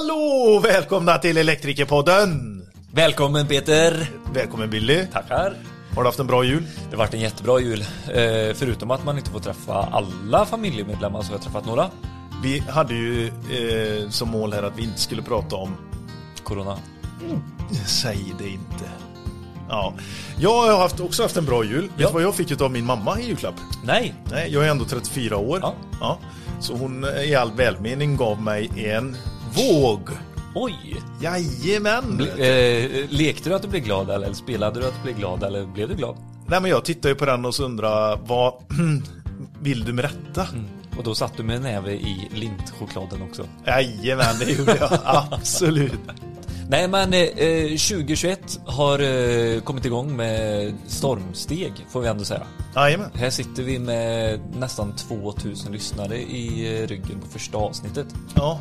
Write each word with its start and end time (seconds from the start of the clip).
Hallå! 0.00 0.60
Välkomna 0.64 1.18
till 1.18 1.36
Elektrikerpodden! 1.36 2.62
Välkommen 2.92 3.46
Peter! 3.46 4.10
Välkommen 4.34 4.70
Billy! 4.70 5.06
Tackar! 5.12 5.54
Har 5.94 6.02
du 6.02 6.08
haft 6.08 6.18
en 6.18 6.26
bra 6.26 6.44
jul? 6.44 6.62
Det 6.90 6.96
har 6.96 7.04
varit 7.04 7.14
en 7.14 7.20
jättebra 7.20 7.60
jul. 7.60 7.80
Eh, 7.80 8.54
förutom 8.54 8.90
att 8.90 9.04
man 9.04 9.18
inte 9.18 9.30
får 9.30 9.40
träffa 9.40 9.74
alla 9.74 10.46
familjemedlemmar 10.46 11.22
så 11.22 11.28
har 11.28 11.34
jag 11.34 11.42
träffat 11.42 11.66
några. 11.66 11.90
Vi 12.42 12.58
hade 12.58 12.94
ju 12.94 13.26
eh, 13.26 14.08
som 14.10 14.28
mål 14.28 14.52
här 14.52 14.62
att 14.62 14.78
vi 14.78 14.82
inte 14.82 15.00
skulle 15.00 15.22
prata 15.22 15.56
om... 15.56 15.76
Corona. 16.44 16.78
Säg 17.86 18.34
det 18.38 18.48
inte. 18.48 18.84
Ja. 19.68 19.94
Jag 20.38 20.62
har 20.72 20.78
haft, 20.78 21.00
också 21.00 21.22
haft 21.22 21.36
en 21.36 21.44
bra 21.44 21.64
jul. 21.64 21.82
Vet 21.82 21.96
du 21.96 22.02
Ja. 22.02 22.10
vad 22.12 22.22
jag 22.22 22.34
fick 22.34 22.60
av 22.60 22.70
min 22.70 22.84
mamma 22.86 23.20
i 23.20 23.26
julklapp? 23.26 23.54
Nej! 23.84 24.14
Nej, 24.30 24.52
jag 24.52 24.66
är 24.66 24.70
ändå 24.70 24.84
34 24.84 25.36
år. 25.36 25.58
Ja. 25.62 25.74
Ja. 26.00 26.18
Så 26.60 26.74
hon 26.76 27.04
eh, 27.04 27.22
i 27.22 27.34
all 27.34 27.52
välmening 27.52 28.16
gav 28.16 28.42
mig 28.42 28.70
en 28.92 29.16
våg. 29.54 30.00
Oj! 30.54 30.96
Jajamän! 31.20 32.16
Ble, 32.16 32.26
eh, 32.26 33.06
lekte 33.08 33.48
du 33.48 33.54
att 33.54 33.62
du 33.62 33.68
blev 33.68 33.82
glad 33.82 34.10
eller 34.10 34.32
spelade 34.32 34.80
du 34.80 34.86
att 34.86 34.94
du 34.94 35.02
blev 35.02 35.16
glad 35.16 35.42
eller 35.42 35.66
blev 35.66 35.88
du 35.88 35.94
glad? 35.94 36.16
Nej 36.46 36.60
men 36.60 36.70
jag 36.70 36.84
tittar 36.84 37.08
ju 37.08 37.14
på 37.14 37.26
den 37.26 37.44
och 37.44 37.54
så 37.54 37.64
undrar 37.64 38.16
vad 38.16 38.54
vill 39.60 39.84
du 39.84 39.92
med 39.92 40.04
detta? 40.04 40.46
Och 40.98 41.04
då 41.04 41.14
satt 41.14 41.36
du 41.36 41.42
med 41.42 41.56
en 41.56 41.62
näve 41.62 41.92
i 41.92 42.28
lintchokladen 42.34 43.22
också. 43.22 43.44
Jajamän, 43.66 44.38
det 44.38 44.52
gjorde 44.52 44.76
jag. 44.80 44.98
Absolut. 45.04 45.92
Nej 46.68 46.88
men 46.88 47.12
eh, 47.12 47.68
2021 47.68 48.60
har 48.66 48.98
eh, 48.98 49.60
kommit 49.60 49.84
igång 49.84 50.16
med 50.16 50.74
stormsteg 50.86 51.72
får 51.88 52.00
vi 52.00 52.08
ändå 52.08 52.24
säga. 52.24 52.42
Jajamän. 52.74 53.10
Här 53.14 53.30
sitter 53.30 53.62
vi 53.62 53.78
med 53.78 54.40
nästan 54.54 54.96
2000 54.96 55.72
lyssnare 55.72 56.18
i 56.18 56.78
eh, 56.82 56.86
ryggen 56.86 57.20
på 57.20 57.26
första 57.26 57.58
avsnittet. 57.58 58.06
Ja. 58.34 58.60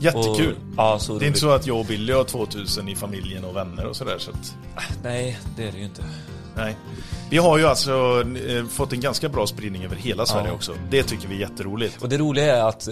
Jättekul. 0.00 0.54
Och, 0.54 0.74
ja, 0.76 0.98
Det 1.06 1.12
är 1.12 1.14
inte 1.14 1.24
roligt. 1.24 1.38
så 1.38 1.50
att 1.50 1.66
jag 1.66 1.78
och 1.80 1.86
Billy 1.86 2.12
har 2.12 2.24
2000 2.24 2.88
i 2.88 2.96
familjen 2.96 3.44
och 3.44 3.56
vänner 3.56 3.86
och 3.86 3.96
sådär 3.96 4.16
så 4.18 4.30
att, 4.30 4.54
Nej, 5.02 5.38
det 5.56 5.68
är 5.68 5.72
det 5.72 5.78
ju 5.78 5.84
inte. 5.84 6.04
nej. 6.56 6.76
Vi 7.30 7.38
har 7.38 7.58
ju 7.58 7.66
alltså 7.66 8.24
eh, 8.48 8.64
fått 8.66 8.92
en 8.92 9.00
ganska 9.00 9.28
bra 9.28 9.46
spridning 9.46 9.84
över 9.84 9.96
hela 9.96 10.26
Sverige 10.26 10.48
Ja. 10.48 10.54
också. 10.54 10.74
Det 10.90 11.02
tycker 11.02 11.28
vi 11.28 11.34
är 11.36 11.40
jätteroligt. 11.40 12.02
Och 12.02 12.08
det 12.08 12.18
roliga 12.18 12.56
är 12.56 12.68
att 12.68 12.88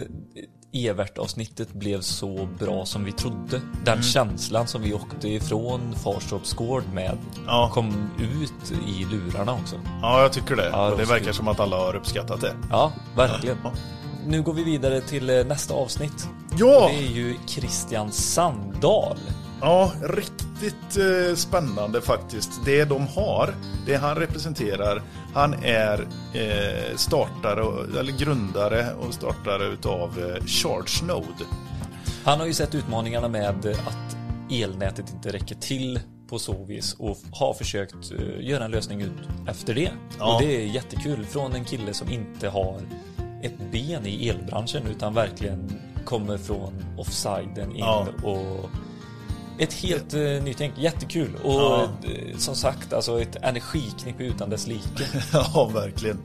Evert-avsnittet 0.74 1.72
blev 1.72 2.00
så 2.00 2.48
bra 2.58 2.86
som 2.86 3.05
vi 3.05 3.12
trodde. 3.12 3.60
Den 3.84 3.92
Mm. 3.92 4.02
känslan 4.02 4.66
som 4.66 4.82
vi 4.82 4.94
åkte 4.94 5.28
ifrån 5.28 5.94
Farstorps 6.05 6.52
gård 6.55 6.82
med 6.94 7.18
Ja. 7.46 7.70
kom 7.74 8.10
ut 8.18 8.72
i 8.88 9.05
lurarna 9.05 9.52
också. 9.52 9.77
Ja, 10.02 10.22
jag 10.22 10.32
tycker 10.32 10.56
det. 10.56 10.68
Ja, 10.72 10.90
det 10.90 10.96
det 10.96 11.05
verkar 11.05 11.32
som 11.32 11.48
att 11.48 11.60
alla 11.60 11.77
har 11.77 11.96
uppskattat 11.96 12.40
det. 12.40 12.55
Ja, 12.70 12.92
verkligen. 13.16 13.56
Ja. 13.64 13.72
Nu 14.26 14.42
går 14.42 14.52
vi 14.52 14.64
vidare 14.64 15.00
till 15.00 15.30
eh, 15.30 15.44
nästa 15.46 15.74
avsnitt. 15.74 16.28
Ja! 16.58 16.84
Och 16.84 16.90
det 16.90 16.96
är 16.96 17.10
ju 17.10 17.36
Christian 17.46 18.12
Sandahl. 18.12 19.18
Ja, 19.60 19.92
riktigt 20.02 20.96
eh, 20.96 21.34
spännande 21.34 22.00
faktiskt. 22.00 22.50
Det 22.64 22.84
de 22.84 23.06
har, 23.06 23.54
det 23.86 23.94
han 23.96 24.16
representerar, 24.16 25.02
han 25.34 25.54
är 25.54 26.06
eh, 26.34 26.96
startare, 26.96 27.60
eller 28.00 28.18
grundare 28.18 28.94
och 28.94 29.14
startare 29.14 29.64
utav 29.64 30.18
eh, 30.18 30.44
Charge 30.46 31.06
Node. 31.06 31.44
Han 32.24 32.40
har 32.40 32.46
ju 32.46 32.54
sett 32.54 32.74
utmaningarna 32.74 33.28
med 33.28 33.66
att 33.66 34.16
elnätet 34.50 35.12
inte 35.12 35.32
räcker 35.32 35.54
till 35.54 36.00
på 36.28 36.38
så 36.38 36.64
vis 36.64 36.96
och 36.98 37.18
har 37.32 37.54
försökt 37.54 38.12
eh, 38.12 38.48
göra 38.48 38.64
en 38.64 38.70
lösning 38.70 39.00
ut 39.00 39.48
efter 39.48 39.74
det. 39.74 39.90
Ja. 40.18 40.34
Och 40.34 40.42
det 40.42 40.56
är 40.56 40.66
jättekul 40.66 41.26
från 41.26 41.52
en 41.52 41.64
kille 41.64 41.94
som 41.94 42.10
inte 42.10 42.48
har 42.48 42.80
ett 43.42 43.70
ben 43.72 44.06
i 44.06 44.28
elbranschen 44.28 44.86
utan 44.86 45.14
verkligen 45.14 45.72
kommer 46.04 46.38
från 46.38 46.72
offsiden 46.98 47.70
in 47.70 47.78
Ja. 47.78 48.06
och 48.22 48.70
ett 49.58 49.72
helt 49.72 50.14
uh, 50.14 50.42
nytänk. 50.42 50.72
Jättekul 50.78 51.34
och 51.44 51.52
Ja. 51.52 51.82
eh, 52.02 52.36
som 52.38 52.54
sagt 52.54 52.92
alltså 52.92 53.20
ett 53.22 53.36
energiknippe 53.42 54.24
utan 54.24 54.50
dess 54.50 54.66
like. 54.66 55.04
ja, 55.33 55.70
verkligen. 55.74 56.18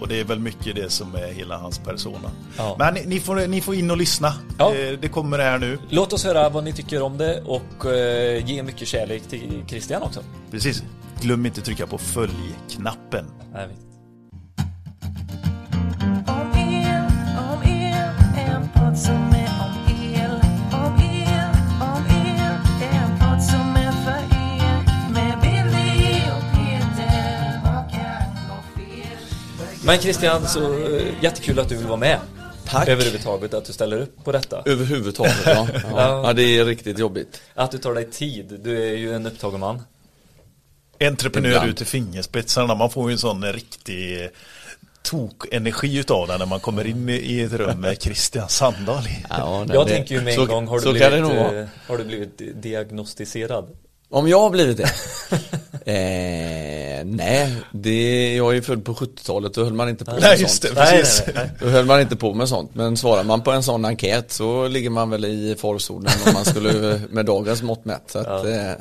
Och 0.00 0.08
det 0.08 0.20
är 0.20 0.24
väl 0.24 0.38
mycket 0.38 0.76
det 0.76 0.90
som 0.90 1.14
är 1.14 1.32
hela 1.32 1.56
hans 1.56 1.78
persona. 1.78 2.30
Ja. 2.56 2.76
Men 2.78 2.94
ni, 2.94 3.04
ni, 3.06 3.20
får, 3.20 3.46
ni 3.46 3.60
får 3.60 3.74
in 3.74 3.90
och 3.90 3.96
lyssna. 3.96 4.34
Ja. 4.58 4.74
Eh, 4.74 4.98
det 5.00 5.08
kommer 5.08 5.38
här 5.38 5.58
nu. 5.58 5.78
Låt 5.90 6.12
oss 6.12 6.24
höra 6.24 6.48
vad 6.48 6.64
ni 6.64 6.72
tycker 6.72 7.02
om 7.02 7.18
det 7.18 7.40
och 7.46 7.86
eh, 7.86 8.46
ge 8.50 8.62
mycket 8.62 8.88
kärlek 8.88 9.22
till 9.22 9.64
Christian 9.68 10.02
också. 10.02 10.20
Precis. 10.50 10.82
Glöm 11.20 11.46
inte 11.46 11.60
trycka 11.60 11.86
på 11.86 11.98
följ-knappen. 11.98 13.26
Men 29.84 29.98
Christian, 29.98 30.48
så 30.48 30.72
eh, 30.72 31.02
jättekul 31.20 31.58
att 31.58 31.68
du 31.68 31.76
vill 31.76 31.86
vara 31.86 31.96
med. 31.96 32.18
Tack. 32.66 32.88
Överhuvudtaget 32.88 33.54
att 33.54 33.64
du 33.64 33.72
ställer 33.72 34.00
upp 34.00 34.24
på 34.24 34.32
detta. 34.32 34.62
Överhuvudtaget 34.66 35.36
ja. 35.46 35.68
ja. 35.90 36.22
Ja 36.26 36.32
det 36.32 36.42
är 36.42 36.64
riktigt 36.64 36.98
jobbigt. 36.98 37.40
Att 37.54 37.70
du 37.70 37.78
tar 37.78 37.94
dig 37.94 38.10
tid. 38.10 38.60
Du 38.64 38.82
är 38.82 38.96
ju 38.96 39.14
en 39.14 39.26
upptagen 39.26 39.60
man. 39.60 39.82
Entreprenör 41.00 41.48
Ibland. 41.50 41.68
ut 41.68 41.80
i 41.80 41.84
fingerspetsarna. 41.84 42.74
Man 42.74 42.90
får 42.90 43.10
ju 43.10 43.12
en 43.12 43.18
sån 43.18 43.44
riktig 43.44 44.30
tok-energi 45.02 45.98
utav 45.98 46.28
den 46.28 46.38
när 46.38 46.46
man 46.46 46.60
kommer 46.60 46.86
in 46.86 47.08
i 47.08 47.40
ett 47.40 47.52
rum 47.52 47.80
med 47.80 48.02
Christian 48.02 48.48
Sandahl. 48.48 49.02
Ja, 49.30 49.66
Jag 49.68 49.88
tänker 49.88 50.14
ju 50.14 50.20
med 50.20 50.32
en 50.32 50.36
så, 50.36 50.46
gång, 50.46 50.66
har 50.66 50.80
du, 50.80 50.92
det 50.92 51.10
blivit, 51.10 51.30
eh, 51.30 51.64
har 51.86 51.98
du 51.98 52.04
blivit 52.04 52.62
diagnostiserad? 52.62 53.76
Om 54.08 54.28
jag 54.28 54.40
har 54.40 54.50
blivit 54.50 54.76
det? 54.76 54.90
eh, 55.92 56.79
nej, 57.04 57.56
det, 57.72 58.34
jag 58.36 58.50
är 58.50 58.54
ju 58.54 58.62
född 58.62 58.84
på 58.84 58.94
70-talet, 58.94 59.54
då 59.54 59.64
höll 59.64 59.72
man 59.72 59.88
inte 59.88 60.04
på 60.04 60.10
med 60.10 60.20
Nej, 60.20 60.30
sånt. 60.30 60.40
just 60.40 60.62
det. 60.62 60.72
Nej, 60.74 61.00
Precis. 61.00 61.22
nej, 61.26 61.34
nej. 61.36 61.50
Då 61.60 61.66
höll 61.66 61.86
man 61.86 62.00
inte 62.00 62.16
på 62.16 62.34
med 62.34 62.48
sånt, 62.48 62.74
men 62.74 62.96
svarar 62.96 63.24
man 63.24 63.42
på 63.42 63.50
en 63.50 63.62
sån 63.62 63.84
enkät 63.84 64.32
så 64.32 64.68
ligger 64.68 64.90
man 64.90 65.10
väl 65.10 65.24
i 65.24 65.56
farzonen 65.58 66.12
om 66.26 66.32
man 66.34 66.44
skulle 66.44 67.00
med 67.10 67.26
dagens 67.26 67.62
mått 67.62 67.84
mätt. 67.84 68.02
Så 68.06 68.18
att, 68.18 68.46
eh, 68.46 68.72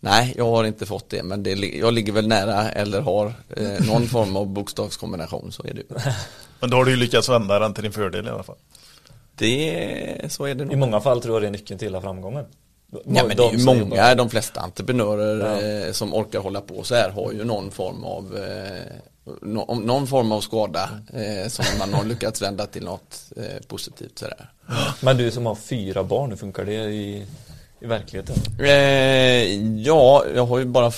nej, 0.00 0.34
jag 0.36 0.44
har 0.44 0.64
inte 0.64 0.86
fått 0.86 1.10
det, 1.10 1.22
men 1.22 1.42
det, 1.42 1.50
jag 1.52 1.94
ligger 1.94 2.12
väl 2.12 2.28
nära 2.28 2.70
eller 2.70 3.00
har 3.00 3.26
eh, 3.56 3.86
någon 3.86 4.06
form 4.08 4.36
av 4.36 4.46
bokstavskombination, 4.46 5.52
så 5.52 5.62
är 5.64 5.74
det. 5.74 5.82
Men 6.60 6.70
då 6.70 6.76
har 6.76 6.84
du 6.84 6.90
ju 6.90 6.96
lyckats 6.96 7.28
vända 7.28 7.58
den 7.58 7.74
till 7.74 7.82
din 7.82 7.92
fördel 7.92 8.26
i 8.26 8.30
alla 8.30 8.42
fall. 8.42 8.56
Det, 9.34 10.26
så 10.28 10.44
är 10.44 10.54
det 10.54 10.64
nog. 10.64 10.72
I 10.72 10.76
många 10.76 11.00
fall 11.00 11.20
tror 11.22 11.34
jag 11.34 11.42
det 11.42 11.46
är 11.46 11.50
nyckeln 11.50 11.78
till 11.78 11.88
hela 11.88 12.00
framgången. 12.00 12.44
Ja, 12.92 13.24
men 13.26 13.36
det 13.36 13.42
är 13.44 13.52
ju 13.52 13.64
många, 13.64 14.14
de 14.14 14.30
flesta 14.30 14.60
entreprenörer 14.60 15.60
Ja. 15.62 15.86
eh, 15.86 15.92
som 15.92 16.14
orkar 16.14 16.40
hålla 16.40 16.60
på 16.60 16.82
så 16.82 16.94
här 16.94 17.10
har 17.10 17.32
ju 17.32 17.44
någon 17.44 17.70
form 17.70 18.04
av 18.04 18.36
eh, 18.36 18.92
någon 19.42 20.06
form 20.06 20.32
av 20.32 20.40
skada 20.40 20.90
eh, 21.12 21.48
som 21.48 21.64
man 21.78 21.94
har 21.94 22.04
lyckats 22.04 22.42
vända 22.42 22.66
till 22.66 22.84
något 22.84 23.32
positivt 23.66 24.18
sådär. 24.18 24.50
Men 25.00 25.16
du 25.16 25.30
som 25.30 25.46
har 25.46 25.54
fyra 25.54 26.04
barn, 26.04 26.30
hur 26.30 26.36
funkar 26.36 26.64
det 26.64 26.72
i, 26.84 27.26
i 27.80 27.86
verkligheten? 27.86 28.36
Ja, 29.84 30.24
jag 30.34 30.46
har 30.46 30.58
ju 30.58 30.64
bara 30.64 30.90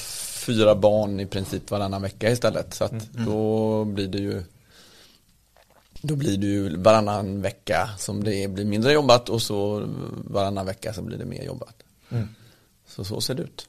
fyra 0.46 0.74
barn 0.74 1.20
i 1.20 1.26
princip 1.26 1.70
varannan 1.70 2.02
vecka 2.02 2.30
istället 2.30 2.74
så 2.74 2.84
att 2.84 3.12
då 3.12 3.84
blir 3.84 4.08
det 4.08 4.18
ju 4.18 4.42
då 6.00 6.16
blir 6.16 6.38
det 6.38 6.46
ju 6.46 6.76
varannan 6.76 7.42
vecka 7.42 7.90
som 7.98 8.24
det 8.24 8.48
blir 8.50 8.64
mindre 8.64 8.92
jobbat 8.92 9.28
och 9.28 9.42
så 9.42 9.88
varannan 10.24 10.66
vecka 10.66 10.92
så 10.92 11.02
blir 11.02 11.18
det 11.18 11.24
mer 11.24 11.42
jobbat. 11.42 11.74
Så 12.86 13.04
så 13.04 13.20
ser 13.20 13.34
det 13.34 13.42
ut. 13.42 13.68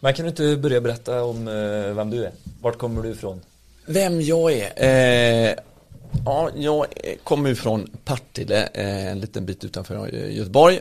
Men 0.00 0.14
kan 0.14 0.24
du 0.24 0.28
inte 0.28 0.56
börja 0.56 0.80
berätta 0.80 1.24
om 1.24 1.48
eh, 1.48 1.94
vem 1.94 2.10
du 2.10 2.24
är? 2.24 2.32
Vart 2.60 2.78
kommer 2.78 3.02
du 3.02 3.10
ifrån? 3.10 3.40
Vem 3.86 4.20
jag 4.20 4.52
är? 4.52 4.72
Eh, 4.76 5.54
ja, 6.24 6.50
jag 6.56 6.86
kommer 7.22 7.48
ju 7.48 7.54
från 7.54 7.90
Partille, 8.04 8.68
eh, 8.74 9.06
en 9.06 9.20
liten 9.20 9.46
bit 9.46 9.64
utanför 9.64 10.14
eh, 10.14 10.36
Göteborg. 10.36 10.80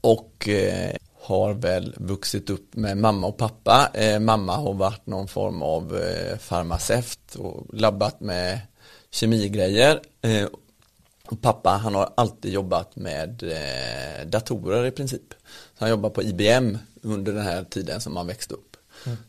Och 0.00 0.48
eh, 0.48 0.96
har 1.20 1.54
väl 1.54 1.94
vuxit 1.96 2.50
upp 2.50 2.74
med 2.74 2.96
mamma 2.96 3.26
och 3.26 3.36
pappa. 3.36 3.90
Mamma 4.20 4.56
har 4.56 4.74
varit 4.74 5.06
någon 5.06 5.28
form 5.28 5.62
av 5.62 5.98
farmaceut 6.38 7.34
och 7.34 7.74
labbat 7.74 8.20
med 8.20 8.60
kemigrejer. 9.14 10.00
Eh, 10.22 10.46
och 11.26 11.40
pappa 11.40 11.70
han 11.70 11.94
har 11.94 12.12
alltid 12.16 12.52
jobbat 12.52 12.96
med 12.96 13.42
eh, 13.42 14.26
datorer 14.26 14.86
i 14.86 14.90
princip. 14.90 15.34
Så 15.78 15.84
han 15.84 15.90
jobbar 15.90 16.10
på 16.10 16.22
IBM 16.22 16.78
under 17.02 17.32
den 17.32 17.42
här 17.42 17.64
tiden 17.64 18.00
som 18.00 18.16
han 18.16 18.26
växte 18.26 18.54
upp. 18.54 18.76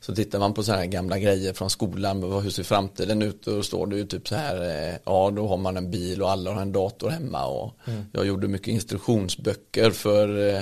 Så 0.02 0.16
tittar 0.16 0.40
man 0.40 0.54
på 0.54 0.64
så 0.64 0.72
här 0.72 0.86
gamla 0.86 1.20
grejer 1.20 1.54
från 1.54 1.70
skolan, 1.70 2.24
hur 2.24 2.50
ser 2.50 2.64
framtiden 2.64 3.22
ut? 3.22 3.48
Och 3.48 3.54
då 3.54 3.64
står 3.64 3.88
det 3.88 3.98
ju 3.98 4.06
typ 4.06 4.28
så 4.28 4.36
här, 4.36 4.62
eh, 4.62 4.96
ja 5.06 5.32
då 5.36 5.48
har 5.48 5.58
man 5.58 5.78
en 5.78 5.92
bil 5.92 6.22
och 6.22 6.31
alla 6.31 6.54
har 6.54 6.62
en 6.62 6.72
dator 6.72 7.10
hemma. 7.10 7.46
Och 7.46 7.74
Jag 8.12 8.26
gjorde 8.26 8.48
mycket 8.48 8.68
instruktionsböcker 8.68 9.92
för, 9.92 10.56
eh, 10.56 10.62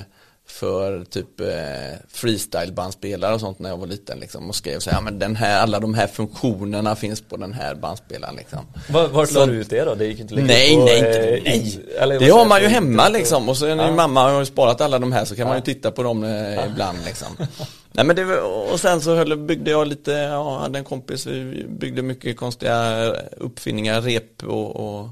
för 0.54 1.04
typ 1.04 1.40
eh, 1.42 1.48
freestyle-bandspelare 2.12 3.34
och 3.34 3.40
sånt 3.40 3.60
när 3.60 3.70
jag 3.70 3.78
var 3.78 3.88
liten 3.88 4.20
liksom 4.20 4.50
och 4.50 4.56
skrev 4.56 4.80
så 4.80 4.90
här, 4.90 5.02
men 5.02 5.20
den 5.20 5.36
här, 5.36 5.62
alla 5.62 5.80
de 5.80 5.94
här 5.94 6.08
funktionerna 6.08 6.96
finns 6.96 7.22
på 7.22 7.38
den 7.38 7.54
här 7.54 7.76
bandspelaren 7.76 8.36
liksom. 8.36 8.60
Var, 8.90 9.08
vart 9.08 9.30
Så- 9.30 9.40
la 9.40 9.46
du 9.46 9.54
ut 9.54 9.70
det 9.70 9.84
då? 9.84 9.96
Det 9.96 10.06
gick 10.06 10.20
inte 10.20 10.36
Nej, 10.36 10.76
på, 10.76 10.86
nej, 10.86 11.00
eh, 11.02 11.08
inte, 11.38 11.42
nej. 11.50 11.58
i- 11.68 11.98
eller 11.98 12.20
Det 12.20 12.30
har 12.30 12.40
jag, 12.40 12.48
man 12.48 12.62
ju 12.62 12.68
på 12.68 12.74
hemma 12.74 13.06
och- 13.08 13.12
liksom 13.14 13.50
och 13.50 13.58
så 13.58 13.76
när 13.76 13.86
Ja. 13.88 13.92
mamma 13.96 14.24
har 14.32 14.40
ju 14.40 14.46
sparat 14.46 14.82
alla 14.82 15.00
de 15.00 15.12
här 15.12 15.26
så 15.26 15.36
kan 15.36 15.48
man 15.48 15.56
ju 15.56 15.60
Ja. 15.60 15.66
titta 15.66 15.92
på 15.92 16.04
dem 16.04 16.24
eh, 16.24 16.66
ibland 16.72 16.98
liksom. 17.06 17.28
Nej 17.92 18.06
men 18.06 18.16
det 18.16 18.40
och 18.42 18.80
sen 18.80 19.02
så 19.02 19.16
höll, 19.16 19.38
byggde 19.38 19.72
jag 19.72 19.88
lite, 19.88 20.12
ja, 20.12 20.60
hade 20.60 20.80
en 20.80 20.86
kompis, 20.86 21.26
vi 21.26 21.66
byggde 21.70 22.02
mycket 22.02 22.38
konstiga 22.38 23.06
uppfinningar, 23.38 24.02
rep 24.02 24.44
och, 24.44 24.76
och 24.76 25.10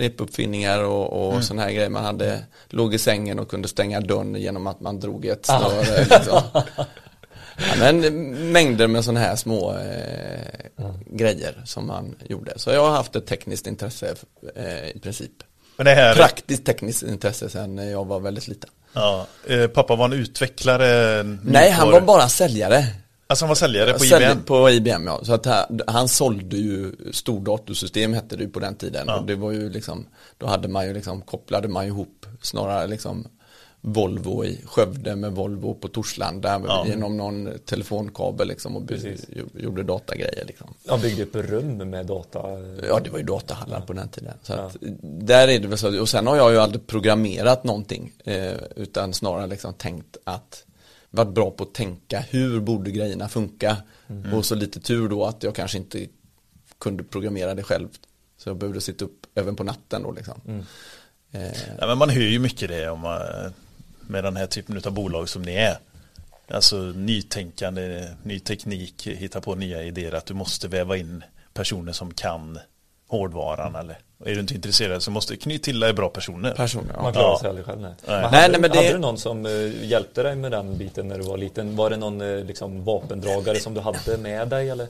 repuppfinningar 0.00 0.82
och, 0.84 1.24
och 1.26 1.30
Mm. 1.32 1.42
sådana 1.42 1.62
här 1.62 1.70
grejer. 1.72 1.88
Man 1.88 2.04
hade, 2.04 2.40
låg 2.68 2.94
i 2.94 2.98
sängen 2.98 3.38
och 3.38 3.50
kunde 3.50 3.68
stänga 3.68 4.00
dörren 4.00 4.34
genom 4.34 4.66
att 4.66 4.80
man 4.80 5.00
drog 5.00 5.26
ett 5.26 5.46
Ah. 5.50 5.58
snöre 5.70 6.00
liksom. 6.10 6.42
Ja, 6.54 7.92
men 7.92 8.00
mängder 8.52 8.86
med 8.86 9.04
sådana 9.04 9.20
här 9.20 9.36
små 9.36 9.70
eh, 9.76 10.90
grejer 11.06 11.62
som 11.64 11.86
man 11.86 12.14
gjorde. 12.28 12.52
Så 12.56 12.70
jag 12.70 12.80
har 12.84 12.90
haft 12.90 13.16
ett 13.16 13.26
tekniskt 13.26 13.66
intresse 13.66 14.14
eh, 14.56 14.88
i 14.96 14.98
princip. 15.02 15.30
Här, 15.78 16.14
Praktiskt 16.14 16.64
tekniskt 16.64 17.02
intresse 17.02 17.48
sedan 17.50 17.90
jag 17.90 18.04
var 18.06 18.20
väldigt 18.20 18.48
liten. 18.48 18.70
ja, 18.92 19.26
eh, 19.48 19.66
pappa 19.66 19.96
var 19.96 20.04
en 20.04 20.12
utvecklare? 20.12 21.22
Nej, 21.44 21.70
han 21.70 21.90
var 21.90 22.00
bara 22.00 22.28
säljare. 22.28 22.84
Alltså 23.30 23.44
han 23.44 23.48
var 23.48 23.54
säljare 23.56 23.92
på 23.92 23.98
Sälj- 24.04 24.30
IBM? 24.32 24.42
På 24.42 24.70
IBM 24.70 25.06
ja. 25.06 25.20
Så 25.22 25.32
att 25.32 25.46
han, 25.46 25.80
han 25.86 26.08
sålde 26.08 26.56
ju 26.56 26.92
stordatasystem 27.12 28.12
hette 28.14 28.36
det 28.36 28.42
ju 28.44 28.50
på 28.50 28.60
den 28.60 28.74
tiden. 28.74 29.04
Ja. 29.08 29.18
Och 29.20 29.26
det 29.26 29.34
var 29.34 29.50
ju 29.52 29.70
liksom, 29.70 30.06
då 30.38 30.46
hade 30.46 30.68
man 30.68 30.86
ju 30.86 30.94
liksom, 30.94 31.20
kopplade 31.22 31.68
man 31.68 31.86
ihop 31.86 32.26
snarare 32.42 32.86
liksom 32.86 33.26
Volvo 33.82 34.44
i 34.44 34.60
Skövde 34.66 35.16
med 35.16 35.32
Volvo 35.32 35.74
på 35.74 35.88
Torslanda 35.88 36.62
Ja. 36.66 36.84
genom 36.88 37.16
någon 37.16 37.48
telefonkabel 37.66 38.48
liksom 38.48 38.76
och 38.76 38.82
by- 38.82 38.94
Precis. 38.94 39.26
ju- 39.28 39.62
gjorde 39.62 39.82
datagrejer 39.82 40.44
liksom. 40.46 40.74
Han 40.86 41.00
byggde 41.00 41.22
upp 41.22 41.36
rum 41.36 41.76
med 41.90 42.06
data. 42.06 42.38
Ja, 42.88 43.00
det 43.04 43.10
var 43.10 43.18
ju 43.18 43.24
datahallar 43.24 43.80
på 43.80 43.92
den 43.92 44.08
tiden. 44.08 44.34
Så 44.42 44.52
att, 44.52 44.76
där 45.02 45.48
är 45.48 45.58
det 45.58 45.68
väl 45.68 45.78
så, 45.78 46.00
och 46.00 46.08
sen 46.08 46.26
har 46.26 46.36
jag 46.36 46.52
ju 46.52 46.58
aldrig 46.58 46.86
programmerat 46.86 47.64
någonting, 47.64 48.12
eh, 48.24 48.52
utan 48.76 49.12
snarare 49.12 49.46
liksom 49.46 49.74
tänkt 49.74 50.16
att, 50.24 50.64
varit 51.10 51.34
bra 51.34 51.50
på 51.50 51.62
att 51.64 51.74
tänka, 51.74 52.20
hur 52.20 52.60
borde 52.60 52.90
grejerna 52.90 53.28
funka? 53.28 53.76
Och 54.34 54.44
så 54.44 54.54
lite 54.54 54.80
tur 54.80 55.08
då 55.08 55.24
att 55.24 55.42
jag 55.42 55.54
kanske 55.54 55.78
inte 55.78 56.06
kunde 56.78 57.04
programmera 57.04 57.54
det 57.54 57.62
själv. 57.62 57.88
Så 58.36 58.48
jag 58.48 58.56
behövde 58.56 58.80
sitta 58.80 59.04
upp 59.04 59.26
även 59.34 59.56
på 59.56 59.64
natten 59.64 60.02
då 60.02 60.12
liksom. 60.12 60.64
Eh, 61.32 61.52
Ja, 61.80 61.86
men 61.86 61.98
man 61.98 62.10
hör 62.10 62.20
ju 62.22 62.38
mycket 62.38 62.68
det 62.68 62.90
om, 62.90 63.04
eh, 63.04 63.52
med 64.00 64.24
den 64.24 64.36
här 64.36 64.46
typen 64.46 64.80
av 64.84 64.92
bolag 64.92 65.28
som 65.28 65.42
ni 65.42 65.52
är. 65.54 65.78
Alltså 66.48 66.76
nytänkande, 66.76 68.08
ny 68.22 68.40
teknik, 68.40 69.06
hitta 69.06 69.40
på 69.40 69.54
nya 69.54 69.82
idéer, 69.82 70.12
att 70.14 70.26
du 70.26 70.34
måste 70.34 70.68
väva 70.68 70.96
in 70.96 71.24
personer 71.54 71.92
som 71.92 72.14
kan 72.14 72.58
hårdvaran 73.10 73.74
eller 73.76 73.98
är 74.24 74.34
du 74.34 74.40
inte 74.40 74.54
intresserad 74.54 75.02
så 75.02 75.10
måste 75.10 75.36
knyt 75.36 75.62
till 75.62 75.80
dig 75.80 75.92
bra 75.92 76.08
personer. 76.08 76.52
personer, 76.54 76.92
ja. 76.96 77.02
Man 77.02 77.12
klarar 77.12 77.28
Ja. 77.28 77.38
sig 77.40 77.48
aldrig 77.48 77.66
själv 77.66 77.80
nej. 77.80 77.92
Nej. 78.06 78.16
Hade, 78.22 78.30
nej, 78.48 78.60
men 78.60 78.70
det- 78.70 78.76
hade 78.76 78.92
du 78.92 78.98
någon 78.98 79.18
som 79.18 79.46
eh, 79.46 79.84
hjälpte 79.86 80.22
dig 80.22 80.36
med 80.36 80.50
den 80.50 80.78
biten 80.78 81.08
när 81.08 81.18
du 81.18 81.24
var 81.24 81.36
liten? 81.38 81.76
Var 81.76 81.90
det 81.90 81.96
någon 81.96 82.20
eh, 82.20 82.44
liksom, 82.44 82.84
vapendragare 82.84 83.60
som 83.60 83.74
du 83.74 83.80
hade 83.80 84.16
med 84.18 84.48
dig 84.48 84.70
eller? 84.70 84.86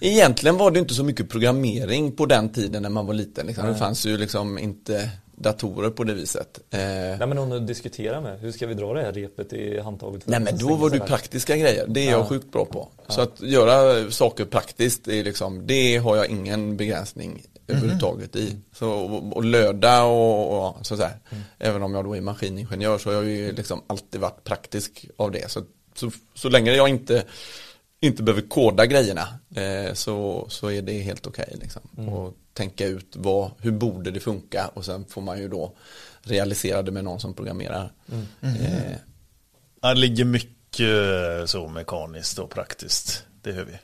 Egentligen 0.00 0.56
var 0.56 0.70
det 0.70 0.78
inte 0.78 0.94
så 0.94 1.04
mycket 1.04 1.30
programmering 1.30 2.12
på 2.12 2.26
den 2.26 2.48
tiden 2.52 2.82
när 2.82 2.90
man 2.90 3.06
var 3.06 3.14
liten. 3.14 3.46
Liksom. 3.46 3.66
Det 3.68 3.74
fanns 3.74 4.06
ju 4.06 4.16
liksom 4.16 4.58
inte 4.58 5.10
datorer 5.36 5.90
på 5.90 6.04
det 6.04 6.14
viset. 6.14 6.58
Eh, 6.70 6.78
Nej 6.80 7.18
men 7.18 7.30
någon 7.30 7.52
att 7.52 7.66
diskutera 7.66 8.20
med. 8.20 8.40
Hur 8.40 8.52
ska 8.52 8.66
vi 8.66 8.74
dra 8.74 8.94
det 8.94 9.02
här 9.02 9.12
repet 9.12 9.52
i 9.52 9.80
handtaget? 9.80 10.22
Nej 10.26 10.40
men 10.40 10.58
då 10.58 10.74
var 10.74 10.90
det 10.90 10.98
praktiska 11.00 11.56
grejer, 11.56 11.84
det 11.88 12.00
är 12.00 12.04
Ja. 12.04 12.10
jag 12.10 12.28
sjukt 12.28 12.52
bra 12.52 12.64
på. 12.64 12.88
Så 13.08 13.20
att 13.20 13.40
göra 13.40 14.10
saker 14.10 14.44
praktiskt, 14.44 15.08
är 15.08 15.24
liksom, 15.24 15.66
det 15.66 15.96
har 15.96 16.16
jag 16.16 16.26
ingen 16.26 16.76
begränsning 16.76 17.42
överhuvudtaget 17.66 18.36
i. 18.36 18.56
Så, 18.72 18.90
och, 18.90 19.36
och 19.36 19.44
löda 19.44 20.02
och, 20.02 20.76
och 20.78 20.86
så 20.86 20.96
där. 20.96 21.12
Även 21.58 21.82
om 21.82 21.94
jag 21.94 22.04
då 22.04 22.16
är 22.16 22.20
maskiningenjör 22.20 22.98
så 22.98 23.08
har 23.08 23.14
jag 23.14 23.24
ju 23.24 23.52
liksom 23.52 23.82
alltid 23.86 24.20
varit 24.20 24.44
praktisk 24.44 25.06
av 25.16 25.30
det. 25.30 25.50
Så, 25.50 25.62
så, 25.94 26.10
så 26.34 26.48
länge 26.48 26.72
jag 26.72 26.88
inte, 26.88 27.24
inte 28.00 28.22
behöver 28.22 28.48
koda 28.48 28.86
grejerna 28.86 29.28
eh, 29.54 29.94
så, 29.94 30.46
så 30.50 30.70
är 30.70 30.82
det 30.82 30.98
helt 31.00 31.26
okej. 31.26 31.56
liksom. 31.60 32.08
Och 32.08 32.34
tänka 32.52 32.86
ut 32.86 33.16
vad, 33.16 33.50
hur 33.58 33.72
borde 33.72 34.10
det 34.10 34.20
funka 34.20 34.70
och 34.74 34.84
sen 34.84 35.04
får 35.04 35.22
man 35.22 35.38
ju 35.38 35.48
då 35.48 35.72
realisera 36.22 36.82
det 36.82 36.90
med 36.90 37.04
någon 37.04 37.20
som 37.20 37.34
programmerar. 37.34 37.92
Eh, 38.42 38.96
Ja, 39.84 39.88
Det 39.94 40.00
ligger 40.00 40.24
mycket 40.24 41.50
så 41.50 41.68
mekaniskt 41.68 42.38
och 42.38 42.50
praktiskt. 42.50 43.24
Det 43.42 43.52
hör 43.52 43.64
vi. 43.64 43.78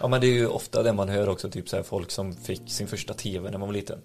Ja 0.00 0.08
men 0.08 0.20
det 0.20 0.26
är 0.26 0.32
ju 0.32 0.46
ofta 0.46 0.82
det 0.82 0.92
man 0.92 1.08
hör 1.08 1.28
också, 1.28 1.50
typ 1.50 1.68
så 1.68 1.76
här 1.76 1.82
folk 1.82 2.10
som 2.10 2.34
fick 2.36 2.70
sin 2.70 2.86
första 2.86 3.14
tv 3.14 3.50
när 3.50 3.58
man 3.58 3.68
var 3.68 3.74
liten. 3.74 3.98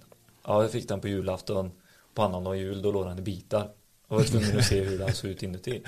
Ja, 0.48 0.62
jag 0.62 0.72
fick 0.72 0.88
den 0.88 1.02
på 1.02 1.08
julafton, 1.08 1.72
på 2.16 2.22
annandag 2.22 2.56
jul, 2.56 2.82
då 2.82 2.92
låg 2.92 3.06
den 3.06 3.20
i 3.20 3.22
bitar. 3.22 3.70
Jag 4.10 4.18
var 4.18 4.24
tvungen 4.24 4.58
att 4.60 4.66
se 4.66 4.82
hur 4.82 4.98
den 4.98 5.14
såg 5.14 5.30
ut 5.30 5.44
inuti. 5.44 5.82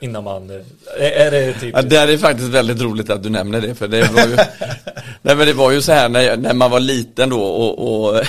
Innan 0.00 0.24
man, 0.24 0.50
eh, 0.50 0.56
är, 0.98 1.30
det 1.30 1.54
typ 1.54 1.74
Ja, 1.76 1.82
det 1.82 1.96
är 1.96 2.18
faktiskt 2.18 2.48
väldigt 2.48 2.80
roligt 2.80 3.10
att 3.10 3.22
du 3.22 3.28
nämner 3.28 3.60
det, 3.60 3.74
för 3.74 3.88
det 3.88 4.12
var 4.12 4.26
ju, 4.26 4.36
nej, 5.22 5.36
men 5.36 5.46
det 5.46 5.52
var 5.52 5.70
ju 5.70 5.82
så 5.82 5.92
här 5.92 6.08
när, 6.08 6.36
när 6.36 6.54
man 6.54 6.70
var 6.70 6.80
liten 6.80 7.30
då 7.30 7.42
och, 7.42 8.06
och, 8.08 8.22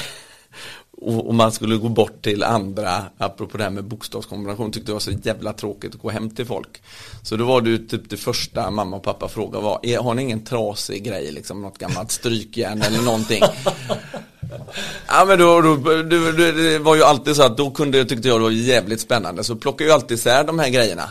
och, 1.01 1.27
och 1.27 1.35
man 1.35 1.51
skulle 1.51 1.75
gå 1.75 1.89
bort 1.89 2.21
till 2.21 2.43
andra, 2.43 3.03
apropå 3.17 3.57
det 3.57 3.63
här 3.63 3.71
med 3.71 3.83
bokstavskombination, 3.83 4.71
tyckte 4.71 4.89
det 4.89 4.93
var 4.93 4.99
så 4.99 5.11
jävla 5.11 5.53
tråkigt 5.53 5.95
att 5.95 6.01
gå 6.01 6.09
hem 6.09 6.29
till 6.29 6.45
folk. 6.45 6.81
Så 7.23 7.35
då 7.35 7.45
var 7.45 7.61
det 7.61 7.69
ju 7.69 7.77
typ 7.77 8.09
det 8.09 8.17
första 8.17 8.71
mamma 8.71 8.97
och 8.97 9.03
pappa 9.03 9.27
frågade 9.27 9.63
var, 9.63 10.03
har 10.03 10.13
ni 10.13 10.21
ingen 10.21 10.43
trasig 10.43 11.03
grej, 11.03 11.31
liksom 11.31 11.61
något 11.61 11.77
gammalt 11.77 12.11
strykjärn 12.11 12.81
eller 12.81 13.01
någonting? 13.01 13.43
Ja 15.07 15.25
men 15.25 15.39
då, 15.39 15.61
då, 15.61 15.75
då, 15.75 16.03
då, 16.03 16.31
det 16.31 16.79
var 16.79 16.95
ju 16.95 17.03
alltid 17.03 17.35
så 17.35 17.43
att 17.43 17.57
då 17.57 17.71
kunde, 17.71 18.05
tyckte 18.05 18.27
jag 18.27 18.39
det 18.39 18.43
var 18.43 18.51
jävligt 18.51 19.01
spännande, 19.01 19.43
så 19.43 19.55
plockade 19.55 19.89
jag 19.89 19.95
alltid 19.95 20.17
isär 20.17 20.43
de 20.43 20.59
här 20.59 20.69
grejerna. 20.69 21.09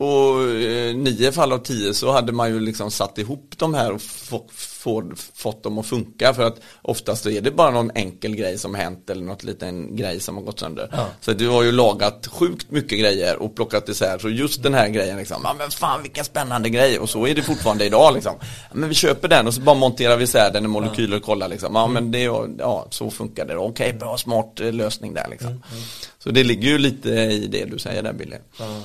Och 0.00 0.42
eh, 0.42 0.94
nio 0.96 1.32
fall 1.32 1.52
av 1.52 1.58
tio 1.58 1.94
så 1.94 2.12
hade 2.12 2.32
man 2.32 2.50
ju 2.50 2.60
liksom 2.60 2.90
satt 2.90 3.18
ihop 3.18 3.54
de 3.56 3.74
här 3.74 3.92
och 3.92 4.02
få, 4.02 4.44
få, 4.52 5.12
fått 5.34 5.62
dem 5.62 5.78
att 5.78 5.86
funka 5.86 6.34
för 6.34 6.42
att 6.42 6.60
oftast 6.82 7.26
är 7.26 7.40
det 7.40 7.50
bara 7.50 7.70
någon 7.70 7.90
enkel 7.94 8.36
grej 8.36 8.58
som 8.58 8.74
hänt 8.74 9.10
eller 9.10 9.22
något 9.22 9.44
liten 9.44 9.96
grej 9.96 10.20
som 10.20 10.36
har 10.36 10.42
gått 10.42 10.60
sönder. 10.60 10.88
Ja. 10.92 11.06
Så 11.20 11.32
du 11.32 11.48
har 11.48 11.62
ju 11.62 11.72
lagat 11.72 12.26
sjukt 12.26 12.70
mycket 12.70 12.98
grejer 12.98 13.42
och 13.42 13.56
plockat 13.56 13.88
isär 13.88 14.18
så 14.18 14.28
just 14.28 14.62
den 14.62 14.74
här 14.74 14.88
grejen 14.88 15.16
liksom, 15.16 15.40
ja 15.44 15.54
men 15.58 15.70
fan 15.70 16.02
vilken 16.02 16.24
spännande 16.24 16.68
grej 16.68 16.98
och 16.98 17.10
så 17.10 17.26
är 17.26 17.34
det 17.34 17.42
fortfarande 17.42 17.84
idag 17.84 18.14
liksom. 18.14 18.34
Men 18.72 18.88
vi 18.88 18.94
köper 18.94 19.28
den 19.28 19.46
och 19.46 19.54
så 19.54 19.60
bara 19.60 19.76
monterar 19.76 20.16
vi 20.16 20.24
isär 20.24 20.50
den 20.52 20.64
i 20.64 20.68
molekyler 20.68 21.16
och 21.16 21.22
kollar 21.22 21.48
liksom, 21.48 21.74
ja 21.74 21.86
men 21.86 22.10
det, 22.10 22.22
ja 22.58 22.86
så 22.90 23.10
funkar 23.10 23.44
det, 23.44 23.56
okej 23.56 23.92
bra 23.92 24.18
smart 24.18 24.60
eh, 24.60 24.72
lösning 24.72 25.14
där 25.14 25.26
liksom. 25.30 25.62
Så 26.22 26.30
det 26.30 26.44
ligger 26.44 26.68
ju 26.68 26.78
lite 26.78 27.08
i 27.10 27.46
det 27.46 27.64
du 27.64 27.78
säger 27.78 28.02
där 28.02 28.12
Billy. 28.12 28.36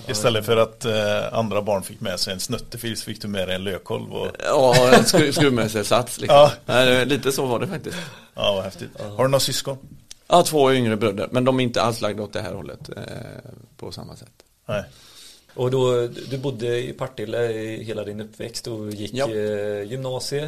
Istället 0.07 0.45
för 0.45 0.57
att 0.57 0.85
eh, 0.85 1.33
andra 1.33 1.61
barn 1.61 1.83
fick 1.83 2.01
med 2.01 2.19
sig 2.19 2.33
en 2.33 2.39
snuttefil 2.39 2.97
så 2.97 3.03
fick 3.03 3.21
du 3.21 3.27
med 3.27 3.47
dig 3.47 3.55
en 3.55 3.63
lökkolv. 3.63 4.13
Och, 4.13 4.27
Ja, 4.45 4.75
en 4.93 5.03
skru- 5.03 5.31
skruvmejselsats 5.31 6.19
liksom. 6.21 6.37
Ja. 6.37 6.51
Nej, 6.65 7.05
lite 7.05 7.31
så 7.31 7.45
var 7.45 7.59
det 7.59 7.67
faktiskt. 7.67 7.97
ja, 8.33 8.53
vad 8.55 8.63
häftigt. 8.63 8.89
Har 9.01 9.23
du 9.23 9.29
några 9.29 9.39
syskon? 9.39 9.77
Ja, 10.27 10.43
två 10.43 10.73
yngre 10.73 10.95
bröder, 10.97 11.27
men 11.31 11.45
de 11.45 11.59
är 11.59 11.63
inte 11.63 11.81
alls 11.81 12.01
lagda 12.01 12.23
åt 12.23 12.33
det 12.33 12.41
här 12.41 12.53
hållet 12.53 12.89
eh, 12.89 13.03
på 13.77 13.91
samma 13.91 14.15
sätt. 14.15 14.31
Nej. 14.67 14.83
Och 15.53 15.71
då, 15.71 16.07
du 16.07 16.37
bodde 16.37 16.79
i 16.83 16.93
Partille 16.93 17.51
i 17.51 17.83
hela 17.83 18.03
din 18.03 18.21
uppväxt 18.21 18.67
och 18.67 18.89
gick 18.91 19.13
Ja. 19.13 19.29
eh, 19.31 19.83
gymnasie? 19.83 20.43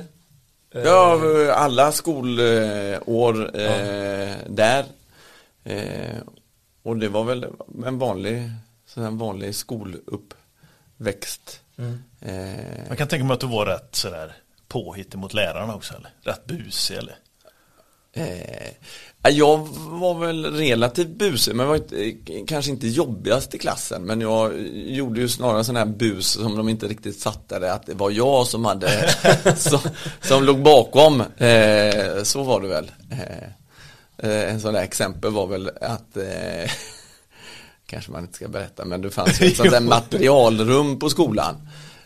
Eh, 0.75 0.81
Ja, 0.83 1.19
alla 1.53 1.91
skolår 1.91 3.59
eh, 3.59 4.33
där. 4.47 4.85
Eh, 6.85 6.89
och 6.89 6.97
det 6.97 7.09
var 7.09 7.23
väl 7.23 7.45
en 7.85 7.99
vanlig, 7.99 8.49
sån 8.87 9.03
här 9.03 9.11
vanlig 9.11 9.55
skoluppväxt. 9.55 11.59
Mm. 11.77 12.03
Eh, 12.21 12.87
Jag 12.89 12.97
kan 12.97 13.07
tänka 13.07 13.25
mig 13.25 13.33
att 13.33 13.39
du 13.39 13.47
var 13.47 13.65
rätt 13.65 13.95
sådär 13.95 14.35
påhittig 14.67 15.17
mot 15.17 15.33
lärarna 15.33 15.75
också 15.75 15.93
eller? 15.93 16.09
Rätt 16.21 16.45
busig 16.45 16.97
eller? 16.97 17.15
Eh, 18.17 18.67
ja, 19.23 19.29
jag 19.29 19.57
var 19.77 20.19
väl 20.19 20.45
relativt 20.45 21.07
busig, 21.07 21.55
men 21.55 21.67
var 21.67 21.75
inte, 21.75 22.11
kanske 22.47 22.71
inte 22.71 22.87
jobbigast 22.87 23.55
i 23.55 23.57
klassen. 23.57 24.01
Men 24.03 24.21
jag 24.21 24.53
gjorde 24.73 25.21
ju 25.21 25.29
snarare 25.29 25.63
sån 25.63 25.75
här 25.75 25.85
bus 25.85 26.27
som 26.27 26.57
de 26.57 26.69
inte 26.69 26.87
riktigt 26.87 27.23
fattade 27.23 27.73
att 27.73 27.85
det 27.85 27.93
var 27.93 28.11
jag 28.11 28.47
som 28.47 28.65
hade, 28.65 29.09
som, 29.57 29.79
som 30.21 30.43
låg 30.43 30.63
bakom. 30.63 31.21
Eh, 31.21 32.23
så 32.23 32.43
var 32.43 32.61
det 32.61 32.67
väl. 32.67 32.91
Eh, 33.11 33.21
eh, 33.21 33.49
en 34.17 34.61
sån 34.61 34.73
där 34.73 34.83
exempel 34.83 35.31
var 35.31 35.47
väl 35.47 35.71
att 35.81 36.17
eh, 36.17 36.71
kanske 37.85 38.11
man 38.11 38.21
inte 38.21 38.33
ska 38.33 38.47
berätta, 38.47 38.85
men 38.85 39.01
det 39.01 39.11
fanns 39.11 39.41
ett 39.41 39.57
sånt 39.57 39.71
där 39.71 39.81
materialrum 39.89 40.99
på 40.99 41.09
skolan. 41.09 41.55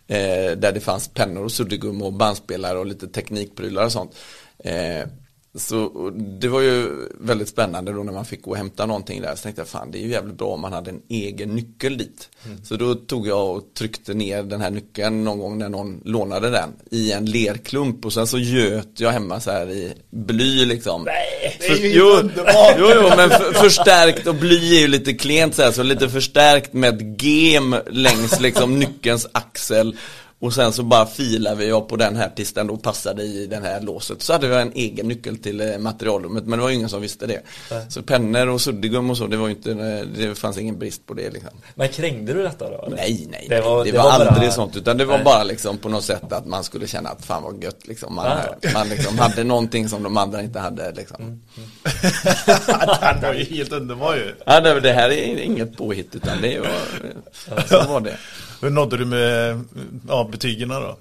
Eh, 0.07 0.57
där 0.57 0.71
det 0.71 0.79
fanns 0.79 1.07
pennor 1.07 1.43
och 1.43 1.51
suddgum 1.51 2.01
och 2.01 2.13
bandspelare 2.13 2.77
och 2.77 2.85
lite 2.85 3.07
teknikprylar 3.07 3.85
och 3.85 3.91
sånt. 3.91 4.15
Eh, 4.63 5.07
så 5.55 6.09
det 6.39 6.47
var 6.47 6.61
ju 6.61 6.89
väldigt 7.19 7.49
spännande 7.49 7.91
då 7.91 8.03
när 8.03 8.13
man 8.13 8.25
fick 8.25 8.41
gå 8.41 8.51
och 8.51 8.57
hämta 8.57 8.85
någonting 8.85 9.21
där. 9.21 9.35
Så 9.35 9.43
tänkte 9.43 9.61
jag, 9.61 9.67
fan 9.67 9.91
det 9.91 9.97
är 9.97 10.01
ju 10.01 10.09
jävligt 10.09 10.37
bra 10.37 10.47
om 10.47 10.61
man 10.61 10.73
hade 10.73 10.89
en 10.89 11.01
egen 11.09 11.55
nyckel 11.55 11.97
dit. 11.97 12.29
Så 12.63 12.75
då 12.75 12.95
tog 12.95 13.27
jag 13.27 13.55
och 13.55 13.73
tryckte 13.77 14.13
ner 14.13 14.43
den 14.43 14.61
här 14.61 14.69
nyckeln 14.69 15.23
någon 15.23 15.39
gång 15.39 15.57
när 15.57 15.69
någon 15.69 16.01
lånade 16.05 16.49
den 16.49 16.69
i 16.91 17.11
en 17.11 17.25
lerklump 17.25 18.05
och 18.05 18.13
sen 18.13 18.27
så 18.27 18.37
göt 18.37 18.99
jag 18.99 19.11
hemma 19.11 19.39
så 19.39 19.51
här 19.51 19.69
i 19.69 19.93
bly 20.09 20.65
liksom. 20.65 21.03
Nej, 21.03 21.57
det 21.59 21.67
är 21.67 21.77
ju 21.77 21.93
jo, 21.93 22.05
underbart. 22.05 22.75
jo, 22.79 22.91
jo, 22.95 23.09
men 23.17 23.29
för, 23.29 23.53
förstärkt 23.53 24.27
och 24.27 24.35
bly 24.35 24.75
är 24.75 24.79
ju 24.79 24.87
lite 24.87 25.13
klent 25.13 25.55
så 25.55 25.61
här, 25.61 25.71
så 25.71 25.83
lite 25.83 26.09
förstärkt 26.09 26.73
med 26.73 27.21
gem 27.21 27.75
längs 27.89 28.39
liksom 28.39 28.79
nyckelns 28.79 29.27
axel. 29.31 29.95
Och 30.41 30.53
sen 30.53 30.71
så 30.73 30.83
bara 30.83 31.05
filade 31.05 31.65
jag 31.65 31.87
på 31.87 31.95
den 31.95 32.15
här 32.15 32.29
tills 32.35 32.53
den 32.53 32.67
då 32.67 32.77
passade 32.77 33.23
i 33.23 33.47
den 33.47 33.63
här 33.63 33.81
låset. 33.81 34.21
Så 34.21 34.33
hade 34.33 34.47
jag 34.47 34.61
en 34.61 34.71
egen 34.75 35.07
nyckel 35.07 35.37
till 35.37 35.61
eh, 35.61 35.77
materialrummet 35.77 36.43
men 36.45 36.59
det 36.59 36.63
var 36.63 36.69
ju 36.69 36.75
ingen 36.75 36.89
som 36.89 37.01
visste 37.01 37.27
det. 37.27 37.41
Så 37.89 38.01
pennor 38.01 38.47
och 38.47 38.61
suddgum 38.61 39.09
och 39.09 39.17
så, 39.17 39.27
det 39.27 39.37
var 39.37 39.47
ju 39.47 39.53
inte, 39.55 39.71
eh, 39.71 40.05
det 40.27 40.35
fanns 40.35 40.57
ingen 40.57 40.79
brist 40.79 41.05
på 41.05 41.13
det 41.13 41.29
liksom. 41.29 41.51
Men 41.75 41.89
krängde 41.89 42.33
du 42.33 42.43
detta 42.43 42.69
då? 42.69 42.85
eller? 42.85 42.95
Nej, 42.97 43.27
nej, 43.31 43.45
Det 43.49 43.55
det 43.55 43.61
var- 43.61 43.85
det 43.85 43.91
det 43.91 43.97
var, 43.97 44.03
var 44.11 44.19
bara- 44.19 44.29
aldrig 44.29 44.53
sånt 44.53 44.75
utan 44.75 44.97
det 44.97 45.05
var 45.05 45.15
Nej. 45.15 45.23
bara 45.25 45.43
liksom 45.43 45.77
på 45.77 45.89
något 45.89 46.03
sätt 46.03 46.31
att 46.33 46.45
man 46.45 46.63
skulle 46.63 46.87
känna 46.87 47.09
att 47.09 47.25
fan 47.25 47.43
vad 47.43 47.63
gött 47.63 47.87
liksom. 47.87 48.15
Man, 48.15 48.37
man 48.73 48.89
liksom 48.89 49.19
hade 49.19 49.43
någonting 49.43 49.89
som 49.89 50.03
de 50.03 50.17
andra 50.17 50.41
inte 50.41 50.59
hade 50.59 50.91
liksom. 50.91 51.41
Han 53.01 53.21
var 53.21 53.33
ju 53.33 53.43
helt 53.43 53.71
underbar 53.71 54.15
ju. 54.15 54.35
Ja, 54.45 54.59
det, 54.61 54.79
det 54.79 54.93
här 54.93 55.09
är 55.09 55.39
inget 55.41 55.77
påhitt 55.77 56.15
utan 56.15 56.41
det 56.41 56.59
var, 56.59 57.65
så 57.67 57.87
var 57.93 57.99
det. 58.01 58.17
Hur 58.61 58.69
nådde 58.69 58.97
du 58.97 59.05
med 59.05 59.61
ja, 60.07 60.29
betygen 60.31 60.69
då? 60.69 60.97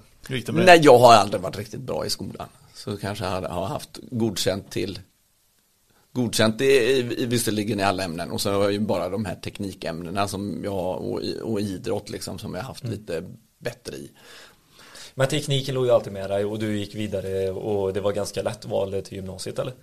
Nej, 0.65 0.79
jag 0.83 0.97
har 0.97 1.13
aldrig 1.13 1.41
varit 1.41 1.57
riktigt 1.57 1.81
bra 1.81 2.05
i 2.05 2.09
skolan. 2.09 2.47
Så 2.73 2.97
kanske 2.97 3.25
jag 3.25 3.41
har 3.41 3.65
haft 3.65 3.99
godkänt 4.11 4.71
till 4.71 4.99
Godkänt 6.11 6.61
i, 6.61 6.65
i, 6.65 7.23
i 7.23 7.25
visserligen 7.25 7.79
i 7.79 7.83
alla 7.83 8.03
ämnen 8.03 8.31
och 8.31 8.41
så 8.41 8.51
har 8.51 8.63
jag 8.63 8.71
ju 8.71 8.79
bara 8.79 9.09
de 9.09 9.25
här 9.25 9.35
teknikämnena 9.35 10.27
som 10.27 10.61
jag 10.63 11.01
och, 11.01 11.21
och 11.43 11.61
idrott 11.61 12.09
liksom 12.09 12.39
som 12.39 12.53
jag 12.53 12.61
haft 12.61 12.83
lite 12.83 13.23
bättre 13.59 13.95
i. 13.95 14.11
Men 15.15 15.27
tekniken 15.27 15.75
låg 15.75 15.85
ju 15.85 15.91
alltid 15.91 16.13
med 16.13 16.29
dig 16.29 16.45
och 16.45 16.59
du 16.59 16.77
gick 16.77 16.95
vidare 16.95 17.51
och 17.51 17.93
det 17.93 18.01
var 18.01 18.11
ganska 18.11 18.41
lätt 18.41 18.65
val 18.65 19.01
till 19.03 19.15
gymnasiet 19.17 19.59
eller? 19.59 19.73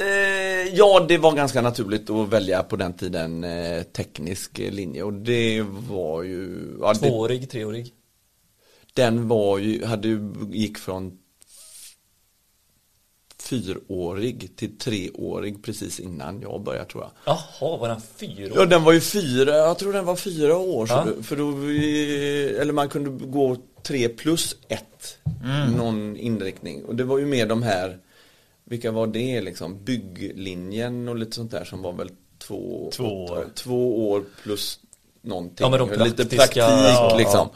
Eh, 0.00 0.74
ja, 0.74 1.04
det 1.08 1.18
var 1.18 1.32
ganska 1.32 1.62
naturligt 1.62 2.10
att 2.10 2.28
välja 2.28 2.62
på 2.62 2.76
den 2.76 2.92
tiden 2.92 3.44
eh, 3.44 3.82
teknisk 3.82 4.58
linje 4.58 5.02
och 5.02 5.12
det 5.12 5.62
var 5.88 6.22
ju 6.22 6.76
ja, 6.80 6.92
det, 6.92 6.98
Tvåårig, 6.98 7.50
treårig? 7.50 7.92
Den 8.94 9.28
var 9.28 9.58
ju, 9.58 9.84
hade 9.84 10.08
ju, 10.08 10.32
gick 10.50 10.78
från 10.78 11.18
fyraårig 13.42 14.56
till 14.56 14.78
treårig 14.78 15.62
precis 15.64 16.00
innan 16.00 16.40
jag 16.40 16.62
började 16.62 16.90
tror 16.90 17.02
jag. 17.02 17.10
Jaha, 17.60 17.76
var 17.76 17.88
den 17.88 18.00
fyra 18.16 18.52
Ja, 18.54 18.66
den 18.66 18.84
var 18.84 18.92
ju 18.92 19.00
fyra, 19.00 19.56
jag 19.56 19.78
tror 19.78 19.92
den 19.92 20.04
var 20.04 20.16
fyra 20.16 20.56
år. 20.56 20.86
Ja. 20.90 21.06
då, 21.16 21.22
för 21.22 21.36
då, 21.36 21.50
vi- 21.50 22.56
eller 22.60 22.72
man 22.72 22.88
kunde 22.88 23.26
gå 23.26 23.56
tre 23.82 24.08
plus 24.08 24.56
ett, 24.68 25.18
någon 25.76 26.16
inriktning. 26.16 26.84
Och 26.84 26.96
det 26.96 27.04
var 27.04 27.18
ju 27.18 27.26
mer 27.26 27.46
de 27.46 27.62
här, 27.62 27.98
vilka 28.70 28.90
var 28.90 29.06
det 29.06 29.40
liksom, 29.40 29.84
bygglinjen 29.84 31.08
och 31.08 31.16
lite 31.16 31.36
sånt 31.36 31.50
där 31.50 31.64
som 31.64 31.82
var 31.82 31.92
väl 31.92 32.10
två, 32.38 32.90
Två 32.96 33.24
år. 33.24 33.44
två 33.54 34.10
år 34.10 34.24
plus 34.42 34.78
någonting. 35.22 35.56
Ja, 35.64 35.68
men 35.70 35.78
de 35.78 35.90
Och 35.90 36.06
lite 36.06 36.24
praktiska- 36.24 36.36
praktik 36.36 36.56
ja, 36.56 37.14
liksom. 37.18 37.48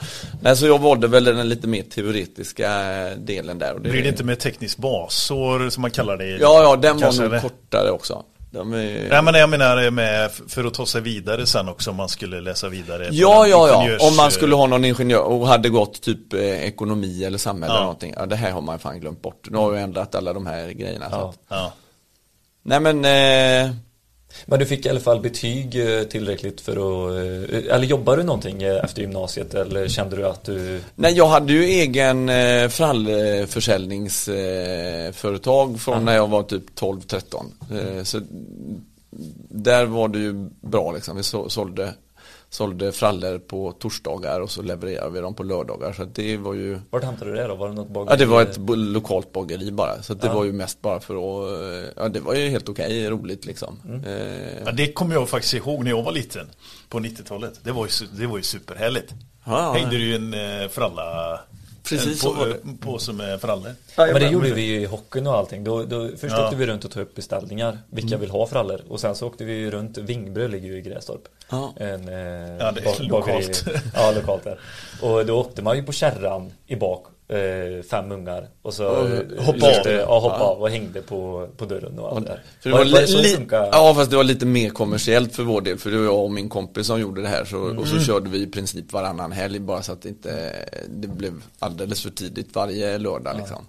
Nej, 0.43 0.57
så 0.57 0.67
jag 0.67 0.79
valde 0.79 1.09
väl 1.09 1.25
den 1.25 1.49
lite 1.49 1.67
mer 1.69 1.83
teoretiska 1.83 2.71
delen 3.17 3.59
där. 3.59 3.75
Och 3.75 3.81
Blir 3.81 4.03
det 4.03 4.09
inte 4.09 4.25
med 4.25 4.39
tekniskt 4.41 4.79
basår 4.79 5.71
som 5.71 5.81
man 5.83 5.91
kallar 5.91 6.17
det? 6.17 6.27
Ja, 6.29 6.63
ja, 6.63 6.77
den 6.77 6.99
var 6.99 7.13
nog 7.13 7.25
eller? 7.25 7.41
kortare 7.41 7.91
också. 7.91 8.25
De 8.55 8.73
är... 8.73 9.09
Nej 9.09 9.23
men 9.23 9.35
jag 9.35 9.51
menar 9.51 9.91
med, 9.91 10.31
för 10.49 10.65
att 10.65 10.75
ta 10.75 10.87
sig 10.87 11.01
vidare 11.01 11.47
sen 11.47 11.69
också 11.69 11.91
om 11.91 11.97
man 11.97 12.09
skulle 12.09 12.41
läsa 12.41 12.69
vidare. 12.69 13.09
Ja, 13.13 13.47
ja, 13.47 13.69
ja. 13.69 13.83
ingenjörs- 13.83 14.09
Om 14.09 14.17
man 14.17 14.31
skulle 14.31 14.55
ha 14.55 14.67
någon 14.67 14.85
ingenjör 14.85 15.23
och 15.23 15.47
hade 15.49 15.69
gått 15.69 16.03
typ 16.03 16.33
eh, 16.33 16.41
ekonomi 16.41 17.25
eller 17.25 17.39
samhälle 17.39 17.73
Ja. 17.73 17.77
eller 17.77 17.85
någonting. 17.85 18.15
Ja, 18.17 18.27
det 18.27 18.37
här 18.37 18.51
har 18.51 18.61
man 18.61 18.79
fan 18.79 19.01
glömt 19.01 19.23
bort. 19.23 19.49
Nu 19.51 19.57
har 19.59 19.73
jag 19.75 19.83
ändrat 19.83 20.15
alla 20.15 20.33
de 20.33 20.47
här 20.47 20.69
grejerna. 20.69 21.07
Ja. 21.11 21.29
att, 21.29 21.39
Ja. 21.49 21.73
nej 22.63 22.81
men, 22.81 23.05
eh, 23.05 23.75
Men 24.47 24.59
du 24.59 24.67
fick 24.67 24.87
i 24.87 24.89
alla 24.89 25.01
fall 25.01 25.21
betyg 25.21 25.77
eh, 25.77 26.03
tillräckligt 26.03 26.61
för 26.61 26.73
att, 26.73 27.13
eh, 27.51 27.75
eller 27.75 27.87
jobbar 27.87 28.17
du 28.17 28.23
någonting 28.23 28.63
eh, 28.63 28.85
efter 28.85 29.03
gymnasiet 29.03 29.55
eller 29.55 29.89
kände 29.89 30.17
du 30.17 30.27
att 30.27 30.45
du 30.45 30.81
nej 30.95 31.13
jag 31.13 31.27
hade 31.27 31.53
ju 31.53 31.65
egen 31.65 32.31
frallförsäljningsföretag 32.71 35.45
företag 35.45 35.81
från 35.81 36.05
när 36.05 36.15
jag 36.15 36.29
var 36.29 36.43
typ 36.43 36.81
12-13. 36.81 37.45
Eh, 37.71 38.03
så 38.03 38.21
där 39.49 39.87
var 39.87 40.09
det 40.09 40.19
ju 40.19 40.49
bra 40.61 40.93
liksom. 40.93 41.17
Vi 41.17 41.23
så, 41.23 41.49
sålde, 41.49 41.95
sålde 42.55 42.93
frallor 42.93 43.39
på 43.39 43.73
torsdagar 43.73 44.41
och 44.41 44.51
så 44.51 44.63
levererade 44.63 45.11
vi 45.11 45.21
dem 45.21 45.35
på 45.35 45.43
lördagar. 45.43 45.93
Så 45.93 46.05
det 46.05 46.37
var 46.37 46.55
ju 46.55 46.79
Vart 46.91 47.05
hämtade 47.05 47.31
du 47.31 47.37
det 47.37 47.47
då? 47.47 47.55
Var 47.55 47.69
det 47.69 47.75
något 47.75 47.89
bageri? 47.89 48.09
Ja 48.13 48.17
det 48.17 48.27
var 48.27 48.43
ett 48.43 48.59
lokalt 48.77 49.33
bageri 49.33 49.71
bara, 49.73 50.03
så 50.03 50.15
det 50.15 50.27
Ja. 50.27 50.35
var 50.35 50.45
ju 50.45 50.53
mest 50.53 50.83
bara 50.83 51.01
för 51.01 51.15
att, 51.15 51.93
ja 51.97 52.09
det 52.09 52.21
var 52.21 52.35
ju 52.35 52.49
helt 52.49 52.69
okej, 52.69 53.11
roligt 53.11 53.45
liksom. 53.47 53.81
Mm. 53.85 54.05
Eh, 54.05 54.63
Ja, 54.67 54.73
det 54.73 54.93
kommer 54.93 55.15
jag 55.15 55.29
faktiskt 55.29 55.55
ihåg 55.55 55.85
när 55.85 55.91
jag 55.91 56.03
var 56.03 56.13
liten 56.13 56.47
på 56.89 56.99
90-talet. 57.01 57.61
Det 57.63 57.73
var 57.73 57.87
ju, 57.87 58.07
det 58.19 58.27
var 58.27 58.37
ju 58.37 58.43
superhärligt. 58.43 59.13
Ja, 59.47 59.63
ja. 59.63 59.73
Hängde 59.73 59.97
du 59.97 60.05
ju 60.05 60.15
en 60.15 60.35
eh, 60.63 60.69
fralla 60.69 61.41
Precis 61.89 62.21
så 62.21 62.33
på, 62.35 62.39
var 62.41 62.47
det. 62.47 62.55
en 62.65 62.77
påse 62.79 63.13
med 63.13 63.41
frallor. 63.41 63.71
Men 63.97 64.15
det 64.15 64.29
gjorde 64.29 64.51
vi 64.55 64.63
ju 64.63 64.81
i 64.81 64.85
hockeyn 64.85 65.27
och 65.27 65.35
allting. 65.35 65.65
Då, 65.65 65.83
då, 65.83 66.09
först 66.17 66.35
Ja. 66.39 66.45
åkte 66.45 66.57
vi 66.57 66.67
runt 66.67 66.85
och 66.85 66.91
tog 66.91 67.03
upp 67.03 67.15
beställningar. 67.15 67.79
Vilka 67.91 68.17
vill 68.17 68.31
ha 68.31 68.47
frallor? 68.47 68.81
Och 68.89 69.01
sen 69.01 69.15
så 69.15 69.27
åkte 69.27 69.45
vi 69.45 69.71
runt. 69.71 69.99
Vingbrö 69.99 70.49
ligger 70.49 70.69
ju 70.69 70.79
i 70.79 70.81
Grästorp. 70.81 71.23
Ja. 71.51 71.73
En, 71.77 72.09
eh, 72.09 72.15
Ja, 72.59 72.73
det 72.73 72.81
är 72.81 73.09
lokalt. 73.09 73.65
ja, 73.95 74.13
lokalt 74.17 74.45
där. 74.45 74.59
Och 75.03 75.27
då 75.27 75.41
åkte 75.41 75.63
man 75.63 75.77
ju 75.77 75.83
på 75.83 75.93
kärran 75.93 76.53
i 76.67 76.77
bak. 76.77 77.07
Eh, 77.29 77.83
fem 77.91 78.13
ungar. 78.13 78.49
Och 78.63 78.75
så 78.75 78.87
Och 78.89 79.45
hoppa 79.45 79.67
av. 79.67 79.87
Ja, 79.87 80.19
hoppa 80.19 80.37
Ja. 80.39 80.45
av 80.45 80.63
och 80.63 80.71
hängde 80.71 81.03
på, 81.03 81.49
på 81.57 81.65
dörren 81.65 81.99
och 81.99 82.17
allt 82.17 82.27
där. 82.27 82.43
För 82.61 82.71
det 82.71 82.77
var, 82.77 83.07
så 83.07 83.19
li- 83.19 83.47
ja 83.51 83.95
fast 83.97 84.11
det 84.11 84.17
var 84.17 84.25
lite 84.25 84.47
mer 84.47 84.71
kommersiellt 84.71 85.35
för 85.37 85.43
vår 85.43 85.61
del, 85.61 85.79
för 85.79 85.91
det 85.91 85.97
var 85.97 86.05
jag 86.05 86.25
och 86.25 86.31
min 86.31 86.49
kompis 86.49 86.87
som 86.87 87.01
gjorde 87.01 87.23
det 87.23 87.29
här 87.29 87.45
så, 87.45 87.59
och 87.59 87.71
Mm. 87.71 87.87
så 87.87 87.99
körde 88.01 88.31
vi 88.31 88.43
i 88.43 88.47
princip 88.47 88.93
varannan 88.93 89.33
helg 89.33 89.59
bara 89.59 89.83
så 89.83 89.93
att 89.93 90.03
det 90.03 90.09
inte, 90.09 90.53
det 90.89 91.09
blev 91.09 91.43
alldeles 91.59 92.03
för 92.03 92.11
tidigt 92.11 92.55
varje 92.55 92.99
lördag 92.99 93.37
liksom. 93.37 93.65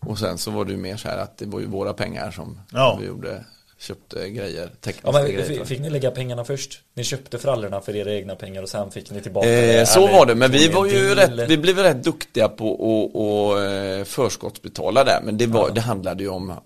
Och 0.00 0.18
sen 0.18 0.38
så 0.38 0.50
var 0.50 0.64
det 0.64 0.70
ju 0.72 0.78
mer 0.78 0.96
så 0.96 1.08
här 1.08 1.18
att 1.18 1.38
det 1.38 1.46
var 1.46 1.60
ju 1.60 1.66
våra 1.66 1.92
pengar 1.92 2.30
som 2.30 2.60
Ja. 2.72 2.98
vi 3.00 3.06
gjorde, 3.06 3.44
köpte 3.80 4.30
grejer, 4.30 4.68
tekniska 4.80 5.08
Ja, 5.08 5.12
men 5.12 5.24
grejer. 5.32 5.64
fick, 5.64 5.80
ni 5.80 5.90
lägga 5.90 6.10
pengarna 6.10 6.44
först? 6.44 6.80
Ni 6.94 7.04
köpte 7.04 7.38
frallorna 7.38 7.80
för 7.80 7.96
era 7.96 8.12
egna 8.14 8.34
pengar 8.34 8.62
och 8.62 8.68
sen 8.68 8.90
fick 8.90 9.10
ni 9.10 9.20
tillbaka 9.20 9.48
Eh, 9.48 9.84
så 9.84 10.06
var 10.06 10.26
det, 10.26 10.34
men 10.34 10.50
vi 10.50 10.68
var 10.68 10.86
ju 10.86 11.14
rätt, 11.14 11.50
vi 11.50 11.56
blev 11.58 11.78
rätt 11.78 12.04
duktiga 12.04 12.48
på 12.48 12.72
att 12.74 13.14
och, 13.14 13.62
eh, 13.62 14.04
förskottsbetala 14.04 15.04
där, 15.04 15.20
men 15.24 15.38
det, 15.38 15.46
var, 15.46 15.70
det 15.70 15.80
handlade 15.80 16.22
ju 16.22 16.28
om 16.28 16.50
eh, 16.50 16.56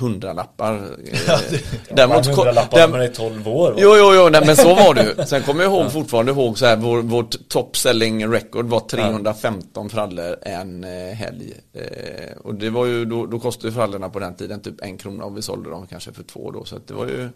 hundralappar. 0.00 0.74
Eh, 1.12 1.40
Däremot 1.96 2.26
hundralappar 2.26 2.78
där- 2.78 2.86
när 2.88 2.92
man 2.98 3.00
är 3.00 3.08
12 3.08 3.48
år 3.48 3.70
va? 3.72 3.78
Jo, 3.80 3.94
jo, 3.96 4.12
jo, 4.14 4.28
nej, 4.28 4.42
men 4.46 4.56
så 4.56 4.74
var 4.74 4.94
det 4.94 5.02
ju. 5.18 5.24
Sen 5.26 5.42
kommer 5.42 5.62
jag 5.64 5.72
ihåg, 5.72 5.92
fortfarande 5.92 6.32
ihåg 6.32 6.58
så 6.58 6.66
här, 6.66 6.76
vår, 6.76 7.02
vårt 7.02 7.48
top 7.48 7.76
selling 7.76 8.32
record 8.32 8.66
var 8.66 8.80
315 8.80 9.88
frallor 9.90 10.36
en 10.42 10.84
eh, 10.84 10.90
helg. 11.14 11.52
Eh, 11.74 12.36
och 12.44 12.54
det 12.54 12.70
var 12.70 12.86
ju, 12.86 13.04
då, 13.04 13.26
då 13.26 13.38
kostade 13.40 13.72
frallorna 13.72 14.08
på 14.08 14.18
den 14.18 14.34
tiden 14.34 14.60
typ 14.60 14.74
en 14.82 14.98
krona 14.98 15.24
och 15.24 15.36
vi 15.36 15.42
sålde 15.42 15.70
dem 15.70 15.86
kanske 15.90 16.12
för 16.12 16.22
två 16.22 16.50
då. 16.50 16.59
Så 16.64 16.76
att 16.76 16.86
det 16.86 16.94
var 16.94 17.06
ju, 17.06 17.28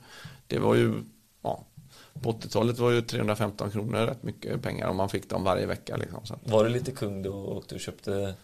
det 0.46 0.58
var 0.58 0.74
ju, 0.74 1.02
ja. 1.42 1.64
På 2.22 2.32
80-talet 2.32 2.78
var 2.78 2.90
ju 2.90 3.02
315 3.02 3.70
kronor 3.70 4.06
rätt 4.06 4.22
mycket 4.22 4.62
pengar 4.62 4.88
om 4.88 4.96
man 4.96 5.08
fick 5.08 5.30
dem 5.30 5.44
varje 5.44 5.66
vecka 5.66 5.96
liksom. 5.96 6.26
Så. 6.26 6.38
Var 6.44 6.64
du 6.64 6.70
lite 6.70 6.92
kung 6.92 7.22
då 7.22 7.32
och 7.32 7.72
och 7.72 7.80
köpte 7.80 8.34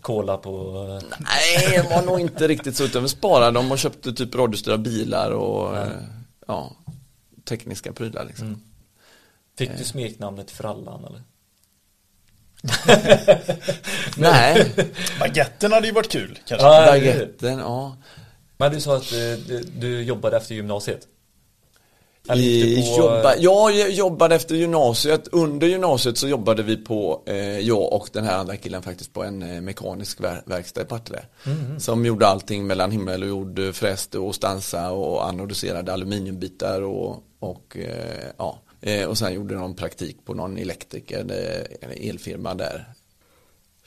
cola 0.00 0.36
på... 0.36 0.72
Nej, 1.18 1.82
det 1.82 1.94
var 1.94 2.02
nog 2.02 2.20
inte 2.20 2.48
riktigt 2.48 2.76
så, 2.76 2.84
utan 2.84 3.02
vi 3.02 3.08
sparade 3.08 3.50
dem 3.50 3.72
och 3.72 3.78
köpte 3.78 4.12
typ 4.12 4.34
radiostyrda 4.34 4.78
bilar 4.78 5.30
och 5.30 5.76
eh, 5.76 5.88
ja, 6.46 6.76
tekniska 7.44 7.92
prylar 7.92 8.24
liksom. 8.24 8.62
Fick 9.58 9.78
du 9.78 9.84
smeknamnet 9.84 10.50
Frallan 10.50 11.04
eller? 11.04 11.22
Nej, 14.16 14.72
Baguetten 15.20 15.72
hade 15.72 15.86
ju 15.86 15.92
varit 15.92 16.12
kul 16.12 16.38
kanske. 16.46 16.66
Hur? 16.66 16.86
baguetten, 16.86 17.58
ja. 17.58 17.96
Men 18.56 18.72
du 18.72 18.80
sa 18.80 18.96
att 18.96 19.12
eh, 19.12 19.18
du, 19.48 19.64
du 19.78 20.02
jobbade 20.02 20.36
efter 20.36 20.54
gymnasiet? 20.54 21.08
På- 22.96 23.02
jobba, 23.02 23.34
ja, 23.38 23.70
jag 23.70 23.90
jobbade 23.90 24.34
efter 24.34 24.54
gymnasiet. 24.54 25.28
Under 25.32 25.66
gymnasiet 25.66 26.18
så 26.18 26.28
jobbade 26.28 26.62
vi 26.62 26.76
på, 26.76 27.22
eh, 27.26 27.58
jag 27.58 27.92
och 27.92 28.08
den 28.12 28.24
här 28.24 28.38
andra 28.38 28.56
killen 28.56 28.82
faktiskt 28.82 29.12
på 29.12 29.24
en 29.24 29.42
eh, 29.42 29.60
mekanisk 29.60 30.20
ver 30.20 30.42
verkstad 30.46 30.82
i 30.82 30.84
Partille. 30.84 31.22
Som 31.78 32.06
gjorde 32.06 32.26
allting 32.26 32.66
mellan 32.66 32.90
himmel 32.90 33.22
och 33.22 33.28
jord, 33.28 33.60
fräste 33.74 34.18
och 34.18 34.34
stansa 34.34 34.90
och 34.90 35.28
anodiserade 35.28 35.92
aluminiumbitar 35.92 36.82
och, 36.82 37.22
och 37.38 37.76
eh, 37.76 38.24
ja. 38.38 38.58
Eh, 38.80 39.06
och 39.06 39.18
sen 39.18 39.34
gjorde 39.34 39.54
de 39.54 39.76
praktik 39.76 40.16
på 40.24 40.34
någon 40.34 40.58
elektriker, 40.58 41.18
eh, 41.18 41.88
eller 41.88 42.08
elfirma 42.10 42.54
där. 42.54 42.88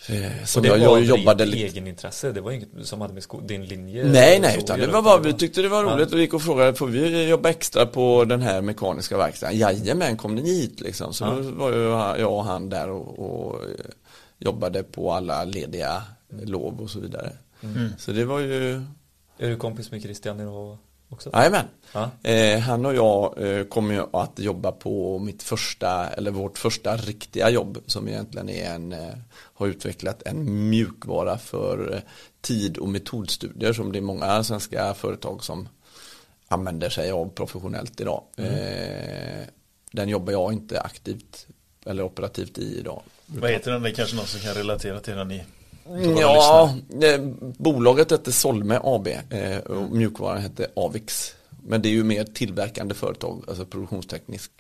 Eh, 0.09 0.43
Som 0.45 0.59
Och 0.59 0.63
det 0.63 0.83
jag, 0.83 0.89
var 0.89 0.99
jobbade 0.99 1.43
rent 1.43 1.55
lite 1.55 1.65
egenintresse, 1.67 2.31
det 2.31 2.41
var 2.41 2.51
inget 2.51 2.69
som 2.83 3.01
hade 3.01 3.13
med 3.13 3.23
din 3.43 3.65
linje 3.65 4.03
Nej, 4.03 4.39
nej, 4.39 4.57
utan 4.59 4.79
det 4.79 4.87
var 4.87 5.01
bara, 5.01 5.17
vi 5.19 5.33
tyckte 5.33 5.61
det 5.61 5.69
var 5.69 5.83
roligt 5.83 6.13
och 6.13 6.19
gick 6.19 6.33
och 6.33 6.41
frågade, 6.41 6.73
får 6.73 6.87
vi 6.87 7.29
jobba 7.29 7.49
extra 7.49 7.85
på 7.85 8.25
den 8.25 8.41
här 8.41 8.61
mekaniska 8.61 9.17
verkstaden? 9.17 9.57
Jajamän, 9.57 10.17
kom 10.17 10.35
ni 10.35 10.41
hit 10.41 10.81
liksom. 10.81 11.13
Så 11.13 11.23
Ja. 11.25 11.29
då 11.31 11.41
var 11.51 11.71
ju 11.71 11.83
jag 12.21 12.33
och 12.33 12.43
han 12.43 12.69
där 12.69 12.89
och, 12.89 13.19
och 13.19 13.55
eh, 13.63 13.69
jobbade 14.39 14.83
på 14.83 15.11
alla 15.13 15.43
lediga 15.43 16.03
lov 16.43 16.81
och 16.81 16.89
så 16.89 16.99
vidare. 16.99 17.31
Mm. 17.63 17.89
Så 17.97 18.11
det 18.11 18.25
var 18.25 18.39
ju, 18.39 18.71
Är 19.37 19.49
du 19.49 19.55
kompis 19.55 19.91
med 19.91 20.01
Christian 20.01 20.39
idag 20.39 20.77
också? 21.09 21.29
jajamän. 21.33 21.65
Ja. 21.93 22.11
Eh, 22.23 22.59
han 22.59 22.85
och 22.85 22.95
jag 22.95 23.37
eh, 23.37 23.63
kommer 23.63 23.93
ju 23.93 24.05
att 24.13 24.39
jobba 24.39 24.71
på 24.71 25.19
mitt 25.19 25.43
första, 25.43 26.09
eller 26.09 26.31
vårt 26.31 26.57
första 26.57 26.97
riktiga 26.97 27.49
jobb 27.49 27.77
som 27.85 28.07
egentligen 28.07 28.49
är 28.49 28.75
en, 28.75 28.93
eh, 28.93 29.13
har 29.31 29.67
utvecklat 29.67 30.23
en 30.25 30.69
mjukvara 30.69 31.37
för 31.37 32.01
tid 32.41 32.77
och 32.77 32.89
metodstudier 32.89 33.73
som 33.73 33.91
det 33.91 33.99
är 33.99 34.01
många 34.01 34.43
svenska 34.43 34.93
företag 34.93 35.43
som 35.43 35.69
använder 36.47 36.89
sig 36.89 37.11
av 37.11 37.29
professionellt 37.29 38.01
idag. 38.01 38.23
Eh, 38.37 39.47
den 39.91 40.09
jobbar 40.09 40.33
jag 40.33 40.53
inte 40.53 40.81
aktivt 40.81 41.47
eller 41.85 42.03
operativt 42.03 42.57
i 42.57 42.79
idag. 42.79 43.01
Vad 43.25 43.51
heter 43.51 43.71
den? 43.71 43.81
Det 43.81 43.89
är 43.89 43.93
kanske 43.93 44.15
någon 44.15 44.25
som 44.25 44.39
kan 44.39 44.53
relatera 44.53 44.99
till 44.99 45.15
den 45.15 45.31
i 45.31 45.43
Ja, 46.19 46.73
eh, 47.01 47.21
bolaget 47.57 48.11
hette 48.11 48.31
Solme 48.31 48.79
AB 48.83 49.07
eh, 49.29 49.57
och 49.57 49.91
mjukvaran 49.91 50.41
hette 50.41 50.67
Avix. 50.75 51.35
Men 51.63 51.81
det 51.81 51.89
är 51.89 51.91
ju 51.91 52.03
mer 52.03 52.23
tillverkande 52.23 52.95
företag, 52.95 53.43
alltså 53.47 53.65
produktionsteknisk 53.65 54.51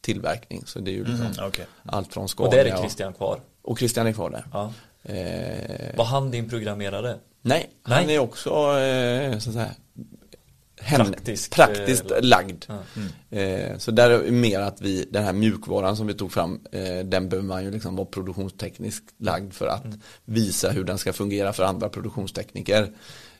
tillverkning. 0.00 0.62
Så 0.66 0.78
det 0.78 0.90
är 0.90 0.92
ju 0.92 1.04
liksom 1.04 1.26
Mhm, 1.26 1.34
okej. 1.48 1.66
allt 1.82 2.12
från 2.12 2.24
Och 2.24 2.30
Scania 2.30 2.50
där 2.50 2.64
är 2.64 2.76
Christian 2.78 3.12
kvar? 3.12 3.40
och, 3.62 3.70
och 3.70 3.78
Christian 3.78 4.06
är 4.06 4.12
kvar 4.12 4.30
där. 4.30 4.46
Ja. 4.52 4.72
Eh, 5.02 5.96
Var 5.96 6.04
han 6.04 6.30
din 6.30 6.48
programmerare? 6.48 7.18
nej, 7.42 7.70
han 7.82 8.06
Nej. 8.06 8.14
är 8.16 8.18
också 8.20 8.50
eh, 8.78 9.38
så 9.38 9.50
att 9.50 9.54
säga, 9.54 9.70
hen- 10.80 11.06
Praktisk, 11.06 11.52
praktiskt 11.54 12.10
eh, 12.10 12.22
lagd. 12.22 12.64
Ja. 12.68 13.38
Eh, 13.38 13.78
så 13.78 13.90
där 13.90 14.10
är 14.10 14.22
det 14.22 14.30
mer 14.30 14.60
att 14.60 14.80
vi, 14.80 15.04
den 15.10 15.24
här 15.24 15.32
mjukvaran 15.32 15.96
som 15.96 16.06
vi 16.06 16.14
tog 16.14 16.32
fram, 16.32 16.60
eh, 16.72 16.98
den 17.04 17.28
behöver 17.28 17.48
man 17.48 17.64
ju 17.64 17.70
liksom 17.70 17.96
vara 17.96 18.06
produktionstekniskt 18.06 19.14
lagd 19.18 19.52
för 19.52 19.66
att 19.66 19.86
visa 20.24 20.70
hur 20.70 20.84
den 20.84 20.98
ska 20.98 21.12
fungera 21.12 21.52
för 21.52 21.62
andra 21.62 21.88
produktionstekniker. 21.88 22.92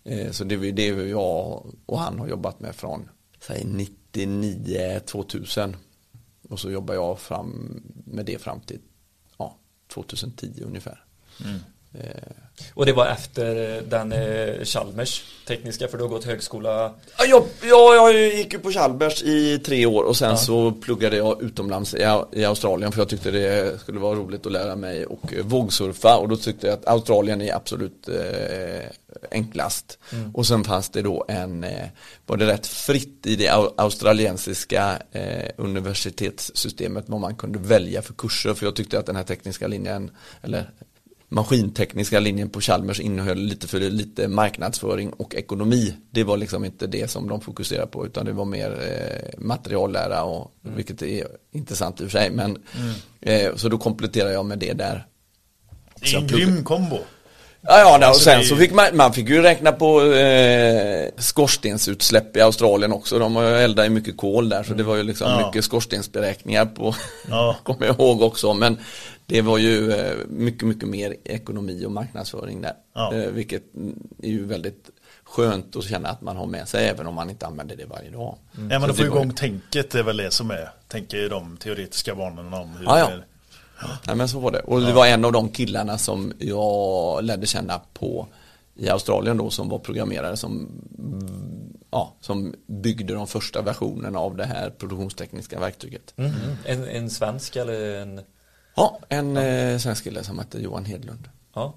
Eh, 0.05 0.31
så 0.31 0.45
det 0.45 0.55
är 0.55 0.73
det 0.73 0.87
jag 0.87 1.67
och 1.87 1.99
han 2.00 2.19
har 2.19 2.29
jobbat 2.29 2.61
med 2.61 2.75
från 2.75 3.09
säg 3.41 3.64
99 3.64 5.00
2000 5.07 5.76
och 6.49 6.61
så 6.61 6.71
jobbar 6.71 6.95
jag 6.95 7.19
fram 7.19 7.83
med 8.07 8.26
det 8.26 8.38
fram 8.43 8.61
till 8.61 8.81
ja, 9.38 9.57
2010 9.95 10.62
ungefär. 10.67 11.05
Eh, 11.41 11.57
Och 12.75 12.87
det 12.87 12.93
var 12.93 13.07
efter 13.07 13.83
den 13.83 14.13
eh, 14.13 14.65
Chalmers 14.65 15.25
tekniska, 15.47 15.89
för 15.89 15.99
du 15.99 16.05
har 16.05 16.09
gått 16.09 16.25
högskola. 16.25 16.95
Ja, 17.19 17.25
jag, 17.25 17.43
ja, 17.63 17.95
jag 17.95 18.15
gick 18.35 18.53
ju 18.53 18.59
på 18.59 18.71
Chalmers 18.71 19.23
i 19.23 19.59
tre 19.59 19.87
år 19.87 20.03
och 20.05 20.17
sen 20.17 20.39
så 20.39 20.73
pluggade 20.73 21.17
jag 21.17 21.43
utomlands 21.43 21.95
i, 22.33 22.45
Australien 22.45 22.93
för 22.93 23.01
jag 23.01 23.09
tyckte 23.09 23.31
det 23.31 23.81
skulle 23.81 24.01
vara 24.01 24.15
roligt 24.15 24.47
att 24.47 24.53
lära 24.53 24.77
mig 24.77 25.07
och 25.07 25.35
eh, 25.35 25.45
vågsurfa. 25.45 26.17
Och 26.17 26.29
då 26.29 26.37
tyckte 26.37 26.67
jag 26.67 26.75
att 26.75 26.87
Australien 26.87 27.41
är 27.43 27.55
absolut 27.55 28.09
eh, 28.09 28.89
enklast. 29.31 29.99
Och 30.35 30.47
sen 30.47 30.65
fanns 30.65 30.89
det 30.89 31.03
då 31.03 31.25
en, 31.29 31.65
eh, 31.65 31.89
var 32.27 32.37
det 32.37 32.47
rätt 32.47 32.67
fritt 32.67 33.27
i 33.27 33.37
det 33.37 33.49
au- 33.49 33.75
australiensiska 33.77 34.99
eh, 35.13 35.51
universitetssystemet 35.57 37.05
vad 37.07 37.21
man 37.21 37.37
kunde 37.37 37.59
välja 37.59 38.03
för 38.03 38.15
kurser? 38.15 38.55
För 38.55 38.67
jag 38.67 38.77
tyckte 38.77 38.99
att 38.99 39.07
den 39.07 39.17
här 39.17 39.25
tekniska 39.25 39.67
linjen, 39.67 40.11
eller 40.43 40.71
maskintekniska 41.35 42.21
linjen 42.21 42.49
på 42.50 42.61
Chalmers 42.61 43.00
innehöll 43.00 43.38
lite 43.38 43.69
för 43.69 43.81
lite 43.81 44.29
marknadsföring 44.29 45.11
och 45.11 45.35
ekonomi. 45.35 45.95
Det 46.11 46.25
var 46.25 46.37
liksom 46.37 46.64
inte 46.64 46.87
det 46.87 47.11
som 47.11 47.29
de 47.29 47.41
fokuserade 47.41 47.87
på 47.87 48.07
utan 48.07 48.25
det 48.26 48.33
var 48.33 48.45
mer 48.45 48.71
eh, 48.71 49.41
materiallära 49.41 50.23
och 50.25 50.50
vilket 50.62 51.03
är 51.03 51.26
intressant 51.53 52.00
i 52.00 52.05
och 52.05 52.11
för 52.11 52.19
sig. 52.19 52.31
Men, 52.31 52.59
eh, 53.21 53.55
så 53.57 53.69
då 53.69 53.79
kompletterade 53.79 54.33
jag 54.35 54.45
med 54.47 54.59
det 54.59 54.73
där. 54.73 55.07
Det 56.00 56.12
är 56.14 56.17
en 56.19 56.29
plugg- 56.29 56.37
grym 56.37 56.64
kombo. 56.64 56.99
Ja, 57.66 57.78
ja 57.78 57.97
och 57.99 58.04
Alltså, 58.04 58.23
sen 58.25 58.38
det 58.40 58.44
så 58.47 58.56
fick 58.56 58.73
man, 58.73 58.85
man 58.92 59.12
fick 59.12 59.28
ju 59.28 59.42
räkna 59.42 59.73
på 59.73 60.02
eh, 60.02 61.09
skorstensutsläpp 61.18 62.37
i 62.37 62.40
Australien 62.40 62.92
också. 62.92 63.18
De 63.18 63.37
har 63.37 63.42
ju 63.42 63.54
eldat 63.56 63.87
i 63.87 63.88
mycket 63.88 64.16
kol 64.16 64.49
där 64.49 64.62
så 64.62 64.75
det 64.75 64.83
var 64.83 64.97
ju 64.97 65.02
liksom 65.02 65.30
Ja. 65.30 65.47
mycket 65.47 65.64
skorstensberäkningar 65.64 66.66
på, 66.66 66.94
Ja. 67.30 67.56
kommer 67.62 67.87
jag 67.87 67.94
ihåg 68.00 68.23
också. 68.23 68.54
Men 68.54 68.78
det 69.26 69.42
var 69.42 69.59
ju 69.59 69.93
eh, 69.93 70.12
mycket, 70.28 70.69
mycket 70.69 70.89
mer 70.89 71.15
ekonomi 71.25 71.84
och 71.86 71.93
marknadsföring 71.93 72.60
där. 72.62 72.73
Ja. 72.95 73.15
Eh, 73.15 73.30
vilket 73.30 73.62
är 74.23 74.28
ju 74.28 74.47
väldigt 74.47 74.91
skönt 75.25 75.76
att 75.76 75.84
känna 75.84 76.08
att 76.08 76.21
man 76.21 76.36
har 76.36 76.47
med 76.47 76.69
sig 76.69 76.89
även 76.89 77.06
om 77.06 77.15
man 77.15 77.30
inte 77.30 77.47
använder 77.47 77.76
det 77.76 77.84
varje 77.84 78.10
dag. 78.10 78.36
Ja, 78.52 78.60
men 78.60 78.82
att 78.82 78.86
få 78.86 78.93
var 78.93 79.00
ju- 79.00 79.06
igång 79.06 79.32
tänket 79.34 79.95
är 79.95 80.02
väl 80.02 80.17
det 80.17 80.30
som 80.30 80.50
är. 80.50 80.69
Tänka 80.89 81.17
i 81.17 81.28
de 81.28 81.56
teoretiska 81.56 82.15
banorna 82.15 82.56
om 82.60 82.76
hur 82.78 82.84
Ja, 82.86 82.99
ja. 82.99 83.08
Nej 84.06 84.17
men 84.17 84.28
så 84.28 84.39
var 84.39 84.50
det. 84.50 84.60
Och 84.60 84.80
det 84.80 84.93
var 84.93 85.06
en 85.06 85.25
av 85.25 85.32
de 85.32 85.49
killarna 85.49 85.99
som 85.99 86.32
jag 86.39 87.25
lärde 87.25 87.47
känna 87.47 87.80
på 87.93 88.26
i 88.75 88.89
Australien 88.89 89.37
då 89.37 89.50
som 89.50 89.69
var 89.69 89.78
programmerare 89.78 90.37
som, 90.37 90.69
ja, 91.91 92.15
som 92.21 92.54
byggde 92.67 93.15
de 93.15 93.26
första 93.26 93.63
versionerna 93.63 94.19
av 94.19 94.37
det 94.37 94.45
här 94.45 94.71
produktionstekniska 94.71 95.60
verktyget. 95.60 96.15
en, 96.65 96.84
en 96.84 97.10
svensk 97.10 97.56
eller 97.56 97.95
en 97.95 98.21
Ja, 98.76 98.99
en 99.08 99.37
eh, 99.37 99.78
svensk 99.78 100.04
kille 100.04 100.25
som 100.25 100.39
hette 100.39 100.58
Johan 100.58 100.84
Hedlund. 100.84 101.28
Ja, 101.54 101.75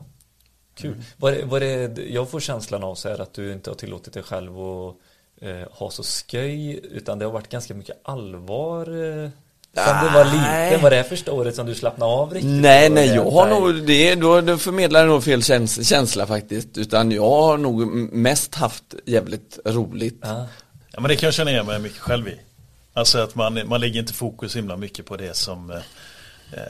kul. 0.76 1.04
Var 1.18 1.32
det, 1.32 1.46
var 1.46 1.60
det, 1.60 1.98
jag 2.10 2.30
får 2.30 2.40
känslan 2.40 2.84
av 2.84 2.96
så 2.96 3.10
här 3.10 3.22
att 3.22 3.34
du 3.34 3.54
inte 3.54 3.70
har 3.70 3.76
tillåtit 3.76 4.14
dig 4.14 4.24
själv 4.24 4.60
att 4.60 4.96
eh, 5.42 5.72
ha 5.72 5.92
så 5.92 6.04
sköj 6.04 6.80
utan 6.84 7.20
det 7.20 7.26
har 7.26 7.32
varit 7.32 7.50
ganska 7.50 7.74
mycket 7.74 7.98
allvar 8.04 9.04
eh, 9.24 9.30
sen 9.86 10.06
du 10.06 10.14
var 10.14 10.26
Nej. 10.26 10.70
liten. 10.70 10.84
Var 10.84 10.90
det 10.90 11.04
första 11.04 11.32
året 11.32 11.56
som 11.56 11.66
du 11.66 11.76
slappnade 11.76 12.12
av 12.12 12.34
riktigt? 12.34 12.52
Nej, 12.52 12.90
nej, 12.90 13.08
jag 13.08 13.32
har 13.32 13.48
nog, 13.50 13.84
det, 13.88 14.16
då, 14.16 14.42
då 14.42 14.58
förmedlar 14.58 15.00
jag 15.00 15.10
nog 15.10 15.24
fel 15.24 15.44
käns 15.44 15.90
känsla 15.90 16.28
faktiskt. 16.28 16.78
Utan 16.78 17.12
jag 17.12 17.30
har 17.30 17.58
nog 17.58 17.88
mest 18.14 18.56
haft 18.56 18.84
jävligt 19.06 19.60
roligt. 19.66 20.20
Ja. 20.22 20.48
Ja, 20.92 21.00
men 21.02 21.10
det 21.10 21.16
kan 21.16 21.28
jag 21.28 21.34
känna 21.34 21.52
igen 21.52 21.66
mig 21.66 21.80
mycket 21.80 22.00
själv 22.00 22.28
i. 22.28 22.40
Alltså 22.94 23.20
att 23.20 23.36
man, 23.36 23.60
man 23.68 23.82
lägger 23.82 24.00
inte 24.00 24.14
fokus 24.14 24.56
himla 24.56 24.78
mycket 24.78 25.06
på 25.06 25.18
det 25.18 25.34
som, 25.38 25.72
eh, 25.72 25.78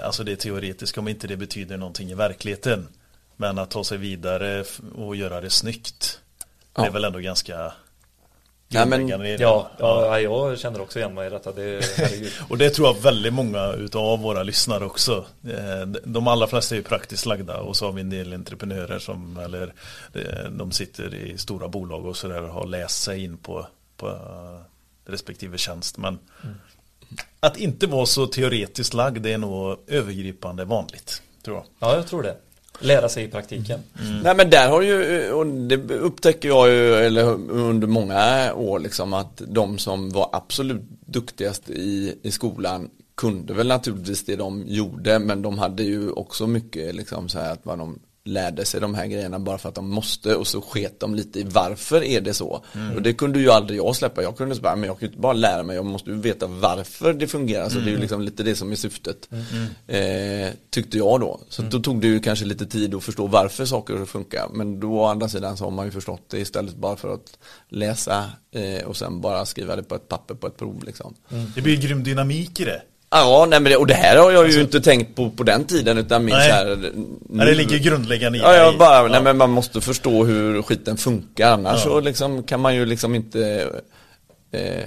alltså 0.06 0.24
det 0.24 0.36
teoretiska 0.36 1.00
om 1.00 1.08
inte 1.08 1.28
det 1.28 1.38
betyder 1.38 1.78
någonting 1.78 2.12
i 2.12 2.14
verkligheten. 2.14 2.88
Men 3.38 3.58
att 3.58 3.72
ta 3.72 3.84
sig 3.84 3.98
vidare 3.98 4.64
och 4.96 5.16
göra 5.16 5.42
det 5.42 5.50
snyggt. 5.50 6.20
Det 6.76 6.82
är 6.82 6.86
Ja. 6.86 6.92
väl 6.92 7.04
ändå 7.04 7.20
ganska 7.20 7.74
Ja, 8.70 8.86
men-. 8.86 9.08
Ja, 9.40 9.72
ja, 9.80 10.20
jag 10.20 10.60
känner 10.60 10.82
också 10.82 11.00
igen 11.00 11.14
mig 11.14 11.28
i 11.28 11.30
detta. 11.30 11.52
Det. 11.52 11.82
Och 12.50 12.58
det 12.58 12.70
tror 12.70 12.88
jag 12.88 13.02
väldigt 13.02 13.34
många 13.34 13.72
utav 13.74 14.20
våra 14.20 14.44
lyssnare 14.44 14.86
också. 14.86 15.26
Eh, 15.50 15.88
De 16.04 16.28
allra 16.28 16.48
flesta 16.48 16.76
är 16.76 16.78
ju 16.78 16.84
praktiskt 16.84 17.26
lagda 17.26 17.58
och 17.60 17.76
så 17.78 17.86
har 17.86 17.92
vi 17.92 18.02
en 18.02 18.10
del 18.10 18.34
entreprenörer 18.34 19.00
som 19.00 19.38
eller 19.38 19.74
eh, 20.14 20.52
de 20.52 20.72
sitter 20.72 21.16
i 21.16 21.38
stora 21.38 21.68
bolag 21.68 22.06
och 22.06 22.18
sådär 22.18 22.44
och 22.44 22.50
har 22.54 22.66
läst 22.68 23.02
sig 23.04 23.24
in 23.24 23.38
på, 23.38 23.68
på 23.98 24.08
eh, 24.08 25.12
respektive 25.12 25.58
tjänst. 25.58 25.98
Men 25.98 26.20
att 27.40 27.58
inte 27.58 27.88
vara 27.88 28.06
så 28.06 28.28
teoretiskt 28.28 28.94
lagd 28.94 29.22
det 29.22 29.34
är 29.34 29.38
nog 29.38 29.78
övergripande 29.88 30.66
vanligt. 30.66 31.22
Tror 31.46 31.58
jag. 31.58 31.66
Ja, 31.80 31.96
jag 31.96 32.08
tror 32.08 32.24
det. 32.24 32.38
Lära 32.80 33.10
sig 33.10 33.24
i 33.24 33.28
praktiken. 33.28 33.80
Nej 34.24 34.36
men 34.36 34.50
där 34.50 34.70
har 34.70 34.82
ju, 34.82 35.32
och 35.32 35.48
det 35.48 35.92
upptäcker 35.92 36.48
jag 36.48 36.70
ju, 36.70 36.94
eller 36.94 37.24
under 37.52 37.88
många 37.88 38.54
år 38.54 38.80
liksom 38.80 39.14
att 39.14 39.42
de 39.48 39.78
som 39.78 40.10
var 40.10 40.30
absolut 40.34 40.82
duktigast 41.06 41.70
i, 41.70 42.16
i 42.22 42.32
skolan 42.32 42.90
kunde 43.16 43.54
väl 43.54 43.68
naturligtvis 43.68 44.26
det 44.26 44.36
de 44.36 44.64
gjorde 44.68 45.20
men 45.20 45.42
de 45.42 45.60
hade 45.60 45.84
ju 45.84 46.12
också 46.12 46.48
mycket 46.48 46.96
liksom 46.96 47.30
så 47.30 47.40
här 47.40 47.52
att 47.54 47.66
vad 47.66 47.78
de 47.78 48.00
lärde 48.28 48.66
sig 48.66 48.82
de 48.82 48.96
här 48.96 49.06
grejerna 49.06 49.40
bara 49.40 49.58
för 49.58 49.70
att 49.70 49.76
de 49.76 49.90
måste 49.90 50.36
och 50.36 50.48
så 50.48 50.62
sket 50.62 51.00
de 51.00 51.16
lite 51.16 51.40
i 51.40 51.44
varför 51.44 52.04
är 52.04 52.22
det 52.22 52.34
så. 52.34 52.64
Och 52.96 53.02
det 53.02 53.14
kunde 53.14 53.40
ju 53.40 53.52
aldrig 53.52 53.80
jag 53.80 53.96
släppa. 53.96 54.24
Jag 54.24 54.38
kunde 54.38 54.56
bara, 54.56 54.76
men 54.76 54.88
jag 54.88 55.00
kan 55.00 55.08
inte 55.08 55.20
bara 55.20 55.34
lära 55.34 55.64
mig, 55.64 55.76
jag 55.76 55.86
måste 55.86 56.10
ju 56.10 56.22
veta 56.22 56.48
varför 56.48 57.14
det 57.14 57.28
fungerar. 57.28 57.70
Så 57.70 57.80
det 57.80 57.90
är 57.90 57.92
ju 57.92 57.98
liksom 57.98 58.22
lite 58.22 58.44
det 58.44 58.56
som 58.56 58.72
är 58.72 58.76
syftet. 58.76 59.30
Eh, 59.88 60.54
tyckte 60.70 60.98
jag 60.98 61.20
då. 61.20 61.40
Så 61.50 61.62
då 61.62 61.80
tog 61.80 62.02
det 62.02 62.08
ju 62.08 62.20
kanske 62.20 62.46
lite 62.46 62.66
tid 62.66 62.96
att 62.96 63.04
förstå 63.04 63.28
varför 63.28 63.66
saker 63.66 64.06
funkar. 64.06 64.48
Men 64.54 64.80
då 64.80 64.92
å 64.92 65.06
andra 65.06 65.30
sidan 65.30 65.58
så 65.58 65.64
har 65.64 65.72
man 65.72 65.86
ju 65.86 65.92
förstått 65.92 66.22
det 66.30 66.40
istället 66.40 66.76
bara 66.76 66.96
för 66.96 67.14
att 67.14 67.40
läsa 67.70 68.32
eh, 68.52 68.86
och 68.86 68.98
sen 68.98 69.22
bara 69.22 69.46
skriva 69.46 69.76
det 69.76 69.84
på 69.84 69.96
ett 69.96 70.08
papper 70.08 70.36
på 70.36 70.48
ett 70.48 70.58
prov 70.58 70.84
liksom. 70.86 71.16
Det 71.56 71.62
blir 71.62 71.78
grym 71.78 72.04
dynamik 72.04 72.60
i 72.60 72.66
det. 72.66 72.82
Ja, 73.10 73.46
nej, 73.50 73.60
men 73.60 73.72
det, 73.72 73.78
och 73.78 73.88
det 73.88 73.94
här 73.94 74.18
har 74.18 74.32
jag 74.32 74.50
ju 74.52 74.62
inte 74.62 74.82
tänkt 74.82 75.16
på 75.16 75.30
på 75.30 75.44
den 75.44 75.66
tiden 75.66 75.98
utan 75.98 76.26
min 76.26 76.36
Nej. 76.36 76.50
så 76.50 76.56
här, 76.56 76.92
Ja, 77.34 77.46
det 77.46 77.54
ligger 77.54 77.78
grundläggande 77.78 78.38
i 78.38 78.42
Ja, 78.42 78.56
jag 78.56 78.78
bara, 78.78 79.02
Ja. 79.02 79.08
nej 79.08 79.22
men 79.22 79.38
man 79.38 79.50
måste 79.50 79.82
förstå 79.82 80.26
hur 80.26 80.62
skiten 80.62 80.98
funkar 80.98 81.52
annars 81.52 81.74
Ja. 81.86 81.92
så 81.92 82.00
liksom 82.00 82.44
kan 82.44 82.60
man 82.60 82.76
ju 82.76 82.86
liksom 82.86 83.16
inte 83.16 83.70
eh, 84.52 84.84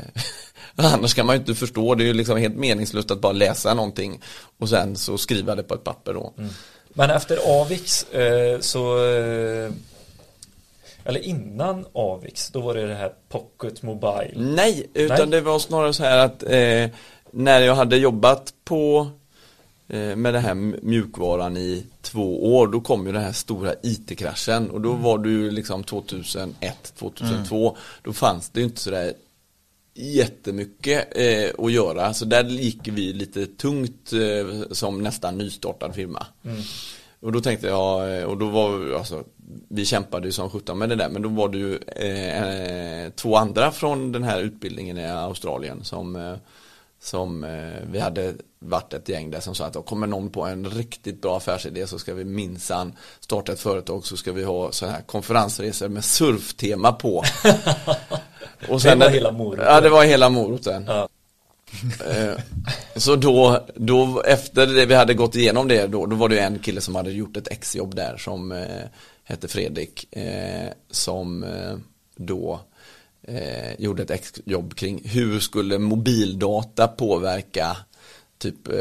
Annars 0.76 1.14
kan 1.14 1.26
man 1.26 1.36
ju 1.36 1.40
inte 1.40 1.54
förstå, 1.54 1.94
det 1.94 2.04
är 2.04 2.06
ju 2.06 2.12
liksom 2.14 2.36
helt 2.36 2.56
meningslöst 2.56 3.10
att 3.10 3.20
bara 3.20 3.32
läsa 3.32 3.74
någonting 3.74 4.20
och 4.60 4.68
sen 4.68 4.96
så 4.96 5.18
skriva 5.18 5.54
det 5.54 5.62
på 5.62 5.74
ett 5.74 5.84
papper 5.84 6.14
då. 6.14 6.32
Men 6.94 7.10
efter 7.10 7.60
Avix 7.60 8.02
eh, 8.12 8.60
så 8.60 8.96
eh, 9.04 9.70
eller 11.04 11.20
innan 11.24 11.86
Avix 11.92 12.48
då 12.50 12.60
var 12.60 12.74
det 12.74 12.86
det 12.86 12.94
här 12.94 13.12
Pocket 13.28 13.82
Mobile. 13.82 14.32
Nej, 14.36 14.90
utan 14.94 15.18
Nej. 15.18 15.26
det 15.26 15.40
var 15.40 15.58
snarare 15.58 15.92
så 15.92 16.02
här 16.04 16.18
att 16.18 16.42
eh, 16.42 16.96
när 17.32 17.60
jag 17.60 17.74
hade 17.74 17.96
jobbat 17.96 18.54
på 18.64 19.10
eh, 19.88 20.16
med 20.16 20.34
den 20.34 20.42
här 20.42 20.54
mjukvaran 20.82 21.56
i 21.56 21.86
två 22.02 22.56
år, 22.56 22.66
då 22.66 22.80
kom 22.80 23.06
ju 23.06 23.12
den 23.12 23.22
här 23.22 23.32
stora 23.32 23.74
IT-kraschen. 23.82 24.70
Och 24.70 24.80
då 24.80 24.92
var 24.92 25.18
det 25.18 25.28
ju 25.28 25.50
liksom 25.50 25.84
2001, 25.84 26.92
2002, 26.98 27.76
då 28.02 28.12
fanns 28.12 28.48
det 28.48 28.60
ju 28.60 28.66
inte 28.66 28.80
sådär 28.80 29.12
jättemycket 29.94 31.08
eh, 31.16 31.64
att 31.64 31.72
göra, 31.72 32.14
så 32.14 32.24
där 32.24 32.44
gick 32.44 32.88
vi 32.88 33.12
lite 33.12 33.46
tungt 33.46 34.12
eh, 34.12 34.62
som 34.70 35.02
nästan 35.02 35.38
nystartad 35.38 35.94
firma. 35.94 36.26
Och 37.20 37.32
då 37.32 37.40
tänkte 37.40 37.66
jag, 37.66 38.18
eh, 38.18 38.24
och 38.24 38.38
då 38.38 38.48
var 38.48 38.94
alltså, 38.94 39.24
vi 39.68 39.84
kämpade 39.84 40.26
ju 40.26 40.32
som 40.32 40.50
sjutton 40.50 40.78
med 40.78 40.88
det 40.88 40.96
där, 40.96 41.08
men 41.08 41.22
då 41.22 41.28
var 41.28 41.48
det 41.48 41.58
ju 41.58 41.78
eh, 41.86 43.04
eh, 43.04 43.10
två 43.10 43.36
andra 43.36 43.70
från 43.70 44.12
den 44.12 44.22
här 44.22 44.40
utbildningen 44.40 44.98
i 44.98 45.06
Australien 45.06 45.84
som, 45.84 46.36
som 47.02 47.44
eh, 47.44 47.88
vi 47.90 47.98
hade 47.98 48.34
varit 48.58 48.94
ett 48.94 49.08
gäng 49.08 49.30
där 49.30 49.40
som 49.40 49.54
sa 49.54 49.64
att 49.64 49.72
då 49.72 49.82
kommer 49.82 50.06
någon 50.06 50.30
på 50.30 50.44
en 50.44 50.66
riktigt 50.66 51.22
bra 51.22 51.36
affärsidé 51.36 51.86
så 51.86 51.98
ska 51.98 52.14
vi 52.14 52.24
minsann 52.24 52.92
starta 53.20 53.52
ett 53.52 53.60
företag 53.60 54.06
så 54.06 54.16
ska 54.16 54.32
vi 54.32 54.44
ha 54.44 54.72
så 54.72 54.86
här 54.86 55.02
konferensresor 55.02 55.88
med 55.88 56.04
surftema 56.04 56.92
på. 56.92 57.18
Och 58.68 58.80
Det 58.80 58.94
var 58.94 59.10
hela 59.10 59.32
moroten. 59.32 59.64
Ja, 59.64 59.80
det 59.80 59.88
var 59.88 60.04
hela 60.04 60.28
moroten. 60.28 60.84
Ja. 60.86 61.08
Eh, 62.10 62.38
Så 62.96 63.16
då, 63.16 63.66
då, 63.74 64.22
efter 64.22 64.66
det 64.66 64.86
vi 64.86 64.94
hade 64.94 65.14
gått 65.14 65.36
igenom 65.36 65.68
det 65.68 65.86
då, 65.86 66.06
då 66.06 66.16
var 66.16 66.28
det 66.28 66.38
en 66.40 66.58
kille 66.58 66.80
som 66.80 66.94
hade 66.94 67.10
gjort 67.10 67.36
ett 67.36 67.48
exjobb 67.48 67.94
där 67.94 68.16
som 68.16 68.52
eh, 68.52 68.84
hette 69.24 69.48
Fredrik, 69.48 70.16
eh, 70.16 70.68
som 70.90 71.44
eh, 71.44 71.76
då 72.16 72.60
eh, 73.30 73.80
gjorde 73.80 74.02
ett 74.02 74.10
exjobb 74.10 74.74
kring 74.74 75.02
hur 75.04 75.40
skulle 75.40 75.78
mobildata 75.78 76.88
påverka 76.88 77.76
typ 78.38 78.68
eh, 78.68 78.74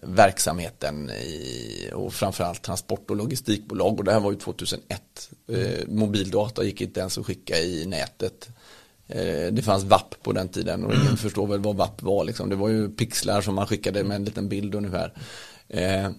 verksamheten 0.00 1.10
i, 1.10 1.90
och 1.94 2.12
framförallt 2.12 2.62
transport 2.62 3.10
och 3.10 3.16
logistikbolag 3.16 3.98
och 3.98 4.04
det 4.04 4.12
här 4.12 4.20
var 4.20 4.32
ju 4.32 4.38
2001. 4.38 5.30
Eh, 5.48 5.88
mobildata 5.88 6.64
gick 6.64 6.80
inte 6.80 7.00
ens 7.00 7.18
att 7.18 7.26
skicka 7.26 7.58
i 7.58 7.86
nätet. 7.86 8.48
Eh, 9.08 9.52
det 9.52 9.62
fanns 9.62 9.84
VAP 9.84 10.22
på 10.22 10.32
den 10.32 10.48
tiden 10.48 10.84
och 10.84 10.94
ingen 10.94 11.16
förstår 11.16 11.46
väl 11.46 11.60
vad 11.60 11.76
VAP 11.76 12.02
var 12.02 12.24
liksom. 12.24 12.48
Det 12.48 12.56
var 12.56 12.68
ju 12.68 12.88
pixlar 12.88 13.40
som 13.40 13.54
man 13.54 13.66
skickade 13.66 14.04
med 14.04 14.14
en 14.14 14.24
liten 14.24 14.48
bild 14.48 14.74
ungefär. 14.74 15.12
Eh, 15.68 16.10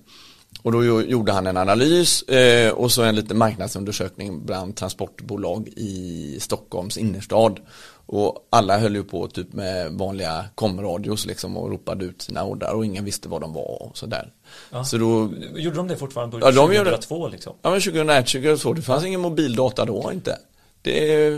och 0.67 0.73
då 0.73 0.86
jo- 0.86 1.01
gjorde 1.01 1.32
han 1.32 1.47
en 1.47 1.58
analys 1.58 2.21
eh, 2.21 2.71
och 2.71 2.91
så 2.91 3.03
en 3.03 3.15
liten 3.15 3.38
marknadsundersökning 3.38 4.45
bland 4.45 4.75
transportbolag 4.75 5.67
i 5.67 6.38
Stockholms 6.39 6.97
innerstad. 6.97 7.60
Och 8.06 8.47
alla 8.49 8.77
höll 8.80 8.95
ju 8.95 9.03
på 9.03 9.27
typ 9.27 9.53
med 9.53 9.91
vanliga 9.91 10.45
komradios 10.56 11.25
liksom 11.25 11.58
och 11.58 11.69
ropade 11.71 12.06
ut 12.06 12.21
sina 12.21 12.43
ordrar 12.43 12.73
och 12.73 12.86
ingen 12.86 13.06
visste 13.06 13.30
vad 13.30 13.41
de 13.41 13.53
var 13.53 13.84
och 13.84 13.97
sådär. 13.97 14.32
Ja. 14.71 14.84
Så 14.84 14.97
då, 14.97 15.32
Gjorde 15.56 15.75
de 15.77 15.88
det 15.88 15.97
fortfarande 15.97 16.39
på 16.39 16.47
Ja, 16.47 16.51
de 16.51 16.73
gjorde- 16.73 16.89
2002 16.89 17.27
liksom? 17.27 17.53
ja 17.62 17.69
men 17.71 17.82
2001, 17.82 18.27
2002, 18.27 18.73
det 18.73 18.82
fanns 18.82 19.06
ingen 19.06 19.19
mobildata 19.21 19.86
då 19.86 20.10
inte. 20.13 20.38
Det 20.82 21.30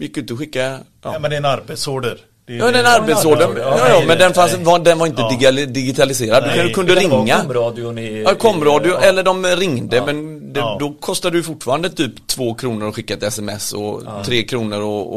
gick 0.00 0.16
ju 0.16 0.20
inte 0.22 0.32
att 0.32 0.38
skicka, 0.38 0.60
ja. 0.60 0.78
Ja, 1.02 1.18
men 1.18 1.30
det 1.30 1.36
är 1.36 1.38
en 1.38 1.44
arbetsorder. 1.44 2.20
Ja, 2.48 2.64
den 2.64 2.72
det- 2.84 2.88
arbetsorder. 2.90 3.44
arbetsorder. 3.44 3.78
Ja, 3.78 4.00
Ja, 4.00 4.06
men 4.06 4.18
den, 4.18 4.34
fanns, 4.34 4.56
var, 4.56 4.78
den 4.78 4.98
var 4.98 5.06
inte 5.06 5.22
Ja. 5.40 5.50
digitaliserad. 5.66 6.44
Du 6.44 6.48
Nej. 6.62 6.72
kunde, 6.72 6.94
ringa. 6.94 7.38
komradion 7.40 7.98
i... 7.98 8.22
Ja, 8.22 8.34
komradio, 8.34 8.92
ja. 8.92 9.00
eller 9.00 9.22
de 9.22 9.44
ringde, 9.46 9.96
Ja. 9.96 10.06
men 10.06 10.38
det, 10.52 10.60
då 10.60 10.94
kostade 11.00 11.36
det 11.36 11.42
fortfarande 11.42 11.90
typ 11.90 12.26
två 12.26 12.54
kronor 12.54 12.88
att 12.88 12.94
skicka 12.94 13.14
ett 13.14 13.22
sms 13.22 13.72
och 13.72 14.02
tre 14.24 14.42
kronor 14.42 14.76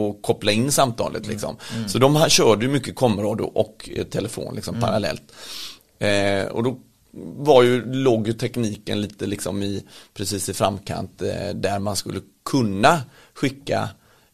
att 0.10 0.22
koppla 0.22 0.52
in 0.52 0.72
samtalet 0.72 1.28
liksom. 1.28 1.56
Så 1.88 1.98
de 1.98 2.16
här 2.16 2.30
körde 2.30 2.68
mycket 2.68 2.96
komradio 2.96 3.44
och 3.44 3.90
eh, 3.96 4.04
telefon 4.04 4.56
liksom 4.56 4.80
parallellt. 4.80 5.24
Eh, 6.00 6.46
och 6.52 6.64
då 6.64 6.78
var 7.38 7.64
ju, 7.64 7.94
låg 7.94 8.28
ju 8.28 8.34
tekniken 8.34 9.02
lite 9.02 9.26
liksom 9.26 9.64
i, 9.64 9.84
precis 10.14 10.50
i 10.50 10.54
framkant 10.54 11.22
eh, 11.22 11.54
där 11.56 11.80
man 11.80 11.96
skulle 11.96 12.20
kunna 12.46 13.02
skicka 13.34 13.90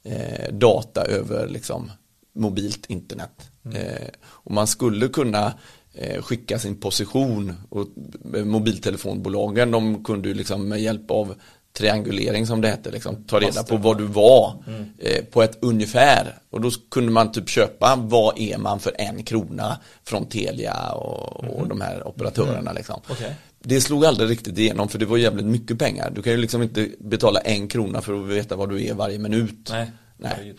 eh, 0.05 0.53
data 0.53 1.01
över 1.05 1.47
liksom 1.47 1.91
mobilt 2.37 2.85
internet. 2.85 3.49
Eh, 3.73 4.07
och 4.23 4.51
man 4.51 4.67
skulle 4.67 5.07
kunna 5.07 5.53
eh, 5.93 6.21
skicka 6.21 6.59
sin 6.59 6.79
position 6.79 7.53
och 7.69 7.87
eh, 8.35 8.45
mobiltelefonbolagen 8.45 9.71
de 9.71 10.03
kunde 10.03 10.27
ju 10.27 10.33
liksom 10.33 10.69
med 10.69 10.81
hjälp 10.81 11.11
av 11.11 11.35
triangulering 11.77 12.47
som 12.47 12.61
det 12.61 12.67
hette 12.67 12.91
liksom, 12.91 13.23
ta 13.23 13.39
reda 13.39 13.63
på 13.63 13.77
var 13.77 13.95
du 13.95 14.05
var 14.05 14.63
eh, 14.99 15.23
på 15.25 15.43
ett 15.43 15.57
ungefär 15.61 16.35
och 16.49 16.61
då 16.61 16.71
kunde 16.91 17.11
man 17.11 17.31
typ 17.31 17.49
köpa 17.49 17.95
vad 17.95 18.39
är 18.39 18.57
man 18.57 18.79
för 18.79 18.93
en 18.97 19.23
krona 19.23 19.77
från 20.03 20.25
Telia 20.25 20.91
och, 20.91 21.43
och 21.43 21.67
de 21.67 21.81
här 21.81 22.07
operatörerna 22.07 22.73
liksom. 22.73 23.01
Okej. 23.09 23.35
Det 23.59 23.81
slog 23.81 24.05
aldrig 24.05 24.29
riktigt 24.29 24.57
igenom 24.57 24.89
för 24.89 24.99
det 24.99 25.05
var 25.05 25.17
jävligt 25.17 25.45
mycket 25.45 25.79
pengar. 25.79 26.11
Du 26.15 26.21
kan 26.21 26.33
ju 26.33 26.37
liksom 26.37 26.61
inte 26.61 26.89
betala 26.99 27.39
en 27.39 27.67
krona 27.67 28.01
för 28.01 28.21
att 28.21 28.27
veta 28.27 28.55
var 28.55 28.67
du 28.67 28.85
är 28.85 28.93
varje 28.93 29.19
minut. 29.19 29.69
Nej. 29.71 29.91
Nej. 30.17 30.55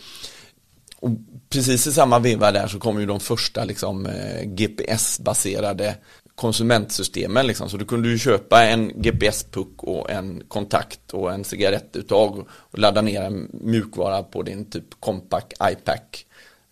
Och 1.00 1.10
precis 1.50 1.86
i 1.86 1.92
samma 1.92 2.18
veva 2.18 2.52
där 2.52 2.68
så 2.68 2.78
kom 2.78 3.00
ju 3.00 3.06
de 3.06 3.20
första 3.20 3.64
liksom, 3.64 4.06
eh, 4.06 4.42
GPS-baserade 4.44 5.94
konsumentsystemen 6.34 7.46
liksom. 7.46 7.68
Så 7.70 7.76
du 7.76 7.84
kunde 7.84 8.08
ju 8.08 8.18
köpa 8.18 8.64
en 8.64 8.92
GPS-puck 9.02 9.82
och 9.84 10.10
en 10.10 10.42
kontakt 10.48 11.12
och 11.12 11.32
en 11.32 11.44
cigarettuttag 11.44 12.46
och 12.50 12.78
ladda 12.78 13.02
ner 13.02 13.22
en 13.22 13.48
mjukvara 13.52 14.22
på 14.22 14.42
din 14.42 14.70
typ 14.70 14.84
Compaq 15.00 15.52
iPac. 15.72 16.00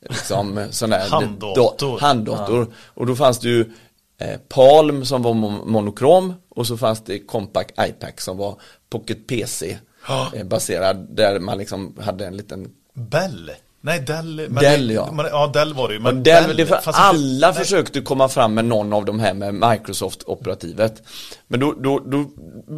Liksom, 0.09 0.67
sån 0.71 0.91
där 0.91 1.09
Handdator. 1.09 1.77
da- 1.79 1.99
handdator. 2.07 2.73
Och 2.95 3.07
då 3.07 3.17
fanns 3.17 3.39
det 3.41 3.49
ju 3.49 3.73
eh, 4.19 4.37
Palm 4.49 5.05
som 5.05 5.23
var 5.23 5.33
mo- 5.35 5.67
monokrom 5.67 6.35
och 6.49 6.67
så 6.67 6.77
fanns 6.77 7.05
det 7.05 7.19
Compaq 7.19 7.67
iPac 7.81 8.13
som 8.21 8.37
var 8.37 8.61
Pocket 8.91 9.27
PC 9.27 9.79
Ja. 10.09 10.31
eh, 10.35 10.45
baserad 10.45 11.07
där 11.17 11.41
man 11.41 11.59
liksom 11.59 11.97
hade 12.01 12.27
en 12.27 12.37
liten 12.37 12.69
Bell? 12.95 13.51
Nej, 13.87 14.01
Dell. 14.01 14.37
Dell, 14.37 14.89
det, 14.89 14.95
ja. 14.95 15.13
Men, 15.13 15.27
ja, 15.27 15.47
Dell 15.55 15.75
var 15.75 15.89
det 15.89 15.95
ju. 15.95 16.01
Men 16.01 16.23
Dell, 16.23 16.57
det 16.57 16.63
är 16.63 16.67
för 16.67 16.77
inte- 16.77 16.91
alla 16.91 17.51
nej. 17.51 17.59
försökte 17.59 18.01
komma 18.01 18.29
fram 18.29 18.55
med 18.55 18.65
någon 18.65 18.93
av 18.93 19.05
de 19.05 19.21
här 19.21 19.35
med 19.35 19.55
Microsoft-operativet. 19.55 21.03
Men 21.49 21.61
då, 21.61 21.75
då, 21.83 21.99
då 21.99 22.25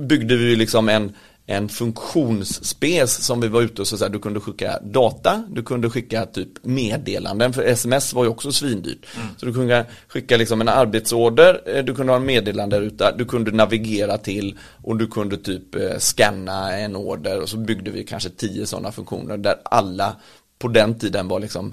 byggde 0.06 0.36
vi 0.36 0.56
liksom 0.56 0.88
en, 0.88 1.12
en 1.46 1.68
funktionsspec 1.68 3.10
som 3.24 3.40
vi 3.40 3.48
var 3.48 3.62
ute 3.62 3.80
och 3.82 3.88
så, 3.88 3.98
så 3.98 4.04
här, 4.04 4.12
du 4.12 4.18
kunde 4.18 4.40
skicka 4.40 4.78
data, 4.82 5.44
du 5.50 5.62
kunde 5.62 5.90
skicka 5.90 6.26
typ 6.26 6.48
meddelanden, 6.64 7.52
för 7.52 7.62
sms 7.62 8.12
var 8.12 8.24
ju 8.24 8.30
också 8.30 8.52
svindyrt. 8.52 9.06
Så 9.36 9.46
du 9.46 9.52
kunde 9.54 9.86
skicka 10.08 10.36
liksom 10.36 10.60
en 10.60 10.68
arbetsorder, 10.68 11.60
eh, 11.66 11.84
du 11.84 11.94
kunde 11.94 12.12
ha 12.12 12.16
en 12.20 12.26
meddelanderuta, 12.26 13.12
du 13.16 13.24
kunde 13.24 13.50
navigera 13.50 14.18
till 14.18 14.58
och 14.84 14.96
du 14.96 15.06
kunde 15.06 15.36
typ 15.36 15.74
eh, 15.74 15.98
scanna 15.98 16.78
en 16.78 16.96
order 16.96 17.40
och 17.40 17.48
så 17.48 17.56
byggde 17.56 17.90
vi 17.90 18.04
kanske 18.04 18.30
tio 18.30 18.66
sådana 18.66 18.92
funktioner 18.92 19.36
där 19.36 19.56
alla 19.64 20.16
på 20.58 20.68
den 20.68 20.98
tiden 20.98 21.28
var 21.28 21.40
liksom 21.40 21.72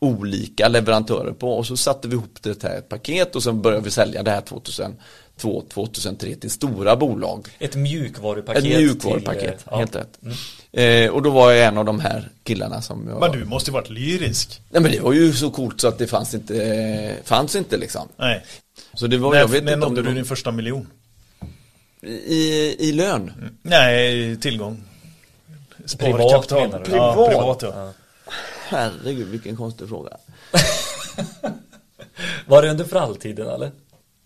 olika 0.00 0.68
leverantörer 0.68 1.32
på 1.32 1.52
och 1.52 1.66
så 1.66 1.76
satte 1.76 2.08
vi 2.08 2.14
ihop 2.14 2.38
det 2.40 2.62
här 2.62 2.78
ett 2.78 2.88
paket 2.88 3.36
och 3.36 3.42
sen 3.42 3.62
började 3.62 3.84
vi 3.84 3.90
sälja 3.90 4.22
det 4.22 4.30
här 4.30 4.40
2002, 4.40 5.62
2003 5.68 6.34
till 6.34 6.50
stora 6.50 6.96
bolag. 6.96 7.48
Ett 7.58 7.76
mjukvarupaket. 7.76 8.64
Ett 8.64 8.78
mjukvarupaket, 8.78 9.40
till, 9.40 9.48
eh, 9.48 9.54
ja. 9.70 9.78
helt 9.78 9.96
rätt. 9.96 10.18
Eh, 10.72 11.10
och 11.10 11.22
då 11.22 11.30
var 11.30 11.52
jag 11.52 11.66
en 11.66 11.78
av 11.78 11.84
de 11.84 12.00
här 12.00 12.28
killarna 12.42 12.82
som 12.82 13.08
jag... 13.08 13.20
Men 13.20 13.32
du 13.32 13.44
måste 13.44 13.70
ju 13.70 13.72
varit 13.72 13.90
lyrisk. 13.90 14.62
Nej 14.70 14.82
men 14.82 14.92
det 14.92 15.00
var 15.00 15.12
ju 15.12 15.32
så 15.32 15.50
coolt 15.50 15.80
så 15.80 15.88
att 15.88 15.98
det 15.98 16.06
fanns 16.06 16.34
inte, 16.34 17.16
fanns 17.24 17.56
inte 17.56 17.76
liksom. 17.76 18.08
Nej. 18.16 18.44
Så 18.94 19.06
det 19.06 19.18
var, 19.18 19.30
När, 19.30 19.38
jag 19.38 19.48
vet 19.48 19.64
när 19.64 19.74
inte 19.74 19.86
om 19.86 19.94
du 19.94 20.02
var 20.02 20.12
din 20.12 20.24
första 20.24 20.52
miljon? 20.52 20.86
i, 22.02 22.76
i 22.88 22.92
lön. 22.92 23.32
Nej, 23.62 24.36
tillgång. 24.36 24.84
Privat 25.98 26.48
du? 26.48 26.54
Ja, 26.56 26.80
Privat? 26.84 27.30
privat 27.30 27.62
ja. 27.62 27.92
Herregud 28.68 29.28
vilken 29.28 29.56
konstig 29.56 29.88
fråga. 29.88 30.16
Var 32.46 32.62
det 32.62 32.70
under 32.70 32.84
fralltiden 32.84 33.48
eller? 33.48 33.70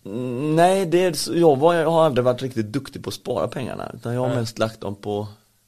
Mm, 0.05 0.55
Nej, 0.55 0.85
det 0.85 1.03
är, 1.03 1.37
jag, 1.37 1.55
var, 1.55 1.73
jag 1.73 1.91
har 1.91 2.05
aldrig 2.05 2.23
varit 2.25 2.41
riktigt 2.41 2.65
duktig 2.65 3.03
på 3.03 3.07
att 3.09 3.13
spara 3.13 3.47
pengarna. 3.47 3.91
Utan 3.93 4.13
jag 4.13 4.21
har 4.21 4.27
Nej. 4.27 4.37
mest 4.37 4.59
lagt 4.59 4.81
dem 4.81 4.95
på, 4.95 5.27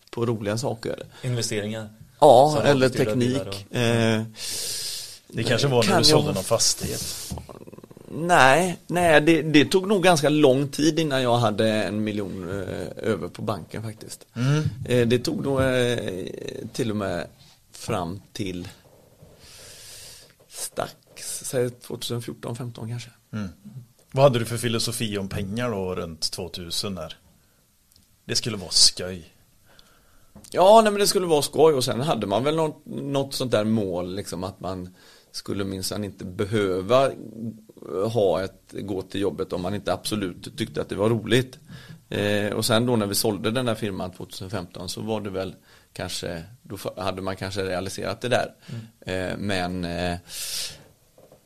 på 0.09 0.25
roliga 0.25 0.57
saker. 0.57 0.99
Investeringar? 1.23 1.89
Ja, 2.19 2.61
eller 2.65 2.89
teknik. 2.89 3.65
Eh, 3.71 4.21
Det 5.27 5.43
kanske 5.43 5.67
var 5.67 5.83
när 5.83 5.89
Kan 5.89 5.91
du 5.91 5.97
jag- 5.97 6.05
sålde 6.05 6.33
någon 6.33 6.43
fastighet. 6.43 7.31
nej, 8.11 8.77
nej 8.87 9.21
det, 9.21 9.41
det 9.41 9.65
tog 9.65 9.87
nog 9.87 10.03
ganska 10.03 10.29
lång 10.29 10.67
tid 10.67 10.99
innan 10.99 11.21
jag 11.21 11.37
hade 11.37 11.69
en 11.73 12.03
miljon 12.03 12.49
eh, 12.49 13.09
över 13.11 13.27
på 13.27 13.41
banken 13.41 13.83
faktiskt. 13.83 14.25
Eh, 14.87 15.07
det 15.07 15.19
tog 15.19 15.43
nog 15.45 15.61
eh, 15.61 15.97
till 16.73 16.89
och 16.91 16.97
med 16.97 17.27
fram 17.77 18.21
till 18.33 18.67
strax, 20.47 21.39
säg 21.45 21.67
2014-15 21.67 22.87
kanske. 22.87 23.09
Vad 24.11 24.23
hade 24.23 24.39
du 24.39 24.45
för 24.45 24.57
filosofi 24.57 25.17
om 25.17 25.29
pengar 25.29 25.71
då 25.71 25.95
runt 25.95 26.31
2000 26.31 26.95
där? 26.95 27.17
Det 28.25 28.35
skulle 28.35 28.57
vara 28.57 28.71
skoj. 28.71 29.35
Ja, 30.51 30.81
nej, 30.83 30.91
men 30.91 30.99
det 30.99 31.07
skulle 31.07 31.25
vara 31.25 31.41
skoj 31.41 31.73
och 31.73 31.83
sen 31.83 32.01
hade 32.01 32.27
man 32.27 32.43
väl 32.43 32.55
något, 32.55 32.85
något 32.85 33.33
sånt 33.33 33.51
där 33.51 33.65
mål 33.65 34.15
liksom 34.15 34.43
att 34.43 34.59
man 34.59 34.95
skulle 35.31 35.63
minsann 35.63 36.03
inte 36.03 36.25
behöva 36.25 37.11
ha 38.13 38.43
ett, 38.43 38.71
gå 38.71 39.01
till 39.01 39.21
jobbet 39.21 39.53
om 39.53 39.61
man 39.61 39.75
inte 39.75 39.93
absolut 39.93 40.57
tyckte 40.57 40.81
att 40.81 40.89
det 40.89 40.95
var 40.95 41.09
roligt. 41.09 41.59
Eh, 42.09 42.53
och 42.53 42.65
sen 42.65 42.85
då 42.85 42.95
när 42.95 43.07
vi 43.07 43.15
sålde 43.15 43.51
den 43.51 43.67
här 43.67 43.75
firman 43.75 44.11
2015 44.11 44.89
så 44.89 45.01
var 45.01 45.21
det 45.21 45.29
väl 45.29 45.55
kanske, 45.95 46.43
då 46.63 46.77
hade 46.97 47.21
man 47.21 47.35
kanske 47.35 47.63
realiserat 47.63 48.21
det 48.21 48.29
där. 48.29 48.53
Eh, 49.05 49.37
men 49.37 49.85
eh, 49.85 50.17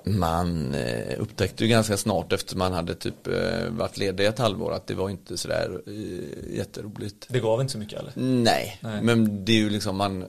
man 0.03 0.73
eh, 0.73 1.19
upptäckte 1.19 1.63
ju 1.63 1.69
ganska 1.69 1.97
snart 1.97 2.33
efter 2.33 2.57
man 2.57 2.73
hade 2.73 2.95
typ 2.95 3.27
varit 3.69 3.97
ledig 3.97 4.25
ett 4.25 4.39
halvår 4.39 4.73
att 4.73 4.87
det 4.87 4.93
var 4.93 5.09
inte 5.09 5.37
sådär 5.37 5.81
eh, 5.87 6.57
jätteroligt. 6.57 7.25
Det 7.29 7.39
gav 7.39 7.61
inte 7.61 7.73
så 7.73 7.79
mycket 7.79 7.99
eller? 7.99 8.11
Nej, 8.15 8.79
Nej. 8.81 9.01
men 9.01 9.45
det 9.45 9.51
är 9.51 9.57
ju 9.57 9.69
liksom 9.69 9.97
man 9.97 10.25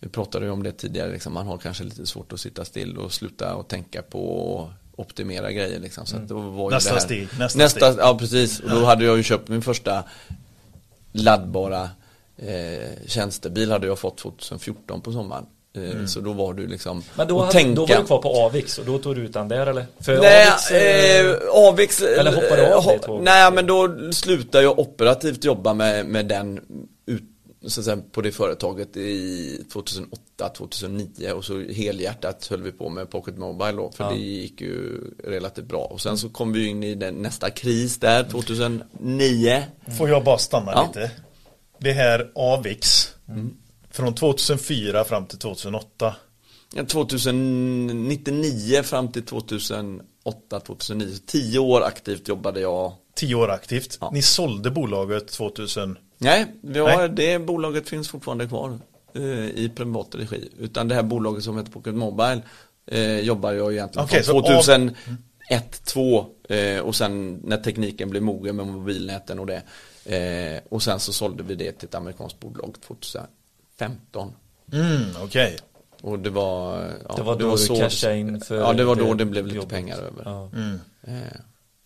Vi 0.00 0.08
pratade 0.08 0.44
ju 0.44 0.50
om 0.50 0.62
det 0.62 0.72
tidigare, 0.72 1.12
liksom, 1.12 1.32
man 1.32 1.46
har 1.46 1.58
kanske 1.58 1.84
lite 1.84 2.06
svårt 2.06 2.32
att 2.32 2.40
sitta 2.40 2.64
still 2.64 2.98
och 2.98 3.12
sluta 3.12 3.54
och 3.54 3.68
tänka 3.68 4.02
på 4.02 4.54
och 4.54 4.70
optimera 4.96 5.52
grejer 5.52 5.80
liksom. 5.80 6.06
Så 6.06 6.16
att 6.16 6.28
då 6.28 6.40
var 6.40 6.70
ju 6.70 6.74
Nästa 6.74 6.90
det 6.90 7.00
här, 7.00 7.06
steg, 7.06 7.28
nästa 7.38 7.58
nästa 7.58 7.92
steg. 7.92 8.04
Ja, 8.04 8.18
precis. 8.18 8.60
Och 8.60 8.70
då 8.70 8.84
hade 8.84 9.04
jag 9.04 9.16
ju 9.16 9.22
köpt 9.22 9.48
min 9.48 9.62
första 9.62 10.04
laddbara 11.12 11.90
eh, 12.36 12.88
tjänstebil 13.06 13.70
hade 13.72 13.86
jag 13.86 13.98
fått 13.98 14.18
2014 14.18 15.00
på 15.00 15.12
sommaren. 15.12 15.46
Eh, 15.76 16.06
Så 16.06 16.20
då 16.20 16.32
var 16.32 16.54
du 16.54 16.66
liksom 16.66 16.90
Mm. 16.96 17.02
Men 17.16 17.28
då, 17.28 17.40
hade, 17.40 17.52
tänka. 17.52 17.74
då 17.74 17.86
var 17.86 17.96
du 17.96 18.04
kvar 18.06 18.18
på 18.22 18.28
Avix 18.28 18.78
och 18.78 18.84
då 18.86 18.98
tog 18.98 19.16
du 19.16 19.22
ut 19.22 19.32
den 19.32 19.48
där 19.48 19.66
eller? 19.66 19.86
För 20.00 20.18
Nej, 20.20 20.46
Avix, 20.48 20.70
eh, 20.70 21.26
eh, 21.26 21.36
Avix 21.68 22.02
eller 22.02 22.32
hoppade 22.34 22.56
du 22.56 22.72
av 22.72 22.82
eh, 22.84 22.88
det 22.92 22.98
tåget? 22.98 23.24
Nej, 23.24 23.52
men 23.52 23.66
då 23.66 23.96
slutade 24.12 24.64
jag 24.64 24.78
operativt 24.78 25.44
jobba 25.44 25.74
med, 25.74 26.06
med 26.06 26.26
den 26.26 26.60
ut, 27.06 27.22
så 27.66 27.80
att 27.80 27.84
säga, 27.84 27.98
på 28.12 28.20
det 28.20 28.32
företaget 28.32 28.96
i 28.96 29.64
2008-2009 30.38 31.30
och 31.32 31.44
så 31.44 31.60
helhjärtat 31.60 32.46
höll 32.46 32.62
vi 32.62 32.72
på 32.72 32.88
med 32.88 33.10
Pocket 33.10 33.38
Mobile 33.38 33.72
då, 33.72 33.90
för 33.90 34.04
Ja. 34.04 34.10
det 34.10 34.16
gick 34.16 34.60
ju 34.60 35.00
relativt 35.24 35.64
bra. 35.66 35.84
Och 35.84 36.00
sen 36.00 36.18
så 36.18 36.28
kom 36.28 36.52
vi 36.52 36.66
in 36.66 36.82
i 36.82 36.94
den 36.94 37.14
nästa 37.14 37.50
kris 37.50 37.98
där, 37.98 38.24
2009. 38.24 39.62
Får 39.98 40.08
jag 40.08 40.24
bara 40.24 40.38
stanna 40.38 40.72
Ja. 40.72 40.86
lite? 40.86 41.10
Det 41.82 41.92
här 41.92 42.30
Avix. 42.34 43.08
Från 43.90 44.14
2004 44.14 45.04
fram 45.04 45.26
till 45.26 45.38
2008. 45.38 46.16
Ja, 46.74 46.84
2099 46.84 48.82
fram 48.82 49.12
till 49.12 49.22
2008, 49.22 50.60
2009. 50.66 51.14
Tio 51.26 51.58
år 51.58 51.82
aktivt 51.82 52.28
jobbade 52.28 52.60
jag. 52.60 52.92
Tio 53.14 53.34
år 53.34 53.50
aktivt. 53.50 53.98
Ja. 54.00 54.10
Ni 54.14 54.22
sålde 54.22 54.70
bolaget 54.70 55.28
2000. 55.28 55.98
Nej, 56.18 56.46
vi 56.62 56.78
har, 56.78 56.96
Nej. 56.96 57.08
det 57.08 57.38
bolaget 57.38 57.88
finns 57.88 58.08
fortfarande 58.08 58.46
kvar 58.46 58.78
eh, 59.14 59.22
i 59.46 59.72
privat 59.76 60.14
regi. 60.14 60.48
Utan 60.58 60.88
det 60.88 60.94
här 60.94 61.02
bolaget 61.02 61.44
som 61.44 61.56
heter 61.58 61.72
Pocket 61.72 61.94
Mobile 61.94 62.42
eh, 62.86 63.20
jobbar 63.20 63.52
jag 63.52 63.72
egentligen 63.72 64.04
Okej, 64.04 64.22
från 64.22 64.42
så 64.44 64.48
av- 64.56 64.62
2001, 64.62 65.84
2002 65.84 66.26
eh, 66.48 66.78
och 66.80 66.94
sen 66.96 67.40
när 67.44 67.56
tekniken 67.56 68.10
blev 68.10 68.22
mogen 68.22 68.56
med 68.56 68.66
mobilnäten 68.66 69.38
och 69.38 69.46
det. 69.46 69.62
Eh, 70.06 70.60
och 70.68 70.82
sen 70.82 71.00
så 71.00 71.12
sålde 71.12 71.42
vi 71.42 71.54
det 71.54 71.72
till 71.72 71.88
ett 71.88 71.94
amerikanskt 71.94 72.40
bolag 72.40 72.74
2015. 72.86 74.32
Mm, 74.72 75.02
okej. 75.22 75.58
Och 76.00 76.18
det 76.18 76.30
var, 76.30 76.90
ja, 77.08 77.14
Det 77.16 77.22
var 77.22 77.36
då 77.36 77.56
du 77.56 77.66
cashade 77.80 78.16
in 78.18 78.40
för 78.40 78.56
Ja, 78.56 78.72
det 78.72 78.84
var 78.84 78.96
då 78.96 79.04
det 79.14 79.14
det 79.14 79.24
blev 79.24 79.44
lite 79.46 79.56
jobbet. 79.56 79.70
pengar 79.70 79.98
över. 79.98 80.22
Ja. 80.24 80.50
Eh, 81.02 81.12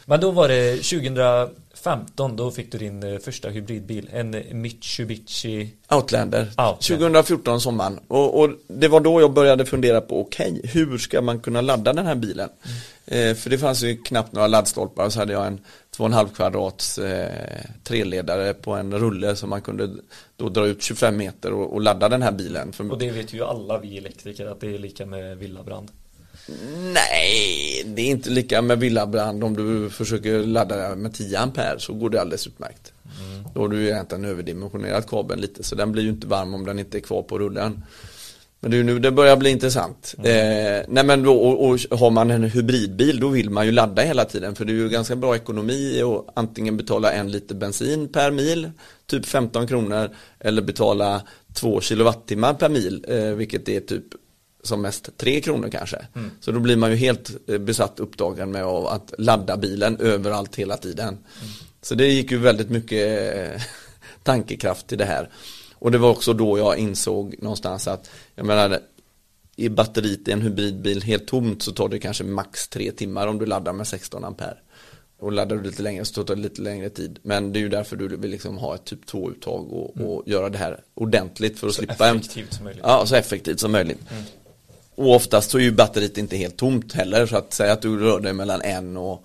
Men 0.08 0.20
då 0.20 0.30
var 0.30 0.48
det 0.48 0.76
2015, 0.76 2.36
då 2.36 2.50
fick 2.50 2.72
du 2.72 2.78
din 2.78 3.02
eh, 3.02 3.18
första 3.18 3.48
hybridbil. 3.48 4.08
En 4.12 4.60
Mitsubishi. 4.60 5.68
Outlander, 5.90 6.40
Outlander. 6.40 6.96
2014 6.96 7.60
sommaren 7.60 8.00
och, 8.08 8.40
och 8.40 8.50
det 8.68 8.88
var 8.88 9.00
då 9.00 9.20
jag 9.20 9.32
började 9.32 9.64
fundera 9.66 10.00
på 10.00 10.20
okej, 10.20 10.60
hur 10.64 10.98
ska 10.98 11.20
man 11.20 11.40
kunna 11.40 11.60
ladda 11.60 11.92
den 11.92 12.06
här 12.06 12.14
bilen? 12.14 12.48
Eh, 13.06 13.34
för 13.34 13.50
det 13.50 13.58
fanns 13.58 13.82
ju 13.82 13.96
knappt 13.96 14.32
några 14.32 14.46
laddstolpar 14.46 15.10
så 15.10 15.18
hade 15.18 15.32
jag 15.32 15.46
en 15.46 15.60
2,5 15.96 16.28
kvadrats 16.34 16.98
eh, 16.98 17.60
treledare 17.84 18.54
på 18.54 18.72
en 18.72 18.98
rulle 18.98 19.36
som 19.36 19.50
man 19.50 19.62
kunde 19.62 19.90
då 20.36 20.48
dra 20.48 20.66
ut 20.66 20.82
25 20.82 21.16
meter 21.16 21.52
och, 21.52 21.72
och 21.72 21.80
ladda 21.80 22.08
den 22.08 22.22
här 22.22 22.32
bilen. 22.32 22.72
Och 22.90 22.98
det 22.98 23.10
vet 23.10 23.34
ju 23.34 23.44
alla 23.44 23.78
vi 23.78 23.98
elektriker 23.98 24.46
att 24.46 24.60
det 24.60 24.74
är 24.74 24.78
lika 24.78 25.06
med 25.06 25.38
villabrand. 25.38 25.90
Nej, 26.92 27.82
det 27.87 28.02
är 28.02 28.06
inte 28.06 28.30
lika 28.30 28.62
med 28.62 28.78
villabrand 28.78 29.44
om 29.44 29.56
du 29.56 29.90
försöker 29.90 30.42
ladda 30.42 30.96
med 30.96 31.14
10 31.14 31.38
ampere 31.38 31.78
så 31.78 31.92
går 31.92 32.11
det 32.11 32.20
alldeles 32.20 32.46
utmärkt. 32.46 32.92
Då 33.54 33.61
har 33.61 33.68
du 33.68 33.87
egentligen 33.87 34.24
överdimensionerat 34.24 35.06
kabeln 35.06 35.40
lite 35.40 35.62
så 35.62 35.74
den 35.74 35.92
blir 35.92 36.02
ju 36.02 36.09
inte 36.09 36.26
varm 36.26 36.54
om 36.54 36.66
den 36.66 36.78
inte 36.78 36.98
är 36.98 37.00
kvar 37.00 37.22
på 37.22 37.38
rullen. 37.38 37.82
Men 38.61 38.70
det 38.70 38.76
är 38.76 38.78
ju 38.78 38.85
nu 38.85 38.98
det 38.98 39.11
börjar 39.11 39.37
bli 39.37 39.50
intressant. 39.50 40.14
Eh, 40.18 40.24
nej 40.88 41.04
men 41.04 41.22
då, 41.22 41.37
och, 41.37 41.70
och 41.70 41.98
har 41.98 42.11
man 42.11 42.30
en 42.30 42.42
hybridbil 42.42 43.20
då 43.20 43.28
vill 43.28 43.50
man 43.50 43.66
ju 43.66 43.72
ladda 43.72 44.02
hela 44.02 44.24
tiden 44.24 44.54
för 44.54 44.64
det 44.64 44.72
är 44.72 44.74
ju 44.74 44.88
ganska 44.88 45.16
bra 45.16 45.37
ekonomi 45.37 46.02
och 46.02 46.28
antingen 46.35 46.76
betala 46.76 47.12
en 47.12 47.30
liter 47.30 47.54
bensin 47.54 48.09
per 48.09 48.30
mil, 48.30 48.70
typ 49.06 49.26
15 49.26 49.66
kronor, 49.66 50.11
eller 50.40 50.62
betala 50.62 51.22
2 51.54 51.80
kilowattimmar 51.80 52.54
per 52.54 52.68
mil, 52.68 53.04
eh, 53.09 53.24
vilket 53.24 53.68
är 53.68 53.80
typ 53.80 54.04
som 54.66 54.83
mest 54.83 55.16
3 55.16 55.40
kronor 55.40 55.68
kanske. 55.68 56.07
Så 56.40 56.52
då 56.52 56.61
blir 56.61 56.76
man 56.76 56.90
ju 56.90 56.96
helt 56.96 57.31
eh, 57.48 57.59
besatt 57.59 58.00
upptagen 58.00 58.50
med 58.50 58.64
att 58.64 59.14
ladda 59.18 59.57
bilen 59.57 59.96
överallt 60.00 60.57
hela 60.57 60.76
tiden. 60.76 61.18
Så 61.83 61.94
det 61.94 62.07
gick 62.07 62.31
ju 62.31 62.38
väldigt 62.38 62.70
mycket 62.70 63.37
eh, 63.37 63.62
tankekraft 64.22 64.87
till 64.87 64.98
det 64.98 65.05
här. 65.05 65.31
Och 65.74 65.90
det 65.90 65.98
var 65.98 66.11
också 66.11 66.33
då 66.33 66.59
jag 66.59 66.79
insåg 66.79 67.35
någonstans 67.38 67.88
att, 67.88 68.11
jag 68.35 68.46
menar, 68.46 68.81
i 69.57 69.68
batteriet 69.68 70.29
i 70.29 70.33
en 70.33 70.42
hybridbil 70.42 71.02
helt 71.02 71.26
tomt 71.26 71.62
så 71.62 71.72
tar 71.72 71.88
det 71.88 71.98
kanske 71.98 72.24
max 72.24 72.68
tre 72.68 72.92
timmar 72.92 73.26
om 73.26 73.38
du 73.38 73.46
laddar 73.46 73.72
med 73.72 73.87
16 73.87 74.24
ampere. 74.24 74.57
Och 75.18 75.33
laddar 75.33 75.57
du 75.57 75.62
lite 75.62 75.83
längre 75.83 76.05
så 76.05 76.24
tar 76.24 76.37
det 76.37 76.42
lite 76.42 76.62
längre 76.62 76.90
tid. 76.90 77.18
Men 77.22 77.52
det 77.52 77.59
är 77.59 77.61
ju 77.61 77.68
därför 77.68 77.96
du 77.96 78.16
vill 78.16 78.31
liksom 78.31 78.59
ha 78.59 78.74
ett 78.74 78.85
typ 78.85 79.05
2-uttag 79.05 79.72
och, 79.72 80.00
och 80.00 80.22
göra 80.26 80.48
det 80.48 80.59
här 80.59 80.81
ordentligt 80.94 81.59
för 81.59 81.66
att 81.66 81.74
Så 81.74 81.79
slippa 81.79 82.09
en, 82.09 82.16
effektivt 82.16 82.52
som 82.52 82.64
möjligt. 82.64 82.83
Ja, 82.87 83.07
så 83.07 83.14
effektivt 83.14 83.61
som 83.61 83.72
möjligt. 83.72 84.00
Och 84.96 85.14
oftast 85.14 85.50
så 85.50 85.59
är 85.59 85.62
ju 85.62 85.72
batteriet 85.72 86.18
inte 86.18 86.37
helt 86.37 86.56
tomt 86.56 86.92
heller. 86.92 87.26
Så 87.26 87.37
att 87.37 87.52
säga 87.52 87.72
att 87.72 87.82
du 87.82 87.98
rör 87.98 88.20
dig 88.20 88.32
mellan 88.32 88.62
en 88.62 88.96
och 88.96 89.24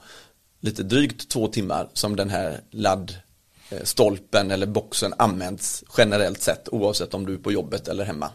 lite 0.59 0.83
drygt 0.83 1.29
två 1.29 1.47
timmar 1.47 1.89
som 1.93 2.15
den 2.15 2.29
här 2.29 2.61
laddstolpen 2.71 4.51
eller 4.51 4.65
boxen 4.65 5.13
används 5.17 5.83
generellt 5.97 6.41
sett 6.41 6.69
oavsett 6.71 7.13
om 7.13 7.25
du 7.25 7.33
är 7.33 7.37
på 7.37 7.51
jobbet 7.51 7.87
eller 7.87 8.05
hemma. 8.05 8.29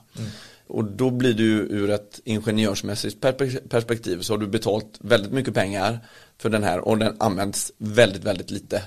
Och 0.69 0.85
då 0.85 1.11
blir 1.11 1.41
ju 1.41 1.59
ur 1.59 1.91
ett 1.91 2.21
ingenjörsmässigt 2.25 3.21
perspektiv 3.69 4.21
så 4.21 4.33
har 4.33 4.39
du 4.39 4.47
betalt 4.47 4.99
väldigt 4.99 5.33
mycket 5.33 5.55
pengar 5.55 5.99
för 6.39 6.49
den 6.49 6.65
här 6.65 6.79
och 6.79 6.99
den 6.99 7.17
används 7.19 7.73
väldigt, 7.79 8.25
väldigt 8.25 8.51
lite. 8.51 8.83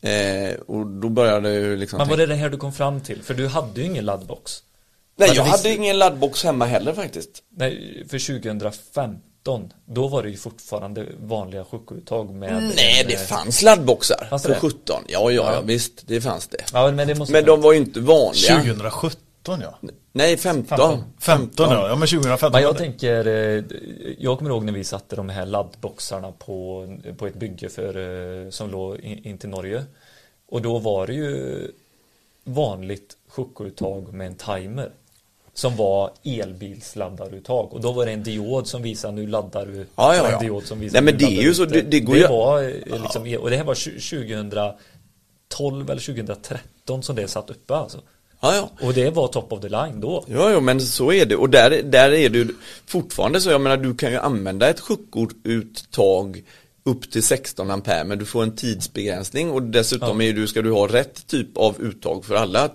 Eh, 0.00 0.54
och 0.60 0.86
då 0.86 1.08
börjar 1.08 1.40
det 1.40 1.54
ju 1.54 1.76
liksom 1.76 1.98
Men 1.98 2.08
var 2.08 2.16
det 2.16 2.26
det 2.26 2.34
här 2.34 2.50
du 2.50 2.56
kom 2.56 2.72
fram 2.72 3.00
till? 3.00 3.22
För 3.22 3.34
du 3.34 3.46
hade 3.46 3.80
ju 3.80 3.86
ingen 3.86 4.04
laddbox. 4.04 4.62
Nej, 5.18 5.30
jag 5.34 5.44
hade 5.44 5.74
ingen 5.74 5.98
laddbox 5.98 6.44
hemma 6.44 6.64
heller 6.64 6.92
faktiskt. 6.92 7.42
Nej, 7.56 8.04
för 8.08 8.40
2015 8.40 9.72
Då 9.86 10.08
var 10.08 10.22
det 10.22 10.30
ju 10.30 10.36
fortfarande 10.36 11.06
vanliga 11.20 11.64
chokuttag 11.64 12.34
med 12.34 12.62
Nej, 12.76 13.00
en, 13.00 13.08
det 13.08 13.14
eh, 13.14 13.20
fanns 13.20 13.62
laddboxar 13.62 14.26
Fanns 14.30 14.42
för 14.42 14.48
det 14.48 14.54
det? 14.54 14.60
17. 14.60 15.02
Ja, 15.08 15.30
ja, 15.30 15.30
ja, 15.30 15.52
Ja. 15.54 15.60
visst, 15.60 16.02
det 16.06 16.20
fanns 16.20 16.46
det. 16.46 16.64
Ja, 16.72 16.90
men 16.92 17.08
det 17.08 17.14
måste 17.14 17.32
Men 17.32 17.44
de 17.44 17.60
var 17.60 17.72
ju 17.72 17.78
inte 17.78 18.00
vanliga. 18.00 18.56
2017 18.56 19.60
ja. 19.62 19.78
Nej, 20.12 20.36
15. 20.36 20.66
15, 20.78 21.04
15 21.18 21.66
ja. 21.70 21.88
Ja 21.88 21.96
men 21.96 22.08
2015 22.08 22.52
Men 22.52 22.62
jag 22.62 22.76
tänker, 22.78 23.26
eh, 23.26 23.64
jag 24.18 24.38
kommer 24.38 24.50
ihåg 24.50 24.64
när 24.64 24.72
vi 24.72 24.84
satte 24.84 25.16
de 25.16 25.28
här 25.28 25.46
laddboxarna 25.46 26.32
på, 26.32 26.86
på 27.18 27.26
ett 27.26 27.34
bygge 27.34 27.68
för, 27.68 27.96
eh, 28.44 28.50
som 28.50 28.70
låg 28.70 29.00
in, 29.00 29.26
in 29.26 29.38
till 29.38 29.48
Norge. 29.48 29.84
Och 30.48 30.62
då 30.62 30.78
var 30.78 31.06
det 31.06 31.12
ju 31.14 31.58
vanligt 32.44 33.16
chokuttag 33.28 34.12
med 34.12 34.26
en 34.26 34.34
timer. 34.34 34.90
Som 35.56 35.76
var 35.76 36.10
elbilsladdaruttag. 36.24 37.72
Och 37.72 37.80
då 37.80 37.92
var 37.92 38.06
det 38.06 38.12
en 38.12 38.22
diod 38.22 38.66
som 38.66 38.82
visade 38.82 39.14
nu 39.14 39.26
laddar 39.26 39.66
du. 39.66 39.86
Ja, 39.96 40.14
ja, 40.14 40.20
och 40.20 40.26
en 40.26 40.32
ja. 40.32 40.38
diod 40.40 40.64
som 40.66 40.80
visade 40.80 41.00
Nej, 41.02 41.12
men 41.12 41.18
det 41.28 41.38
är 41.38 41.42
ju 41.42 41.54
så, 41.54 41.64
det- 41.64 41.82
det 41.82 42.00
går 42.00 42.14
det 42.14 42.20
ju- 42.20 42.26
var 42.26 42.62
eh, 42.62 43.02
liksom, 43.02 43.36
och 43.40 43.50
det 43.50 43.56
här 43.56 43.64
var 43.64 43.74
tju- 43.74 43.98
2012 45.48 45.90
eller 45.90 46.00
2013 46.00 47.02
som 47.02 47.16
det 47.16 47.28
satt 47.28 47.50
uppe 47.50 47.74
alltså. 47.74 48.00
Ja, 48.40 48.54
ja. 48.54 48.86
Och 48.86 48.94
det 48.94 49.10
var 49.10 49.28
top 49.28 49.52
of 49.52 49.60
the 49.60 49.68
line 49.68 50.00
då. 50.00 50.24
Ja, 50.28 50.50
ja, 50.50 50.60
men 50.60 50.80
så 50.80 51.12
är 51.12 51.26
det. 51.26 51.36
Och 51.36 51.50
där, 51.50 51.82
där 51.82 52.12
är 52.12 52.28
det 52.28 52.48
fortfarande 52.86 53.40
så, 53.40 53.50
jag 53.50 53.60
menar, 53.60 53.76
du 53.76 53.94
kan 53.94 54.10
ju 54.10 54.18
använda 54.18 54.68
ett 54.70 54.80
chokuttag 54.80 56.42
upp 56.84 57.10
till 57.10 57.22
16 57.22 57.70
ampere, 57.70 58.04
men 58.04 58.18
du 58.18 58.24
får 58.24 58.42
en 58.42 58.56
tidsbegränsning 58.56 59.50
och 59.50 59.62
dessutom 59.62 60.20
Ja. 60.20 60.26
är 60.28 60.32
du, 60.32 60.46
ska 60.46 60.62
du 60.62 60.72
ha 60.72 60.86
rätt 60.86 61.26
typ 61.26 61.56
av 61.56 61.80
uttag 61.80 62.24
för 62.24 62.34
alla 62.34 62.70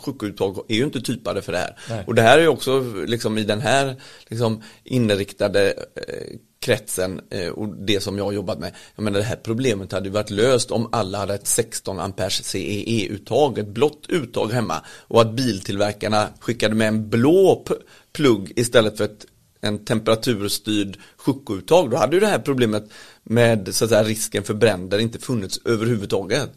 chokuttag 0.00 0.64
är 0.68 0.74
ju 0.74 0.84
inte 0.84 1.00
typade 1.00 1.42
för 1.42 1.52
det 1.52 1.58
här. 1.58 1.78
Nej. 1.90 2.04
Och 2.06 2.14
det 2.14 2.22
här 2.22 2.38
är 2.38 2.42
ju 2.42 2.48
också 2.48 2.80
liksom 3.06 3.38
i 3.38 3.44
den 3.44 3.60
här 3.60 3.96
liksom 4.28 4.62
inriktade 4.84 5.72
eh, 5.94 6.38
kretsen 6.60 7.20
eh, 7.30 7.48
och 7.48 7.68
det 7.68 8.00
som 8.00 8.18
jag 8.18 8.24
har 8.24 8.32
jobbat 8.32 8.58
med. 8.58 8.72
Jag 8.96 9.02
menar 9.02 9.18
det 9.18 9.24
här 9.24 9.36
problemet 9.42 9.92
hade 9.92 10.06
ju 10.06 10.12
varit 10.12 10.30
löst 10.30 10.70
om 10.70 10.88
alla 10.92 11.18
hade 11.18 11.34
ett 11.34 11.46
16 11.46 12.00
amperes 12.00 12.44
CEE-uttag, 12.44 13.58
ett 13.58 13.68
blått 13.68 14.06
uttag 14.08 14.52
hemma 14.52 14.84
och 14.88 15.20
att 15.20 15.32
biltillverkarna 15.32 16.28
skickade 16.40 16.74
med 16.74 16.88
en 16.88 17.10
blå 17.10 17.64
plugg 18.12 18.52
istället 18.56 18.96
för 18.96 19.04
ett 19.04 19.26
en 19.64 19.84
temperaturstyrd 19.84 20.98
chokuttag, 21.16 21.90
då 21.90 21.96
hade 21.96 22.16
ju 22.16 22.20
det 22.20 22.26
här 22.26 22.38
problemet 22.38 22.90
med 23.22 23.74
så 23.74 23.84
att 23.84 23.90
säga, 23.90 24.04
risken 24.04 24.42
för 24.42 24.54
bränder 24.54 24.98
inte 24.98 25.18
funnits 25.18 25.60
överhuvudtaget. 25.64 26.50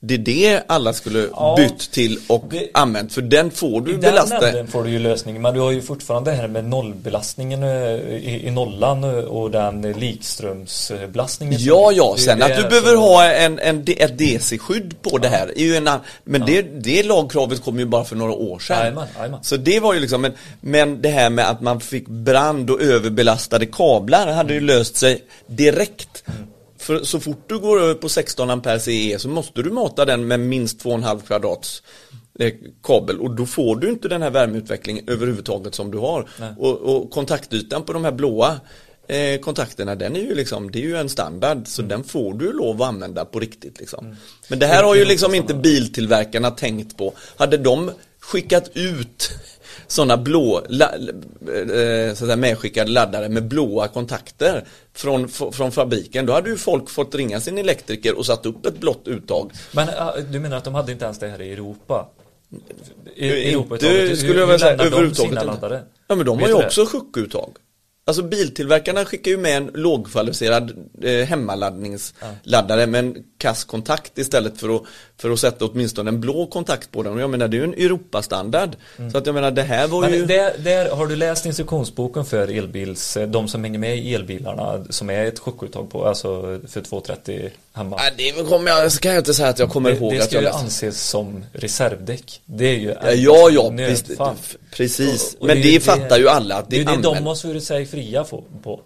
Det 0.00 0.14
är 0.14 0.18
det 0.18 0.62
alla 0.68 0.92
skulle 0.92 1.28
Ja, 1.32 1.54
bytt 1.58 1.90
till 1.90 2.18
och 2.28 2.44
det- 2.50 2.68
använt, 2.74 3.12
för 3.12 3.22
den 3.22 3.50
får 3.50 3.80
du 3.80 3.90
I 3.90 3.92
den 3.92 4.00
belasta. 4.00 4.48
änden 4.48 4.66
får 4.66 4.84
du 4.84 4.90
ju 4.90 4.98
lösning, 4.98 5.42
men 5.42 5.54
du 5.54 5.60
har 5.60 5.70
ju 5.70 5.82
fortfarande 5.82 6.30
det 6.30 6.36
här 6.36 6.48
med 6.48 6.64
nollbelastningen 6.64 7.62
eh, 7.62 7.68
i, 7.70 8.42
i 8.46 8.50
nollan 8.50 9.04
eh, 9.04 9.10
och 9.10 9.50
den 9.50 9.82
likströmsbelastningen. 9.92 11.60
Ja, 11.62 11.92
ja, 11.92 12.14
sen 12.18 12.42
att 12.42 12.48
du 12.48 12.60
som- 12.60 12.68
behöver 12.68 12.96
ha 12.96 13.24
en, 13.24 13.58
en, 13.58 13.84
ett 13.96 14.18
DC-skydd 14.18 15.02
på 15.02 15.18
det 15.18 15.28
här 15.28 15.52
är 15.56 15.64
ju 15.64 15.76
en 15.76 15.88
men 16.24 16.46
det, 16.46 16.62
det 16.62 17.02
lagkravet 17.02 17.64
kom 17.64 17.78
ju 17.78 17.84
bara 17.86 18.04
för 18.04 18.16
några 18.16 18.32
år 18.32 18.58
sedan. 18.58 18.78
Jajamän, 18.78 19.06
jajamän. 19.18 19.38
Så 19.42 19.56
det 19.56 19.80
var 19.80 19.94
ju 19.94 20.00
liksom, 20.00 20.20
men, 20.22 20.32
men 20.60 21.02
det 21.02 21.08
här 21.08 21.30
med 21.30 21.50
att 21.50 21.60
man 21.60 21.80
fick 21.80 22.08
brand 22.08 22.70
och 22.70 22.82
överbelastade 22.82 23.66
kablar 23.66 24.32
hade 24.32 24.54
ju 24.54 24.60
löst 24.60 24.96
sig 24.96 25.22
direkt. 25.46 26.24
För 26.86 27.04
så 27.04 27.20
fort 27.20 27.44
du 27.46 27.58
går 27.58 27.80
över 27.80 27.94
på 27.94 28.08
16 28.08 28.50
ampere 28.50 28.80
CE 28.80 29.18
så 29.18 29.28
måste 29.28 29.62
du 29.62 29.70
mata 29.70 30.04
den 30.04 30.26
med 30.26 30.40
minst 30.40 30.84
2,5 30.84 31.20
kvadrats 31.26 31.82
eh, 32.38 32.52
kabel 32.82 33.20
och 33.20 33.30
då 33.30 33.46
får 33.46 33.76
du 33.76 33.88
inte 33.88 34.08
den 34.08 34.22
här 34.22 34.30
värmeutvecklingen 34.30 35.08
överhuvudtaget 35.08 35.74
som 35.74 35.90
du 35.90 35.98
har. 35.98 36.28
Och, 36.58 36.76
och 36.76 37.10
kontaktytan 37.10 37.82
på 37.82 37.92
de 37.92 38.04
här 38.04 38.12
blåa 38.12 38.60
eh, 39.08 39.40
kontakterna 39.40 39.94
den 39.94 40.16
är 40.16 40.20
ju 40.20 40.34
liksom, 40.34 40.70
det 40.70 40.78
är 40.78 40.82
ju 40.82 40.96
en 40.96 41.08
standard 41.08 41.62
så 41.66 41.82
den 41.82 42.04
får 42.04 42.34
du 42.34 42.52
lov 42.52 42.82
att 42.82 42.88
använda 42.88 43.24
på 43.24 43.40
riktigt 43.40 43.80
liksom. 43.80 44.16
Men 44.48 44.58
det 44.58 44.66
här 44.66 44.82
har 44.82 44.94
ju 44.94 45.04
liksom 45.04 45.34
inte 45.34 45.54
biltillverkarna 45.54 46.50
tänkt 46.50 46.96
på. 46.96 47.14
Hade 47.36 47.56
de 47.56 47.90
skickat 48.20 48.70
ut 48.74 49.30
sådana 49.86 50.16
blå, 50.16 50.62
la, 50.68 50.86
eh, 50.94 52.14
så 52.14 52.26
säga, 52.26 52.36
medskickade 52.36 52.90
laddare 52.90 53.28
med 53.28 53.44
blåa 53.48 53.88
kontakter 53.88 54.64
från, 54.94 55.28
från 55.28 55.72
fabriken, 55.72 56.26
då 56.26 56.32
hade 56.32 56.50
ju 56.50 56.56
folk 56.56 56.90
fått 56.90 57.14
ringa 57.14 57.40
sin 57.40 57.58
elektriker 57.58 58.18
och 58.18 58.26
satt 58.26 58.46
upp 58.46 58.66
ett 58.66 58.78
blått 58.78 59.08
uttag. 59.08 59.52
Men 59.72 59.88
du 60.30 60.40
menar 60.40 60.56
att 60.56 60.64
de 60.64 60.74
hade 60.74 60.92
inte 60.92 61.04
ens 61.04 61.18
det 61.18 61.28
här 61.28 61.42
i 61.42 61.52
Europa? 61.52 62.08
I, 63.16 63.26
Inte, 63.26 63.48
Europauttaget, 63.50 64.10
hur- 64.10 64.16
skulle 64.16 64.40
jag 64.40 64.46
väl 64.46 64.60
säga, 64.60 64.72
överhuvudtaget? 64.72 65.82
Ja 66.08 66.14
men 66.14 66.26
de 66.26 66.38
Vet 66.38 66.50
har 66.50 66.60
ju 66.60 66.66
också 66.66 66.86
chokuttag. 66.86 67.50
Alltså 68.08 68.22
biltillverkarna 68.22 69.04
skickar 69.04 69.30
ju 69.30 69.36
med 69.36 69.56
en 69.56 69.70
lågkvalificerad 69.74 70.88
eh, 71.02 71.26
hemmaladdningsladdare 71.26 72.86
med 72.86 72.98
en 72.98 73.24
kass 73.38 73.64
kontakt 73.64 74.18
istället 74.18 74.60
för 74.60 74.76
att, 74.76 74.82
för 75.16 75.30
att 75.30 75.38
sätta 75.38 75.64
åtminstone 75.64 76.10
en 76.10 76.20
blå 76.20 76.46
kontakt 76.46 76.92
på 76.92 77.02
den. 77.02 77.12
Och 77.12 77.20
jag 77.20 77.30
menar 77.30 77.48
det 77.48 77.56
är 77.56 77.58
ju 77.58 77.64
en 77.64 77.74
Europastandard. 77.74 78.76
Så 79.12 79.18
att 79.18 79.26
jag 79.26 79.34
menar 79.34 79.50
det 79.50 79.62
här 79.62 79.88
var 79.88 80.08
ju... 80.08 80.18
Men 80.18 80.28
där, 80.28 80.58
där 80.58 80.90
har 80.90 81.06
du 81.06 81.16
läst 81.16 81.46
instruktionsboken 81.46 82.24
för 82.24 82.48
elbils, 82.48 83.18
de 83.28 83.48
som 83.48 83.64
hänger 83.64 83.78
med 83.78 83.98
i 83.98 84.14
elbilarna 84.14 84.84
som 84.90 85.10
är 85.10 85.24
ett 85.24 85.38
chockuttag 85.38 85.90
på, 85.90 86.06
alltså 86.06 86.60
för 86.68 86.80
230 86.80 87.50
hemma. 87.76 87.96
Nej, 87.96 88.12
det 88.36 88.44
kommer 88.48 88.70
jag, 88.70 88.92
så 88.92 88.98
kan 89.00 89.12
jag 89.12 89.20
inte 89.20 89.34
säga 89.34 89.48
att 89.48 89.58
jag 89.58 89.70
kommer 89.70 89.90
det, 89.90 89.96
ihåg 89.96 90.12
det 90.12 90.18
att 90.18 90.24
ska 90.24 90.34
jag 90.36 90.42
ju 90.42 90.46
läste. 90.48 90.60
anses 90.64 91.02
som 91.08 91.44
reservdäck. 91.52 92.40
Det 92.44 92.64
är 92.66 92.78
ju 92.78 92.88
Ja, 92.88 93.10
ja, 93.12 93.50
ja 93.50 93.68
visst, 93.88 94.06
precis. 94.76 95.34
Och- 95.34 95.40
och 95.40 95.46
Men 95.46 95.56
det, 95.62 95.68
ju 95.68 95.80
fattar 95.80 96.18
ju 96.18 96.28
alla 96.28 96.56
att 96.56 96.70
det, 96.70 96.76
Det 96.76 96.90
är 96.90 96.90
ju 96.96 96.96
det 96.96 97.02
de 97.02 97.26
har 97.26 97.34
svurit 97.34 97.64
sig 97.64 97.86
fria 97.86 98.24
på. 98.24 98.80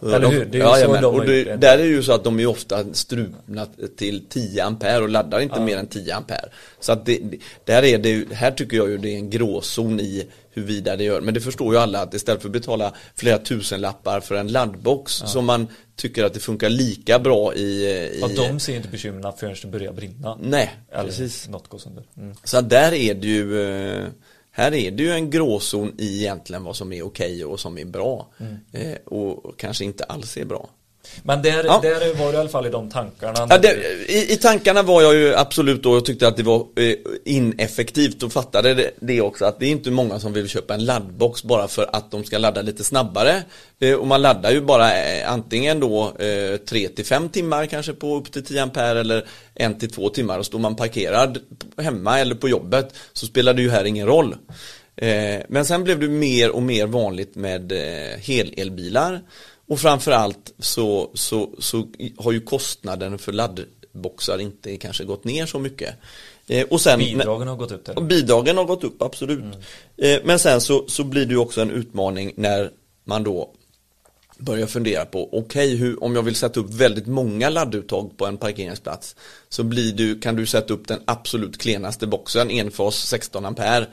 Ja, 0.00 0.06
Eller 0.08 0.20
de- 0.20 0.34
hur? 0.34 0.44
Det 0.44 0.58
är 0.58 0.60
ju 0.60 0.66
ja, 0.66 0.72
så 0.72 0.78
jajamän. 0.78 1.02
de 1.02 1.14
har 1.14 1.20
och 1.20 1.26
det, 1.26 1.38
gjort 1.38 1.46
det. 1.46 1.56
Där 1.56 1.78
är 1.78 1.82
det 1.82 1.88
ju 1.88 2.02
så 2.02 2.12
att 2.12 2.24
de 2.24 2.40
är 2.40 2.46
ofta 2.46 2.84
strukna 2.94 3.66
till 3.96 4.24
10 4.28 4.64
ampere 4.64 5.02
och 5.02 5.08
laddar 5.08 5.40
inte 5.40 5.60
mer 5.60 5.76
än 5.76 5.86
10 5.86 6.14
ampere. 6.14 6.48
Så 6.80 6.92
att 6.92 7.06
det, 7.06 7.20
där 7.64 7.82
är 7.82 7.98
det 7.98 8.34
här 8.34 8.50
tycker 8.50 8.76
jag 8.76 8.90
ju 8.90 8.98
det 8.98 9.08
är 9.08 9.16
en 9.16 9.30
gråzon 9.30 10.00
i 10.00 10.26
huruvida 10.52 10.96
det 10.96 11.04
gör. 11.04 11.20
Men 11.20 11.34
det 11.34 11.40
förstår 11.40 11.74
ju 11.74 11.80
alla 11.80 12.02
att 12.02 12.14
istället 12.14 12.42
för 12.42 12.48
att 12.48 12.52
betala 12.52 12.92
flera 13.14 13.38
tusen 13.38 13.80
lappar 13.80 14.20
för 14.20 14.34
en 14.34 14.48
laddbox 14.48 15.12
som 15.12 15.44
man 15.46 15.66
tycker 15.96 16.24
att 16.24 16.34
det 16.34 16.40
funkar 16.40 16.68
lika 16.68 17.18
bra 17.18 17.54
i... 17.54 17.60
i 17.60 18.18
Ja, 18.20 18.28
de 18.48 18.60
ser 18.60 18.76
inte 18.76 18.88
bekymren 18.88 19.32
förrän 19.36 19.56
det 19.62 19.68
börjar 19.68 19.92
brinna. 19.92 20.38
Nej, 20.42 20.74
Eller 20.92 21.04
precis. 21.04 21.48
något 21.48 21.68
går 21.68 21.78
sönder. 21.78 22.04
Mm. 22.16 22.34
Så 22.44 22.60
där 22.60 22.92
är 22.92 23.14
det 23.14 23.26
ju 23.26 23.62
eh, 23.62 24.04
här 24.56 24.74
är 24.74 24.90
det 24.90 25.02
ju 25.02 25.10
en 25.10 25.30
gråzon 25.30 25.92
i 25.98 26.18
egentligen 26.18 26.64
vad 26.64 26.76
som 26.76 26.92
är 26.92 27.02
okej 27.02 27.44
och 27.44 27.60
som 27.60 27.78
är 27.78 27.84
bra. 27.84 28.26
Mm. 28.38 28.56
Eh, 28.72 28.96
och 29.04 29.58
kanske 29.58 29.84
inte 29.84 30.04
alls 30.04 30.36
är 30.36 30.44
bra. 30.44 30.68
Men 31.22 31.42
där, 31.42 31.64
Ja. 31.64 31.80
där 31.82 32.14
var 32.14 32.26
du 32.32 32.36
i 32.36 32.40
alla 32.40 32.48
fall 32.48 32.66
i 32.66 32.70
de 32.70 32.90
tankarna. 32.90 33.46
Ja, 33.50 33.58
det, 33.58 33.76
i, 34.08 34.32
I 34.32 34.36
tankarna 34.36 34.82
var 34.82 35.02
jag 35.02 35.14
ju 35.14 35.34
absolut 35.34 35.82
då, 35.82 35.96
jag 35.96 36.04
tyckte 36.04 36.28
att 36.28 36.36
det 36.36 36.42
var 36.42 36.66
eh, 36.76 36.94
ineffektivt 37.24 38.22
och 38.22 38.32
fattade 38.32 38.74
det, 38.74 38.90
det 39.00 39.20
också 39.20 39.44
att 39.44 39.60
det 39.60 39.66
är 39.66 39.70
inte 39.70 39.90
många 39.90 40.20
som 40.20 40.32
vill 40.32 40.48
köpa 40.48 40.74
en 40.74 40.84
laddbox 40.84 41.42
bara 41.42 41.68
för 41.68 41.90
att 41.92 42.10
de 42.10 42.24
ska 42.24 42.38
ladda 42.38 42.62
lite 42.62 42.84
snabbare. 42.84 43.42
Eh, 43.80 43.94
och 43.94 44.06
man 44.06 44.22
laddar 44.22 44.50
ju 44.50 44.60
bara 44.60 45.04
eh, 45.04 45.32
antingen 45.32 45.80
då 45.80 46.12
eh, 46.18 46.56
3 46.56 46.88
till 46.88 47.04
5 47.04 47.28
timmar 47.28 47.66
kanske 47.66 47.92
på 47.92 48.16
upp 48.16 48.32
till 48.32 48.44
10 48.44 48.62
ampere 48.62 49.00
eller 49.00 49.26
1 49.54 49.80
till 49.80 49.90
2 49.90 50.08
timmar 50.08 50.38
och 50.38 50.46
står 50.46 50.58
man 50.58 50.76
parkerad 50.76 51.38
hemma 51.82 52.20
eller 52.20 52.34
på 52.34 52.48
jobbet 52.48 52.94
så 53.12 53.26
spelar 53.26 53.54
det 53.54 53.62
ju 53.62 53.70
här 53.70 53.84
ingen 53.84 54.06
roll. 54.06 54.36
Men 55.48 55.64
sen 55.64 55.84
blev 55.84 56.00
det 56.00 56.08
mer 56.08 56.50
och 56.50 56.62
mer 56.62 56.86
vanligt 56.86 57.34
med 57.34 57.72
helelbilar 58.20 59.20
och 59.68 59.80
framförallt 59.80 60.54
så, 60.58 61.10
så, 61.14 61.50
så 61.58 61.86
har 62.18 62.32
ju 62.32 62.40
kostnaden 62.40 63.18
för 63.18 63.32
laddboxar 63.32 64.38
inte 64.38 64.76
kanske 64.76 65.04
gått 65.04 65.24
ner 65.24 65.46
så 65.46 65.58
mycket. 65.58 65.94
Eh, 66.46 66.66
och 66.66 66.80
sen, 66.80 66.98
Bidragen 66.98 67.48
har 67.48 67.56
gått 67.56 67.72
upp 67.72 67.84
där. 67.84 68.00
bidragen 68.00 68.56
har 68.56 68.64
gått 68.64 68.84
upp, 68.84 69.02
absolut. 69.02 69.44
Eh, 69.96 70.18
men 70.24 70.38
sen 70.38 70.60
så, 70.60 70.84
så 70.88 71.04
blir 71.04 71.26
det 71.26 71.32
ju 71.32 71.38
också 71.38 71.60
en 71.60 71.70
utmaning 71.70 72.32
när 72.36 72.70
man 73.04 73.22
då 73.22 73.50
börjar 74.38 74.66
fundera 74.66 75.04
på, 75.04 75.38
okej, 75.38 75.76
hur 75.76 76.04
om 76.04 76.14
jag 76.14 76.22
vill 76.22 76.34
sätta 76.34 76.60
upp 76.60 76.70
väldigt 76.74 77.06
många 77.06 77.50
ladduttag 77.50 78.16
på 78.16 78.26
en 78.26 78.36
parkeringsplats 78.36 79.16
så 79.48 79.62
blir 79.62 79.92
du, 79.92 80.20
kan 80.20 80.36
du 80.36 80.46
sätta 80.46 80.74
upp 80.74 80.88
den 80.88 81.00
absolut 81.04 81.58
klenaste 81.58 82.06
boxen, 82.06 82.50
enfas 82.50 82.96
16 82.96 83.44
ampere. 83.44 83.86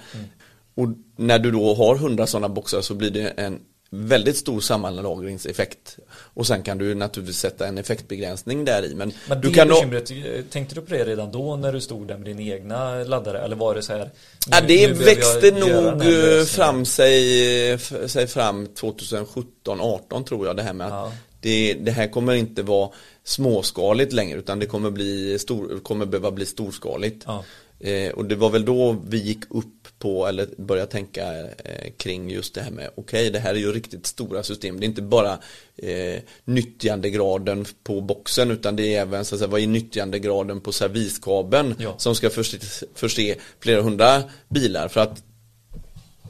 Och 0.75 0.87
när 1.15 1.39
du 1.39 1.51
då 1.51 1.73
har 1.73 1.95
100 1.95 2.27
sådana 2.27 2.49
boxar 2.49 2.81
så 2.81 2.93
blir 2.93 3.11
det 3.11 3.27
en 3.27 3.59
väldigt 3.95 4.37
stor 4.37 4.59
sammanlagringseffekt. 4.61 5.97
Och 6.11 6.47
sen 6.47 6.63
kan 6.63 6.77
du 6.77 6.95
naturligtvis 6.95 7.37
sätta 7.39 7.67
en 7.67 7.77
effektbegränsning 7.77 8.65
där 8.65 8.85
i. 8.85 8.95
Men, 8.95 9.13
Men 9.27 9.41
du 9.41 9.51
kan 9.51 9.67
bekymret, 9.67 10.11
eh, 10.11 10.17
tänkte 10.51 10.75
du 10.75 10.81
på 10.81 10.93
det 10.93 11.05
redan 11.05 11.31
då 11.31 11.55
när 11.55 11.73
du 11.73 11.81
stod 11.81 12.07
där 12.07 12.17
med 12.17 12.25
din 12.25 12.39
egna 12.39 13.03
laddare? 13.03 13.39
Eller 13.39 13.55
var 13.55 13.75
det 13.75 13.81
så 13.81 13.93
här? 13.93 14.11
Ja, 14.51 14.61
det 14.67 14.87
växte 14.87 15.51
nog 15.51 16.07
eh, 16.07 16.43
fram 16.45 16.85
sig, 16.85 17.79
sig 18.07 18.27
fram 18.27 18.67
2017, 18.67 19.81
18 19.81 20.23
tror 20.25 20.47
jag 20.47 20.55
det 20.57 20.63
här 20.63 20.73
med 20.73 20.87
att 20.87 20.93
Ja. 20.93 21.11
det, 21.39 21.73
det 21.73 21.91
här 21.91 22.07
kommer 22.07 22.33
inte 22.33 22.63
vara 22.63 22.89
småskaligt 23.23 24.13
längre 24.13 24.39
utan 24.39 24.59
det 24.59 24.65
kommer, 24.65 24.89
bli 24.91 25.39
stor, 25.39 25.79
kommer 25.83 26.05
behöva 26.05 26.31
bli 26.31 26.45
storskaligt. 26.45 27.23
Ja. 27.27 27.43
Eh, 27.79 28.11
och 28.11 28.25
det 28.25 28.35
var 28.35 28.49
väl 28.49 28.65
då 28.65 28.97
vi 29.07 29.17
gick 29.17 29.43
upp 29.49 29.82
på, 30.03 30.27
eller 30.27 30.47
började 30.57 30.91
tänka 30.91 31.39
eh, 31.41 31.91
kring 31.97 32.29
just 32.29 32.55
det 32.55 32.61
här 32.61 32.71
med, 32.71 32.89
okej 32.95 33.29
det 33.29 33.39
här 33.39 33.53
är 33.53 33.57
ju 33.57 33.71
riktigt 33.71 34.05
stora 34.05 34.43
system. 34.43 34.79
Det 34.79 34.85
är 34.85 34.87
inte 34.87 35.01
bara 35.01 35.39
eh, 35.75 36.21
nyttjandegraden 36.45 37.65
på 37.83 38.01
boxen 38.01 38.51
utan 38.51 38.75
det 38.75 38.95
är 38.95 39.01
även, 39.01 39.25
så 39.25 39.35
att 39.35 39.39
säga, 39.39 39.49
vad 39.49 39.61
är 39.61 39.67
nyttjandegraden 39.67 40.61
på 40.61 40.71
serviskabeln 40.71 41.75
Ja. 41.79 41.95
som 41.97 42.15
ska 42.15 42.29
förse, 42.29 42.57
förse 42.95 43.35
flera 43.59 43.81
hundra 43.81 44.23
bilar. 44.49 44.87
För 44.87 45.01
att 45.01 45.23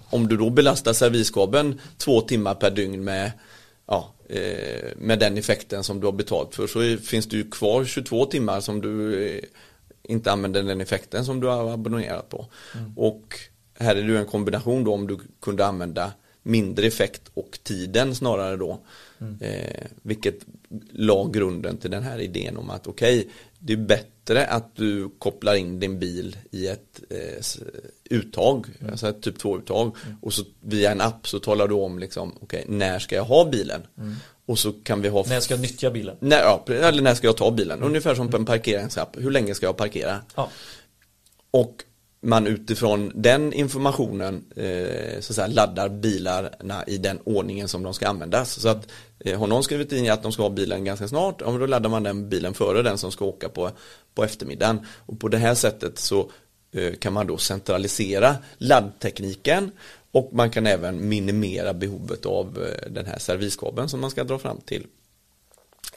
om 0.10 0.28
du 0.28 0.38
då 0.38 0.50
belastar 0.50 0.94
serviskabeln 0.94 1.82
två 1.98 2.22
timmar 2.22 2.56
per 2.56 2.72
dygn 2.72 3.04
med 3.04 3.32
ja, 3.88 4.14
eh, 4.30 4.92
med 4.98 5.20
den 5.20 5.38
effekten 5.38 5.84
som 5.84 6.00
du 6.00 6.08
har 6.08 6.14
betalt 6.14 6.56
för 6.56 6.68
så 6.68 6.98
finns 7.04 7.26
det 7.26 7.38
ju 7.38 7.50
kvar 7.50 7.86
22 7.86 8.26
timmar 8.26 8.62
som 8.62 8.82
du 8.82 9.26
eh, 9.28 9.44
inte 10.04 10.32
använder 10.32 10.64
den 10.64 10.82
effekten 10.82 11.26
som 11.26 11.40
du 11.40 11.48
har 11.48 11.74
abonnerat 11.74 12.30
på. 12.30 12.48
Och 12.96 13.40
här 13.80 13.96
är 13.96 14.04
det 14.04 14.18
en 14.18 14.26
kombination 14.26 14.84
då 14.84 14.94
om 14.94 15.08
du 15.08 15.18
kunde 15.42 15.66
använda 15.66 16.12
mindre 16.44 16.88
effekt 16.88 17.22
och 17.34 17.60
tiden 17.64 18.16
snarare 18.16 18.58
då. 18.58 18.80
Eh, 19.42 19.86
vilket 20.02 20.40
la 20.92 21.26
grunden 21.26 21.78
till 21.78 21.92
den 21.92 22.04
här 22.04 22.20
idén 22.20 22.58
om 22.58 22.70
att 22.70 22.88
okej, 22.88 23.28
det 23.60 23.74
är 23.74 23.78
bättre 23.78 24.46
att 24.46 24.76
du 24.76 25.10
kopplar 25.20 25.56
in 25.56 25.80
din 25.80 26.00
bil 26.00 26.38
i 26.52 26.68
ett 26.68 27.02
eh, 27.10 27.46
uttag, 28.10 28.68
alltså 28.92 29.10
ett 29.10 29.22
typ 29.22 29.38
2-uttag 29.38 29.96
och 30.22 30.34
så 30.34 30.44
via 30.62 30.92
en 30.92 31.02
app 31.02 31.28
så 31.28 31.40
talar 31.40 31.68
du 31.68 31.74
om 31.74 32.00
liksom, 32.00 32.38
okej, 32.42 32.66
när 32.68 33.00
ska 33.00 33.16
jag 33.16 33.24
ha 33.24 33.50
bilen? 33.50 33.82
Och 34.46 34.60
så 34.60 34.72
kan 34.72 35.02
vi 35.02 35.10
ha 35.10 35.24
När 35.28 35.34
jag 35.34 35.44
ska 35.44 35.56
nyttja 35.56 35.92
bilen? 35.92 36.18
när, 36.20 36.40
ja, 36.40 36.66
eller 36.68 37.02
när 37.02 37.16
ska 37.16 37.28
jag 37.28 37.38
ta 37.38 37.52
bilen? 37.52 37.84
Ungefär 37.84 38.16
som 38.16 38.32
på 38.32 38.38
en 38.38 38.46
parkeringsapp. 38.46 39.18
Hur 39.18 39.32
länge 39.32 39.56
ska 39.56 39.66
jag 39.66 39.78
parkera? 39.78 40.20
Ja. 40.36 40.50
Och 41.52 41.84
man 42.24 42.48
utifrån 42.48 43.12
den 43.16 43.54
informationen 43.54 44.44
eh, 44.56 45.20
så 45.20 45.32
att 45.32 45.36
säga, 45.36 45.48
laddar 45.48 45.90
bilarna 45.90 46.84
i 46.88 46.98
den 46.98 47.20
ordningen 47.24 47.68
som 47.68 47.84
de 47.84 47.94
ska 47.94 48.08
användas. 48.08 48.60
Så 48.62 48.70
att 48.70 48.88
eh, 49.20 49.40
har 49.40 49.48
någon 49.48 49.64
skrivit 49.64 49.92
in 49.92 50.12
att 50.12 50.24
de 50.24 50.32
ska 50.32 50.42
ha 50.42 50.50
bilen 50.50 50.86
ganska 50.86 51.08
snart, 51.08 51.42
ja, 51.42 51.52
då 51.52 51.66
laddar 51.66 51.90
man 51.90 52.04
den 52.04 52.30
bilen 52.30 52.54
före 52.54 52.82
den 52.82 52.98
som 52.98 53.12
ska 53.12 53.26
åka 53.26 53.50
på, 53.50 53.72
på 54.16 54.24
eftermiddagen. 54.24 54.80
Och 55.06 55.20
på 55.20 55.28
det 55.28 55.38
här 55.38 55.56
sättet 55.56 56.00
så 56.00 56.32
eh, 56.72 56.94
kan 56.94 57.14
man 57.14 57.28
då 57.28 57.38
centralisera 57.38 58.36
laddtekniken 58.58 59.72
och 60.12 60.30
man 60.34 60.50
kan 60.50 60.68
även 60.68 61.10
minimera 61.10 61.74
behovet 61.74 62.26
av 62.26 62.64
eh, 62.64 62.92
den 62.92 63.06
här 63.06 63.20
serviskabeln 63.20 63.90
som 63.90 64.00
man 64.00 64.12
ska 64.12 64.24
dra 64.24 64.40
fram 64.40 64.58
till 64.66 64.86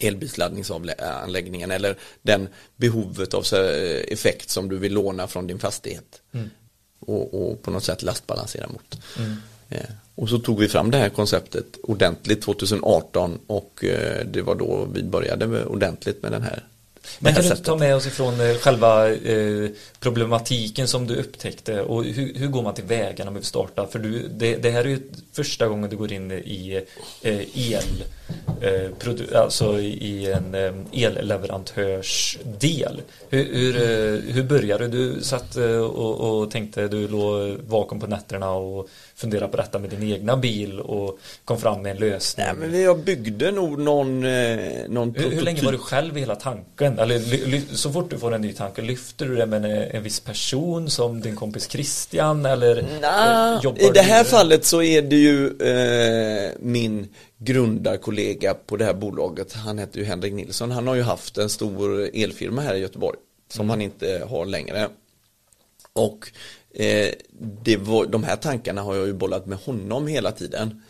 elbilsladdningsanläggningen 0.01 1.71
eller 1.71 1.97
den 2.23 2.49
behovet 2.77 3.35
av 3.35 3.43
så- 3.43 3.57
effekt 4.09 4.51
som 4.51 4.69
du 4.69 4.79
vill 4.79 4.93
låna 4.93 5.27
från 5.27 5.47
din 5.47 5.59
fastighet. 5.59 6.21
Och, 7.01 7.35
och 7.51 7.63
på 7.63 7.71
något 7.71 7.85
sätt 7.85 8.03
lastbalansera 8.03 8.69
mot. 8.69 8.99
Eh, 9.69 9.81
Och 10.15 10.29
så 10.29 10.39
tog 10.39 10.59
vi 10.61 10.69
fram 10.69 10.91
det 10.91 10.99
här 10.99 11.09
konceptet 11.09 11.67
ordentligt 11.83 12.43
2018 12.43 13.39
och 13.47 13.85
eh, 13.85 14.27
det 14.27 14.43
var 14.43 14.55
då 14.55 14.89
vi 14.93 15.03
började 15.03 15.65
ordentligt 15.65 16.23
med 16.23 16.33
den 16.33 16.43
här. 16.43 16.65
Men 17.19 17.35
kan 17.35 17.45
här 17.45 17.55
du 17.55 17.63
ta 17.63 17.77
med 17.77 17.97
oss 17.97 18.07
ifrån 18.07 18.41
eh, 18.41 18.57
själva 18.57 19.11
eh, 19.11 19.69
problematiken 20.01 20.89
som 20.89 21.07
du 21.07 21.15
upptäckte 21.17 21.81
och 21.81 22.05
hur, 22.05 22.35
hur 22.35 22.47
går 22.47 22.63
man 22.63 22.75
till 22.75 22.85
väga 22.85 23.25
när 23.25 23.25
man 23.25 23.35
vill 23.35 23.45
starta? 23.45 23.87
För 23.87 23.99
du, 23.99 24.29
det, 24.29 24.57
det 24.57 24.71
här 24.71 24.85
är 24.85 24.89
ju 24.89 25.01
första 25.33 25.69
gången 25.69 25.91
du 25.91 25.97
går 25.97 26.13
in 26.13 26.33
i 26.33 26.83
eh, 27.23 27.73
el, 27.73 28.05
eh, 28.61 28.91
produ- 29.01 29.37
alltså 29.37 29.81
i 29.81 30.33
en 30.33 30.55
eh, 30.55 30.73
elleverantörsdel. 31.05 33.03
Hur, 33.29 33.55
hur, 33.55 33.77
eh, 33.77 34.35
hur 34.35 34.43
började 34.43 34.89
du? 34.89 34.97
Du 35.15 35.23
satt 35.23 35.57
eh, 35.57 35.77
och, 35.77 36.41
och 36.41 36.51
tänkte, 36.51 36.89
du 36.89 37.09
låg 37.09 37.59
vaken 37.67 38.01
på 38.01 38.07
nätterna 38.07 38.51
och 38.51 38.89
funderade 39.17 39.51
på 39.51 39.57
detta 39.57 39.79
med 39.79 39.91
din 39.91 40.03
egna 40.03 40.37
bil 40.37 40.81
och 40.81 41.19
kom 41.45 41.59
fram 41.59 41.83
med 41.83 41.91
en 41.91 41.97
lösning. 41.97 42.47
Nej 42.47 42.55
men 42.55 42.71
vi 42.71 42.85
jag 42.85 42.99
byggde 42.99 43.51
nog 43.51 43.79
någon, 43.79 44.25
eh, 44.25 44.59
någon 44.89 45.15
Hur, 45.15 45.31
hur 45.31 45.43
länge 45.43 45.63
var 45.63 45.73
du 45.73 45.79
själv 45.79 46.17
i 46.17 46.21
hela 46.21 46.37
tanken? 46.37 46.99
Eller 46.99 47.75
så 47.77 47.93
fort 47.93 48.11
du 48.11 48.19
får 48.19 48.35
en 48.35 48.41
ny 48.41 48.53
tanke, 48.53 48.83
lyfter 48.83 49.27
du 49.27 49.37
det 49.37 49.47
med 49.47 49.65
en, 49.65 49.97
en 49.97 50.03
viss 50.03 50.21
person 50.21 50.91
som 50.91 51.21
din 51.21 51.37
kompis 51.37 51.71
Christian 51.71 52.47
eller 52.47 52.87
Nah, 53.01 53.65
eh, 53.65 53.87
I 53.87 53.91
det 53.95 54.03
här 54.03 54.25
fallet 54.25 54.65
så 54.65 54.83
är 54.83 55.03
det 55.03 55.17
ju 55.17 55.47
eh, 55.47 56.53
min 56.61 57.09
grundarkollega 57.39 58.55
på 58.55 58.77
det 58.77 58.85
här 58.85 58.95
bolaget, 58.95 59.53
han 59.53 59.79
heter 59.79 59.99
ju 59.99 60.05
Henrik 60.05 60.33
Nilsson, 60.33 60.71
han 60.71 60.87
har 60.87 60.95
ju 60.95 61.03
haft 61.03 61.39
en 61.39 61.49
stor 61.49 62.11
elfirma 62.15 62.63
här 62.63 62.75
i 62.75 62.79
Göteborg 62.79 63.19
som 63.49 63.71
han 63.71 63.83
inte 63.83 64.27
har 64.31 64.47
längre. 64.47 64.89
Och 65.93 66.31
det 67.63 67.77
var, 67.77 68.07
de 68.07 68.25
här 68.25 68.37
tankarna 68.37 68.83
har 68.83 68.95
jag 68.95 69.07
ju 69.07 69.13
bollat 69.13 69.47
med 69.47 69.59
honom 69.59 70.07
hela 70.07 70.33
tiden 70.33 70.83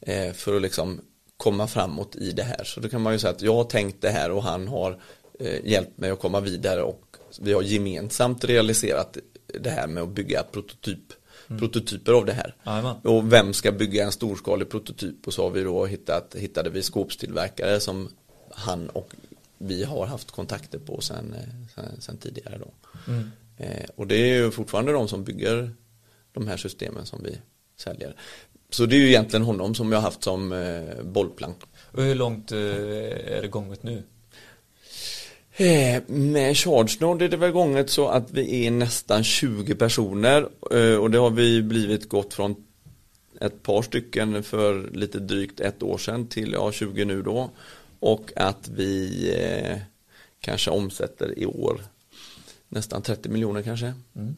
eh, 0.00 0.32
för 0.32 0.56
att 0.56 0.62
liksom 0.62 1.00
komma 1.36 1.66
framåt 1.66 2.16
i 2.16 2.32
det 2.32 2.42
här. 2.42 2.64
Så 2.64 2.80
då 2.80 2.88
kan 2.88 3.02
man 3.02 3.12
ju 3.12 3.18
säga 3.18 3.30
att 3.30 3.42
jag 3.42 3.54
har 3.54 3.64
tänkt 3.64 4.00
det 4.00 4.10
här 4.10 4.30
och 4.30 4.42
han 4.42 4.68
har 4.68 5.00
eh, 5.40 5.66
hjälpt 5.66 5.98
mig 5.98 6.10
att 6.10 6.20
komma 6.20 6.40
vidare 6.40 6.82
och 6.82 7.16
vi 7.40 7.52
har 7.52 7.62
gemensamt 7.62 8.44
realiserat 8.44 9.16
det 9.60 9.70
här 9.70 9.86
med 9.86 10.02
att 10.02 10.08
bygga 10.08 10.42
prototyp, 10.42 11.12
prototyper 11.48 12.12
av 12.12 12.24
det 12.24 12.32
här. 12.32 12.54
Jajamän. 12.66 12.96
Och 13.02 13.32
vem 13.32 13.54
ska 13.54 13.72
bygga 13.72 14.04
en 14.04 14.12
storskalig 14.12 14.70
prototyp? 14.70 15.26
Och 15.26 15.34
så 15.34 15.42
har 15.42 15.50
vi 15.50 15.62
då 15.62 15.86
hittat, 15.86 16.34
hittade 16.34 16.70
vi 16.70 16.82
skåpstillverkare 16.82 17.80
som 17.80 18.08
han 18.50 18.88
och 18.88 19.14
vi 19.58 19.84
har 19.84 20.06
haft 20.06 20.30
kontakter 20.30 20.78
på 20.78 21.00
sen, 21.00 21.34
eh, 21.34 21.68
sen, 21.74 22.00
sen 22.00 22.16
tidigare 22.16 22.58
då. 22.58 22.70
Mm. 23.12 23.30
Eh, 23.56 23.84
och 23.96 24.06
det 24.06 24.16
är 24.16 24.36
ju 24.36 24.50
fortfarande 24.50 24.92
de 24.92 25.08
som 25.08 25.24
bygger 25.24 25.70
de 26.32 26.48
här 26.48 26.56
systemen 26.56 27.06
som 27.06 27.22
vi 27.22 27.38
säljer. 27.76 28.16
Så 28.70 28.86
det 28.86 28.96
är 28.96 28.98
ju 28.98 29.08
egentligen 29.08 29.44
honom 29.44 29.74
som 29.74 29.92
jag 29.92 29.98
har 29.98 30.02
haft 30.02 30.22
som 30.22 30.52
eh, 30.52 31.04
bollplank. 31.04 31.56
Och 31.92 32.02
hur 32.02 32.14
långt 32.14 32.52
eh, 32.52 32.58
är 32.58 33.42
det 33.42 33.48
gånget 33.48 33.82
nu? 33.82 34.02
Med 36.06 36.56
ChargeNode 36.56 37.24
är 37.24 37.28
det 37.28 37.36
väl 37.36 37.50
gånget 37.50 37.90
så 37.90 38.08
att 38.08 38.30
vi 38.30 38.66
är 38.66 38.70
nästan 38.70 39.24
20 39.24 39.74
personer 39.74 40.48
och 41.00 41.10
det 41.10 41.18
har 41.18 41.30
vi 41.30 41.62
blivit 41.62 42.08
gått 42.08 42.34
från 42.34 42.64
ett 43.40 43.62
par 43.62 43.82
stycken 43.82 44.42
för 44.42 44.90
lite 44.92 45.18
drygt 45.18 45.60
ett 45.60 45.82
år 45.82 45.98
sedan 45.98 46.26
till 46.26 46.52
ja, 46.52 46.72
20 46.72 47.04
nu 47.04 47.22
då 47.22 47.50
och 48.00 48.32
att 48.36 48.68
vi 48.68 49.34
kanske 50.40 50.70
omsätter 50.70 51.38
i 51.38 51.46
år 51.46 51.80
nästan 52.74 53.02
30 53.02 53.28
miljoner 53.28 53.62
kanske. 53.62 53.94
Mm. 54.16 54.34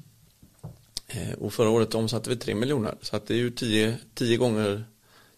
Eh, 1.07 1.33
och 1.39 1.53
förra 1.53 1.71
året 1.71 1.95
omsatte 1.95 2.31
vi 2.31 2.37
3 2.37 2.55
miljoner 2.55 2.95
så 3.03 3.17
att 3.17 3.27
det 3.27 3.35
är 3.35 3.39
ju 3.39 3.51
10, 3.51 3.97
10 4.15 4.37
gånger 4.37 4.85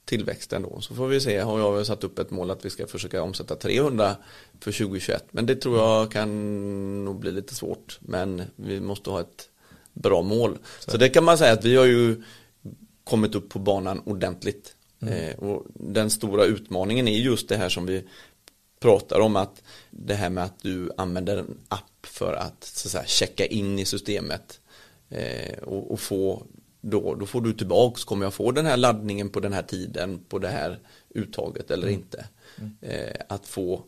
tillväxten 0.05 0.63
då. 0.63 0.81
Så 0.81 0.95
får 0.95 1.07
vi 1.07 1.21
se, 1.21 1.39
har 1.39 1.59
jag 1.59 1.87
satt 1.87 2.05
upp 2.05 2.19
ett 2.19 2.31
mål 2.31 2.51
att 2.51 2.65
vi 2.65 2.71
ska 2.71 2.87
försöka 2.87 3.23
omsätta 3.23 3.57
300 3.57 4.17
för 4.61 4.73
2021. 4.73 5.25
Men 5.31 5.47
det 5.47 5.57
tror 5.57 5.79
jag 5.79 6.13
kan 6.13 7.05
nog 7.05 7.21
bli 7.21 7.33
lite 7.33 7.55
svårt. 7.55 7.99
Men 8.01 8.43
vi 8.57 8.81
måste 8.81 9.11
ha 9.11 9.21
ett 9.21 9.49
bra 9.93 10.23
mål. 10.23 10.59
Så, 10.79 10.97
det 10.97 11.09
kan 11.09 11.25
man 11.25 11.39
säga 11.39 11.53
att 11.53 11.65
vi 11.65 11.77
har 11.77 11.85
ju 11.85 12.23
kommit 13.05 13.35
upp 13.35 13.49
på 13.49 13.59
banan 13.59 14.01
ordentligt. 14.01 14.75
Eh, 15.01 15.39
och 15.39 15.67
den 15.75 16.11
stora 16.11 16.45
utmaningen 16.45 17.09
är 17.09 17.19
just 17.19 17.49
det 17.49 17.57
här 17.57 17.69
som 17.69 17.87
vi 17.87 18.05
pratar 18.81 19.21
om 19.21 19.37
att 19.37 19.63
det 19.91 20.15
här 20.15 20.31
med 20.31 20.45
att 20.45 20.63
du 20.63 20.91
använder 20.97 21.37
en 21.37 21.59
app 21.69 21.88
för 22.19 22.33
att, 22.33 22.65
så 22.65 22.89
att 22.89 22.93
säga, 22.93 23.07
checka 23.07 23.47
in 23.47 23.79
i 23.79 23.85
systemet 23.85 24.61
eh, 25.11 25.59
och, 25.63 25.91
och 25.91 26.01
få 26.01 26.43
då, 26.81 27.15
då 27.15 27.27
får 27.27 27.41
du 27.41 27.53
tillbaks, 27.53 28.05
kommer 28.05 28.27
jag 28.27 28.35
få 28.35 28.51
den 28.51 28.67
här 28.67 28.77
laddningen 28.77 29.29
på 29.29 29.41
den 29.41 29.53
här 29.53 29.63
tiden 29.63 30.21
på 30.29 30.39
det 30.39 30.49
här 30.49 30.79
uttaget 31.15 31.71
eller 31.71 31.89
inte. 31.89 32.25
Eh, 32.81 33.17
att 33.29 33.47
få 33.47 33.83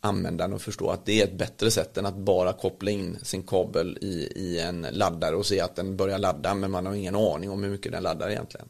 användaren 0.00 0.54
att 0.54 0.62
förstå 0.62 0.90
att 0.90 1.06
det 1.06 1.20
är 1.20 1.24
ett 1.24 1.38
bättre 1.38 1.70
sätt 1.70 1.96
än 1.96 2.06
att 2.06 2.16
bara 2.16 2.52
koppla 2.52 2.90
in 2.90 3.18
sin 3.22 3.42
kabel 3.42 3.98
i, 4.00 4.32
i 4.36 4.60
en 4.60 4.86
laddare 4.90 5.36
och 5.36 5.46
se 5.46 5.60
att 5.60 5.76
den 5.76 5.96
börjar 5.96 6.18
ladda 6.18 6.54
men 6.54 6.70
man 6.70 6.86
har 6.86 6.94
ingen 6.94 7.16
aning 7.16 7.50
om 7.50 7.62
hur 7.62 7.70
mycket 7.70 7.92
den 7.92 8.02
laddar 8.02 8.30
egentligen. 8.30 8.68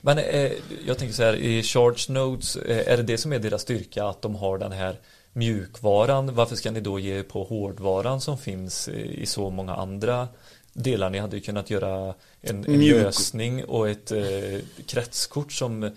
Men 0.00 0.18
eh, 0.18 0.52
jag 0.86 0.98
tänker 0.98 1.14
så 1.14 1.22
här, 1.22 1.36
i 1.36 1.62
Charge 1.62 2.12
Nodes, 2.12 2.56
eh, 2.56 2.92
är 2.92 2.96
det 2.96 3.02
det 3.02 3.18
som 3.18 3.32
är 3.32 3.38
deras 3.38 3.62
styrka 3.62 4.04
att 4.04 4.22
de 4.22 4.34
har 4.34 4.58
den 4.58 4.72
här 4.72 5.00
mjukvaran? 5.36 6.34
Varför 6.34 6.56
ska 6.56 6.70
ni 6.70 6.80
då 6.80 6.98
ge 6.98 7.22
på 7.22 7.44
hårdvaran 7.44 8.20
som 8.20 8.38
finns 8.38 8.88
i 8.88 9.26
så 9.26 9.50
många 9.50 9.74
andra 9.74 10.28
delar? 10.72 11.10
Ni 11.10 11.18
hade 11.18 11.36
ju 11.36 11.42
kunnat 11.42 11.70
göra 11.70 12.14
en, 12.40 12.64
en 12.64 12.80
Mjuk- 12.80 13.02
lösning 13.02 13.64
och 13.64 13.88
ett 13.88 14.12
eh, 14.12 14.58
kretskort 14.86 15.52
som 15.52 15.82
eh, 15.82 15.90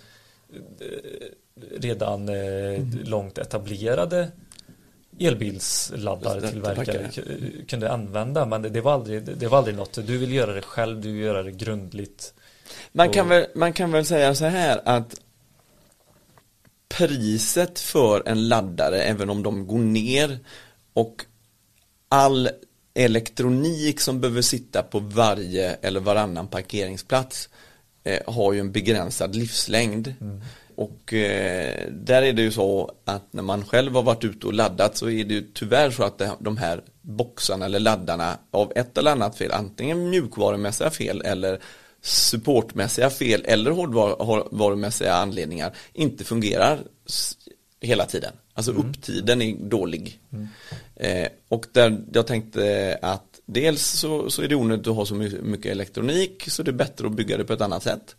redan 1.80 2.30
eh, 2.30 2.84
långt 3.04 3.38
etablerade 3.38 4.32
elbilsladdartillverkare 5.20 7.10
kunde 7.68 7.92
använda. 7.92 8.46
Men 8.46 8.62
det, 8.62 8.70
det, 8.70 8.82
var 8.82 8.94
aldrig, 8.94 9.24
det 9.24 9.48
var 9.48 9.58
aldrig 9.58 9.76
något. 9.76 10.08
Du 10.08 10.18
vill 10.18 10.34
göra 10.34 10.54
det 10.54 10.62
själv, 10.62 11.02
du 11.02 11.12
vill 11.12 11.22
göra 11.22 11.44
det 11.44 11.52
grundligt. 11.52 12.34
Man 12.92 13.10
kan, 13.10 13.30
väl, 13.30 13.46
man 13.56 13.74
kan 13.74 13.92
väl 13.92 14.06
säga 14.06 14.36
så 14.36 14.46
här 14.46 14.82
att 14.86 15.22
priset 16.98 17.80
för 17.80 18.24
en 18.26 18.48
laddare, 18.48 19.02
även 19.02 19.30
om 19.30 19.44
de 19.44 19.68
går 19.68 19.80
ner 19.80 20.40
och 20.94 21.26
all 22.10 22.50
elektronik 22.94 24.00
som 24.00 24.22
behöver 24.22 24.42
sitta 24.42 24.84
på 24.84 25.00
varje 25.00 25.74
eller 25.74 26.00
varannan 26.00 26.48
parkeringsplats 26.48 27.50
eh, 28.04 28.34
har 28.34 28.54
ju 28.54 28.60
en 28.60 28.72
begränsad 28.72 29.36
livslängd. 29.36 30.14
Och 30.76 31.14
eh, 31.14 31.92
där 31.92 32.22
är 32.22 32.34
det 32.34 32.42
ju 32.42 32.52
så 32.52 32.92
att 33.06 33.34
när 33.34 33.44
man 33.44 33.66
själv 33.66 33.96
har 33.96 34.04
varit 34.04 34.24
ute 34.24 34.48
och 34.48 34.54
laddat 34.54 34.98
så 34.98 35.10
är 35.10 35.24
det 35.24 35.34
ju 35.34 35.52
tyvärr 35.54 35.92
så 35.92 36.04
att 36.04 36.22
de 36.40 36.58
här 36.58 36.82
boxarna 37.02 37.66
eller 37.66 37.80
laddarna 37.80 38.38
av 38.52 38.72
ett 38.76 38.98
eller 38.98 39.12
annat 39.12 39.38
fel, 39.38 39.52
antingen 39.52 40.10
mjukvarumässiga 40.10 40.90
fel 40.90 41.22
eller 41.22 41.60
supportmässiga 42.02 43.10
fel 43.10 43.42
eller 43.46 43.72
hårdvarumässiga 43.72 45.14
anledningar 45.14 45.74
inte 45.94 46.24
fungerar 46.24 46.80
hela 47.82 48.06
tiden. 48.06 48.34
Alltså 48.54 48.72
upptiden 48.72 49.42
är 49.42 49.56
dålig. 49.70 50.20
Eh, 50.96 51.28
och 51.50 51.66
där 51.72 52.02
jag 52.14 52.28
tänkte 52.28 53.00
att 53.02 53.40
dels 53.46 53.88
så, 53.88 54.30
så 54.30 54.42
är 54.42 54.48
det 54.48 54.56
onödigt 54.56 54.88
att 54.88 54.96
ha 54.96 55.06
så 55.06 55.16
my- 55.16 55.42
mycket 55.42 55.72
elektronik 55.72 56.44
så 56.48 56.64
det 56.64 56.72
är 56.72 56.74
bättre 56.74 57.08
att 57.08 57.14
bygga 57.14 57.38
det 57.38 57.44
på 57.44 57.54
ett 57.54 57.62
annat 57.62 57.84
sätt. 57.84 58.16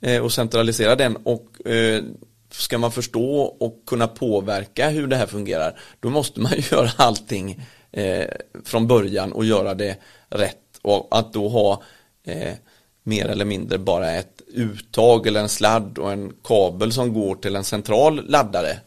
Eh, 0.00 0.22
och 0.22 0.32
centralisera 0.32 0.96
den 0.96 1.16
och 1.16 1.66
eh, 1.66 2.02
ska 2.50 2.78
man 2.78 2.92
förstå 2.92 3.40
och 3.40 3.82
kunna 3.86 4.08
påverka 4.08 4.88
hur 4.88 5.06
det 5.06 5.16
här 5.16 5.26
fungerar 5.26 5.80
då 6.00 6.10
måste 6.10 6.40
man 6.40 6.52
ju 6.52 6.62
göra 6.76 6.90
allting 6.96 7.66
eh, 7.92 8.26
från 8.64 8.86
början 8.86 9.32
och 9.32 9.44
göra 9.44 9.74
det 9.74 9.96
rätt 10.28 10.56
och 10.82 11.08
att 11.10 11.32
då 11.32 11.48
ha 11.48 11.82
eh, 12.24 12.54
mer 13.02 13.26
eller 13.26 13.44
mindre 13.44 13.78
bara 13.78 14.10
ett 14.12 14.42
uttag 14.46 15.26
eller 15.26 15.40
en 15.40 15.48
sladd 15.48 15.98
och 15.98 16.12
en 16.12 16.32
kabel 16.44 16.92
som 16.92 17.12
går 17.14 17.34
till 17.34 17.56
en 17.56 17.64
central 17.64 18.30
laddare 18.30 18.78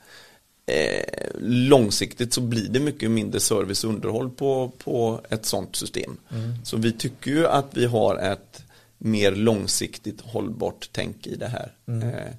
eh, 0.65 1.27
långsiktigt 1.41 2.33
så 2.33 2.41
blir 2.41 2.69
det 2.69 2.79
mycket 2.79 3.11
mindre 3.11 3.39
service 3.39 3.83
och 3.83 3.89
underhåll 3.89 4.29
på, 4.29 4.71
på 4.83 5.21
ett 5.29 5.45
sånt 5.45 5.75
system. 5.75 6.17
Så 6.63 6.77
vi 6.77 6.91
tycker 6.91 7.31
ju 7.31 7.47
att 7.47 7.65
vi 7.71 7.85
har 7.85 8.15
ett 8.17 8.63
mer 8.97 9.31
långsiktigt 9.31 10.21
hållbart 10.21 10.89
tänk 10.91 11.27
i 11.27 11.35
det 11.35 11.47
här. 11.47 11.71
Eh, 12.03 12.33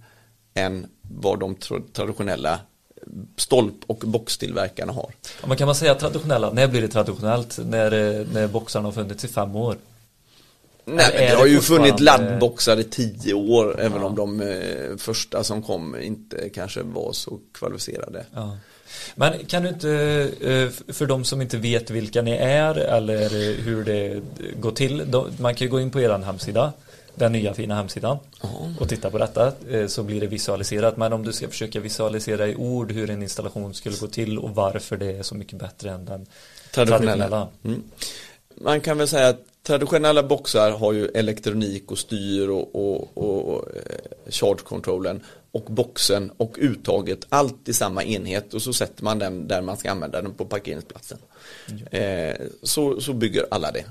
än 0.65 0.87
vad 1.03 1.41
de 1.41 1.57
tra- 1.57 1.93
traditionella 1.93 2.61
stolp 3.37 3.75
och 3.87 3.99
boxtillverkarna 3.99 4.93
har. 4.93 5.11
Ja, 5.41 5.49
men 5.49 5.57
kan 5.57 5.67
man 5.67 5.75
säga 5.75 5.95
traditionella, 5.95 6.53
när 6.53 6.69
blir 6.69 6.83
det 6.83 6.89
traditionellt? 6.89 7.59
När, 7.65 7.93
eh, 7.93 8.27
när 8.33 8.49
boxarna 8.49 8.89
har 8.89 8.93
funnits 8.93 9.25
i 9.25 9.29
fem 9.29 9.57
år? 9.57 9.77
Nej, 10.89 11.11
men 11.15 11.23
det 11.23 11.37
har 11.37 11.47
ju 11.47 11.61
funnits 11.61 12.01
laddboxar 12.01 12.81
i 12.81 12.85
tio 12.85 13.35
år, 13.35 13.81
även 13.81 14.03
om 14.03 14.15
de 14.17 14.41
eh, 14.41 14.97
första 14.97 15.45
som 15.45 15.63
kom 15.63 15.97
inte 16.01 16.49
kanske 16.49 16.83
var 16.83 17.13
så 17.13 17.39
kvalificerade. 17.53 18.27
Ja. 18.35 18.57
Men 19.15 19.47
kan 19.47 19.63
du 19.63 19.69
inte, 19.69 19.91
eh, 20.41 20.93
för 20.95 21.07
de 21.07 21.25
som 21.25 21.43
inte 21.43 21.57
vet 21.57 21.91
vilka 21.91 22.23
ni 22.23 22.31
är 22.31 22.75
eller 22.75 23.25
eh, 23.25 23.57
hur 23.57 23.85
det 23.85 24.23
går 24.61 24.71
till, 24.71 25.07
man 25.39 25.55
kan 25.55 25.67
ju 25.67 25.71
gå 25.71 25.81
in 25.81 25.91
på 25.91 26.01
er 26.01 26.19
hemsida, 26.19 26.73
den 27.15 27.33
nya 27.33 27.55
fina 27.55 27.75
hemsidan 27.75 28.19
och 28.81 28.89
titta 28.89 29.11
på 29.11 29.19
detta 29.19 29.53
så 29.89 30.03
blir 30.03 30.21
det 30.21 30.27
visualiserat. 30.27 30.97
Men 30.97 31.13
om 31.13 31.25
du 31.25 31.33
ska 31.33 31.49
försöka 31.49 31.81
visualisera 31.81 32.47
i 32.47 32.57
ord 32.57 32.93
hur 32.93 33.11
en 33.11 33.23
installation 33.23 33.75
skulle 33.75 33.97
gå 33.97 34.07
till 34.07 34.39
och 34.39 34.55
varför 34.55 34.97
det 34.97 35.19
är 35.19 35.23
så 35.23 35.35
mycket 35.35 35.59
bättre 35.59 35.91
än 35.91 36.05
den 36.05 36.27
traditionella. 36.75 37.49
Mm. 37.65 37.83
Man 38.55 38.81
kan 38.81 38.99
väl 38.99 39.09
säga 39.09 39.29
att 39.29 39.41
traditionella 39.67 40.23
boxar 40.23 40.71
har 40.71 40.93
ju 40.93 41.07
elektronik 41.07 41.91
och 41.91 41.99
styr 41.99 42.49
och, 42.49 42.75
och, 42.75 43.19
och 43.19 43.69
eh, 43.77 44.31
charge 44.31 44.63
controllen 44.65 45.21
och 45.53 45.63
boxen 45.63 46.31
och 46.37 46.57
uttaget 46.61 47.27
allt 47.29 47.69
i 47.69 47.73
samma 47.73 48.05
enhet 48.05 48.55
och 48.55 48.63
så 48.63 48.73
sätter 48.73 49.05
man 49.05 49.19
den 49.19 49.49
där 49.49 49.63
man 49.63 49.77
ska 49.77 49.91
använda 49.91 50.23
den 50.23 50.35
på 50.35 50.45
parkeringsplatsen. 50.45 51.19
Eh, 51.91 52.35
så, 52.63 53.01
så 53.01 53.13
bygger 53.13 53.47
alla 53.51 53.73
det. 53.73 53.85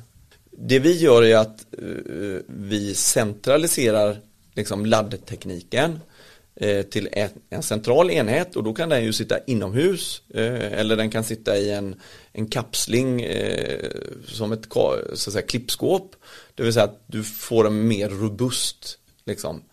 Det 0.51 0.79
vi 0.79 0.97
gör 0.97 1.23
är 1.23 1.37
att 1.37 1.65
eh, 1.71 2.41
vi 2.47 2.95
centraliserar 2.95 4.17
liksom 4.53 4.85
laddtekniken 4.85 5.91
eh, 5.91 6.14
Eh, 6.57 6.81
till 6.81 7.09
en, 7.49 7.63
central 7.63 8.11
enhet 8.11 8.55
och 8.55 8.63
då 8.63 8.73
kan 8.73 8.89
den 8.89 9.03
ju 9.03 9.13
sitta 9.13 9.39
inomhus 9.47 10.21
eh, 10.33 10.73
eller 10.73 10.95
den 10.95 11.09
kan 11.09 11.23
sitta 11.23 11.57
i 11.57 11.71
en, 11.71 11.95
en 12.33 12.47
kapsling 12.47 13.21
eh, 13.21 13.89
som 14.27 14.51
ett 14.51 14.65
så 14.71 15.03
att 15.13 15.19
säga, 15.19 15.41
klippskåp. 15.41 16.15
Det 16.55 16.63
vill 16.63 16.73
säga 16.73 16.83
att 16.83 17.03
du 17.07 17.23
får 17.23 17.67
en 17.67 17.87
mer 17.87 18.09
robust 18.09 18.97
liksom, 19.25 19.63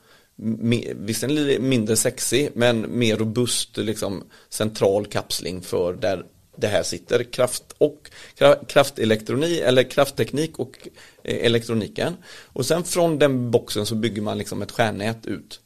visserligen 0.96 1.68
mindre 1.68 1.96
sexig 1.96 2.50
men 2.54 2.98
mer 2.98 3.16
robust 3.16 3.76
liksom, 3.76 4.24
central 4.48 5.06
kapsling 5.06 5.62
för 5.62 5.92
där 5.92 6.24
det 6.56 6.66
här 6.66 6.82
sitter 6.82 7.24
kraft 7.24 7.64
och 7.78 8.10
kraftelektroni 8.34 8.66
kraftelektronik 8.68 9.60
eller 9.60 9.82
kraftteknik 9.82 10.58
och 10.58 10.88
elektroniken. 11.24 12.16
Och 12.44 12.66
sen 12.66 12.84
från 12.84 13.18
den 13.18 13.50
boxen 13.50 13.86
så 13.86 13.94
bygger 13.94 14.22
man 14.22 14.38
liksom 14.38 14.62
ett 14.62 14.70
stjärnnät 14.70 15.26
ut. 15.26 15.60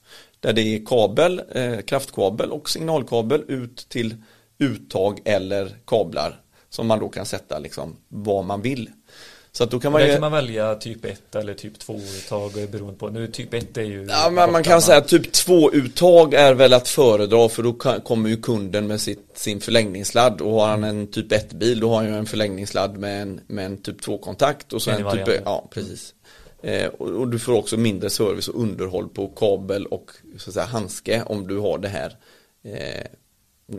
Där 0.46 0.52
det 0.52 0.60
är 0.60 0.86
kabel, 0.86 1.42
eh, 1.52 1.78
kraftkabel 1.80 2.50
och 2.50 2.70
signalkabel 2.70 3.44
ut 3.48 3.86
till 3.88 4.14
uttag 4.58 5.20
eller 5.24 5.76
kablar 5.86 6.40
som 6.68 6.86
man 6.86 6.98
då 6.98 7.08
kan 7.08 7.26
sätta 7.26 7.58
liksom 7.58 7.96
vad 8.08 8.44
man 8.44 8.62
vill. 8.62 8.90
Så 9.52 9.64
att 9.64 9.70
då 9.70 9.80
kan 9.80 9.92
man 9.92 10.00
Där 10.00 10.08
ju... 10.08 10.14
kan 10.14 10.20
man 10.20 10.32
välja 10.32 10.74
typ 10.74 11.04
1 11.04 11.34
eller 11.34 11.54
typ 11.54 11.78
2 11.78 11.94
uttag 11.94 12.52
beroende 12.52 12.98
på. 12.98 13.08
Nu 13.08 13.26
typ 13.26 13.54
1 13.54 13.76
är 13.76 13.82
ju 13.82 14.06
Ja, 14.10 14.30
men 14.30 14.52
man 14.52 14.62
kan 14.62 14.82
säga 14.82 14.98
att 14.98 15.08
typ 15.08 15.32
två 15.32 15.72
uttag 15.72 16.34
är 16.34 16.54
väl 16.54 16.72
att 16.72 16.88
föredra 16.88 17.48
för 17.48 17.62
då 17.62 17.72
kan, 17.72 18.00
kommer 18.00 18.28
ju 18.28 18.36
kunden 18.36 18.86
med 18.86 19.00
sitt, 19.00 19.30
sin 19.34 19.60
förlängningssladd 19.60 20.40
och 20.40 20.52
har 20.52 20.68
han 20.68 20.84
en 20.84 21.06
typ 21.06 21.32
1 21.32 21.52
bil 21.52 21.80
då 21.80 21.88
har 21.88 21.96
han 21.96 22.06
ju 22.06 22.16
en 22.16 22.26
förlängningssladd 22.26 22.98
med 22.98 23.22
en, 23.22 23.40
med 23.46 23.66
en 23.66 23.82
typ 23.82 24.02
2 24.02 24.18
kontakt 24.18 24.72
och 24.72 24.82
så 24.82 24.90
En 24.90 25.10
typ, 25.10 25.40
ja 25.44 25.68
precis. 25.70 26.14
Eh, 26.66 26.88
och, 26.88 27.08
och 27.08 27.28
du 27.28 27.38
får 27.38 27.52
också 27.52 27.76
mindre 27.76 28.10
service 28.10 28.48
och 28.48 28.60
underhåll 28.60 29.08
på 29.08 29.28
kabel 29.28 29.86
och 29.86 30.10
så 30.36 30.50
att 30.50 30.54
säga 30.54 30.66
handske 30.66 31.22
om 31.22 31.46
du 31.46 31.58
har 31.58 31.78
det 31.78 31.88
här. 31.88 32.16
Eh, 32.62 33.06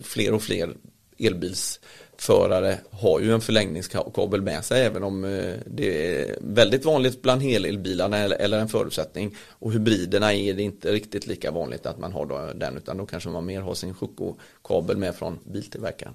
fler 0.01 0.33
och 0.33 0.41
fler 0.41 0.73
elbilsförare 1.17 2.77
har 2.91 3.19
ju 3.19 3.33
en 3.33 3.41
förlängningskabel 3.41 4.41
med 4.41 4.65
sig 4.65 4.85
även 4.85 5.03
om 5.03 5.23
eh, 5.23 5.53
det 5.65 6.19
är 6.21 6.38
väldigt 6.41 6.85
vanligt 6.85 7.21
bland 7.21 7.41
helelbilarna 7.41 8.17
eller, 8.17 8.38
eller 8.38 8.59
en 8.59 8.67
förutsättning 8.67 9.35
och 9.49 9.73
hybriderna 9.73 10.33
är 10.33 10.53
det 10.53 10.61
inte 10.61 10.91
riktigt 10.91 11.27
lika 11.27 11.51
vanligt 11.51 11.85
att 11.85 11.99
man 11.99 12.11
har 12.11 12.25
då 12.25 12.51
den 12.55 12.77
utan 12.77 12.97
då 12.97 13.05
kanske 13.05 13.29
man 13.29 13.45
mer 13.45 13.61
har 13.61 13.73
sin 13.73 13.93
Schuko-kabel 13.93 14.97
med 14.97 15.15
från 15.15 15.39
biltillverkaren. 15.43 16.13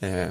Eh, 0.00 0.28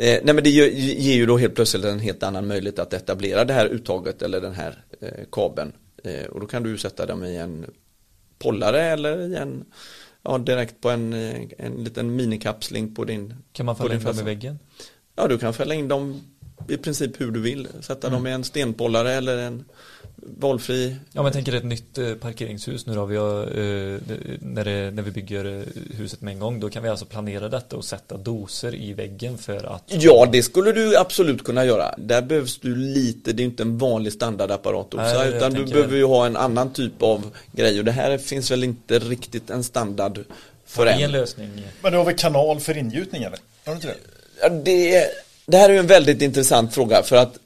Eh, 0.00 0.20
nej 0.22 0.34
men 0.34 0.44
det 0.44 0.50
ger, 0.50 0.66
ger 0.70 1.14
ju 1.14 1.26
då 1.26 1.38
helt 1.38 1.54
plötsligt 1.54 1.84
en 1.84 1.98
helt 1.98 2.22
annan 2.22 2.46
möjlighet 2.46 2.78
att 2.78 2.92
etablera 2.92 3.44
det 3.44 3.52
här 3.52 3.66
uttaget 3.66 4.22
eller 4.22 4.40
den 4.40 4.54
här 4.54 4.84
eh, 5.00 5.24
kabeln. 5.32 5.72
Eh, 6.04 6.24
och 6.24 6.40
då 6.40 6.46
kan 6.46 6.62
du 6.62 6.78
sätta 6.78 7.06
dem 7.06 7.24
i 7.24 7.36
en 7.36 7.66
pollare 8.38 8.82
eller 8.82 9.28
i 9.28 9.34
en, 9.34 9.64
ja 10.22 10.38
direkt 10.38 10.80
på 10.80 10.90
en, 10.90 11.12
eh, 11.12 11.40
en 11.58 11.84
liten 11.84 12.16
minikapsling 12.16 12.94
på 12.94 13.04
din 13.04 13.34
Kan 13.52 13.66
man 13.66 13.76
fälla 13.76 13.94
in 13.94 14.00
dem 14.00 14.18
i 14.18 14.22
väggen? 14.22 14.58
Ja 15.16 15.28
du 15.28 15.38
kan 15.38 15.54
fälla 15.54 15.74
in 15.74 15.88
dem 15.88 16.20
i 16.68 16.76
princip 16.76 17.20
hur 17.20 17.30
du 17.30 17.40
vill. 17.40 17.68
Sätta 17.80 18.10
dem 18.10 18.26
i 18.26 18.30
en 18.30 18.44
stenpollare 18.44 19.12
eller 19.12 19.38
en 19.38 19.64
valfri 20.22 20.96
Ja 21.12 21.22
men 21.22 21.24
jag 21.24 21.32
tänker 21.32 21.52
ett 21.54 21.64
nytt 21.64 21.98
eh, 21.98 22.14
parkeringshus 22.14 22.86
nu 22.86 22.94
då. 22.94 23.04
Vi 23.04 23.16
har, 23.16 23.40
eh, 23.42 23.98
när, 24.40 24.64
det, 24.64 24.90
när 24.90 25.02
vi 25.02 25.10
bygger 25.10 25.44
eh, 25.44 25.62
huset 25.96 26.20
med 26.20 26.32
en 26.32 26.38
gång. 26.40 26.60
Då 26.60 26.70
kan 26.70 26.82
vi 26.82 26.88
alltså 26.88 27.04
planera 27.06 27.48
detta 27.48 27.76
och 27.76 27.84
sätta 27.84 28.16
doser 28.16 28.74
i 28.74 28.92
väggen 28.92 29.38
för 29.38 29.74
att 29.74 29.82
Ja, 29.86 30.28
det 30.32 30.42
skulle 30.42 30.72
du 30.72 30.96
absolut 30.96 31.44
kunna 31.44 31.64
göra. 31.64 31.94
Där 31.98 32.22
behövs 32.22 32.58
du 32.58 32.76
lite, 32.76 33.32
det 33.32 33.42
är 33.42 33.44
inte 33.44 33.62
en 33.62 33.78
vanlig 33.78 34.12
standardapparat 34.12 34.86
Nej, 34.96 35.28
utan 35.28 35.50
du 35.52 35.56
tänker- 35.56 35.74
behöver 35.74 35.96
ju 35.96 36.04
ha 36.04 36.26
en 36.26 36.36
annan 36.36 36.72
typ 36.72 37.02
av 37.02 37.30
grej 37.52 37.78
och 37.78 37.84
det 37.84 37.92
här 37.92 38.18
finns 38.18 38.50
väl 38.50 38.64
inte 38.64 38.98
riktigt 38.98 39.50
en 39.50 39.64
standard 39.64 40.18
för 40.66 41.00
i 41.00 41.02
en 41.02 41.12
lösning. 41.12 41.50
Men 41.82 41.92
du 41.92 41.98
har 41.98 42.04
väl 42.04 42.16
kanal 42.16 42.60
för 42.60 42.76
ingjutning 42.78 43.22
eller? 43.22 43.38
Har 43.64 43.72
du 43.72 43.74
inte 43.74 43.86
det? 43.86 43.96
Ja, 44.42 44.48
det, 44.48 45.06
det 45.50 45.56
här 45.56 45.70
är 45.70 45.78
en 45.78 45.86
väldigt 45.86 46.22
intressant 46.22 46.74
fråga 46.74 47.02
för 47.02 47.16
att 47.16 47.38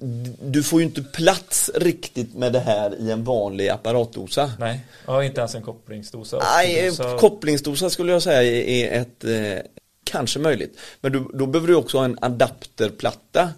du 0.42 0.62
får 0.62 0.80
ju 0.80 0.86
inte 0.86 1.02
plats 1.02 1.70
riktigt 1.74 2.34
med 2.34 2.52
det 2.52 2.61
här 2.61 3.00
i 3.00 3.11
en 3.11 3.24
vanlig 3.24 3.68
apparatdosa. 3.68 4.52
Nej, 4.59 4.80
ja, 5.07 5.24
inte 5.24 5.40
ens 5.40 5.55
en 5.55 5.62
kopplingsdosa. 5.62 6.42
Nej, 6.57 6.90
Optidosa. 6.90 7.18
kopplingsdosa 7.18 7.90
skulle 7.90 8.12
jag 8.12 8.22
säga 8.22 8.42
är 8.42 9.00
ett, 9.00 9.24
eh, 9.24 9.70
kanske 10.05 10.38
möjligt. 10.38 10.78
Men 11.00 11.12
du, 11.12 11.26
då 11.34 11.46
behöver 11.46 11.68
du 11.68 11.74
också 11.74 11.98
ha 11.98 12.05
en 12.05 12.18
adapterplatta 12.20 13.48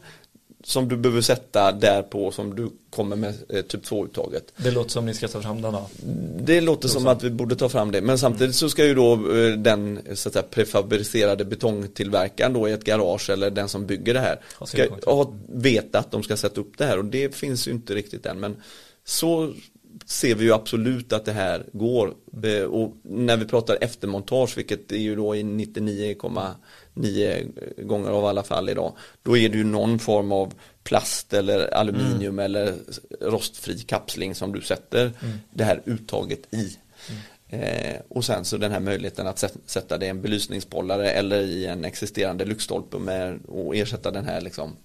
som 0.66 0.88
du 0.88 0.96
behöver 0.96 1.20
sätta 1.20 1.72
där 1.72 2.02
på 2.02 2.30
som 2.30 2.54
du 2.54 2.70
kommer 2.90 3.16
med 3.16 3.34
eh, 3.48 3.62
typ 3.62 3.84
2-uttaget. 3.84 4.52
Det 4.56 4.70
låter 4.70 4.90
som 4.90 5.06
ni 5.06 5.14
ska 5.14 5.28
ta 5.28 5.42
fram 5.42 5.62
den 5.62 5.72
då. 5.72 5.88
Det 6.40 6.60
låter 6.60 6.88
som 6.88 7.06
att 7.06 7.22
vi 7.22 7.30
borde 7.30 7.56
ta 7.56 7.68
fram 7.68 7.92
det. 7.92 8.00
Men 8.00 8.18
samtidigt 8.18 8.54
så 8.54 8.70
ska 8.70 8.84
ju 8.84 8.94
då 8.94 9.12
eh, 9.12 9.52
den 9.52 10.00
så 10.14 10.28
att 10.28 10.32
säga, 10.32 10.42
prefabricerade 10.50 11.44
betongtillverkaren 11.44 12.52
då 12.52 12.68
i 12.68 12.72
ett 12.72 12.84
garage 12.84 13.30
eller 13.30 13.50
den 13.50 13.68
som 13.68 13.86
bygger 13.86 14.14
det 14.14 14.20
här 14.20 14.40
Ha 14.58 14.66
ska 14.66 14.86
ha, 15.06 15.32
veta 15.48 15.98
att 15.98 16.10
de 16.10 16.22
ska 16.22 16.36
sätta 16.36 16.60
upp 16.60 16.78
det 16.78 16.84
här 16.84 16.98
och 16.98 17.04
det 17.04 17.34
finns 17.34 17.68
ju 17.68 17.72
inte 17.72 17.94
riktigt 17.94 18.26
än. 18.26 18.40
Men 18.40 18.56
så 19.04 19.52
ser 20.06 20.34
vi 20.34 20.44
ju 20.44 20.52
absolut 20.52 21.12
att 21.12 21.24
det 21.24 21.32
här 21.32 21.64
går. 21.72 22.14
Och 22.68 22.96
när 23.02 23.36
vi 23.36 23.44
pratar 23.44 23.78
eftermontage, 23.80 24.58
vilket 24.58 24.92
är 24.92 24.96
ju 24.96 25.16
då 25.16 25.36
i 25.36 25.42
99,9 26.96 27.82
gånger 27.84 28.10
av 28.10 28.24
alla 28.24 28.42
fall 28.42 28.68
idag, 28.68 28.92
då 29.22 29.36
är 29.36 29.48
det 29.48 29.58
ju 29.58 29.64
någon 29.64 29.98
form 29.98 30.32
av 30.32 30.54
plast 30.84 31.32
eller 31.32 31.74
aluminium 31.74 32.38
eller 32.38 32.74
rostfri 33.20 33.78
kapsling 33.78 34.34
som 34.34 34.52
du 34.52 34.60
sätter 34.60 35.12
det 35.50 35.64
här 35.64 35.82
uttaget 35.84 36.54
i. 36.54 36.76
Eh, 37.48 37.96
och 38.08 38.24
sen 38.24 38.44
så 38.44 38.56
den 38.56 38.72
här 38.72 38.80
möjligheten 38.80 39.26
att 39.26 39.38
sätt- 39.38 39.56
sätta 39.66 39.98
det 39.98 40.06
i 40.06 40.08
en 40.08 40.22
belysningsbollare 40.22 41.10
eller 41.10 41.40
i 41.42 41.66
en 41.66 41.84
existerande 41.84 42.44
lyktstolpe 42.44 42.98
med, 42.98 43.38
och 43.48 43.76
ersätta 43.76 44.10
den 44.10 44.24
här 44.24 44.40
liksom 44.40 44.76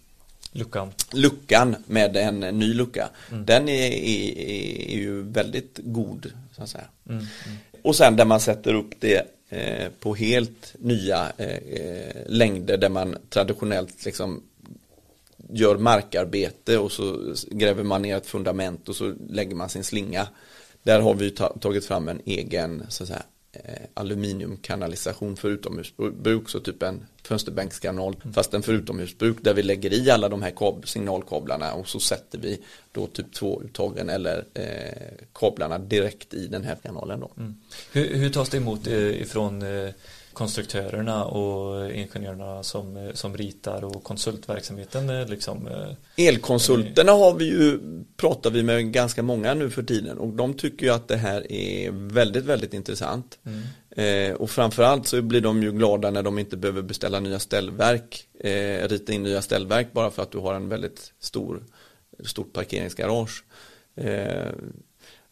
Luckan. 0.51 0.91
luckan 1.13 1.75
med 1.85 2.17
en 2.17 2.39
ny 2.39 2.73
lucka. 2.73 3.09
Den 3.29 3.69
är, 3.69 3.87
är, 3.91 4.37
är 4.89 4.95
ju 4.97 5.21
väldigt 5.23 5.79
god. 5.83 6.31
Så 6.55 6.63
att 6.63 6.69
säga. 6.69 6.85
Och 7.81 7.95
sen 7.95 8.15
där 8.15 8.25
man 8.25 8.39
sätter 8.39 8.73
upp 8.73 8.89
det 8.99 9.27
Eh, 9.53 9.89
på 9.99 10.15
helt 10.15 10.75
nya 10.79 11.31
eh, 11.37 11.55
eh, 11.55 12.23
längder 12.27 12.77
där 12.77 12.89
man 12.89 13.17
traditionellt 13.29 14.05
liksom 14.05 14.43
gör 15.49 15.77
markarbete 15.77 16.77
och 16.77 16.91
så 16.91 17.35
gräver 17.51 17.83
man 17.83 18.01
ner 18.01 18.17
ett 18.17 18.25
fundament 18.25 18.89
och 18.89 18.95
så 18.95 19.13
lägger 19.29 19.55
man 19.55 19.69
sin 19.69 19.83
slinga. 19.83 20.27
Där 20.83 20.99
har 20.99 21.13
vi 21.13 21.31
ta, 21.31 21.57
tagit 21.57 21.85
fram 21.85 22.07
en 22.07 22.21
egen 22.25 22.83
så 22.89 23.03
att 23.03 23.07
säga, 23.07 23.23
aluminiumkanalisation 23.93 25.35
för 25.35 25.49
utomhusbruk, 25.49 26.49
så 26.49 26.59
typ 26.59 26.83
en 26.83 27.05
fönsterbänkskanal, 27.23 28.15
fast 28.33 28.53
en 28.53 28.63
för 28.63 28.73
utomhusbruk 28.73 29.37
där 29.41 29.53
vi 29.53 29.63
lägger 29.63 29.93
i 29.93 30.11
alla 30.11 30.29
de 30.29 30.41
här 30.41 30.51
kab- 30.51 30.85
signalkablarna 30.85 31.73
och 31.73 31.87
så 31.87 31.99
sätter 31.99 32.37
vi 32.39 32.61
då 32.91 33.07
typ 33.07 33.33
två 33.33 33.61
uttagen 33.63 34.09
eller 34.09 34.45
eh, 34.53 35.25
kablarna 35.33 35.77
direkt 35.79 36.33
i 36.33 36.47
den 36.47 36.63
här 36.63 36.77
kanalen 36.83 37.19
då. 37.19 37.31
Hur, 37.91 38.15
hur 38.15 38.29
tas 38.29 38.49
det 38.49 38.57
emot 38.57 38.87
eh, 38.87 39.21
ifrån 39.21 39.61
eh, 39.61 39.89
konstruktörerna 40.33 41.25
och 41.25 41.91
ingenjörerna 41.91 42.63
som, 42.63 43.11
som 43.13 43.37
ritar 43.37 43.83
och 43.83 44.03
konsultverksamheten 44.03 45.27
liksom 45.27 45.67
eh, 45.67 46.27
Elkonsulterna 46.27 47.11
har 47.11 47.33
vi 47.33 47.45
ju, 47.45 47.79
pratar 48.17 48.49
vi 48.49 48.63
med 48.63 48.93
ganska 48.93 49.23
många 49.23 49.53
nu 49.53 49.69
för 49.69 49.83
tiden 49.83 50.17
och 50.17 50.33
de 50.33 50.53
tycker 50.53 50.85
ju 50.85 50.93
att 50.93 51.07
det 51.07 51.17
här 51.17 51.51
är 51.51 51.91
väldigt, 51.91 52.45
väldigt 52.45 52.73
intressant. 52.73 53.39
Eh, 53.95 54.33
och 54.33 54.49
framförallt 54.49 55.07
så 55.07 55.21
blir 55.21 55.41
de 55.41 55.63
ju 55.63 55.71
glada 55.71 56.11
när 56.11 56.23
de 56.23 56.39
inte 56.39 56.57
behöver 56.57 56.81
beställa 56.81 57.19
nya 57.19 57.39
ställverk, 57.39 58.27
eh, 58.39 58.87
rita 58.87 59.13
in 59.13 59.23
nya 59.23 59.41
ställverk 59.41 59.93
bara 59.93 60.11
för 60.11 60.23
att 60.23 60.31
du 60.31 60.37
har 60.37 60.53
en 60.53 60.69
väldigt 60.69 61.13
stor, 61.19 61.63
stort 62.25 62.53
parkeringsgarage. 62.53 63.43
Eh, 63.95 64.51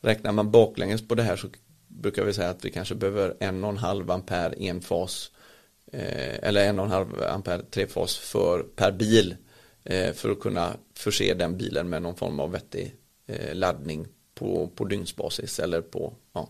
räknar 0.02 0.32
man 0.32 0.52
baklänges 0.52 1.08
på 1.08 1.16
det 1.16 1.24
här 1.24 1.36
så 1.36 1.48
brukar 1.90 2.26
vi 2.26 2.34
säga 2.34 2.50
att 2.50 2.66
vi 2.66 2.72
kanske 2.72 2.96
behöver 2.96 3.36
en 3.40 3.64
och 3.64 3.70
en 3.70 3.78
halv 3.78 4.12
ampere 4.12 4.54
enfas 4.54 5.32
eh, 5.92 6.48
eller 6.48 6.66
en 6.70 6.80
och 6.80 6.86
en 6.86 6.92
halv 6.92 7.24
ampere 7.24 7.64
trefas 7.64 8.18
för 8.18 8.64
per 8.76 8.92
bil 8.92 9.36
eh, 9.84 10.14
för 10.14 10.32
att 10.32 10.40
kunna 10.40 10.74
förse 10.94 11.34
den 11.34 11.58
bilen 11.58 11.90
med 11.90 12.02
någon 12.02 12.16
form 12.16 12.40
av 12.40 12.52
vettig 12.52 12.96
eh, 13.28 13.56
laddning 13.56 14.08
på, 14.34 14.70
på 14.76 14.86
dygnsbasis 14.86 15.60
eller 15.60 15.82
på 15.82 16.14
ja, 16.34 16.50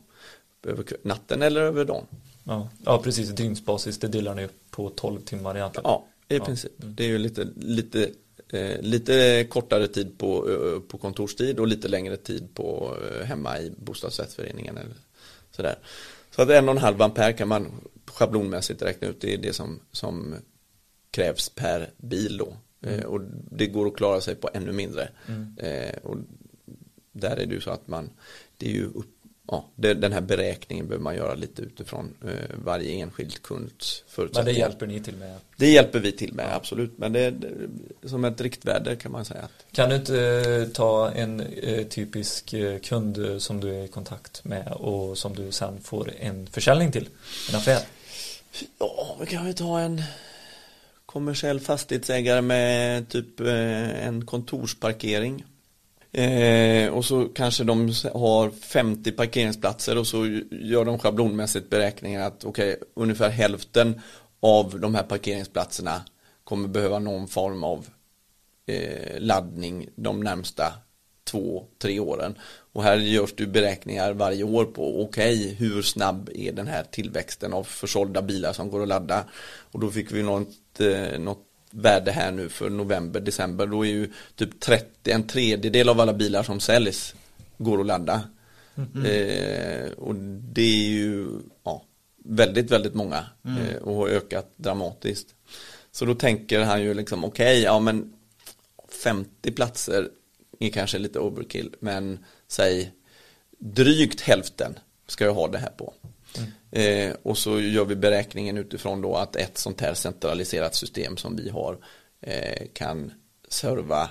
över 0.63 0.85
natten 1.03 1.41
eller 1.41 1.61
över 1.61 1.85
dagen. 1.85 2.05
ja, 2.43 2.69
ja 2.85 3.01
precis, 3.03 3.29
dygnsbasis 3.29 3.99
det 3.99 4.07
delar 4.07 4.35
ni 4.35 4.45
upp 4.45 4.71
på 4.71 4.89
12 4.89 5.21
timmar 5.21 5.55
egentligen. 5.57 5.83
Ja, 5.89 6.05
i 6.29 6.37
Ja. 6.37 6.45
princip. 6.45 6.71
Det 6.77 7.03
är 7.03 7.07
ju 7.07 7.17
lite, 7.17 7.47
lite, 7.55 8.09
eh, 8.49 8.81
lite 8.81 9.45
kortare 9.49 9.87
tid 9.87 10.17
på, 10.17 10.49
eh, 10.51 10.79
på 10.79 10.97
kontorstid 10.97 11.59
och 11.59 11.67
lite 11.67 11.87
längre 11.87 12.17
tid 12.17 12.55
på 12.55 12.97
eh, 13.03 13.25
hemma 13.25 13.59
i 13.59 13.71
bostadsrättsföreningen 13.77 14.77
eller 14.77 14.93
sådär. 15.59 15.77
Så 16.35 16.41
att 16.41 16.49
en 16.49 16.69
och 16.69 16.75
en 16.75 16.81
halv 16.81 17.01
ampere 17.01 17.33
kan 17.33 17.47
man 17.47 17.71
schablonmässigt 18.05 18.81
räkna 18.81 19.07
ut, 19.07 19.21
det 19.21 19.33
är 19.33 19.37
det 19.37 19.53
som, 19.53 19.79
som 19.91 20.35
krävs 21.11 21.49
per 21.49 21.89
bil 21.97 22.37
då. 22.37 22.57
Eh, 22.87 23.03
och 23.03 23.21
det 23.51 23.67
går 23.67 23.87
att 23.87 23.95
klara 23.95 24.21
sig 24.21 24.35
på 24.35 24.49
ännu 24.53 24.71
mindre. 24.71 25.09
Eh, 25.57 25.97
och 26.03 26.17
där 27.11 27.37
är 27.37 27.45
det 27.45 27.53
ju 27.53 27.61
så 27.61 27.71
att 27.71 27.87
man, 27.87 28.09
det 28.57 28.69
är 28.69 28.73
ju 28.73 28.85
upp, 28.85 29.18
ja, 29.51 29.65
det, 29.75 29.93
den 29.93 30.13
här 30.13 30.21
beräkningen 30.21 30.87
behöver 30.87 31.03
man 31.03 31.15
göra 31.15 31.33
lite 31.33 31.61
utifrån 31.61 32.13
eh, 32.23 32.55
varje 32.65 32.91
enskild 32.91 33.41
kunds 33.41 34.03
Men 34.05 34.15
förutsättningar. 34.15 34.53
det 34.53 34.59
hjälper 34.59 34.87
ni 34.87 34.99
till 34.99 35.15
med. 35.15 35.37
Det 35.57 35.69
hjälper 35.69 35.99
vi 35.99 36.11
till 36.11 36.33
med, 36.33 36.55
absolut. 36.55 36.97
Men 36.97 37.13
det 37.13 37.19
är 37.19 37.31
det 38.01 38.09
som 38.09 38.25
ett 38.25 38.41
riktvärde 38.41 38.95
kan 38.95 39.11
man 39.11 39.25
säga. 39.25 39.47
Kan 39.71 39.89
du 39.89 39.95
inte 39.95 40.17
eh, 40.19 40.73
ta 40.73 41.11
en 41.11 41.39
eh, 41.39 41.87
typisk 41.87 42.53
eh, 42.53 42.79
kund 42.79 43.17
eh, 43.25 43.37
som 43.37 43.59
du 43.59 43.75
är 43.75 43.83
i 43.83 43.87
kontakt 43.87 44.43
med 44.45 44.71
och 44.71 45.17
som 45.17 45.35
du 45.35 45.51
sen 45.51 45.81
får 45.81 46.11
en 46.19 46.47
försäljning 46.47 46.91
till? 46.91 47.09
En 47.49 47.55
affär? 47.55 47.79
ja, 48.79 49.17
vi 49.19 49.25
kan 49.25 49.47
ju 49.47 49.53
ta 49.53 49.79
en 49.79 50.03
kommersiell 51.05 51.59
fastighetsägare 51.59 52.41
med 52.41 53.09
typ 53.09 53.39
eh, 53.39 54.07
en 54.07 54.25
kontorsparkering. 54.25 55.45
Eh, 56.11 56.89
och 56.89 57.05
så 57.05 57.25
kanske 57.25 57.63
de 57.63 57.93
har 58.13 58.49
50 58.49 59.11
parkeringsplatser 59.11 59.97
och 59.97 60.07
så 60.07 60.25
gör 60.51 60.85
de 60.85 60.99
schablonmässigt 60.99 61.69
beräkningar 61.69 62.27
att 62.27 62.45
okej, 62.45 62.79
ungefär 62.93 63.29
hälften 63.29 64.01
av 64.39 64.79
de 64.79 64.95
här 64.95 65.03
parkeringsplatserna 65.03 66.01
kommer 66.43 66.67
behöva 66.67 66.99
någon 66.99 67.27
form 67.27 67.63
av 67.63 67.87
eh, 68.65 69.19
laddning 69.19 69.89
de 69.95 70.19
närmsta 70.19 70.73
två, 71.23 71.65
tre 71.81 71.99
åren. 71.99 72.35
Och 72.73 72.83
här 72.83 72.97
görs 72.97 73.33
det 73.35 73.47
beräkningar 73.47 74.13
varje 74.13 74.43
år 74.43 74.65
på 74.65 75.03
okej, 75.03 75.55
hur 75.59 75.81
snabb 75.81 76.29
är 76.35 76.51
den 76.51 76.67
här 76.67 76.83
tillväxten 76.91 77.53
av 77.53 77.63
försålda 77.63 78.21
bilar 78.21 78.53
som 78.53 78.69
går 78.69 78.81
att 78.81 78.87
ladda. 78.87 79.25
Och 79.71 79.79
då 79.79 79.89
fick 79.89 80.11
vi 80.11 80.23
något, 80.23 80.79
eh, 80.79 81.19
något 81.19 81.48
värde 81.71 82.11
här 82.11 82.31
nu 82.31 82.49
för 82.49 82.69
november, 82.69 83.19
december. 83.19 83.67
Då 83.67 83.85
är 83.85 83.89
ju 83.89 84.11
typ 84.35 84.59
30, 84.59 85.11
en 85.11 85.27
tredjedel 85.27 85.89
av 85.89 85.99
alla 85.99 86.13
bilar 86.13 86.43
som 86.43 86.59
säljs 86.59 87.15
går 87.57 87.79
att 87.79 87.85
ladda. 87.85 88.21
Eh, 89.05 89.91
och 89.91 90.15
det 90.53 90.61
är 90.61 90.89
ju 90.89 91.27
ja, 91.63 91.83
väldigt, 92.17 92.71
väldigt 92.71 92.93
många 92.93 93.25
eh, 93.45 93.81
och 93.81 93.95
har 93.95 94.07
ökat 94.07 94.51
dramatiskt. 94.55 95.35
Så 95.91 96.05
då 96.05 96.15
tänker 96.15 96.59
han 96.59 96.81
ju 96.81 96.93
liksom 96.93 97.23
okej, 97.23 97.61
ja 97.61 97.79
men 97.79 98.13
50 99.03 99.51
platser 99.51 100.09
är 100.59 100.69
kanske 100.69 100.97
lite 100.97 101.19
overkill, 101.19 101.75
men 101.79 102.25
säg 102.47 102.91
drygt 103.57 104.21
hälften 104.21 104.79
ska 105.07 105.25
jag 105.25 105.33
ha 105.33 105.47
det 105.47 105.57
här 105.57 105.71
på. 105.77 105.93
Eh, 106.71 107.15
och 107.23 107.37
så 107.37 107.59
gör 107.59 107.85
vi 107.85 107.95
beräkningen 107.95 108.57
utifrån 108.57 109.01
då 109.01 109.15
att 109.15 109.35
ett 109.35 109.57
sånt 109.57 109.81
här 109.81 109.93
centraliserat 109.93 110.75
system 110.75 111.17
som 111.17 111.35
vi 111.35 111.49
har 111.49 111.77
eh, 112.21 112.67
kan 112.73 113.11
serva 113.49 114.09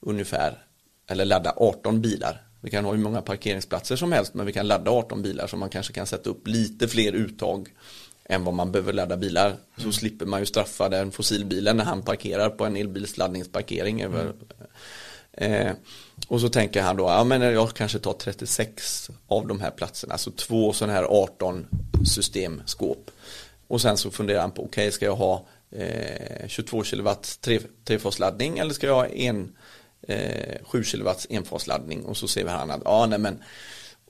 ungefär, 0.00 0.64
eller 1.06 1.24
ladda 1.24 1.52
18 1.56 2.00
bilar. 2.00 2.42
Vi 2.60 2.70
kan 2.70 2.84
ha 2.84 2.92
hur 2.92 2.98
många 2.98 3.22
parkeringsplatser 3.22 3.96
som 3.96 4.12
helst, 4.12 4.34
men 4.34 4.46
vi 4.46 4.52
kan 4.52 4.68
ladda 4.68 4.90
18 4.90 5.22
bilar 5.22 5.46
så 5.46 5.56
man 5.56 5.68
kanske 5.68 5.92
kan 5.92 6.06
sätta 6.06 6.30
upp 6.30 6.48
lite 6.48 6.88
fler 6.88 7.12
uttag 7.12 7.68
än 8.24 8.44
vad 8.44 8.54
man 8.54 8.72
behöver 8.72 8.92
ladda 8.92 9.16
bilar. 9.16 9.56
Så 9.76 9.92
slipper 9.92 10.26
man 10.26 10.40
ju 10.40 10.46
straffa 10.46 10.88
den 10.88 11.10
fossilbilen 11.10 11.76
när 11.76 11.84
han 11.84 12.02
parkerar 12.02 12.50
på 12.50 12.64
en 12.66 12.76
elbilsladdningsparkering 12.76 14.02
över 14.02 14.32
Eh, 15.40 15.72
och 16.28 16.40
så 16.40 16.48
tänker 16.48 16.82
han 16.82 16.96
då, 16.96 17.04
ja 17.04 17.24
men 17.24 17.42
jag 17.42 17.74
kanske 17.74 17.98
tar 17.98 18.12
36 18.12 19.10
av 19.26 19.46
de 19.46 19.60
här 19.60 19.70
platserna, 19.70 20.12
alltså 20.12 20.30
två 20.30 20.72
sådana 20.72 20.92
här 20.92 21.04
18 21.04 21.66
systemskåp. 22.06 23.10
Och 23.66 23.80
sen 23.80 23.96
så 23.96 24.10
funderar 24.10 24.40
han 24.40 24.50
på, 24.50 24.64
okej 24.64 24.92
ska 24.92 25.04
jag 25.04 25.16
ha 25.16 25.46
eh, 25.70 26.48
22 26.48 26.82
kW 26.82 27.14
tre, 27.40 27.60
trefasladdning 27.84 28.58
eller 28.58 28.74
ska 28.74 28.86
jag 28.86 28.94
ha 28.94 29.06
en 29.06 29.56
eh, 30.02 30.56
7 30.64 30.84
kW 30.84 31.10
enfasladdning? 31.28 32.04
Och 32.04 32.16
så 32.16 32.28
ser 32.28 32.44
vi 32.44 32.50
han 32.50 32.70
att, 32.70 32.82
ja 32.84 33.06
nej 33.06 33.18
men 33.18 33.42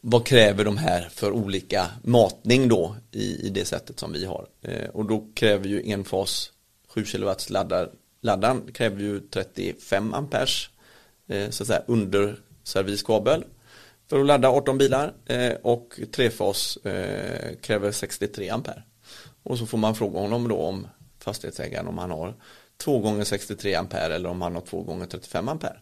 vad 0.01 0.26
kräver 0.26 0.64
de 0.64 0.76
här 0.76 1.09
för 1.12 1.33
olika 1.33 1.87
matning 2.03 2.68
då 2.68 2.97
i, 3.12 3.47
i 3.47 3.51
det 3.51 3.64
sättet 3.64 4.01
som 4.01 4.12
vi 4.12 4.24
har? 4.24 4.47
Eh, 4.62 4.89
och 4.89 5.05
då 5.05 5.29
kräver 5.35 5.68
ju 5.68 5.91
enfas 5.91 6.53
7 6.89 7.05
kW 7.05 7.35
laddar, 7.49 7.91
laddaren 8.20 8.72
kräver 8.72 9.01
ju 9.01 9.20
35 9.20 10.14
amperes 10.14 10.68
så 11.51 11.62
att 11.62 11.66
säga 11.66 11.83
underserviskabel 11.87 13.45
för 14.09 14.20
att 14.20 14.26
ladda 14.26 14.49
18 14.49 14.79
bilar 14.79 15.12
eh, 15.26 15.53
och 15.62 16.01
trefas 16.12 16.76
eh, 16.76 17.57
kräver 17.57 17.93
63 17.93 18.49
ampere. 18.49 18.83
Och 19.43 19.59
så 19.59 19.66
får 19.66 19.79
man 19.79 19.95
fråga 19.95 20.20
honom 20.20 20.49
då 20.49 20.57
om 20.57 20.87
fastighetsägaren 21.18 21.89
om 21.89 21.99
han 21.99 22.11
har 22.11 22.35
2 22.76 22.99
gånger 22.99 23.24
63 23.24 23.74
ampere 23.74 24.14
eller 24.14 24.29
om 24.29 24.43
han 24.43 24.55
har 24.55 24.62
2 24.62 24.83
gånger 24.83 25.07
35 25.07 25.49
ampere. 25.49 25.81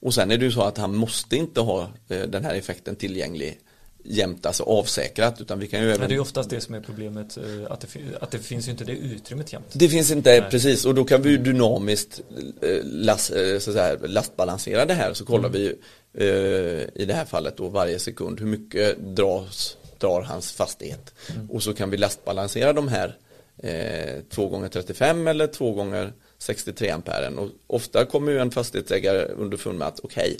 Och 0.00 0.14
sen 0.14 0.30
är 0.30 0.38
det 0.38 0.44
ju 0.44 0.52
så 0.52 0.62
att 0.62 0.78
han 0.78 0.96
måste 0.96 1.36
inte 1.36 1.60
ha 1.60 1.82
eh, 2.08 2.22
den 2.22 2.44
här 2.44 2.54
effekten 2.54 2.96
tillgänglig 2.96 3.60
jämt, 4.04 4.46
alltså 4.46 4.62
avsäkrat, 4.62 5.40
utan 5.40 5.58
vi 5.58 5.66
kan 5.66 5.80
ju 5.80 5.86
Men 5.86 5.94
även 5.94 6.08
det 6.08 6.14
är 6.14 6.20
oftast 6.20 6.50
det 6.50 6.60
som 6.60 6.74
är 6.74 6.80
problemet, 6.80 7.36
eh, 7.36 7.44
att 7.68 7.80
det, 7.80 7.88
att 8.20 8.30
det 8.30 8.38
finns 8.38 8.66
ju 8.66 8.70
inte 8.70 8.84
det 8.84 8.92
utrymmet 8.92 9.52
jämt. 9.52 9.66
Det 9.72 9.88
finns 9.88 10.10
inte, 10.10 10.40
Nej. 10.40 10.50
precis, 10.50 10.84
och 10.84 10.94
då 10.94 11.04
kan 11.04 11.22
vi 11.22 11.30
ju 11.30 11.38
dynamiskt 11.38 12.20
eh, 12.62 12.84
last, 12.84 13.30
eh, 13.30 13.58
så 13.58 13.72
säga, 13.72 13.98
lastbalansera 14.02 14.84
det 14.84 14.94
här. 14.94 15.14
Så 15.14 15.24
kollar 15.24 15.48
vi 15.48 15.74
eh, 16.14 17.02
i 17.02 17.04
det 17.06 17.14
här 17.14 17.24
fallet 17.24 17.56
då 17.56 17.68
varje 17.68 17.98
sekund 17.98 18.40
hur 18.40 18.46
mycket 18.46 18.98
dras, 19.16 19.76
drar 19.98 20.22
hans 20.22 20.52
fastighet. 20.52 21.14
Och 21.50 21.62
så 21.62 21.74
kan 21.74 21.90
vi 21.90 21.96
lastbalansera 21.96 22.72
de 22.72 22.88
här 22.88 23.16
eh, 23.58 24.22
2 24.30 24.48
gånger 24.48 24.68
35 24.68 25.28
eller 25.28 25.46
2 25.46 25.72
gånger 25.72 26.12
63 26.38 26.90
amperen. 26.90 27.38
Och 27.38 27.48
ofta 27.66 28.04
kommer 28.04 28.32
ju 28.32 28.38
en 28.38 28.50
fastighetsägare 28.50 29.24
underfund 29.24 29.78
med 29.78 29.88
att 29.88 30.00
okej, 30.02 30.38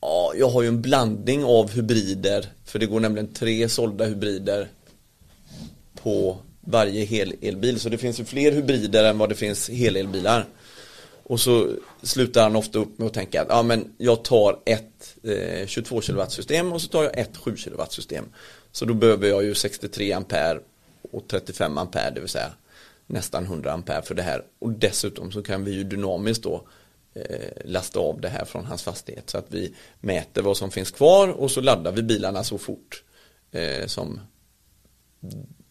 ja, 0.00 0.32
jag 0.36 0.48
har 0.48 0.62
ju 0.62 0.68
en 0.68 0.82
blandning 0.82 1.44
av 1.44 1.70
hybrider, 1.70 2.46
för 2.64 2.78
det 2.78 2.86
går 2.86 3.00
nämligen 3.00 3.32
tre 3.32 3.68
sålda 3.68 4.04
hybrider 4.04 4.68
på 6.02 6.38
varje 6.60 7.04
helelbil. 7.04 7.80
Så 7.80 7.88
det 7.88 7.98
finns 7.98 8.20
ju 8.20 8.24
fler 8.24 8.52
hybrider 8.52 9.04
än 9.04 9.18
vad 9.18 9.28
det 9.28 9.34
finns 9.34 9.68
helelbilar. 9.68 10.46
Och 11.22 11.40
så 11.40 11.70
slutar 12.02 12.42
han 12.42 12.56
ofta 12.56 12.78
upp 12.78 12.98
med 12.98 13.06
att 13.06 13.14
tänka 13.14 13.42
att 13.42 13.48
ja, 13.50 13.62
men 13.62 13.94
jag 13.98 14.24
tar 14.24 14.58
ett 14.64 15.16
eh, 15.22 15.66
22 15.66 16.00
kW 16.00 16.26
system 16.28 16.72
och 16.72 16.82
så 16.82 16.88
tar 16.88 17.02
jag 17.02 17.18
ett 17.18 17.36
7 17.36 17.56
kW 17.56 17.82
system. 17.88 18.24
Så 18.72 18.84
då 18.84 18.94
behöver 18.94 19.28
jag 19.28 19.44
ju 19.44 19.54
63 19.54 20.12
ampere 20.12 20.60
och 21.10 21.28
35 21.28 21.78
ampere, 21.78 22.10
det 22.10 22.20
vill 22.20 22.28
säga 22.28 22.52
nästan 23.06 23.44
100 23.44 23.72
ampere 23.72 24.02
för 24.02 24.14
det 24.14 24.22
här. 24.22 24.42
Och 24.58 24.72
dessutom 24.72 25.32
så 25.32 25.42
kan 25.42 25.64
vi 25.64 25.72
ju 25.72 25.84
dynamiskt 25.84 26.42
då 26.42 26.54
eh, 26.54 26.60
lasta 27.64 28.00
av 28.00 28.20
det 28.20 28.28
här 28.28 28.44
från 28.44 28.64
hans 28.64 28.82
fastighet 28.82 29.30
så 29.30 29.38
att 29.38 29.46
vi 29.48 29.74
mäter 30.00 30.42
vad 30.42 30.56
som 30.56 30.70
finns 30.70 30.90
kvar 30.90 31.28
och 31.28 31.50
så 31.50 31.60
laddar 31.60 31.92
vi 31.92 32.02
bilarna 32.02 32.44
så 32.44 32.58
fort 32.58 33.04
eh, 33.50 33.86
som 33.86 34.20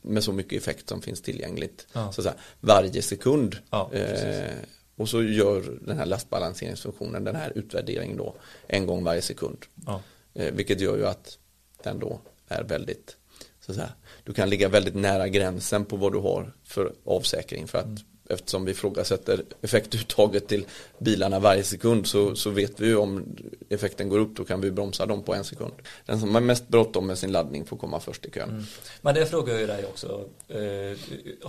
med 0.01 0.23
så 0.23 0.31
mycket 0.31 0.61
effekt 0.61 0.89
som 0.89 1.01
finns 1.01 1.21
tillgängligt 1.21 1.87
Ja. 1.93 2.11
så 2.11 2.21
att 2.21 2.25
säga, 2.25 2.35
varje 2.59 3.01
sekund. 3.01 3.57
Ja, 3.69 3.93
eh, 3.93 4.53
och 4.95 5.09
så 5.09 5.23
gör 5.23 5.79
den 5.81 5.97
här 5.97 6.05
lastbalanseringsfunktionen 6.05 7.23
den 7.23 7.35
här 7.35 7.51
utvärderingen 7.55 8.17
då 8.17 8.35
en 8.67 8.85
gång 8.87 9.03
varje 9.03 9.21
sekund. 9.21 9.57
Ja. 9.85 10.01
Eh, 10.33 10.53
vilket 10.53 10.81
gör 10.81 10.97
ju 10.97 11.07
att 11.07 11.37
den 11.83 11.99
då 11.99 12.19
är 12.47 12.63
väldigt 12.63 13.17
så 13.59 13.71
att 13.71 13.75
säga. 13.75 13.91
Du 14.23 14.33
kan 14.33 14.49
ligga 14.49 14.69
väldigt 14.69 14.95
nära 14.95 15.27
gränsen 15.27 15.85
på 15.85 15.95
vad 15.95 16.11
du 16.13 16.19
har 16.19 16.53
för 16.63 16.93
avsäkring 17.05 17.67
för 17.67 17.77
att 17.77 17.99
eftersom 18.29 18.65
vi 18.65 18.71
ifrågasätter 18.71 19.43
effektuttaget 19.61 20.47
till 20.47 20.65
bilarna 20.99 21.39
varje 21.39 21.63
sekund 21.63 22.07
så, 22.07 22.35
så 22.35 22.49
vet 22.49 22.79
vi 22.79 22.87
ju 22.87 22.95
om 22.95 23.35
effekten 23.69 24.09
går 24.09 24.19
upp 24.19 24.35
då 24.35 24.45
kan 24.45 24.61
vi 24.61 24.71
bromsa 24.71 25.05
dem 25.05 25.23
på 25.23 25.35
en 25.35 25.43
sekund. 25.43 25.73
Den 26.05 26.19
som 26.19 26.33
har 26.35 26.41
mest 26.41 26.67
bråttom 26.67 27.07
med 27.07 27.17
sin 27.17 27.31
laddning 27.31 27.65
får 27.65 27.77
komma 27.77 27.99
först 27.99 28.25
i 28.25 28.31
kön. 28.31 28.65
Men 29.01 29.15
det 29.15 29.25
frågar 29.25 29.53
jag 29.53 29.61
ju 29.61 29.67
dig 29.67 29.85
också. 29.85 30.25
Eh, 30.47 30.97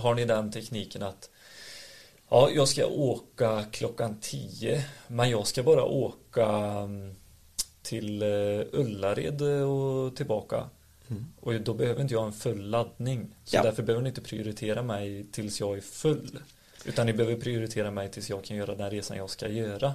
har 0.01 0.15
ni 0.15 0.25
den 0.25 0.51
tekniken 0.51 1.03
att 1.03 1.29
ja, 2.29 2.49
jag 2.53 2.67
ska 2.67 2.85
åka 2.85 3.63
klockan 3.71 4.17
10 4.21 4.85
men 5.07 5.29
jag 5.29 5.47
ska 5.47 5.63
bara 5.63 5.83
åka 5.83 6.45
mm, 6.45 7.15
till 7.81 8.21
eh, 8.21 8.27
Ullared 8.79 9.41
och 9.41 10.15
tillbaka. 10.15 10.69
Och 11.41 11.53
då 11.61 11.73
behöver 11.73 12.01
inte 12.01 12.13
jag 12.13 12.25
en 12.25 12.33
full 12.33 12.69
laddning. 12.69 13.35
Så 13.45 13.55
Ja. 13.55 13.63
därför 13.63 13.83
behöver 13.83 14.03
ni 14.03 14.09
inte 14.09 14.21
prioritera 14.21 14.83
mig 14.83 15.25
tills 15.31 15.59
jag 15.59 15.77
är 15.77 15.81
full. 15.81 16.39
Utan 16.85 17.05
ni 17.05 17.13
behöver 17.13 17.35
prioritera 17.35 17.91
mig 17.91 18.11
tills 18.11 18.29
jag 18.29 18.43
kan 18.43 18.57
göra 18.57 18.75
den 18.75 18.91
resan 18.91 19.17
jag 19.17 19.29
ska 19.29 19.47
göra. 19.47 19.93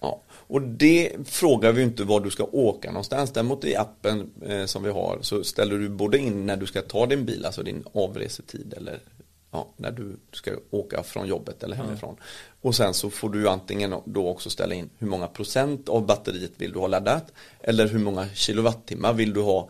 Ja, 0.00 0.20
och 0.28 0.62
det 0.62 1.12
frågar 1.24 1.72
vi 1.72 1.82
inte 1.82 2.04
var 2.04 2.20
du 2.20 2.30
ska 2.30 2.44
åka 2.44 2.90
någonstans. 2.90 3.30
Däremot 3.30 3.64
i 3.64 3.76
appen 3.76 4.30
eh, 4.46 4.64
som 4.64 4.82
vi 4.82 4.90
har 4.90 5.18
så 5.20 5.44
ställer 5.44 5.78
du 5.78 5.88
både 5.88 6.18
in 6.18 6.46
när 6.46 6.56
du 6.56 6.66
ska 6.66 6.82
ta 6.82 7.06
din 7.06 7.24
bil, 7.24 7.44
alltså 7.44 7.62
din 7.62 7.84
avresetid 7.92 8.74
eller 8.76 9.00
ja, 9.50 9.66
när 9.76 9.90
du 9.90 10.16
ska 10.32 10.50
åka 10.70 11.02
från 11.02 11.26
jobbet 11.26 11.62
eller 11.62 11.76
hemifrån. 11.76 12.16
Och 12.60 12.74
sen 12.74 12.94
så 12.94 13.10
får 13.10 13.28
du 13.28 13.48
antingen 13.48 13.94
då 14.04 14.28
också 14.28 14.50
ställa 14.50 14.74
in 14.74 14.90
hur 14.98 15.06
många 15.06 15.26
procent 15.26 15.88
av 15.88 16.06
batteriet 16.06 16.52
vill 16.56 16.72
du 16.72 16.78
ha 16.78 16.86
laddat 16.86 17.32
eller 17.60 17.88
hur 17.88 17.98
många 17.98 18.28
kilowattimmar 18.34 19.12
vill 19.12 19.32
du 19.32 19.40
ha 19.40 19.68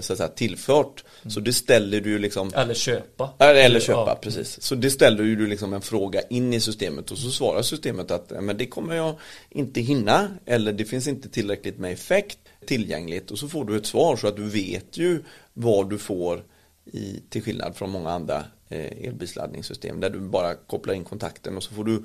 så 0.00 0.12
att 0.12 0.18
säga, 0.18 0.28
tillfört. 0.28 1.04
Så 1.26 1.40
det 1.40 1.52
ställer 1.52 2.00
du 2.00 2.10
ju 2.10 2.18
liksom 2.18 2.50
Eller 2.54 2.74
köpa. 2.74 3.30
Ja, 3.38 3.44
Eller 3.46 3.80
köpa, 3.80 4.00
Ja. 4.10 4.18
precis. 4.22 4.62
Så 4.62 4.74
det 4.74 4.90
ställer 4.90 5.24
ju 5.24 5.36
du 5.36 5.46
liksom 5.46 5.72
en 5.72 5.80
fråga 5.82 6.20
in 6.30 6.54
i 6.54 6.60
systemet 6.60 7.10
och 7.10 7.18
så 7.18 7.30
svarar 7.30 7.62
systemet 7.62 8.10
att 8.10 8.26
"Ja, 8.34 8.40
men 8.40 8.56
det 8.56 8.66
kommer 8.66 8.94
jag 8.94 9.14
inte 9.50 9.80
hinna 9.80 10.28
eller 10.46 10.72
det 10.72 10.84
finns 10.84 11.06
inte 11.06 11.28
tillräckligt 11.28 11.78
med 11.78 11.92
effekt 11.92 12.38
tillgängligt 12.66 13.30
och 13.30 13.38
så 13.38 13.48
får 13.48 13.64
du 13.64 13.76
ett 13.76 13.86
svar 13.86 14.16
så 14.16 14.26
att 14.28 14.36
du 14.36 14.48
vet 14.48 14.98
ju 14.98 15.22
vad 15.52 15.90
du 15.90 15.98
får 15.98 16.44
i, 16.92 17.20
till 17.28 17.42
skillnad 17.42 17.76
från 17.76 17.90
många 17.90 18.10
andra 18.10 18.44
eh, 18.68 19.06
elbilsladdningssystem 19.08 20.00
där 20.00 20.10
du 20.10 20.20
bara 20.20 20.54
kopplar 20.54 20.94
in 20.94 21.04
kontakten 21.04 21.56
och 21.56 21.62
så 21.62 21.74
får 21.74 21.84
du 21.84 22.02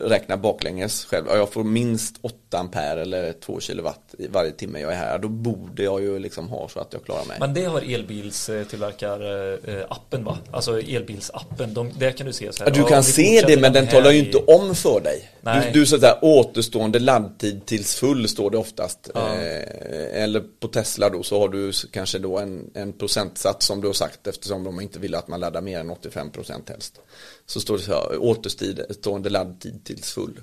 räkna 0.00 0.36
baklänges 0.36 1.04
själv. 1.04 1.24
Ja, 1.28 1.36
jag 1.36 1.52
får 1.52 1.64
minst 1.64 2.16
8 2.20 2.58
ampere 2.58 3.02
eller 3.02 3.32
2 3.32 3.60
kilowatt 3.60 4.14
varje 4.28 4.52
timme 4.52 4.80
jag 4.80 4.92
är 4.92 4.96
här. 4.96 5.18
Då 5.18 5.28
borde 5.28 5.82
jag 5.82 6.02
ju 6.02 6.18
liksom 6.18 6.48
ha 6.48 6.68
så 6.68 6.80
att 6.80 6.92
jag 6.92 7.04
klarar 7.04 7.24
mig. 7.24 7.36
Men 7.40 7.54
det 7.54 7.64
har 7.64 7.80
elbilstillverkarappen 7.80 10.24
va? 10.24 10.38
Alltså 10.50 10.80
elbilsappen, 10.80 11.74
de, 11.74 11.90
där 11.98 12.10
kan 12.10 12.26
du 12.26 12.32
se 12.32 12.52
så 12.52 12.64
här. 12.64 12.70
Ja, 12.70 12.74
du 12.74 12.80
ja, 12.80 12.86
kan 12.86 13.02
vi 13.02 13.12
se 13.12 13.44
det 13.46 13.60
men 13.60 13.72
den 13.72 13.86
talar 13.86 14.10
ju 14.10 14.18
inte 14.18 14.38
om 14.38 14.74
för 14.74 15.00
dig. 15.00 15.30
Nej. 15.40 15.70
Du, 15.72 15.80
du 15.80 15.86
så 15.86 15.94
att 15.94 16.00
säga, 16.00 16.18
återstående 16.22 16.98
laddtid 16.98 17.66
tills 17.66 17.94
full 17.94 18.28
står 18.28 18.50
det 18.50 18.58
oftast. 18.58 19.10
Ja. 19.14 19.34
Eh, 19.34 20.22
eller 20.22 20.44
på 20.60 20.68
Tesla 20.68 21.10
då 21.10 21.22
så 21.22 21.40
har 21.40 21.48
du 21.48 21.72
kanske 21.90 22.18
då 22.18 22.38
en, 22.38 22.70
en 22.74 22.92
procentsats 22.92 23.66
som 23.66 23.80
du 23.80 23.86
har 23.86 23.94
sagt 23.94 24.26
eftersom 24.26 24.64
de 24.64 24.80
inte 24.80 24.98
vill 24.98 25.14
att 25.14 25.28
man 25.28 25.40
laddar 25.40 25.60
mer 25.60 25.80
än 25.80 25.90
85% 25.90 26.70
helst. 26.70 27.00
Så 27.46 27.60
står 27.60 27.76
det 27.76 27.82
så 27.82 27.92
här, 27.92 28.18
återstående 28.18 29.30
laddtid 29.30 29.84
tills 29.84 30.12
full. 30.12 30.40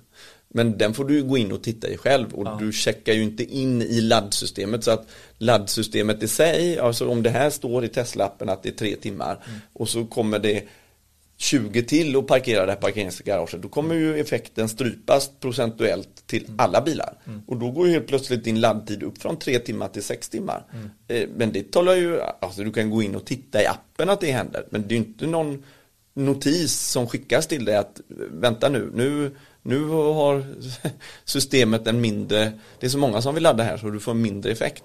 Men 0.54 0.78
den 0.78 0.94
får 0.94 1.06
du 1.06 1.24
gå 1.24 1.38
in 1.38 1.52
och 1.52 1.64
titta 1.64 1.88
i 1.90 1.98
själv 1.98 2.34
och 2.34 2.60
du 2.60 2.72
checkar 2.74 3.14
ju 3.14 3.24
inte 3.24 3.44
in 3.44 3.82
i 3.82 4.02
laddsystemet 4.02 4.84
så 4.84 4.92
att 4.92 5.08
laddsystemet 5.38 6.24
i 6.24 6.28
sig, 6.28 6.80
alltså 6.80 7.10
om 7.10 7.24
det 7.24 7.30
här 7.30 7.50
står 7.50 7.86
i 7.86 7.88
Tesla-appen 7.88 8.50
att 8.50 8.64
det 8.64 8.70
är 8.70 8.74
tre 8.74 8.96
timmar 8.96 9.44
och 9.74 9.90
så 9.90 10.06
kommer 10.06 10.40
det 10.40 10.64
20 11.38 11.84
till 11.84 12.16
och 12.16 12.28
parkerar 12.28 12.66
det 12.66 12.72
här 12.72 12.80
parkeringsgaraget, 12.80 13.62
då 13.62 13.70
kommer 13.70 13.96
ju 13.96 14.20
effekten 14.20 14.70
strypas 14.70 15.32
procentuellt 15.40 16.28
till 16.28 16.48
alla 16.58 16.82
bilar. 16.82 17.14
Och 17.48 17.58
då 17.58 17.72
går 17.72 17.88
ju 17.88 17.94
helt 17.94 18.08
plötsligt 18.08 18.44
din 18.44 18.60
laddtid 18.62 19.04
upp 19.04 19.22
från 19.22 19.40
3 19.40 19.60
timmar 19.60 19.88
till 19.88 20.04
6 20.04 20.30
timmar. 20.30 20.66
Eh, 21.08 21.30
Men 21.36 21.52
det 21.52 21.72
talar 21.72 21.96
ju, 21.96 22.22
alltså 22.22 22.64
du 22.64 22.72
kan 22.72 22.90
gå 22.90 23.02
in 23.04 23.16
och 23.16 23.26
titta 23.26 23.62
i 23.64 23.66
appen 23.66 24.10
att 24.10 24.22
det 24.22 24.32
händer, 24.32 24.66
men 24.70 24.82
det 24.88 24.94
är 24.96 25.00
ju 25.00 25.06
inte 25.06 25.28
någon 25.28 25.64
notis 26.14 26.80
som 26.80 27.08
skickas 27.08 27.48
till 27.48 27.66
dig 27.66 27.76
att 27.76 28.02
vänta 28.32 28.70
nu, 28.70 28.92
nu, 28.94 29.36
nu 29.62 29.88
har 29.90 30.46
systemet 31.26 31.88
en 31.88 32.02
mindre, 32.02 32.52
det 32.80 32.86
är 32.86 32.90
så 32.90 32.98
många 32.98 33.22
som 33.22 33.34
vill 33.34 33.44
ladda 33.44 33.64
här 33.64 33.78
så 33.78 33.90
du 33.90 34.00
får 34.00 34.14
mindre 34.14 34.52
effekt. 34.52 34.84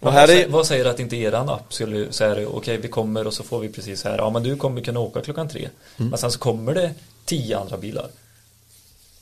Och 0.00 0.12
här 0.12 0.20
vad, 0.20 0.30
är, 0.30 0.34
säger, 0.34 0.48
vad 0.48 0.66
säger 0.66 0.84
att 0.84 1.00
inte 1.00 1.16
eran 1.16 1.48
app 1.48 1.74
skulle 1.74 2.12
säga 2.12 2.48
okej 2.48 2.76
vi 2.76 2.88
kommer 2.88 3.26
och 3.26 3.34
så 3.34 3.42
får 3.42 3.60
vi 3.60 3.68
precis 3.68 4.04
här, 4.04 4.18
ja 4.18 4.30
men 4.30 4.42
du 4.42 4.56
kommer 4.56 4.80
kunna 4.80 5.00
åka 5.00 5.20
klockan 5.20 5.48
tre. 5.48 5.68
Mm. 5.96 6.10
Men 6.10 6.18
sen 6.18 6.30
så 6.30 6.38
kommer 6.38 6.74
det 6.74 6.94
tio 7.24 7.58
andra 7.58 7.76
bilar. 7.76 8.08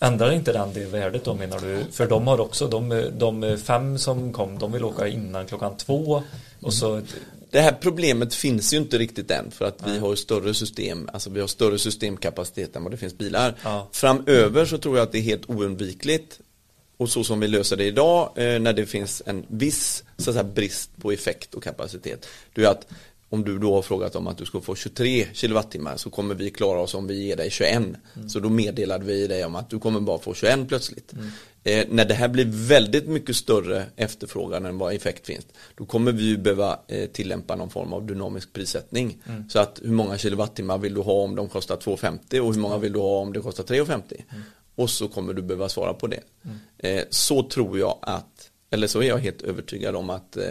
Ändrar 0.00 0.32
inte 0.32 0.52
den 0.52 0.72
det 0.74 0.84
värdet 0.84 1.24
då 1.24 1.34
menar 1.34 1.58
du? 1.58 1.84
För 1.92 2.06
de 2.06 2.26
har 2.26 2.40
också, 2.40 2.68
de, 2.68 3.10
de 3.18 3.58
fem 3.58 3.98
som 3.98 4.32
kom, 4.32 4.58
de 4.58 4.72
vill 4.72 4.84
åka 4.84 5.08
innan 5.08 5.46
klockan 5.46 5.76
två 5.76 6.22
och 6.60 6.74
så 6.74 7.02
Det 7.52 7.60
här 7.60 7.72
problemet 7.72 8.34
finns 8.34 8.72
ju 8.72 8.76
inte 8.76 8.98
riktigt 8.98 9.30
än 9.30 9.50
för 9.50 9.64
att 9.64 9.86
vi 9.86 9.98
har 9.98 10.14
större 10.14 10.54
system, 10.54 11.08
alltså 11.12 11.30
vi 11.30 11.40
har 11.40 11.46
större 11.46 11.78
systemkapacitet 11.78 12.76
än 12.76 12.82
vad 12.82 12.92
det 12.92 12.96
finns 12.96 13.18
bilar. 13.18 13.54
Ja. 13.62 13.88
Framöver 13.92 14.66
så 14.66 14.78
tror 14.78 14.96
jag 14.96 15.02
att 15.02 15.12
det 15.12 15.18
är 15.18 15.22
helt 15.22 15.50
oundvikligt 15.50 16.40
och 16.96 17.08
så 17.08 17.24
som 17.24 17.40
vi 17.40 17.48
löser 17.48 17.76
det 17.76 17.84
idag 17.84 18.32
eh, 18.36 18.60
när 18.60 18.72
det 18.72 18.86
finns 18.86 19.22
en 19.26 19.44
viss 19.48 20.04
så 20.16 20.30
att 20.30 20.34
säga, 20.34 20.44
brist 20.44 20.90
på 20.96 21.12
effekt 21.12 21.54
och 21.54 21.62
kapacitet. 21.62 22.26
Det 22.54 22.64
är 22.64 22.68
att 22.68 22.86
om 23.32 23.44
du 23.44 23.58
då 23.58 23.74
har 23.74 23.82
frågat 23.82 24.16
om 24.16 24.26
att 24.26 24.38
du 24.38 24.44
ska 24.44 24.60
få 24.60 24.74
23 24.74 25.26
kilowattimmar 25.32 25.96
så 25.96 26.10
kommer 26.10 26.34
vi 26.34 26.50
klara 26.50 26.80
oss 26.80 26.94
om 26.94 27.06
vi 27.06 27.24
ger 27.24 27.36
dig 27.36 27.50
21. 27.50 27.82
Så 28.28 28.40
då 28.40 28.48
meddelade 28.48 29.04
vi 29.04 29.26
dig 29.26 29.44
om 29.44 29.54
att 29.54 29.70
du 29.70 29.78
kommer 29.78 30.00
bara 30.00 30.18
få 30.18 30.34
21 30.34 30.68
plötsligt. 30.68 31.12
Eh, 31.64 31.86
när 31.88 32.04
det 32.04 32.14
här 32.14 32.28
blir 32.28 32.44
väldigt 32.68 33.08
mycket 33.08 33.36
större 33.36 33.86
efterfrågan 33.96 34.66
än 34.66 34.78
vad 34.78 34.94
effekt 34.94 35.26
finns 35.26 35.46
då 35.74 35.84
kommer 35.84 36.12
vi 36.12 36.36
behöva 36.36 36.78
eh, 36.88 37.06
tillämpa 37.10 37.56
någon 37.56 37.70
form 37.70 37.92
av 37.92 38.06
dynamisk 38.06 38.52
prissättning. 38.52 39.22
Så 39.48 39.58
att 39.58 39.80
hur 39.82 39.92
många 39.92 40.18
kilowattimmar 40.18 40.78
vill 40.78 40.94
du 40.94 41.00
ha 41.00 41.12
om 41.12 41.34
de 41.34 41.48
kostar 41.48 41.76
2,50 41.76 42.40
och 42.40 42.54
hur 42.54 42.60
många 42.60 42.78
vill 42.78 42.92
du 42.92 42.98
ha 42.98 43.18
om 43.18 43.32
det 43.32 43.40
kostar 43.40 43.64
3,50. 43.64 44.22
Och 44.74 44.90
så 44.90 45.08
kommer 45.08 45.32
du 45.32 45.42
behöva 45.42 45.68
svara 45.68 45.94
på 45.94 46.06
det. 46.06 46.22
Eh, 46.78 47.04
så 47.10 47.42
tror 47.42 47.78
jag 47.78 47.98
att, 48.02 48.50
eller 48.70 48.86
så 48.86 49.02
är 49.02 49.08
jag 49.08 49.18
helt 49.18 49.42
övertygad 49.42 49.96
om 49.96 50.10
att 50.10 50.36
eh, 50.36 50.44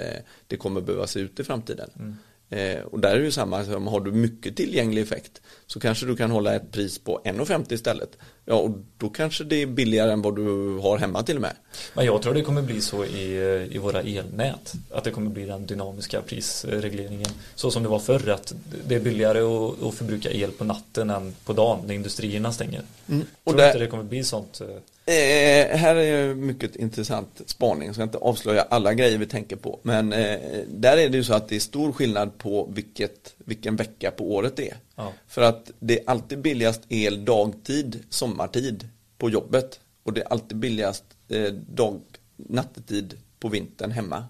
det 0.47 0.57
kommer 0.57 0.81
behöva 0.81 1.07
se 1.07 1.19
ut 1.19 1.39
i 1.39 1.43
framtiden. 1.43 2.17
Eh, 2.51 2.79
och 2.79 2.99
där 2.99 3.15
är 3.15 3.19
det 3.19 3.25
ju 3.25 3.31
samma, 3.31 3.57
har 3.63 3.99
du 3.99 4.11
mycket 4.11 4.55
tillgänglig 4.55 5.01
effekt 5.01 5.41
så 5.73 5.79
kanske 5.79 6.05
du 6.05 6.15
kan 6.15 6.31
hålla 6.31 6.55
ett 6.55 6.71
pris 6.71 6.99
på 6.99 7.21
1,50 7.25 7.73
istället. 7.73 8.17
Ja, 8.45 8.53
och 8.53 8.71
då 8.97 9.09
kanske 9.09 9.43
det 9.43 9.55
är 9.61 9.65
billigare 9.65 10.11
än 10.11 10.21
vad 10.21 10.35
du 10.35 10.77
har 10.81 10.97
hemma 10.97 11.23
till 11.23 11.35
och 11.35 11.41
med. 11.41 11.53
Men 11.93 12.05
jag 12.05 12.21
tror 12.21 12.33
det 12.33 12.41
kommer 12.41 12.61
bli 12.61 12.81
så 12.81 13.05
i, 13.05 13.67
i 13.71 13.77
våra 13.77 14.01
elnät. 14.01 14.73
Att 14.91 15.03
det 15.03 15.11
kommer 15.11 15.29
bli 15.31 15.45
den 15.45 15.65
dynamiska 15.65 16.21
prisregleringen. 16.21 17.29
Så 17.55 17.71
som 17.71 17.83
det 17.83 17.89
var 17.89 17.99
förr. 17.99 18.29
Att 18.29 18.53
det 18.87 18.95
är 18.95 18.99
billigare 18.99 19.39
att, 19.39 19.83
att 19.83 19.93
förbruka 19.93 20.31
el 20.31 20.51
på 20.51 20.63
natten 20.63 21.09
än 21.09 21.35
på 21.45 21.53
dagen 21.53 21.79
när 21.87 21.93
industrierna 21.95 22.51
stänger. 22.51 22.81
Mm. 23.09 23.25
Och 23.43 23.51
Tror 23.51 23.57
där- 23.61 23.67
inte 23.67 23.79
det 23.79 23.87
kommer 23.87 24.03
bli 24.03 24.23
sånt. 24.23 24.61
eh, 24.61 24.67
Eh, 25.05 25.77
här 25.77 25.95
är 25.95 26.33
mycket 26.35 26.75
intressant 26.75 27.41
spaning, 27.45 27.85
jag 27.85 27.95
ska 27.95 28.03
inte 28.03 28.17
avslöja 28.17 28.61
alla 28.69 28.93
grejer 28.93 29.17
vi 29.17 29.25
tänker 29.25 29.55
på. 29.55 29.79
Men 29.83 30.13
eh, 30.13 30.39
där 30.67 30.97
är 30.97 31.09
det 31.09 31.17
ju 31.17 31.23
så 31.23 31.33
att 31.33 31.49
det 31.49 31.55
är 31.55 31.59
stor 31.59 31.91
skillnad 31.91 32.37
på 32.37 32.69
vilket, 32.73 33.33
vilken 33.51 33.75
vecka 33.75 34.11
på 34.11 34.33
året 34.33 34.55
det 34.55 34.69
är. 34.69 34.77
Ja. 34.95 35.13
För 35.27 35.41
att 35.41 35.71
det 35.79 35.99
är 35.99 36.09
alltid 36.09 36.41
billigast 36.41 36.81
el 36.89 37.25
dagtid, 37.25 38.03
sommartid 38.09 38.89
på 39.17 39.29
jobbet. 39.29 39.79
Och 40.03 40.13
det 40.13 40.21
är 40.21 40.27
alltid 40.27 40.57
billigast 40.57 41.03
eh, 41.27 41.53
dag, 41.53 42.01
nattetid 42.35 43.17
på 43.39 43.47
vintern 43.47 43.91
hemma. 43.91 44.25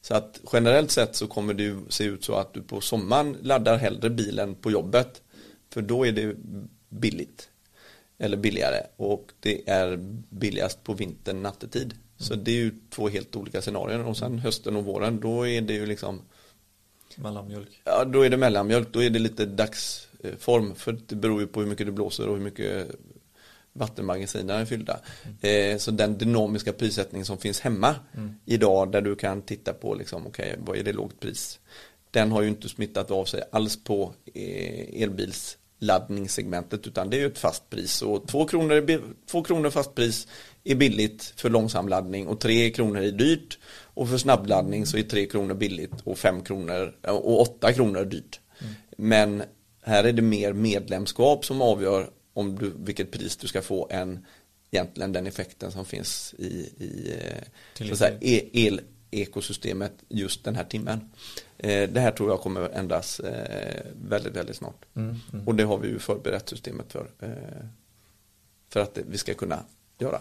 Så 0.00 0.14
att 0.14 0.40
generellt 0.52 0.90
sett 0.90 1.16
så 1.16 1.26
kommer 1.26 1.54
det 1.54 1.62
ju 1.62 1.80
se 1.88 2.04
ut 2.04 2.24
så 2.24 2.34
att 2.34 2.54
du 2.54 2.62
på 2.62 2.80
sommaren 2.80 3.36
laddar 3.42 3.76
hellre 3.76 4.10
bilen 4.10 4.54
på 4.54 4.70
jobbet. 4.70 5.22
För 5.70 5.82
då 5.82 6.06
är 6.06 6.12
det 6.12 6.36
billigt. 6.88 7.48
Eller 8.18 8.36
billigare. 8.36 8.82
Och 8.96 9.32
det 9.40 9.68
är 9.68 9.96
billigast 10.30 10.84
på 10.84 10.94
vintern 10.94 11.42
nattetid. 11.42 11.94
Så 12.16 12.34
det 12.34 12.50
är 12.50 12.56
ju 12.56 12.72
två 12.90 13.08
helt 13.08 13.36
olika 13.36 13.62
scenarier. 13.62 14.04
Och 14.04 14.16
sen 14.16 14.38
hösten 14.38 14.76
och 14.76 14.84
våren 14.84 15.20
då 15.20 15.46
är 15.46 15.60
det 15.60 15.74
ju 15.74 15.86
liksom 15.86 16.20
mellanmjölk. 17.18 17.82
Ja, 17.84 18.04
då 18.04 18.22
är 18.22 18.30
det 18.30 18.36
mellanmjölk. 18.36 18.88
Då 18.92 19.02
är 19.02 19.10
det 19.10 19.18
lite 19.18 19.46
dagsform. 19.46 20.74
För 20.74 20.98
det 21.06 21.14
beror 21.14 21.40
ju 21.40 21.46
på 21.46 21.60
hur 21.60 21.66
mycket 21.66 21.86
det 21.86 21.92
blåser 21.92 22.28
och 22.28 22.36
hur 22.36 22.44
mycket 22.44 22.90
vattenmagasinen 23.72 24.50
är 24.50 24.64
fyllda. 24.64 25.00
Eh, 25.40 25.78
så 25.78 25.90
den 25.90 26.18
dynamiska 26.18 26.72
prissättning 26.72 27.24
som 27.24 27.38
finns 27.38 27.60
hemma 27.60 27.94
idag 28.44 28.92
där 28.92 29.00
du 29.00 29.16
kan 29.16 29.42
titta 29.42 29.72
på 29.72 29.94
liksom, 29.94 30.26
okej, 30.26 30.56
vad 30.58 30.76
är 30.76 30.82
det 30.82 30.92
lågt 30.92 31.20
pris? 31.20 31.60
Den 32.10 32.32
har 32.32 32.42
ju 32.42 32.48
inte 32.48 32.68
smittat 32.68 33.10
av 33.10 33.24
sig 33.24 33.42
alls 33.52 33.84
på 33.84 34.14
eh, 34.34 35.02
elbils 35.02 35.58
snabbladdningssegmentet 35.78 36.86
utan 36.86 37.10
det 37.10 37.16
är 37.16 37.20
ju 37.20 37.26
ett 37.26 37.38
fast 37.38 37.70
pris 37.70 38.02
och 38.02 38.28
två 38.28 38.44
kronor, 38.44 39.00
två 39.26 39.42
kronor 39.42 39.70
fast 39.70 39.94
pris 39.94 40.28
är 40.64 40.74
billigt 40.74 41.32
för 41.36 41.50
långsam 41.50 41.88
laddning 41.88 42.26
och 42.26 42.40
tre 42.40 42.70
kronor 42.70 43.02
är 43.02 43.10
dyrt 43.10 43.58
och 44.00 44.08
för 44.08 44.18
snabbladdning 44.18 44.86
så 44.86 44.96
är 44.96 45.02
tre 45.02 45.26
kronor 45.26 45.54
billigt 45.54 46.00
och 46.04 46.18
fem 46.18 46.40
kronor 46.42 46.96
och 47.02 47.40
åtta 47.40 47.72
kronor 47.72 48.04
dyrt. 48.04 48.40
Men 48.96 49.42
här 49.82 50.04
är 50.04 50.12
det 50.12 50.22
mer 50.22 50.52
medlemskap 50.52 51.44
som 51.44 51.62
avgör 51.62 52.10
om 52.32 52.54
du, 52.58 52.72
vilket 52.76 53.10
pris 53.10 53.36
du 53.36 53.46
ska 53.48 53.62
få 53.62 53.88
än 53.90 54.26
egentligen 54.70 55.12
den 55.12 55.26
effekten 55.26 55.70
som 55.72 55.84
finns 55.84 56.34
i, 56.38 56.44
i 56.78 57.14
eh, 57.20 57.42
så 57.86 57.92
att 57.92 57.98
säga, 57.98 58.18
e- 58.20 58.48
el-ekosystemet 58.52 59.92
just 60.08 60.44
den 60.44 60.56
här 60.56 60.64
timmen. 60.64 61.00
Eh, 61.58 61.90
Det 61.90 62.00
här 62.00 62.10
tror 62.10 62.30
jag 62.30 62.40
kommer 62.40 62.60
ändras 62.68 63.20
eh, 63.20 63.82
väldigt, 64.08 64.36
väldigt 64.36 64.56
snart. 64.56 64.84
Mm, 64.96 65.16
Och 65.46 65.54
det 65.54 65.62
har 65.64 65.78
vi 65.78 65.88
ju 65.88 65.98
förberett 65.98 66.48
systemet 66.48 66.92
för. 66.92 67.10
eh, 67.20 67.66
För 68.70 68.80
att 68.80 68.98
vi 69.10 69.18
ska 69.18 69.34
kunna 69.34 69.64
göra. 69.98 70.20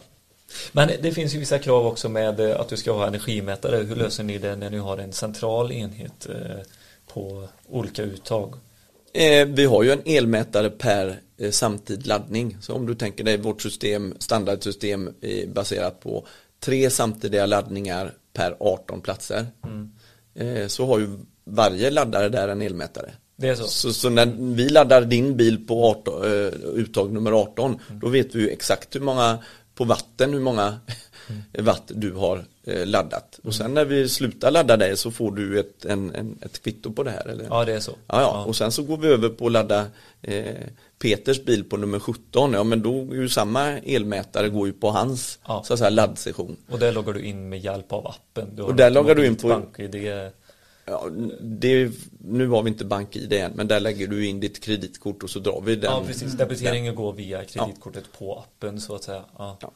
Men 0.72 0.90
det 1.02 1.12
finns 1.12 1.36
ju 1.36 1.40
vissa 1.40 1.60
krav 1.60 1.86
också 1.86 2.10
med 2.10 2.40
eh, 2.40 2.60
att 2.60 2.70
du 2.70 2.78
ska 2.78 2.92
ha 2.92 3.08
energimätare. 3.08 3.76
Hur 3.78 3.96
löser 3.96 4.24
ni 4.24 4.38
det 4.38 4.56
när 4.56 4.70
ni 4.70 4.78
har 4.78 4.98
en 4.98 5.14
central 5.14 5.72
enhet 5.72 6.26
eh, 6.30 6.58
på 7.14 7.48
olika 7.68 8.04
uttag? 8.04 8.54
Eh, 9.14 9.48
Vi 9.48 9.66
har 9.66 9.84
ju 9.84 9.92
en 9.92 10.02
elmätare 10.06 10.70
per 10.70 11.20
samtidig 11.52 12.08
laddning. 12.08 12.58
Så 12.62 12.74
om 12.74 12.86
du 12.86 12.96
tänker 12.96 13.24
dig 13.24 13.38
vårt 13.38 13.62
system, 13.62 14.16
standardsystem 14.20 15.14
baserat 15.48 16.00
på 16.00 16.26
tre 16.60 16.90
samtidiga 16.90 17.46
laddningar 17.46 18.14
per 18.34 18.56
18 18.60 19.02
platser. 19.02 19.46
Eh, 20.36 20.68
Så 20.68 20.86
har 20.86 21.00
ju 21.00 21.10
varje 21.46 21.90
laddare 21.90 22.30
där 22.30 22.48
en 22.48 22.62
elmätare. 22.62 23.12
Det 23.36 23.48
är 23.50 23.56
så? 23.56 23.64
Så, 23.64 23.94
så 23.94 24.10
när 24.10 24.26
vi 24.56 24.70
laddar 24.70 25.02
din 25.02 25.38
bil 25.38 25.68
på 25.68 25.86
18, 25.86 26.24
eh, 26.24 26.54
uttag 26.76 27.12
nummer 27.12 27.32
18 27.32 27.80
då 28.02 28.10
vet 28.10 28.36
vi 28.36 28.40
ju 28.42 28.50
exakt 28.50 28.96
hur 28.96 29.00
många 29.00 29.40
på 29.78 29.84
vatten 29.84 30.34
hur 30.34 30.40
många 30.40 30.80
watt 31.60 31.92
du 31.96 32.14
har 32.14 32.46
eh, 32.64 32.86
laddat. 32.86 33.40
Och 33.44 33.54
sen 33.56 33.74
när 33.74 33.86
vi 33.86 34.10
slutar 34.10 34.52
ladda 34.52 34.78
det 34.78 34.98
så 34.98 35.12
får 35.12 35.32
du 35.32 35.60
ett, 35.60 35.86
en, 35.86 36.16
en, 36.16 36.38
ett 36.42 36.62
kvitto 36.64 36.92
på 36.92 37.04
det 37.04 37.12
här. 37.12 37.28
Eller? 37.28 37.46
Ja, 37.50 37.66
det 37.66 37.74
är 37.74 37.80
så. 37.80 37.92
Ja, 38.08 38.22
ja, 38.22 38.44
och 38.46 38.56
sen 38.56 38.72
så 38.72 38.84
går 38.84 38.98
vi 38.98 39.08
över 39.08 39.30
på 39.30 39.46
att 39.46 39.52
ladda 39.52 39.86
eh, 40.22 40.56
Peters 41.00 41.44
bil 41.46 41.64
på 41.64 41.78
nummer 41.78 42.00
17. 42.00 42.54
Ja, 42.54 42.64
men 42.64 42.82
då 42.82 43.02
är 43.02 43.16
ju 43.16 43.30
samma 43.30 43.68
elmätare 43.80 44.50
går 44.50 44.68
ju 44.68 44.74
på 44.74 44.90
hans 44.92 45.40
Ja. 45.48 45.64
så 45.66 45.74
att 45.74 45.80
säga, 45.80 45.90
laddsession. 45.90 46.58
Och 46.70 46.80
där 46.80 46.92
loggar 46.92 47.14
du 47.14 47.22
in 47.22 47.50
med 47.50 47.60
hjälp 47.60 47.94
av 47.94 48.08
appen. 48.08 48.60
Och 48.62 48.76
där 48.76 48.90
loggar 48.90 49.16
du 49.16 49.26
in 49.26 49.36
på- 49.36 49.48
BankID. 49.48 49.96
Ja, 50.90 51.10
det, 51.40 51.92
nu 52.20 52.48
har 52.48 52.64
vi 52.64 52.70
inte 52.70 52.86
bank-id 52.86 53.34
än, 53.34 53.52
men 53.56 53.68
där 53.68 53.80
lägger 53.80 54.08
du 54.08 54.26
in 54.26 54.40
ditt 54.40 54.64
kreditkort 54.64 55.24
och 55.24 55.30
så 55.30 55.40
drar 55.40 55.62
vi 55.62 55.76
den. 55.76 55.92
Ja, 55.92 56.04
precis. 56.08 56.34
Debiteringen 56.34 56.96
går 56.96 57.14
via 57.14 57.46
kreditkortet 57.46 58.04
på 58.20 58.40
appen 58.40 58.82
så 58.82 58.96
att 58.96 59.04
säga. 59.04 59.24
Ja. 59.38 59.58
Ja. 59.62 59.72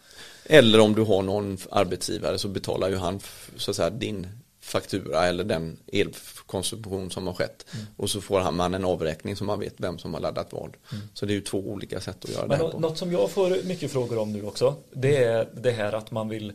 Eller 0.45 0.79
om 0.79 0.95
du 0.95 1.01
har 1.01 1.21
någon 1.21 1.57
arbetsgivare 1.71 2.37
så 2.37 2.47
betalar 2.47 2.89
ju 2.89 2.95
han 2.95 3.19
så 3.55 3.71
att 3.71 3.77
säga 3.77 3.89
din 3.89 4.27
faktura 4.61 5.25
eller 5.25 5.43
den 5.43 5.77
elkonsumtion 5.87 7.11
som 7.11 7.27
har 7.27 7.33
skett. 7.33 7.65
Mm. 7.73 7.85
Och 7.97 8.09
så 8.09 8.21
får 8.21 8.39
han 8.39 8.55
man 8.55 8.73
en 8.73 8.85
avräkning 8.85 9.35
så 9.35 9.43
man 9.43 9.59
vet 9.59 9.73
vem 9.77 9.97
som 9.97 10.13
har 10.13 10.21
laddat 10.21 10.47
vad. 10.51 10.77
Så 11.13 11.25
det 11.25 11.33
är 11.33 11.35
ju 11.35 11.41
två 11.41 11.57
olika 11.57 12.01
sätt 12.01 12.25
att 12.25 12.31
göra 12.31 12.45
Mm. 12.45 12.49
Men 12.49 12.59
det 12.59 12.65
här 12.65 12.71
på. 12.71 12.79
något 12.79 12.97
som 12.97 13.11
jag 13.11 13.31
får 13.31 13.67
mycket 13.67 13.91
frågor 13.91 14.17
om 14.17 14.33
nu 14.33 14.45
också 14.45 14.75
det 14.93 15.23
är 15.23 15.49
det 15.53 15.71
här 15.71 15.93
att 15.93 16.11
man 16.11 16.29
vill 16.29 16.53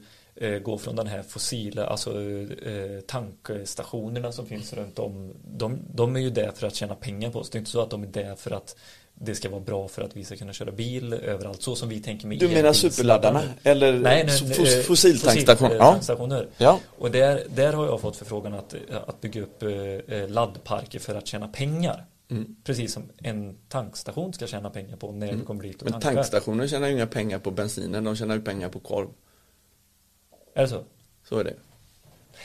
gå 0.63 0.79
från 0.79 0.97
den 0.97 1.07
här 1.07 1.23
fossila, 1.23 1.87
alltså 1.87 2.11
eh, 2.21 3.01
tankstationerna 3.07 4.33
som 4.33 4.47
finns 4.47 4.73
runt 4.73 4.99
om. 4.99 5.33
De, 5.57 5.79
de 5.95 6.17
är 6.17 6.21
ju 6.21 6.31
där 6.31 6.51
för 6.55 6.67
att 6.67 6.75
tjäna 6.75 6.95
pengar 6.95 7.31
på 7.31 7.39
oss. 7.39 7.51
Det 7.51 7.57
är 7.57 7.61
inte 7.61 7.71
så 7.71 7.81
att 7.81 7.91
de 7.91 8.03
är 8.03 8.07
där 8.07 8.35
för 8.35 8.51
att 8.51 8.77
det 9.15 9.35
ska 9.35 9.49
vara 9.49 9.61
bra 9.61 9.89
för 9.89 10.03
att 10.03 10.17
vi 10.17 10.25
ska 10.25 10.37
kunna 10.37 10.53
köra 10.53 10.73
bil 10.73 11.13
överallt 11.13 11.63
så 11.63 11.77
som 11.77 11.89
vi 11.89 12.01
tänker 12.01 12.27
med 12.27 12.39
Du 12.39 12.49
menar 12.49 12.73
superladdarna? 12.73 13.43
Eller 13.63 13.93
Nej, 13.93 14.25
nej, 14.27 14.77
eh, 14.77 14.83
fossiltankstation? 14.83 15.69
fossil- 15.69 15.79
Ja. 16.57 16.81
Och 16.99 17.11
där, 17.11 17.43
där 17.55 17.73
har 17.73 17.87
jag 17.87 18.01
fått 18.01 18.17
förfrågan 18.17 18.55
att, 18.55 18.75
att 19.07 19.21
bygga 19.21 19.43
upp 19.43 19.63
eh, 19.63 19.71
eh, 19.71 20.29
laddparker 20.29 20.99
för 20.99 21.15
att 21.15 21.27
tjäna 21.27 21.49
pengar. 21.49 22.07
Mm. 22.31 22.57
Precis 22.65 22.93
som 22.93 23.03
en 23.19 23.57
tankstation 23.69 24.33
ska 24.33 24.47
tjäna 24.47 24.71
pengar 24.71 24.97
på 24.97 25.13
när 25.13 25.33
du 25.33 25.41
kommer 25.41 25.63
dit 25.63 25.83
och 25.83 25.91
Men 25.91 26.01
tankstationer 26.01 26.67
tjänar 26.67 26.87
ju 26.87 26.93
inga 26.93 27.07
pengar 27.07 27.39
på 27.39 27.51
bensinen, 27.51 28.05
de 28.05 28.17
tjänar 28.17 28.35
ju 28.35 28.41
pengar 28.41 28.69
på 28.69 28.79
korv. 28.79 29.09
Är 30.57 30.63
det 30.63 30.69
så? 30.69 30.81
Så 31.29 31.39
är 31.39 31.45
det. 31.45 31.55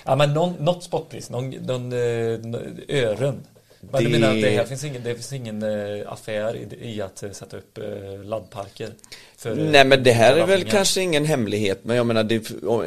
Ja 0.05 0.15
men 0.15 0.33
någon, 0.33 0.53
något 0.59 0.83
spotpris, 0.83 1.29
någon, 1.29 1.49
någon 1.49 1.93
eh, 1.93 2.99
ören. 3.03 3.35
Men 3.79 4.03
Det- 4.03 4.09
du 4.09 4.09
menar 4.09 4.35
att 4.35 4.41
det 4.41 4.49
här 4.49 4.65
finns 4.65 4.83
ingen, 4.83 5.03
det 5.03 5.13
finns 5.13 5.33
ingen 5.33 5.63
eh, 5.63 6.11
affär 6.13 6.55
i, 6.55 6.89
i 6.93 7.01
att 7.01 7.23
eh, 7.23 7.31
sätta 7.31 7.57
upp 7.57 7.79
laddparker? 8.23 8.89
För, 9.37 9.55
Nej 9.55 9.85
men 9.85 10.03
det 10.03 10.11
här 10.11 10.35
är 10.35 10.45
väl 10.45 10.63
kanske 10.63 11.01
ingen 11.01 11.25
hemlighet 11.25 11.79
men 11.83 11.95
jag 11.95 12.05
menar 12.05 12.23
det, 12.23 12.35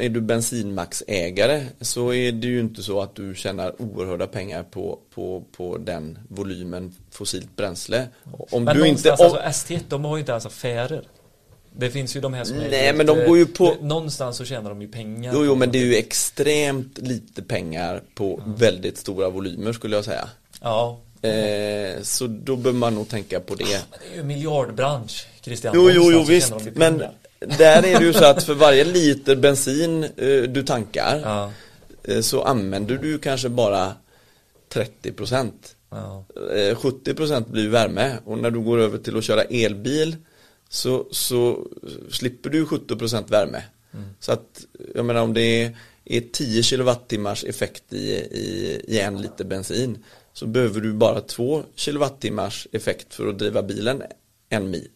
är 0.05 0.09
du 0.09 0.21
bensinmaxägare 0.21 1.65
så 1.81 2.13
är 2.13 2.31
det 2.31 2.47
ju 2.47 2.59
inte 2.59 2.83
så 2.83 3.01
att 3.01 3.15
du 3.15 3.35
tjänar 3.35 3.81
oerhörda 3.81 4.27
pengar 4.27 4.63
på, 4.63 4.99
på, 5.13 5.43
på 5.57 5.77
den 5.77 6.19
volymen 6.29 6.95
fossilt 7.11 7.55
bränsle. 7.55 8.07
Om 8.51 8.63
Men 8.63 8.77
du 8.77 8.87
inte, 8.87 9.11
om, 9.11 9.17
alltså 9.19 9.39
ST1, 9.39 9.79
de 9.89 10.05
har 10.05 10.15
ju 10.15 10.19
inte 10.19 10.31
ens 10.31 10.45
affärer. 10.45 11.03
Det 11.77 11.89
finns 11.89 12.15
ju 12.15 12.19
de 12.21 12.33
här 12.33 12.43
som 12.43 12.57
är 12.57 12.69
Nej, 12.69 12.93
men 12.93 13.05
de 13.05 13.19
eh, 13.19 13.27
går 13.27 13.37
ju 13.37 13.45
på- 13.45 13.75
Någonstans 13.81 14.37
så 14.37 14.45
tjänar 14.45 14.69
de 14.69 14.81
ju 14.81 14.87
pengar. 14.87 15.31
jo, 15.35 15.45
jo 15.45 15.55
men 15.55 15.71
det 15.71 15.77
är 15.77 15.85
ju 15.85 15.95
extremt 15.95 16.97
lite 16.97 17.41
pengar 17.41 18.01
på 18.15 18.41
väldigt 18.57 18.97
stora 18.97 19.29
volymer 19.29 19.73
skulle 19.73 19.95
jag 19.95 20.05
säga. 20.05 20.29
Ja. 20.61 20.99
Eh, 21.21 22.01
så 22.01 22.27
då 22.27 22.55
bör 22.55 22.71
man 22.71 22.95
nog 22.95 23.09
tänka 23.09 23.39
på 23.39 23.55
det. 23.55 23.63
Men 23.63 23.99
det 24.01 24.11
är 24.11 24.13
ju 24.15 24.21
en 24.21 24.27
miljardbransch, 24.27 25.27
Christian. 25.41 25.71
Jo, 25.75 25.89
jo, 25.91 26.11
jo 26.11 26.23
visst. 26.23 26.53
Men 26.73 26.97
där 27.57 27.83
är 27.83 27.99
det 27.99 28.05
ju 28.05 28.13
så 28.13 28.25
att 28.25 28.43
för 28.43 28.53
varje 28.53 28.83
liter 28.83 29.35
bensin 29.35 30.03
eh, 30.03 30.09
du 30.49 30.63
tankar 30.63 31.21
Ja, 31.23 31.51
eh, 32.03 32.21
så 32.21 32.43
använder 32.43 32.95
du 33.01 33.17
kanske 33.17 33.49
bara 33.49 33.93
30 34.69 35.11
procent. 35.11 35.75
ja. 35.91 36.25
Eh, 36.57 36.75
70 36.75 37.13
procent 37.13 37.47
blir 37.47 37.69
värme 37.69 38.17
och 38.25 38.37
när 38.37 38.51
du 38.51 38.59
går 38.59 38.77
över 38.79 38.97
till 38.97 39.17
att 39.17 39.23
köra 39.23 39.41
elbil 39.43 40.15
så, 40.75 41.07
så 41.11 41.67
slipper 42.11 42.49
du 42.49 42.65
70 42.65 42.95
procent 42.95 43.31
värme. 43.31 43.63
Så 44.19 44.31
att 44.31 44.65
jag 44.95 45.05
menar 45.05 45.21
om 45.21 45.33
det 45.33 45.41
är, 45.63 45.77
är 46.05 46.21
10 46.33 46.63
kilowattimmars 46.63 47.43
effekt 47.43 47.83
i, 47.93 47.97
i, 48.11 48.81
i 48.87 48.99
en 48.99 49.21
liter 49.21 49.45
bensin 49.45 50.03
så 50.33 50.47
behöver 50.47 50.81
du 50.81 50.93
bara 50.93 51.21
2 51.21 51.63
kilowattimmars 51.75 52.67
effekt 52.71 53.13
för 53.13 53.27
att 53.27 53.39
driva 53.39 53.63
bilen 53.63 54.03
en 54.49 54.69
mil. 54.71 54.87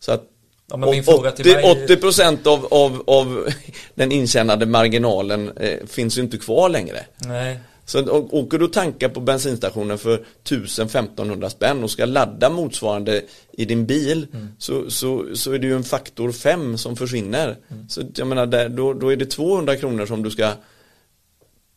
Så 0.00 0.12
att 0.12 0.28
Ja, 0.66 0.76
men 0.76 0.90
min 0.90 1.04
fråga 1.04 1.32
till 1.32 1.44
mig- 1.52 1.84
80 1.84 1.96
procent 1.96 2.46
av, 2.46 2.66
av, 2.70 3.02
av 3.06 3.48
den 3.94 4.12
intjänade 4.12 4.66
marginalen 4.66 5.50
eh, 5.56 5.86
finns 5.86 6.18
ju 6.18 6.22
inte 6.22 6.38
kvar 6.38 6.68
längre. 6.68 7.06
Nej. 7.18 7.58
Så 7.84 8.10
åker 8.30 8.58
du 8.58 8.64
och 8.64 8.72
tankar 8.72 9.08
på 9.08 9.20
bensinstationen 9.20 9.98
för 9.98 10.24
1000-1500 10.44 11.48
spänn 11.48 11.84
och 11.84 11.90
ska 11.90 12.04
ladda 12.04 12.50
motsvarande 12.50 13.22
i 13.52 13.64
din 13.64 13.86
bil 13.86 14.26
så, 14.58 14.90
så, 14.90 15.26
så 15.34 15.52
är 15.52 15.58
det 15.58 15.66
ju 15.66 15.76
en 15.76 15.84
faktor 15.84 16.32
5 16.32 16.78
som 16.78 16.96
försvinner. 16.96 17.56
Så 17.88 18.02
jag 18.14 18.26
menar, 18.26 18.46
där, 18.46 18.68
då, 18.68 18.92
då 18.92 19.12
är 19.12 19.16
det 19.16 19.26
200 19.26 19.76
kronor 19.76 20.06
som 20.06 20.22
du 20.22 20.30
ska 20.30 20.52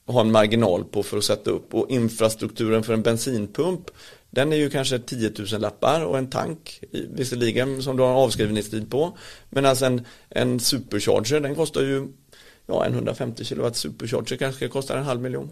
ha 0.05 0.21
en 0.21 0.31
marginal 0.31 0.83
på 0.83 1.03
för 1.03 1.17
att 1.17 1.23
sätta 1.23 1.51
upp. 1.51 1.73
Och 1.73 1.89
infrastrukturen 1.89 2.83
för 2.83 2.93
en 2.93 3.01
bensinpump 3.01 3.91
den 4.29 4.53
är 4.53 4.57
ju 4.57 4.69
kanske 4.69 4.99
10 4.99 5.31
000 5.51 5.61
lappar 5.61 6.05
och 6.05 6.17
en 6.17 6.29
tank 6.29 6.83
visserligen 6.91 7.83
som 7.83 7.97
du 7.97 8.03
har 8.03 8.09
en 8.09 8.15
avskrivningstid 8.15 8.91
på. 8.91 9.17
Men 9.49 9.65
alltså 9.65 9.85
en, 9.85 10.05
en 10.29 10.59
supercharger 10.59 11.39
den 11.39 11.55
kostar 11.55 11.81
ju 11.81 12.07
ja 12.67 12.85
en 12.85 12.93
150 12.93 13.43
kilowatt 13.45 13.75
supercharger 13.75 14.37
kanske 14.37 14.67
kostar 14.67 14.97
en 14.97 15.03
halv 15.03 15.21
miljon 15.21 15.49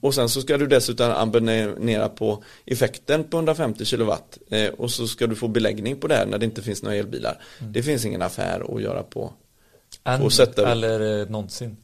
och 0.00 0.14
sen 0.14 0.28
så 0.28 0.40
ska 0.40 0.56
du 0.58 0.66
dessutom 0.66 1.10
abonnera 1.10 2.08
på 2.08 2.42
effekten 2.66 3.24
på 3.24 3.36
150 3.36 3.84
kilowatt 3.84 4.38
eh, 4.50 4.68
och 4.68 4.90
så 4.90 5.06
ska 5.06 5.26
du 5.26 5.34
få 5.36 5.48
beläggning 5.48 5.96
på 5.96 6.06
det 6.06 6.14
här 6.14 6.26
när 6.26 6.38
det 6.38 6.44
inte 6.44 6.62
finns 6.62 6.82
några 6.82 6.96
elbilar. 6.96 7.42
Det 7.60 7.82
finns 7.82 8.04
ingen 8.04 8.22
affär 8.22 8.76
att 8.76 8.82
göra 8.82 9.02
på 9.02 9.32
Än, 10.04 10.30
sätta- 10.30 10.70
eller 10.72 11.20
eh, 11.20 11.28
någonsin. 11.28 11.76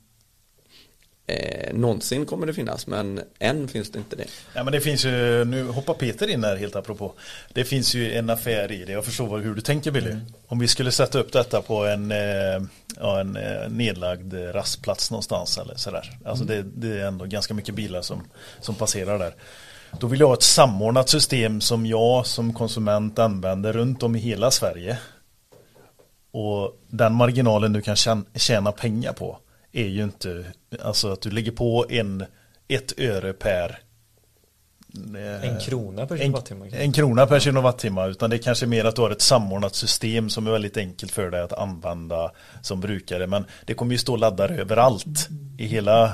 Eh, 1.27 1.75
någonsin 1.75 2.27
kommer 2.27 2.47
det 2.47 2.55
finnas 2.55 2.87
men 2.87 3.21
än 3.39 3.69
finns 3.69 3.91
det 3.91 3.99
inte 3.99 4.17
det 4.17 4.27
Ja, 4.55 4.65
men 4.65 4.73
det 4.73 4.81
finns 4.81 5.05
ju, 5.05 5.45
nu 5.45 5.65
hoppar 5.65 5.95
Peter 5.95 6.31
in 6.31 6.45
här 6.45 6.57
helt 6.57 6.77
apropå. 6.77 7.13
Det 7.53 7.65
finns 7.65 7.95
ju 7.95 8.15
en 8.15 8.31
affär 8.31 8.73
i 8.73 8.85
det, 8.85 8.93
jag 8.93 9.05
förstår 9.05 9.39
hur 9.39 9.55
du 9.55 9.61
tänker 9.61 9.91
Billy. 9.91 10.17
Om 10.47 10.59
vi 10.59 10.69
skulle 10.69 10.93
sätta 10.93 11.19
upp 11.19 11.33
detta 11.33 11.63
på 11.63 11.87
en, 11.87 12.11
eh, 12.11 12.63
ja, 13.01 13.21
en 13.21 13.37
eh, 13.37 13.69
nedlagd 13.69 14.35
rastplats 14.35 15.11
någonstans 15.11 15.59
eller 15.59 15.75
sådär. 15.75 16.19
Alltså 16.25 16.45
det, 16.45 16.63
det 16.63 17.01
är 17.01 17.07
ändå 17.07 17.25
ganska 17.25 17.55
mycket 17.55 17.75
bilar 17.75 18.03
som, 18.03 18.23
som 18.61 18.75
passerar 18.75 19.19
där. 19.19 19.35
Då 20.01 20.07
vill 20.07 20.21
jag 20.21 20.27
ha 20.27 20.35
ett 20.35 20.43
samordnat 20.43 21.09
system 21.09 21.61
som 21.61 21.87
jag 21.87 22.27
som 22.27 22.55
konsument 22.55 23.19
använder 23.19 23.73
runt 23.73 24.03
om 24.03 24.17
i 24.17 24.19
hela 24.19 24.51
Sverige. 24.51 24.99
Och 26.31 26.81
den 26.89 27.15
marginalen 27.15 27.73
du 27.73 27.83
kan 27.83 27.97
tjäna, 27.97 28.25
tjäna 28.35 28.73
pengar 28.73 29.13
på 29.13 29.39
är 29.75 29.87
ju 29.89 30.03
inte, 30.05 30.45
alltså 30.83 31.13
att 31.13 31.21
du 31.21 31.31
lägger 31.31 31.53
på 31.53 31.87
en, 31.89 32.25
ett 32.69 32.99
öre 32.99 33.33
per 33.33 33.79
eh, 35.17 35.51
En 35.51 35.61
krona 35.61 36.07
per 36.07 36.15
en, 36.15 36.21
kilowattimme. 36.21 36.61
kanske. 36.61 36.79
en 36.79 36.93
krona 36.93 37.27
per 37.27 37.41
kilowattimme 37.41 38.07
utan 38.07 38.31
det 38.31 38.37
är 38.37 38.39
kanske 38.39 38.67
mer 38.67 38.85
att 38.85 38.97
du 38.97 39.03
har 39.03 39.11
ett 39.11 39.23
samordnat 39.23 39.75
system 39.75 40.31
som 40.31 40.47
är 40.47 40.51
väldigt 40.51 40.77
enkelt 40.77 41.13
för 41.13 41.31
dig 41.31 41.41
att 41.43 41.53
använda 41.53 42.31
som 42.63 42.81
brukare 42.81 43.27
men 43.27 43.45
det 43.67 43.75
kommer 43.75 43.93
ju 43.93 43.99
stå 43.99 44.17
laddare 44.17 44.57
överallt 44.61 45.29
i 45.59 45.67
hela 45.67 46.13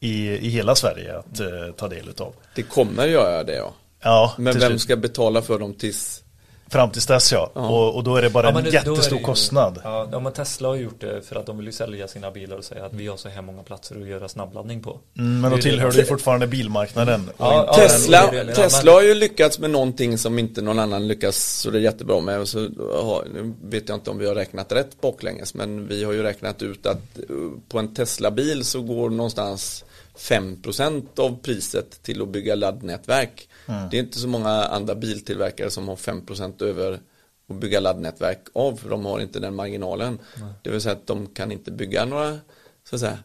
i, 0.00 0.28
i 0.28 0.48
hela 0.48 0.74
Sverige 0.74 1.18
att 1.18 1.40
eh, 1.40 1.72
ta 1.76 1.88
del 1.88 2.08
utav. 2.08 2.34
Det 2.54 2.62
kommer 2.62 3.06
göra 3.06 3.44
det 3.44 3.54
ja. 3.56 3.74
Ja, 4.00 4.34
Men 4.38 4.58
vem 4.58 4.68
slut. 4.70 4.80
ska 4.80 4.96
betala 4.96 5.42
för 5.42 5.58
dem 5.58 5.74
tills 5.74 6.22
fram 6.68 6.90
tills 6.90 7.06
dess 7.06 7.32
ja. 7.32 7.50
Ja. 7.54 7.68
Och, 7.68 7.94
och 7.96 8.04
då 8.04 8.16
är 8.16 8.22
det 8.22 8.30
bara 8.30 8.50
Ja, 8.50 8.58
en 8.58 8.64
det- 8.64 8.70
jättestor 8.70 9.18
ju- 9.18 9.24
kostnad. 9.24 9.80
Ja, 9.84 10.08
ja, 10.12 10.20
men 10.20 10.32
Tesla 10.32 10.68
har 10.68 10.74
gjort 10.76 11.00
det 11.00 11.22
för 11.28 11.36
att 11.36 11.46
de 11.46 11.56
vill 11.56 11.66
ju 11.66 11.72
sälja 11.72 12.08
sina 12.08 12.30
bilar 12.30 12.56
och 12.56 12.64
säga 12.64 12.84
att 12.84 12.92
vi 12.92 13.06
har 13.06 13.16
så 13.16 13.28
här 13.28 13.42
många 13.42 13.62
platser 13.62 14.00
att 14.00 14.08
göra 14.08 14.28
snabbladdning 14.28 14.82
på. 14.82 14.98
Mm, 15.18 15.40
men 15.40 15.50
då 15.50 15.58
tillhör 15.58 15.90
det 15.92 15.98
ju 15.98 16.04
fortfarande 16.04 16.46
bilmarknaden. 16.46 17.30
Ja, 17.38 17.74
Tesla, 17.76 18.30
det 18.32 18.54
Tesla 18.54 18.92
har 18.92 19.02
ju 19.02 19.14
lyckats 19.14 19.58
med 19.58 19.70
någonting 19.70 20.18
som 20.18 20.38
inte 20.38 20.62
någon 20.62 20.78
annan 20.78 21.08
lyckas 21.08 21.36
så 21.60 21.70
det 21.70 21.78
är 21.78 21.82
jättebra 21.82 22.20
med. 22.20 22.40
Och 22.40 22.48
så 22.48 22.58
har, 23.02 23.24
nu 23.34 23.54
vet 23.64 23.88
jag 23.88 23.96
inte 23.96 24.10
om 24.10 24.18
vi 24.18 24.26
har 24.26 24.34
räknat 24.34 24.72
rätt 24.72 25.00
baklänges 25.00 25.54
men 25.54 25.86
vi 25.88 26.04
har 26.04 26.12
ju 26.12 26.22
räknat 26.22 26.62
ut 26.62 26.86
att 26.86 27.18
eh, 27.18 27.24
på 27.68 27.78
en 27.78 27.94
Tesla-bil 27.94 28.64
så 28.64 28.82
går 28.82 29.10
någonstans 29.10 29.84
5% 30.18 31.20
av 31.20 31.36
priset 31.42 32.02
till 32.02 32.22
att 32.22 32.28
bygga 32.28 32.54
laddnätverk. 32.54 33.48
Det 33.66 33.96
är 33.96 34.00
inte 34.00 34.18
så 34.18 34.28
många 34.28 34.50
andra 34.50 34.94
biltillverkare 34.94 35.70
som 35.70 35.88
har 35.88 35.96
5% 35.96 36.62
över 36.62 37.00
att 37.48 37.56
bygga 37.56 37.80
laddnätverk 37.80 38.40
av 38.52 38.76
för 38.76 38.90
de 38.90 39.04
har 39.04 39.20
inte 39.20 39.40
den 39.40 39.54
marginalen. 39.54 40.18
Det 40.62 40.70
vill 40.70 40.80
säga 40.80 40.92
att 40.92 41.06
de 41.06 41.26
kan 41.26 41.52
inte 41.52 41.70
bygga 41.70 42.04
några 42.04 42.38
så 42.84 42.96
att 42.96 43.00
säga, 43.00 43.18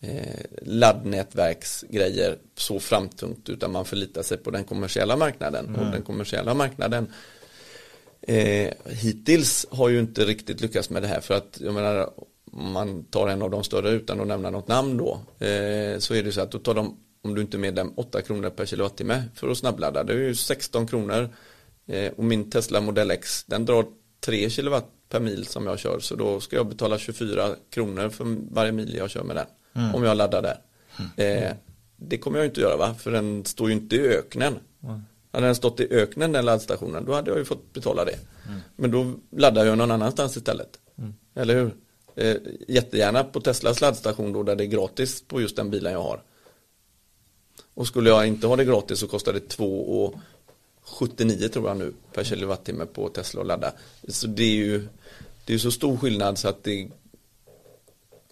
eh, 0.00 0.44
laddnätverksgrejer 0.62 2.38
så 2.56 2.80
framtungt 2.80 3.48
utan 3.48 3.72
man 3.72 3.84
förlitar 3.84 4.22
sig 4.22 4.38
på 4.38 4.50
den 4.50 4.64
kommersiella 4.64 5.16
marknaden. 5.16 5.74
Och 5.74 5.92
den 5.92 6.02
kommersiella 6.02 6.54
marknaden 6.54 7.12
eh, 8.22 8.72
hittills 8.86 9.66
har 9.70 9.88
ju 9.88 10.00
inte 10.00 10.24
riktigt 10.24 10.60
lyckats 10.60 10.90
med 10.90 11.02
det 11.02 11.08
här. 11.08 11.20
För 11.20 11.34
att 11.34 11.58
jag 11.60 11.74
menar 11.74 12.10
om 12.52 12.72
man 12.72 13.04
tar 13.04 13.28
en 13.28 13.42
av 13.42 13.50
de 13.50 13.64
större 13.64 13.90
utan 13.90 14.20
att 14.20 14.26
nämna 14.26 14.50
något 14.50 14.68
namn 14.68 14.96
då 14.96 15.12
eh, 15.46 15.98
så 15.98 16.14
är 16.14 16.22
det 16.22 16.32
så 16.32 16.40
att 16.40 16.50
då 16.50 16.58
tar 16.58 16.74
de 16.74 16.96
om 17.24 17.34
du 17.34 17.40
inte 17.40 17.56
är 17.56 17.58
medlem 17.58 17.92
8 17.96 18.22
kronor 18.22 18.50
per 18.50 18.66
kilowattimme 18.66 19.24
för 19.34 19.48
att 19.48 19.58
snabbladda. 19.58 20.04
Det 20.04 20.12
är 20.12 20.16
ju 20.16 20.34
16 20.34 20.86
kronor. 20.86 21.28
Eh, 21.86 22.12
och 22.12 22.24
min 22.24 22.50
Tesla 22.50 22.80
Model 22.80 23.10
X 23.10 23.44
den 23.44 23.64
drar 23.64 23.86
3 24.20 24.50
kilowatt 24.50 24.90
per 25.08 25.20
mil 25.20 25.46
som 25.46 25.66
jag 25.66 25.78
kör. 25.78 26.00
Så 26.00 26.14
då 26.14 26.40
ska 26.40 26.56
jag 26.56 26.66
betala 26.66 26.98
24 26.98 27.50
kronor 27.70 28.08
för 28.08 28.36
varje 28.54 28.72
mil 28.72 28.94
jag 28.94 29.10
kör 29.10 29.22
med 29.22 29.36
den 29.36 29.46
om 29.94 30.04
jag 30.04 30.16
laddar 30.16 30.42
där. 30.42 30.58
Eh, 31.16 31.52
det 31.96 32.18
kommer 32.18 32.38
jag 32.38 32.46
inte 32.46 32.60
göra 32.60 32.76
va? 32.76 32.94
För 32.98 33.10
den 33.10 33.44
står 33.44 33.68
ju 33.68 33.74
inte 33.74 33.96
i 33.96 34.08
öknen. 34.08 34.54
Hade 35.32 35.46
den 35.46 35.54
stått 35.54 35.80
i 35.80 35.88
öknen 35.90 36.32
den 36.32 36.44
laddstationen 36.44 37.04
då 37.04 37.12
hade 37.12 37.30
jag 37.30 37.38
ju 37.38 37.44
fått 37.44 37.72
betala 37.72 38.04
det. 38.04 38.18
Men 38.76 38.90
då 38.90 39.12
laddar 39.30 39.64
jag 39.64 39.78
någon 39.78 39.90
annanstans 39.90 40.36
istället. 40.36 40.78
Eller 41.34 41.54
hur? 41.54 41.74
Eh, 42.16 42.36
jättegärna 42.68 43.24
på 43.24 43.40
Teslas 43.40 43.80
laddstation 43.80 44.32
då 44.32 44.42
där 44.42 44.56
det 44.56 44.64
är 44.64 44.66
gratis 44.66 45.22
på 45.22 45.40
just 45.40 45.56
den 45.56 45.70
bilen 45.70 45.92
jag 45.92 46.02
har 46.02 46.20
och 47.74 47.86
skulle 47.86 48.10
jag 48.10 48.26
inte 48.26 48.46
ha 48.46 48.56
det 48.56 48.64
gratis 48.64 48.98
så 48.98 49.06
kostar 49.06 49.32
det 49.32 49.56
2,79 49.56 51.48
tror 51.48 51.68
jag 51.68 51.76
nu 51.76 51.92
per 52.12 52.24
kilowattimme 52.24 52.86
på 52.86 53.08
Tesla 53.08 53.40
att 53.40 53.46
ladda. 53.46 53.72
Så 54.08 54.26
det 54.26 54.44
är 54.44 54.56
ju 54.56 54.88
det 55.44 55.54
är 55.54 55.58
så 55.58 55.70
stor 55.70 55.96
skillnad 55.96 56.38
så 56.38 56.48
att 56.48 56.64
det 56.64 56.88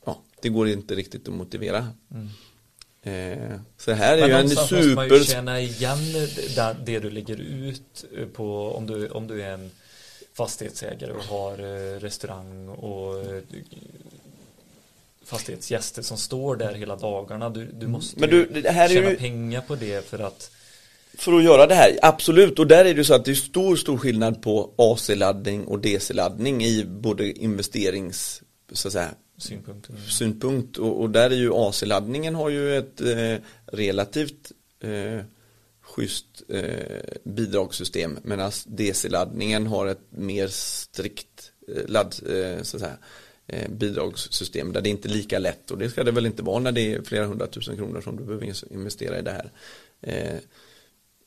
ja, 0.05 0.18
det 0.40 0.49
går 0.49 0.68
inte 0.68 0.95
riktigt 0.95 1.28
att 1.28 1.34
motivera. 1.34 1.88
Eh, 3.03 3.61
så 3.76 3.93
här 3.93 4.18
är 4.18 4.20
Men 4.20 4.28
ju 4.28 4.34
en 4.34 4.40
någonstans 4.40 4.70
måste 4.70 4.86
man 4.86 5.09
ju 5.09 5.11
super 5.11 5.24
känna 5.32 5.61
igen 5.61 6.12
det, 6.57 6.76
det 6.84 6.99
du 6.99 7.11
lägger 7.11 7.36
ut 7.36 8.05
på 8.32 8.72
om 8.72 8.86
du, 8.86 9.09
om 9.09 9.26
du 9.26 9.43
är 9.43 9.51
en 9.53 9.70
fastighetsägare 10.34 11.12
och 11.12 11.24
har 11.24 11.53
eh, 11.53 12.01
restaurang 12.01 12.68
och 12.68 13.20
eh, 13.20 13.43
fastighetsgäster 15.25 16.03
som 16.03 16.16
står 16.16 16.57
där 16.57 16.75
hela 16.75 16.97
dagarna. 16.97 17.51
Du, 17.51 17.64
du 17.73 17.87
måste 17.87 18.20
Men 18.20 18.31
du, 18.31 18.47
det 18.47 18.70
här 18.70 18.85
är 18.85 18.95
tjäna 18.95 19.11
ju- 19.11 19.16
pengar 19.16 19.61
på 19.61 19.75
det 19.75 20.09
för 20.09 20.18
att 20.18 20.51
för 21.18 21.33
att 21.33 21.45
göra 21.45 21.66
det 21.66 21.75
här, 21.75 21.99
absolut. 22.03 22.59
Och 22.59 22.66
där 22.66 22.85
är 22.85 22.95
det 22.95 23.05
så 23.05 23.14
att 23.14 23.25
det 23.25 23.31
är 23.31 23.35
stor, 23.35 23.77
stor 23.77 23.99
skillnad 23.99 24.43
på 24.43 24.70
AC-laddning 24.77 25.64
och 25.64 25.79
DC-laddning 25.79 26.64
i 26.64 26.85
både 26.85 27.33
investerings, 27.33 28.43
så 28.73 28.89
att 28.89 28.93
säga, 28.93 29.09
synpunkten. 29.39 29.97
synpunkt 30.09 30.77
och, 30.79 31.01
och 31.01 31.11
där 31.11 31.31
är 31.31 31.35
ju 31.35 31.53
AC-laddningen 31.55 32.35
har 32.35 32.49
ju 32.49 32.77
ett 32.79 33.01
eh, 33.01 33.37
relativt 33.66 34.53
eh, 34.81 35.25
schysst 35.81 36.27
eh, 36.49 37.20
bidragssystem 37.25 38.18
medan 38.23 38.53
DC-laddningen 38.66 39.66
har 39.66 39.87
ett 39.87 40.07
mer 40.11 40.49
strikt 40.49 41.53
eh, 41.68 41.87
ladd, 41.89 42.14
eh, 42.29 42.62
så 42.62 42.77
att 42.77 42.81
säga, 42.83 42.97
bidragssystem 43.69 44.73
där 44.73 44.81
det 44.81 44.89
inte 44.89 45.09
är 45.09 45.13
lika 45.13 45.39
lätt 45.39 45.71
och 45.71 45.79
det 45.79 45.91
ska 45.91 46.05
det 46.05 46.11
väl 46.11 46.27
inte 46.27 46.43
vara 46.43 46.59
när 46.59 46.73
det 46.73 46.95
är 46.95 47.03
flera 47.03 47.27
hundratusen 47.27 47.77
kronor 47.77 48.01
som 48.01 48.17
du 48.17 48.25
behöver 48.25 48.73
investera 48.73 49.19
i 49.19 49.23
det 49.23 49.31
här. 49.31 49.53
Eh, 50.01 50.39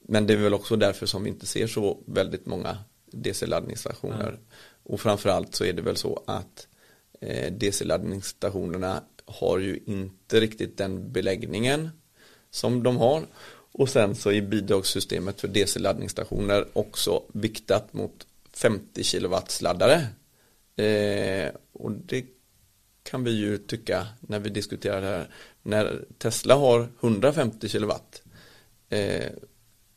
men 0.08 0.28
det 0.28 0.34
är 0.34 0.38
väl 0.38 0.54
också 0.54 0.76
därför 0.76 1.06
som 1.06 1.24
vi 1.24 1.30
inte 1.30 1.46
ser 1.46 1.68
så 1.68 2.04
väldigt 2.06 2.46
många 2.46 2.78
DC-laddningsstationer. 3.12 4.40
Och 4.84 5.02
framförallt 5.02 5.56
så 5.56 5.66
är 5.66 5.74
det 5.74 5.82
väl 5.82 5.98
så 5.98 6.24
att 6.26 6.68
eh, 7.22 7.54
DC-laddningsstationerna 7.54 9.04
har 9.26 9.60
ju 9.60 9.80
inte 9.86 10.40
riktigt 10.40 10.78
den 10.78 11.12
beläggningen 11.12 11.90
som 12.52 12.84
de 12.84 12.98
har. 12.98 13.24
Och 13.72 13.90
sen 13.90 14.16
så 14.16 14.32
är 14.32 14.42
bidragssystemet 14.42 15.42
för 15.42 15.48
DC-laddningsstationer 15.48 16.68
också 16.74 17.24
viktat 17.34 17.94
mot 17.94 18.28
50 18.54 19.04
kW-laddare. 19.04 20.08
Eh, 20.76 21.52
och 21.76 21.92
det 21.92 22.26
kan 23.04 23.24
vi 23.24 23.32
ju 23.32 23.58
tycka 23.58 24.08
när 24.20 24.40
vi 24.40 24.50
diskuterar 24.50 25.02
det 25.02 25.08
här. 25.08 25.30
När 25.64 26.06
Tesla 26.18 26.56
har 26.56 26.90
150 27.02 27.70
kW 27.70 27.92
eh, 28.90 29.32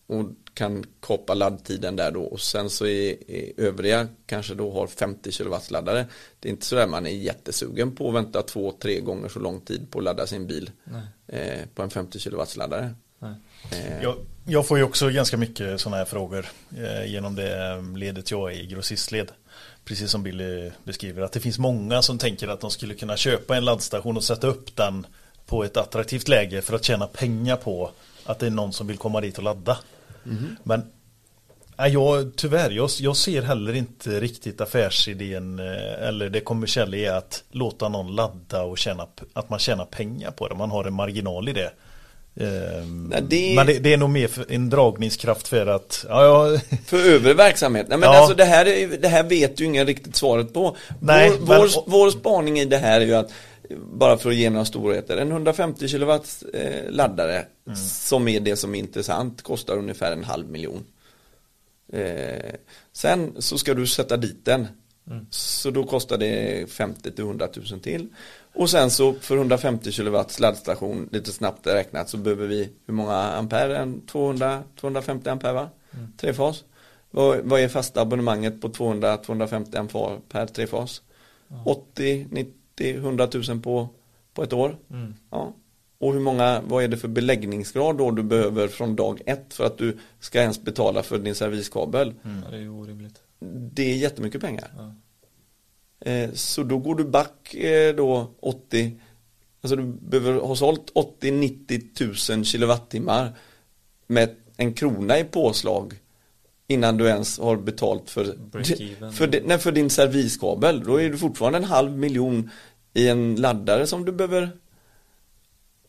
och 0.07 0.25
kan 0.55 0.85
kapa 1.01 1.35
laddtiden 1.35 1.97
där 1.97 2.11
då 2.11 2.23
och 2.23 2.41
sen 2.41 2.71
så 2.71 2.87
är, 2.87 3.31
är 3.31 3.53
övriga 3.57 4.09
kanske 4.27 4.55
då 4.55 4.73
har 4.73 4.87
50 4.87 5.33
kW 5.33 5.57
laddare. 5.71 6.07
Det 6.41 6.49
är 6.49 6.51
inte 6.51 6.67
så 6.67 6.75
där 6.75 6.87
man 6.87 7.07
är 7.07 7.11
jättesugen 7.11 7.97
på 7.97 8.09
att 8.09 8.15
vänta 8.15 8.43
två, 8.43 8.73
tre 8.73 9.01
gånger 9.01 9.29
så 9.29 9.39
lång 9.39 9.61
tid 9.61 9.91
på 9.91 9.99
att 9.99 10.05
ladda 10.05 10.27
sin 10.27 10.47
bil 10.47 10.71
eh, 11.27 11.67
på 11.75 11.83
en 11.83 11.91
50 11.91 12.19
kW 12.19 12.45
laddare. 12.57 12.95
Nej. 13.19 13.35
Eh, 13.73 14.03
Jag, 14.03 14.17
jag 14.47 14.67
får 14.67 14.79
ju 14.79 14.85
också 14.85 15.09
ganska 15.09 15.37
mycket 15.37 15.81
sådana 15.81 15.97
här 15.97 16.05
frågor 16.05 16.47
eh, 16.77 17.13
genom 17.13 17.35
det 17.35 17.83
ledet 17.97 18.31
jag 18.31 18.53
är 18.53 18.57
i 18.57 18.67
grossistled. 18.67 19.33
Precis 19.89 20.11
som 20.11 20.23
Billy 20.23 20.71
beskriver 20.85 21.23
att 21.23 21.33
det 21.33 21.41
finns 21.41 21.59
många 21.59 22.03
som 22.03 22.19
tänker 22.19 22.49
att 22.49 22.61
de 22.61 22.71
skulle 22.71 22.95
kunna 22.95 23.17
köpa 23.17 23.57
en 23.57 23.65
laddstation 23.65 24.17
och 24.17 24.25
sätta 24.25 24.47
upp 24.47 24.77
den 24.77 25.07
på 25.47 25.65
ett 25.65 25.77
attraktivt 25.77 26.29
läge 26.29 26.63
för 26.63 26.75
att 26.75 26.85
tjäna 26.85 27.07
pengar 27.07 27.57
på 27.57 27.91
att 28.25 28.39
det 28.39 28.47
är 28.47 28.51
någon 28.51 28.73
som 28.73 28.87
vill 28.87 28.99
komma 28.99 29.21
dit 29.21 29.39
och 29.39 29.45
ladda. 29.45 29.79
Men 30.63 30.83
nej, 31.77 31.93
jag, 31.93 32.37
tyvärr, 32.37 32.71
jag, 32.71 32.91
jag 32.99 33.17
ser 33.17 33.43
heller 33.43 33.75
inte 33.75 34.21
riktigt 34.21 34.61
affärsidén 34.61 35.59
eh, 35.59 36.09
eller 36.09 36.31
det 36.31 36.41
kommersiella 36.41 36.97
i 36.97 37.09
att 37.09 37.45
låta 37.51 37.89
någon 37.89 38.15
ladda 38.15 38.63
och 38.63 38.79
tjäna, 38.79 39.07
att 39.33 39.51
man 39.51 39.59
tjänar 39.59 39.85
pengar 39.85 40.31
på 40.31 40.49
det. 40.49 40.55
Man 40.55 40.71
har 40.71 40.85
en 40.85 40.95
marginal 40.95 41.49
i 41.49 41.53
det. 41.53 41.73
Ehm, 42.37 43.05
Nej, 43.05 43.23
det- 43.29 43.55
Men 43.57 43.67
det, 43.67 43.79
det 43.79 43.93
är 43.93 43.97
nog 43.97 44.11
mer 44.11 44.29
för 44.29 44.47
en 44.53 44.71
dragningskraft 44.71 45.49
för 45.49 45.67
att, 45.67 46.07
ja, 46.09 46.25
ja 46.53 46.61
För 46.87 46.97
övrig 47.11 47.37
verksamhet? 47.37 47.87
Nej 47.89 47.99
men 47.99 48.09
Ja. 48.13 48.19
alltså 48.19 48.35
det 48.35 48.45
här, 48.45 48.67
är, 48.67 48.89
det 48.99 49.09
här 49.09 49.23
vet 49.23 49.61
ju 49.61 49.65
ingen 49.65 49.87
riktigt 49.87 50.17
svaret 50.17 50.55
på. 50.55 50.77
Nej, 51.01 51.31
vår, 51.31 51.39
men- 51.39 51.47
vår, 51.47 51.69
vår 51.87 52.11
spaning 52.11 52.59
i 52.61 52.65
det 52.65 52.79
här 52.79 53.01
är 53.01 53.05
ju 53.07 53.15
att, 53.15 53.31
bara 53.93 54.19
för 54.19 54.31
att 54.31 54.37
ge 54.37 54.51
några 54.51 54.65
storheter, 54.65 55.17
en 55.17 55.31
150 55.31 55.89
kW 55.89 56.13
eh, 56.55 56.91
laddare 56.91 57.45
som 57.77 58.29
är 58.29 58.41
det 58.41 58.57
som 58.57 58.75
är 58.75 58.79
intressant 58.79 59.43
kostar 59.43 59.77
ungefär 59.79 60.13
en 60.13 60.25
halv 60.25 60.51
miljon. 60.51 60.85
Eh, 61.93 62.53
sen 62.93 63.33
så 63.39 63.59
ska 63.59 63.75
du 63.75 63.87
sätta 63.87 64.17
dit 64.17 64.45
den. 64.45 64.67
Så 65.31 65.71
då 65.71 65.85
kostar 65.85 66.19
det 66.19 66.71
50 66.71 67.11
till 67.11 67.25
100 67.25 67.49
000 67.71 67.81
till. 67.81 68.09
Och 68.59 68.71
sen 68.71 68.91
så 68.91 69.15
för 69.15 69.37
150 69.37 69.93
kW 69.93 70.25
laddstation, 70.39 71.09
lite 71.13 71.33
snabbt 71.33 71.67
räknat, 71.67 72.09
så 72.09 72.17
behöver 72.17 72.47
vi 72.47 72.71
hur 72.87 72.95
många 72.95 73.15
ampere? 73.15 73.79
En 73.79 74.07
200, 74.07 74.63
250 74.81 75.29
ampere 75.29 75.53
va? 75.53 75.69
Trefas. 76.17 76.65
Vad, 77.11 77.39
vad 77.39 77.61
är 77.61 77.69
fasta 77.69 78.01
abonnemanget 78.01 78.61
på 78.61 78.69
200-250 78.69 79.79
ampere 79.79 80.19
per 80.29 80.47
trefas? 80.47 81.03
80, 81.65 82.27
90, 82.31 82.97
100 82.97 83.29
000 83.49 83.61
på, 83.61 83.89
på 84.35 84.43
ett 84.43 84.53
år. 84.53 84.77
Mm. 84.91 85.15
Ja. 85.31 85.55
Och 85.99 86.13
hur 86.13 86.21
många, 86.21 86.63
vad 86.67 86.85
är 86.85 86.89
det 86.89 86.97
för 86.97 87.09
beläggningsgrad 87.09 87.99
då 87.99 88.11
du 88.11 88.23
behöver 88.23 88.69
från 88.69 88.97
dag 88.97 89.21
ett 89.27 89.55
för 89.55 89.65
att 89.65 89.79
du 89.79 89.99
ska 90.21 90.41
ens 90.41 90.63
betala 90.63 91.03
för 91.03 91.19
din 91.19 91.35
serviskabel? 91.35 92.15
Ja, 92.23 92.51
det 92.51 92.57
är 92.57 92.61
ju 92.61 92.71
orimligt. 92.71 93.23
Det 93.73 93.83
är 93.93 93.97
jättemycket 93.97 94.41
pengar. 94.41 94.71
Ja. 94.77 94.95
Eh, 96.01 96.31
så 96.33 96.63
då 96.63 96.79
går 96.79 96.95
du 96.95 97.05
back 97.05 97.55
eh, 97.55 97.95
då 97.95 98.31
80, 98.41 99.01
alltså 99.61 99.77
du 99.77 99.83
behöver 99.85 100.41
ha 100.41 100.57
sålt 100.57 100.93
80-90 100.95 101.95
tusen 101.95 102.45
kilowattimmar 102.45 103.33
med 104.07 104.35
en 104.57 104.75
krona 104.75 105.19
i 105.19 105.25
påslag 105.25 105.95
innan 106.67 106.97
du 106.97 107.07
ens 107.07 107.39
har 107.39 107.57
betalt 107.57 108.11
för, 108.11 108.25
för, 109.13 109.47
nej, 109.47 109.59
för 109.59 109.73
din 109.73 109.91
serviskabel. 109.91 110.85
Då 110.85 111.01
är 111.01 111.11
du 111.11 111.19
fortfarande 111.19 111.59
en 111.59 111.65
halv 111.65 111.99
miljon 111.99 112.51
i 112.95 113.09
en 113.09 113.37
laddare 113.37 113.87
som 113.87 114.05
du 114.05 114.13
behöver 114.13 114.51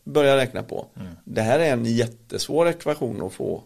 börja 0.04 0.36
räkna 0.36 0.62
på. 0.62 0.86
Det 1.24 1.42
här 1.42 1.58
är 1.58 1.72
en 1.72 1.84
jättesvår 1.84 2.68
ekvation 2.68 3.26
att 3.26 3.32
få 3.32 3.62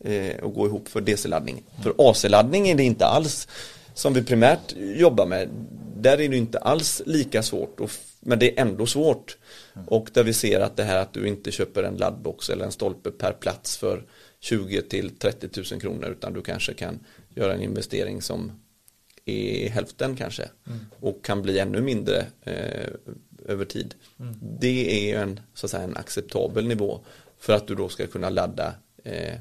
eh, 0.00 0.34
att 0.42 0.54
gå 0.54 0.66
ihop 0.66 0.88
för 0.88 1.00
DC-laddning. 1.00 1.62
För 1.82 1.94
AC-laddning 1.98 2.68
är 2.68 2.74
det 2.74 2.82
inte 2.82 3.06
alls 3.06 3.48
som 3.94 4.12
vi 4.14 4.22
primärt 4.22 4.74
jobbar 4.76 5.26
med. 5.26 5.48
Där 5.96 6.20
är 6.20 6.28
det 6.28 6.36
inte 6.36 6.58
alls 6.58 7.02
lika 7.06 7.42
svårt, 7.42 7.80
och 7.80 7.90
men 8.20 8.38
det 8.38 8.58
är 8.58 8.62
ändå 8.62 8.86
svårt. 8.86 9.36
Och 9.86 10.10
där 10.12 10.24
vi 10.24 10.32
ser 10.32 10.60
att 10.60 10.76
det 10.76 10.82
här 10.82 10.96
att 10.96 11.12
du 11.12 11.28
inte 11.28 11.50
köper 11.50 11.82
en 11.82 11.96
laddbox 11.96 12.50
eller 12.50 12.64
en 12.64 12.72
stolpe 12.72 13.10
per 13.10 13.32
plats 13.32 13.76
för 13.76 14.04
20 14.40 14.82
till 14.82 15.10
30 15.18 15.48
000 15.72 15.80
kronor 15.80 16.08
utan 16.08 16.32
du 16.32 16.42
kanske 16.42 16.74
kan 16.74 16.98
göra 17.28 17.54
en 17.54 17.62
investering 17.62 18.22
som 18.22 18.52
är 19.24 19.68
hälften 19.68 20.16
kanske 20.16 20.48
och 21.00 21.24
kan 21.24 21.42
bli 21.42 21.58
ännu 21.58 21.80
mindre 21.80 22.26
eh, 22.42 22.88
över 23.46 23.64
tid. 23.64 23.94
Det 24.40 24.98
är 24.98 25.08
ju 25.08 25.22
en, 25.22 25.40
så 25.54 25.66
att 25.66 25.70
säga, 25.70 25.82
en 25.82 25.96
acceptabel 25.96 26.68
nivå 26.68 27.00
för 27.38 27.52
att 27.52 27.66
du 27.66 27.74
då 27.74 27.88
ska 27.88 28.06
kunna 28.06 28.30
ladda 28.30 28.74
eh, 29.04 29.34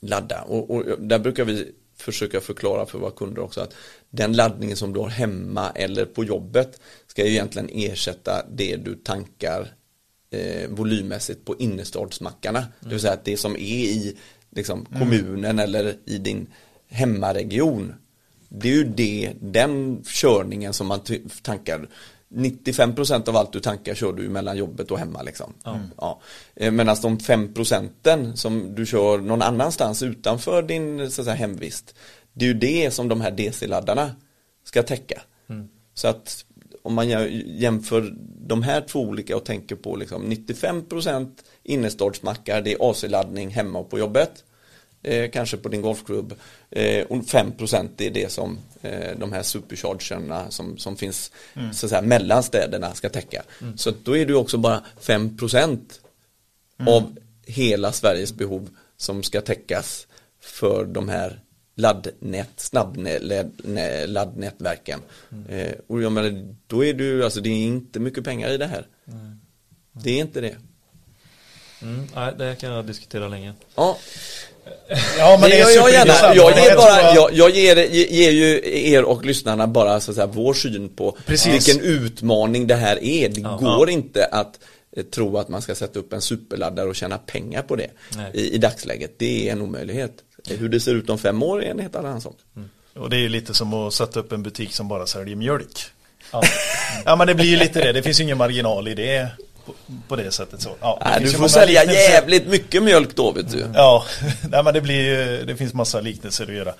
ladda 0.00 0.42
och, 0.42 0.70
och 0.70 0.84
där 0.98 1.18
brukar 1.18 1.44
vi 1.44 1.72
försöka 2.02 2.40
förklara 2.40 2.86
för 2.86 2.98
våra 2.98 3.10
kunder 3.10 3.42
också 3.42 3.60
att 3.60 3.74
den 4.10 4.32
laddningen 4.32 4.76
som 4.76 4.92
du 4.92 5.00
har 5.00 5.08
hemma 5.08 5.70
eller 5.70 6.04
på 6.04 6.24
jobbet 6.24 6.80
ska 7.06 7.24
ju 7.24 7.30
egentligen 7.30 7.68
ersätta 7.72 8.46
det 8.52 8.76
du 8.76 8.94
tankar 8.94 9.74
eh, 10.30 10.68
volymmässigt 10.68 11.44
på 11.44 11.56
innerstadsmackarna. 11.58 12.64
Det 12.80 12.88
vill 12.88 13.00
säga 13.00 13.12
att 13.12 13.24
det 13.24 13.36
som 13.36 13.56
är 13.56 13.84
i 13.84 14.16
liksom, 14.50 14.84
kommunen 14.84 15.58
eller 15.58 15.96
i 16.04 16.18
din 16.18 16.46
hemmaregion 16.88 17.94
det 18.54 18.68
är 18.68 18.72
ju 18.72 18.84
det, 18.84 19.32
den 19.40 20.02
körningen 20.04 20.72
som 20.72 20.86
man 20.86 21.00
tankar 21.42 21.88
95% 22.34 23.28
av 23.28 23.36
allt 23.36 23.52
du 23.52 23.60
tankar 23.60 23.94
kör 23.94 24.12
du 24.12 24.28
mellan 24.28 24.56
jobbet 24.56 24.90
och 24.90 24.98
hemma 24.98 25.22
liksom. 25.22 25.52
Ja. 25.96 26.20
Eh, 26.56 26.70
Medan 26.70 26.96
de 27.02 27.18
5% 27.18 28.36
som 28.36 28.74
du 28.74 28.86
kör 28.86 29.18
någon 29.18 29.42
annanstans 29.42 30.02
utanför 30.02 30.62
din 30.62 31.10
så 31.10 31.24
säga, 31.24 31.34
hemvist 31.36 31.94
Det 32.32 32.44
är 32.44 32.48
ju 32.48 32.54
det 32.54 32.90
som 32.90 33.08
de 33.08 33.20
här 33.20 33.30
DC-laddarna 33.30 34.10
ska 34.64 34.82
täcka. 34.82 35.22
Så 35.94 36.08
att 36.08 36.44
om 36.82 36.94
man 36.94 37.08
jä- 37.08 37.42
jämför 37.58 38.14
de 38.46 38.62
här 38.62 38.80
två 38.80 39.00
olika 39.00 39.36
och 39.36 39.44
tänker 39.44 39.76
på 39.76 39.96
liksom 39.96 40.22
95% 40.32 41.28
innerstadsmackar, 41.62 42.62
det 42.62 42.72
är 42.72 42.90
AC-laddning 42.90 43.50
hemma 43.50 43.78
och 43.78 43.90
på 43.90 43.98
jobbet 43.98 44.44
eh, 45.02 45.30
kanske 45.30 45.56
på 45.56 45.68
din 45.68 45.82
golfklubb 45.82 46.34
eh, 46.70 47.04
och 47.04 47.16
5% 47.16 47.88
är 47.98 48.10
det 48.10 48.32
som 48.32 48.58
eh, 48.82 49.18
de 49.18 49.32
här 49.32 49.42
superchargerna 49.42 50.50
som, 50.50 50.78
som 50.78 50.96
finns 50.96 51.32
så 51.72 51.86
att 51.86 51.90
säga, 51.90 52.02
mellan 52.02 52.42
städerna 52.42 52.94
ska 52.94 53.08
täcka. 53.08 53.42
Så 53.76 53.90
att 53.90 54.04
då 54.04 54.16
är 54.16 54.26
det 54.26 54.34
också 54.34 54.58
bara 54.58 54.84
5% 55.00 55.78
av 56.86 57.16
hela 57.46 57.92
Sveriges 57.92 58.34
behov 58.34 58.68
som 58.96 59.22
ska 59.22 59.40
täckas 59.40 60.06
för 60.40 60.84
de 60.84 61.08
här 61.08 61.40
laddnät, 61.74 62.50
snabbladdnätverken. 62.56 65.00
Eh, 65.48 65.72
och 65.86 66.02
jag 66.02 66.12
menar, 66.12 66.54
då 66.66 66.84
är 66.84 66.94
ju, 66.94 67.24
alltså 67.24 67.40
det 67.40 67.48
är 67.48 67.66
inte 67.66 68.00
mycket 68.00 68.24
pengar 68.24 68.50
i 68.50 68.56
det 68.56 68.66
här. 68.66 68.86
Det 69.92 70.10
är 70.10 70.20
inte 70.20 70.40
det. 70.40 70.56
Mm, 71.82 72.06
nej, 72.14 72.34
det 72.38 72.60
kan 72.60 72.70
jag 72.70 72.86
diskutera 72.86 73.28
länge. 73.28 73.52
Ja, 73.74 73.98
Ja, 75.18 75.38
men 75.40 75.50
det 75.50 75.60
är 75.60 75.76
jag 75.76 75.92
gärna. 75.92 76.34
Jag 76.34 76.58
ger, 76.58 76.76
bara, 76.76 77.14
jag, 77.14 77.32
jag 77.32 77.50
ger, 77.50 77.76
ge- 77.76 78.08
ger 78.10 78.30
ju 78.30 78.60
er 78.92 79.02
och 79.04 79.24
lyssnarna 79.24 79.66
bara 79.66 80.00
så 80.00 80.10
att 80.10 80.14
säga, 80.14 80.26
vår 80.26 80.54
syn 80.54 80.88
på 80.88 81.16
Precis. 81.26 81.68
vilken 81.68 81.84
utmaning 81.84 82.66
det 82.66 82.74
här 82.74 83.04
är. 83.04 83.28
Det 83.28 83.40
Ja. 83.40 83.56
går 83.60 83.90
inte 83.90 84.24
att 84.24 84.58
eh, 84.96 85.02
tro 85.04 85.38
att 85.38 85.48
man 85.48 85.62
ska 85.62 85.74
sätta 85.74 85.98
upp 85.98 86.12
en 86.12 86.20
superladdare 86.20 86.88
och 86.88 86.96
tjäna 86.96 87.18
pengar 87.18 87.62
på 87.62 87.76
det 87.76 87.88
i, 88.34 88.54
i 88.54 88.58
dagsläget. 88.58 89.14
Det 89.18 89.48
är 89.48 89.52
en 89.52 89.62
omöjlighet. 89.62 90.12
Hur 90.48 90.68
det 90.68 90.80
ser 90.80 90.94
ut 90.94 91.10
om 91.10 91.18
fem 91.18 91.42
år 91.42 91.64
är 91.64 91.70
en 91.70 91.78
helt 91.78 91.96
annan 91.96 92.20
sak. 92.20 92.36
Och 92.96 93.10
det 93.10 93.16
är 93.16 93.20
ju 93.20 93.28
lite 93.28 93.54
som 93.54 93.74
att 93.74 93.94
sätta 93.94 94.20
upp 94.20 94.32
en 94.32 94.42
butik 94.42 94.74
som 94.74 94.88
bara 94.88 95.06
säljer 95.06 95.36
mjölk. 95.36 95.80
Ja. 96.32 96.42
Ja 97.04 97.16
men 97.16 97.26
det 97.26 97.34
blir 97.34 97.46
ju 97.46 97.56
lite 97.56 97.84
det, 97.84 97.92
det 97.92 98.02
finns 98.02 98.20
ju 98.20 98.24
ingen 98.24 98.38
marginal 98.38 98.88
i 98.88 98.94
det 98.94 99.26
på, 99.66 99.74
på 100.08 100.16
det 100.16 100.30
sättet 100.30 100.62
så. 100.62 100.70
Ja, 100.80 100.98
det 101.02 101.10
Nej, 101.10 101.20
du 101.20 101.30
får 101.30 101.48
sälja 101.48 101.80
liknelser. 101.80 102.12
jävligt 102.12 102.46
mycket 102.46 102.82
mjölk 102.82 103.16
då 103.16 103.32
vet 103.32 103.50
du. 103.52 103.66
Ja, 103.74 104.04
nej, 104.50 104.62
men 104.64 104.74
det 104.74 104.80
blir 104.80 105.42
det 105.46 105.56
finns 105.56 105.74
massa 105.74 106.00
liknelser 106.00 106.44
att 106.44 106.54
göra. 106.54 106.74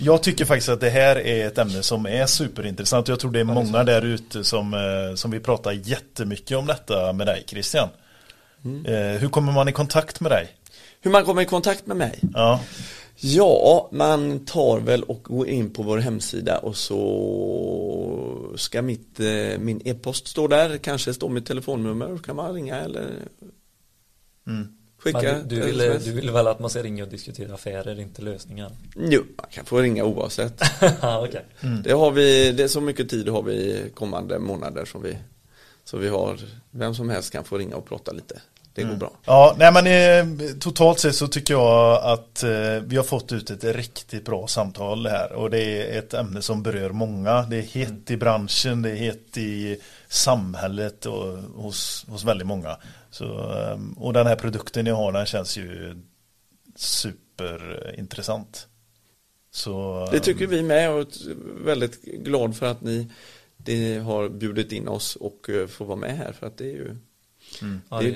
Jag 0.00 0.22
tycker 0.22 0.44
faktiskt 0.44 0.68
att 0.68 0.80
det 0.80 0.90
här 0.90 1.16
är 1.16 1.46
ett 1.46 1.58
ämne 1.58 1.82
som 1.82 2.06
är 2.06 2.26
superintressant. 2.26 3.08
Jag 3.08 3.20
tror 3.20 3.30
det 3.30 3.40
är 3.40 3.44
många 3.44 3.84
där 3.84 4.04
ute 4.04 4.44
som, 4.44 4.74
eh, 4.74 5.14
som 5.14 5.30
vill 5.30 5.40
prata 5.42 5.72
jättemycket 5.72 6.56
om 6.56 6.66
detta 6.66 7.12
med 7.12 7.26
dig 7.26 7.44
Christian. 7.46 7.88
Mm. 8.64 8.86
Eh, 8.86 9.20
hur 9.20 9.28
kommer 9.28 9.52
man 9.52 9.68
i 9.68 9.72
kontakt 9.72 10.20
med 10.20 10.32
dig? 10.32 10.48
Hur 11.00 11.10
man 11.10 11.24
kommer 11.24 11.42
i 11.42 11.44
kontakt 11.44 11.86
med 11.86 11.96
mig? 11.96 12.18
Ja, 12.34 12.60
Ja, 13.16 13.88
man 13.92 14.44
tar 14.44 14.80
väl 14.80 15.02
och 15.02 15.22
går 15.22 15.48
in 15.48 15.70
på 15.70 15.82
vår 15.82 15.98
hemsida 15.98 16.58
och 16.58 16.76
så 16.76 18.52
ska 18.56 18.82
mitt, 18.82 19.20
eh, 19.20 19.58
min 19.58 19.80
e-post 19.84 20.26
stå 20.26 20.48
där, 20.48 20.78
kanske 20.78 21.14
står 21.14 21.28
mitt 21.28 21.46
telefonnummer, 21.46 22.18
kan 22.18 22.36
man 22.36 22.54
ringa 22.54 22.76
eller 22.76 23.10
skicka 24.98 25.20
Men 25.22 25.48
du, 25.48 25.60
du, 25.60 25.66
vill, 25.66 25.78
du 26.04 26.12
vill 26.12 26.30
väl 26.30 26.46
att 26.46 26.60
man 26.60 26.70
ska 26.70 26.82
ringa 26.82 27.04
och 27.04 27.10
diskutera 27.10 27.54
affärer, 27.54 28.00
inte 28.00 28.22
lösningar? 28.22 28.72
Jo, 28.96 29.22
man 29.36 29.46
kan 29.50 29.64
få 29.64 29.80
ringa 29.80 30.04
oavsett. 30.04 30.60
Ja, 31.00 31.26
okej. 31.28 31.44
Det 31.84 31.92
har 31.92 32.10
vi, 32.10 32.52
det 32.52 32.62
är 32.62 32.68
så 32.68 32.80
mycket 32.80 33.08
tid 33.10 33.28
har 33.28 33.42
vi 33.42 33.84
kommande 33.94 34.38
månader 34.38 34.84
som 34.84 35.02
vi, 35.02 35.18
så 35.84 35.96
vi 35.96 36.08
har, 36.08 36.40
vem 36.70 36.94
som 36.94 37.10
helst 37.10 37.32
kan 37.32 37.44
få 37.44 37.58
ringa 37.58 37.76
och 37.76 37.88
prata 37.88 38.12
lite. 38.12 38.40
Det 38.76 38.84
går 38.84 38.94
bra. 38.96 39.12
ja 39.24 39.56
nej 39.58 39.72
men 39.72 39.86
eh, 39.86 40.46
totalt 40.60 40.98
sett 40.98 41.14
så 41.14 41.28
tycker 41.28 41.54
jag 41.54 42.02
att 42.04 42.42
eh, 42.42 42.50
vi 42.86 42.96
har 42.96 43.02
fått 43.02 43.32
ut 43.32 43.50
ett 43.50 43.64
riktigt 43.64 44.24
bra 44.24 44.46
samtal 44.46 45.06
här 45.06 45.32
och 45.32 45.50
det 45.50 45.62
är 45.62 45.98
ett 45.98 46.14
ämne 46.14 46.42
som 46.42 46.62
berör 46.62 46.90
många. 46.90 47.42
Det 47.42 47.56
är 47.56 47.62
hett 47.62 48.10
i 48.10 48.16
branschen, 48.16 48.82
det 48.82 48.90
är 48.90 48.96
hett 48.96 49.36
i 49.36 49.80
samhället 50.08 51.06
och 51.06 51.38
hos, 51.38 52.06
hos 52.08 52.24
väldigt 52.24 52.46
många. 52.46 52.76
Så, 53.10 53.24
eh, 53.24 53.78
och 53.96 54.12
den 54.12 54.26
här 54.26 54.36
produkten 54.36 54.84
ni 54.84 54.90
har 54.90 55.12
den 55.12 55.26
känns 55.26 55.56
ju 55.56 55.96
superintressant. 56.76 58.68
Så, 59.50 60.08
Det 60.12 60.20
tycker 60.20 60.46
vi 60.46 60.62
med 60.62 60.90
och 60.90 61.00
är 61.00 61.64
väldigt 61.64 62.02
glad 62.02 62.56
för 62.56 62.66
att 62.66 62.80
ni 62.80 63.10
det 63.56 63.98
har 63.98 64.28
bjudit 64.28 64.72
in 64.72 64.88
oss 64.88 65.16
och 65.16 65.50
eh, 65.50 65.66
får 65.66 65.84
vara 65.84 65.96
med 65.96 66.16
här 66.16 66.32
för 66.32 66.46
att 66.46 66.58
det 66.58 66.64
är 66.64 66.74
ju 66.74 66.96
Ja, 67.90 68.00
det 68.00 68.10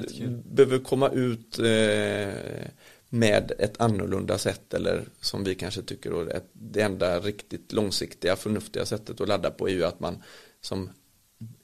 det 0.45 0.67
behöver 0.67 0.79
komma 0.85 1.09
ut 1.09 1.59
eh, 1.59 2.65
med 3.09 3.53
ett 3.59 3.81
annorlunda 3.81 4.39
sätt 4.39 4.75
eller 4.75 5.05
som 5.21 5.45
vi 5.45 5.55
kanske 5.55 5.83
tycker 5.83 6.11
då, 6.11 6.21
ett, 6.21 6.49
det 6.53 6.81
enda 6.81 7.21
riktigt 7.21 7.73
långsiktiga 7.73 8.37
förnuftiga 8.37 8.87
sättet 8.87 9.21
att 9.21 9.29
ladda 9.29 9.51
på 9.51 9.69
är 9.69 9.73
ju 9.73 9.85
att 9.85 10.01
man 10.01 10.23
som 10.61 10.91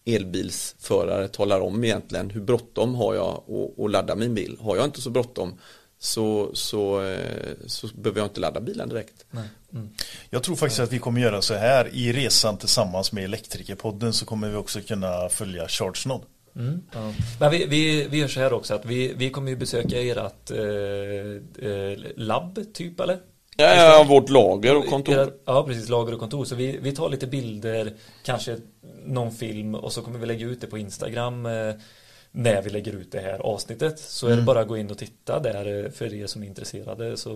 elbilsförare 0.04 1.28
talar 1.28 1.60
om 1.60 1.84
egentligen 1.84 2.30
hur 2.30 2.40
bråttom 2.40 2.94
har 2.94 3.14
jag 3.14 3.26
att- 3.48 3.84
att 3.84 3.90
ladda 3.90 4.14
min 4.14 4.34
bil. 4.34 4.56
Har 4.60 4.76
jag 4.76 4.84
inte 4.84 5.00
så 5.00 5.10
bråttom 5.10 5.58
så, 5.98 6.50
så, 6.54 7.02
eh, 7.02 7.54
så 7.66 7.86
behöver 7.94 8.20
jag 8.20 8.26
inte 8.26 8.40
ladda 8.40 8.60
bilen 8.60 8.88
direkt. 8.88 9.24
Mm. 9.72 9.88
Jag 10.30 10.42
tror 10.42 10.56
faktiskt 10.56 10.80
att 10.80 10.92
vi 10.92 10.98
kommer 10.98 11.20
göra 11.20 11.42
så 11.42 11.54
här 11.54 11.88
i 11.92 12.12
resan 12.12 12.58
tillsammans 12.58 13.12
med 13.12 13.24
Elektrikerpodden 13.24 14.12
så 14.12 14.26
kommer 14.26 14.50
vi 14.50 14.56
också 14.56 14.80
kunna 14.80 15.28
följa 15.28 15.68
ChargeNod. 15.68 16.22
Mm, 16.56 16.82
ja. 16.92 17.12
Men 17.40 17.50
vi, 17.50 17.66
vi, 17.66 18.06
vi 18.10 18.18
gör 18.18 18.28
så 18.28 18.40
här 18.40 18.52
också 18.52 18.74
att 18.74 18.84
vi, 18.84 19.12
vi 19.16 19.30
kommer 19.30 19.50
ju 19.50 19.56
besöka 19.56 20.00
ert 20.02 20.50
eh, 20.50 21.68
eh, 21.70 21.98
labb 22.16 22.58
typ 22.74 23.00
eller? 23.00 23.18
Ja, 23.56 23.74
ja, 23.74 24.04
vårt 24.08 24.28
lager 24.28 24.76
och 24.76 24.86
kontor. 24.86 25.14
Era- 25.14 25.30
Ja, 25.44 25.64
precis, 25.66 25.88
lager 25.88 26.12
och 26.14 26.20
kontor. 26.20 26.44
Så 26.44 26.54
vi, 26.54 26.78
vi 26.82 26.92
tar 26.92 27.08
lite 27.08 27.26
bilder, 27.26 27.92
kanske 28.22 28.56
någon 29.04 29.32
film 29.32 29.74
och 29.74 29.92
så 29.92 30.02
kommer 30.02 30.18
vi 30.18 30.26
lägga 30.26 30.46
ut 30.46 30.60
det 30.60 30.66
på 30.66 30.78
Instagram 30.78 31.46
eh, 31.46 31.74
när 32.32 32.62
vi 32.62 32.70
lägger 32.70 32.92
ut 32.92 33.12
det 33.12 33.20
här 33.20 33.38
avsnittet. 33.38 33.98
Så 33.98 34.26
är 34.26 34.36
det 34.36 34.42
bara 34.42 34.60
att 34.60 34.68
gå 34.68 34.76
in 34.76 34.90
och 34.90 34.98
titta 34.98 35.40
där 35.40 35.84
eh, 35.84 35.90
för 35.90 36.14
er 36.14 36.26
som 36.26 36.42
är 36.42 36.46
intresserade 36.46 37.16
så 37.16 37.30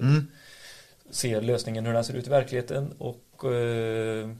Mm. 0.00 0.26
ser 1.10 1.40
lösningen 1.40 1.86
hur 1.86 1.92
den 1.92 2.04
ser 2.04 2.14
ut 2.14 2.26
i 2.26 2.30
verkligheten 2.30 2.92
och 2.98 3.44
eh, 3.52 4.30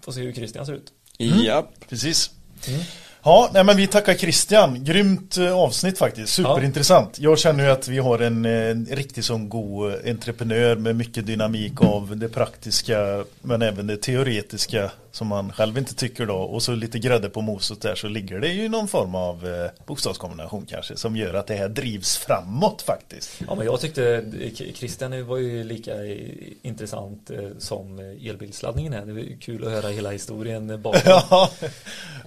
får 0.00 0.12
se 0.12 0.20
hur 0.20 0.32
Christian 0.32 0.66
ser 0.66 0.72
ut. 0.74 0.92
Ja, 1.18 1.68
Precis. 1.88 2.30
Mm. 2.68 2.80
Ja, 3.24 3.50
nej 3.54 3.64
men 3.64 3.76
vi 3.76 3.86
tackar 3.86 4.14
Christian. 4.14 4.84
Grymt 4.84 5.36
eh, 5.36 5.58
avsnitt 5.58 5.98
faktiskt. 5.98 6.32
Superintressant. 6.32 7.18
Jag 7.18 7.38
känner 7.38 7.64
ju 7.64 7.70
att 7.70 7.88
vi 7.88 7.98
har 7.98 8.18
en, 8.18 8.44
en 8.44 8.86
riktigt 8.90 9.24
sån 9.24 9.48
god 9.48 9.94
entreprenör 10.06 10.76
med 10.76 10.96
mycket 10.96 11.26
dynamik 11.26 11.80
av 11.80 12.16
det 12.16 12.28
praktiska 12.28 13.24
men 13.42 13.62
även 13.62 13.86
det 13.86 13.96
teoretiska 13.96 14.90
som 15.12 15.26
man 15.26 15.52
själv 15.52 15.78
inte 15.78 15.94
tycker 15.94 16.26
då. 16.26 16.36
Och 16.36 16.62
så 16.62 16.74
lite 16.74 16.98
grädde 16.98 17.28
på 17.28 17.40
moset 17.40 17.80
där 17.80 17.94
så 17.94 18.08
ligger 18.08 18.40
det 18.40 18.48
ju 18.48 18.68
någon 18.68 18.88
form 18.88 19.14
av 19.14 19.46
eh, 19.46 19.70
bokstavskombination 19.86 20.66
kanske 20.70 20.96
som 20.96 21.16
gör 21.16 21.34
att 21.34 21.46
det 21.46 21.54
här 21.54 21.68
drivs 21.68 22.16
framåt 22.16 22.82
faktiskt. 22.82 23.30
Ja 23.48 23.54
men 23.54 23.66
jag 23.66 23.80
tyckte 23.80 24.24
K- 24.58 24.64
Christian 24.74 25.26
var 25.26 25.38
ju 25.38 25.64
lika 25.64 25.94
i- 25.94 26.56
intressant 26.62 27.30
eh, 27.30 27.38
som 27.58 27.98
elbilsladdningen 27.98 28.92
är. 28.92 29.06
Det 29.06 29.12
var 29.12 29.40
kul 29.40 29.64
att 29.66 29.72
höra 29.72 29.88
hela 29.88 30.10
historien 30.10 30.82
bakom. 30.82 31.00
Ja, 31.30 31.50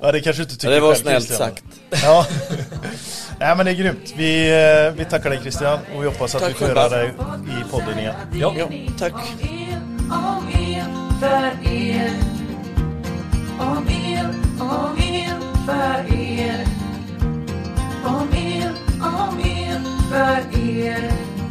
ja 0.02 0.12
det 0.12 0.20
kanske 0.22 0.40
du 0.40 0.44
inte 0.44 0.56
tycker 0.58 0.74
Det 0.74 0.80
var 0.80 0.94
själv, 0.94 1.02
snällt 1.04 1.26
Christian. 1.26 1.50
sagt. 1.50 1.64
Ja. 2.04 2.26
Nej 3.40 3.56
men 3.56 3.66
det 3.66 3.72
är 3.72 3.76
grymt. 3.76 4.14
Vi, 4.18 4.50
eh, 4.88 4.92
vi 4.98 5.06
tackar 5.06 5.30
dig 5.30 5.40
Christian 5.42 5.80
och 5.96 6.02
vi 6.04 6.08
hoppas 6.08 6.36
att 6.36 6.42
Tack 6.42 6.50
vi 6.52 6.54
får 6.54 6.66
höra 6.68 6.90
dig 6.90 7.12
i 7.68 7.72
podden 7.72 8.00
igen. 8.00 8.16
Ja. 8.34 8.54
Ja, 8.58 8.68
tack. 9.00 9.14
För 11.20 11.72
er. 11.74 12.12
Om 13.60 13.88
el, 13.88 14.26
om 14.60 14.98
el, 14.98 15.40
för 15.66 16.14
er. 16.14 16.68
Om 18.06 18.30
el, 18.34 18.74
om 19.02 19.40
el, 19.40 19.82
för 20.10 20.60
er. 20.60 21.45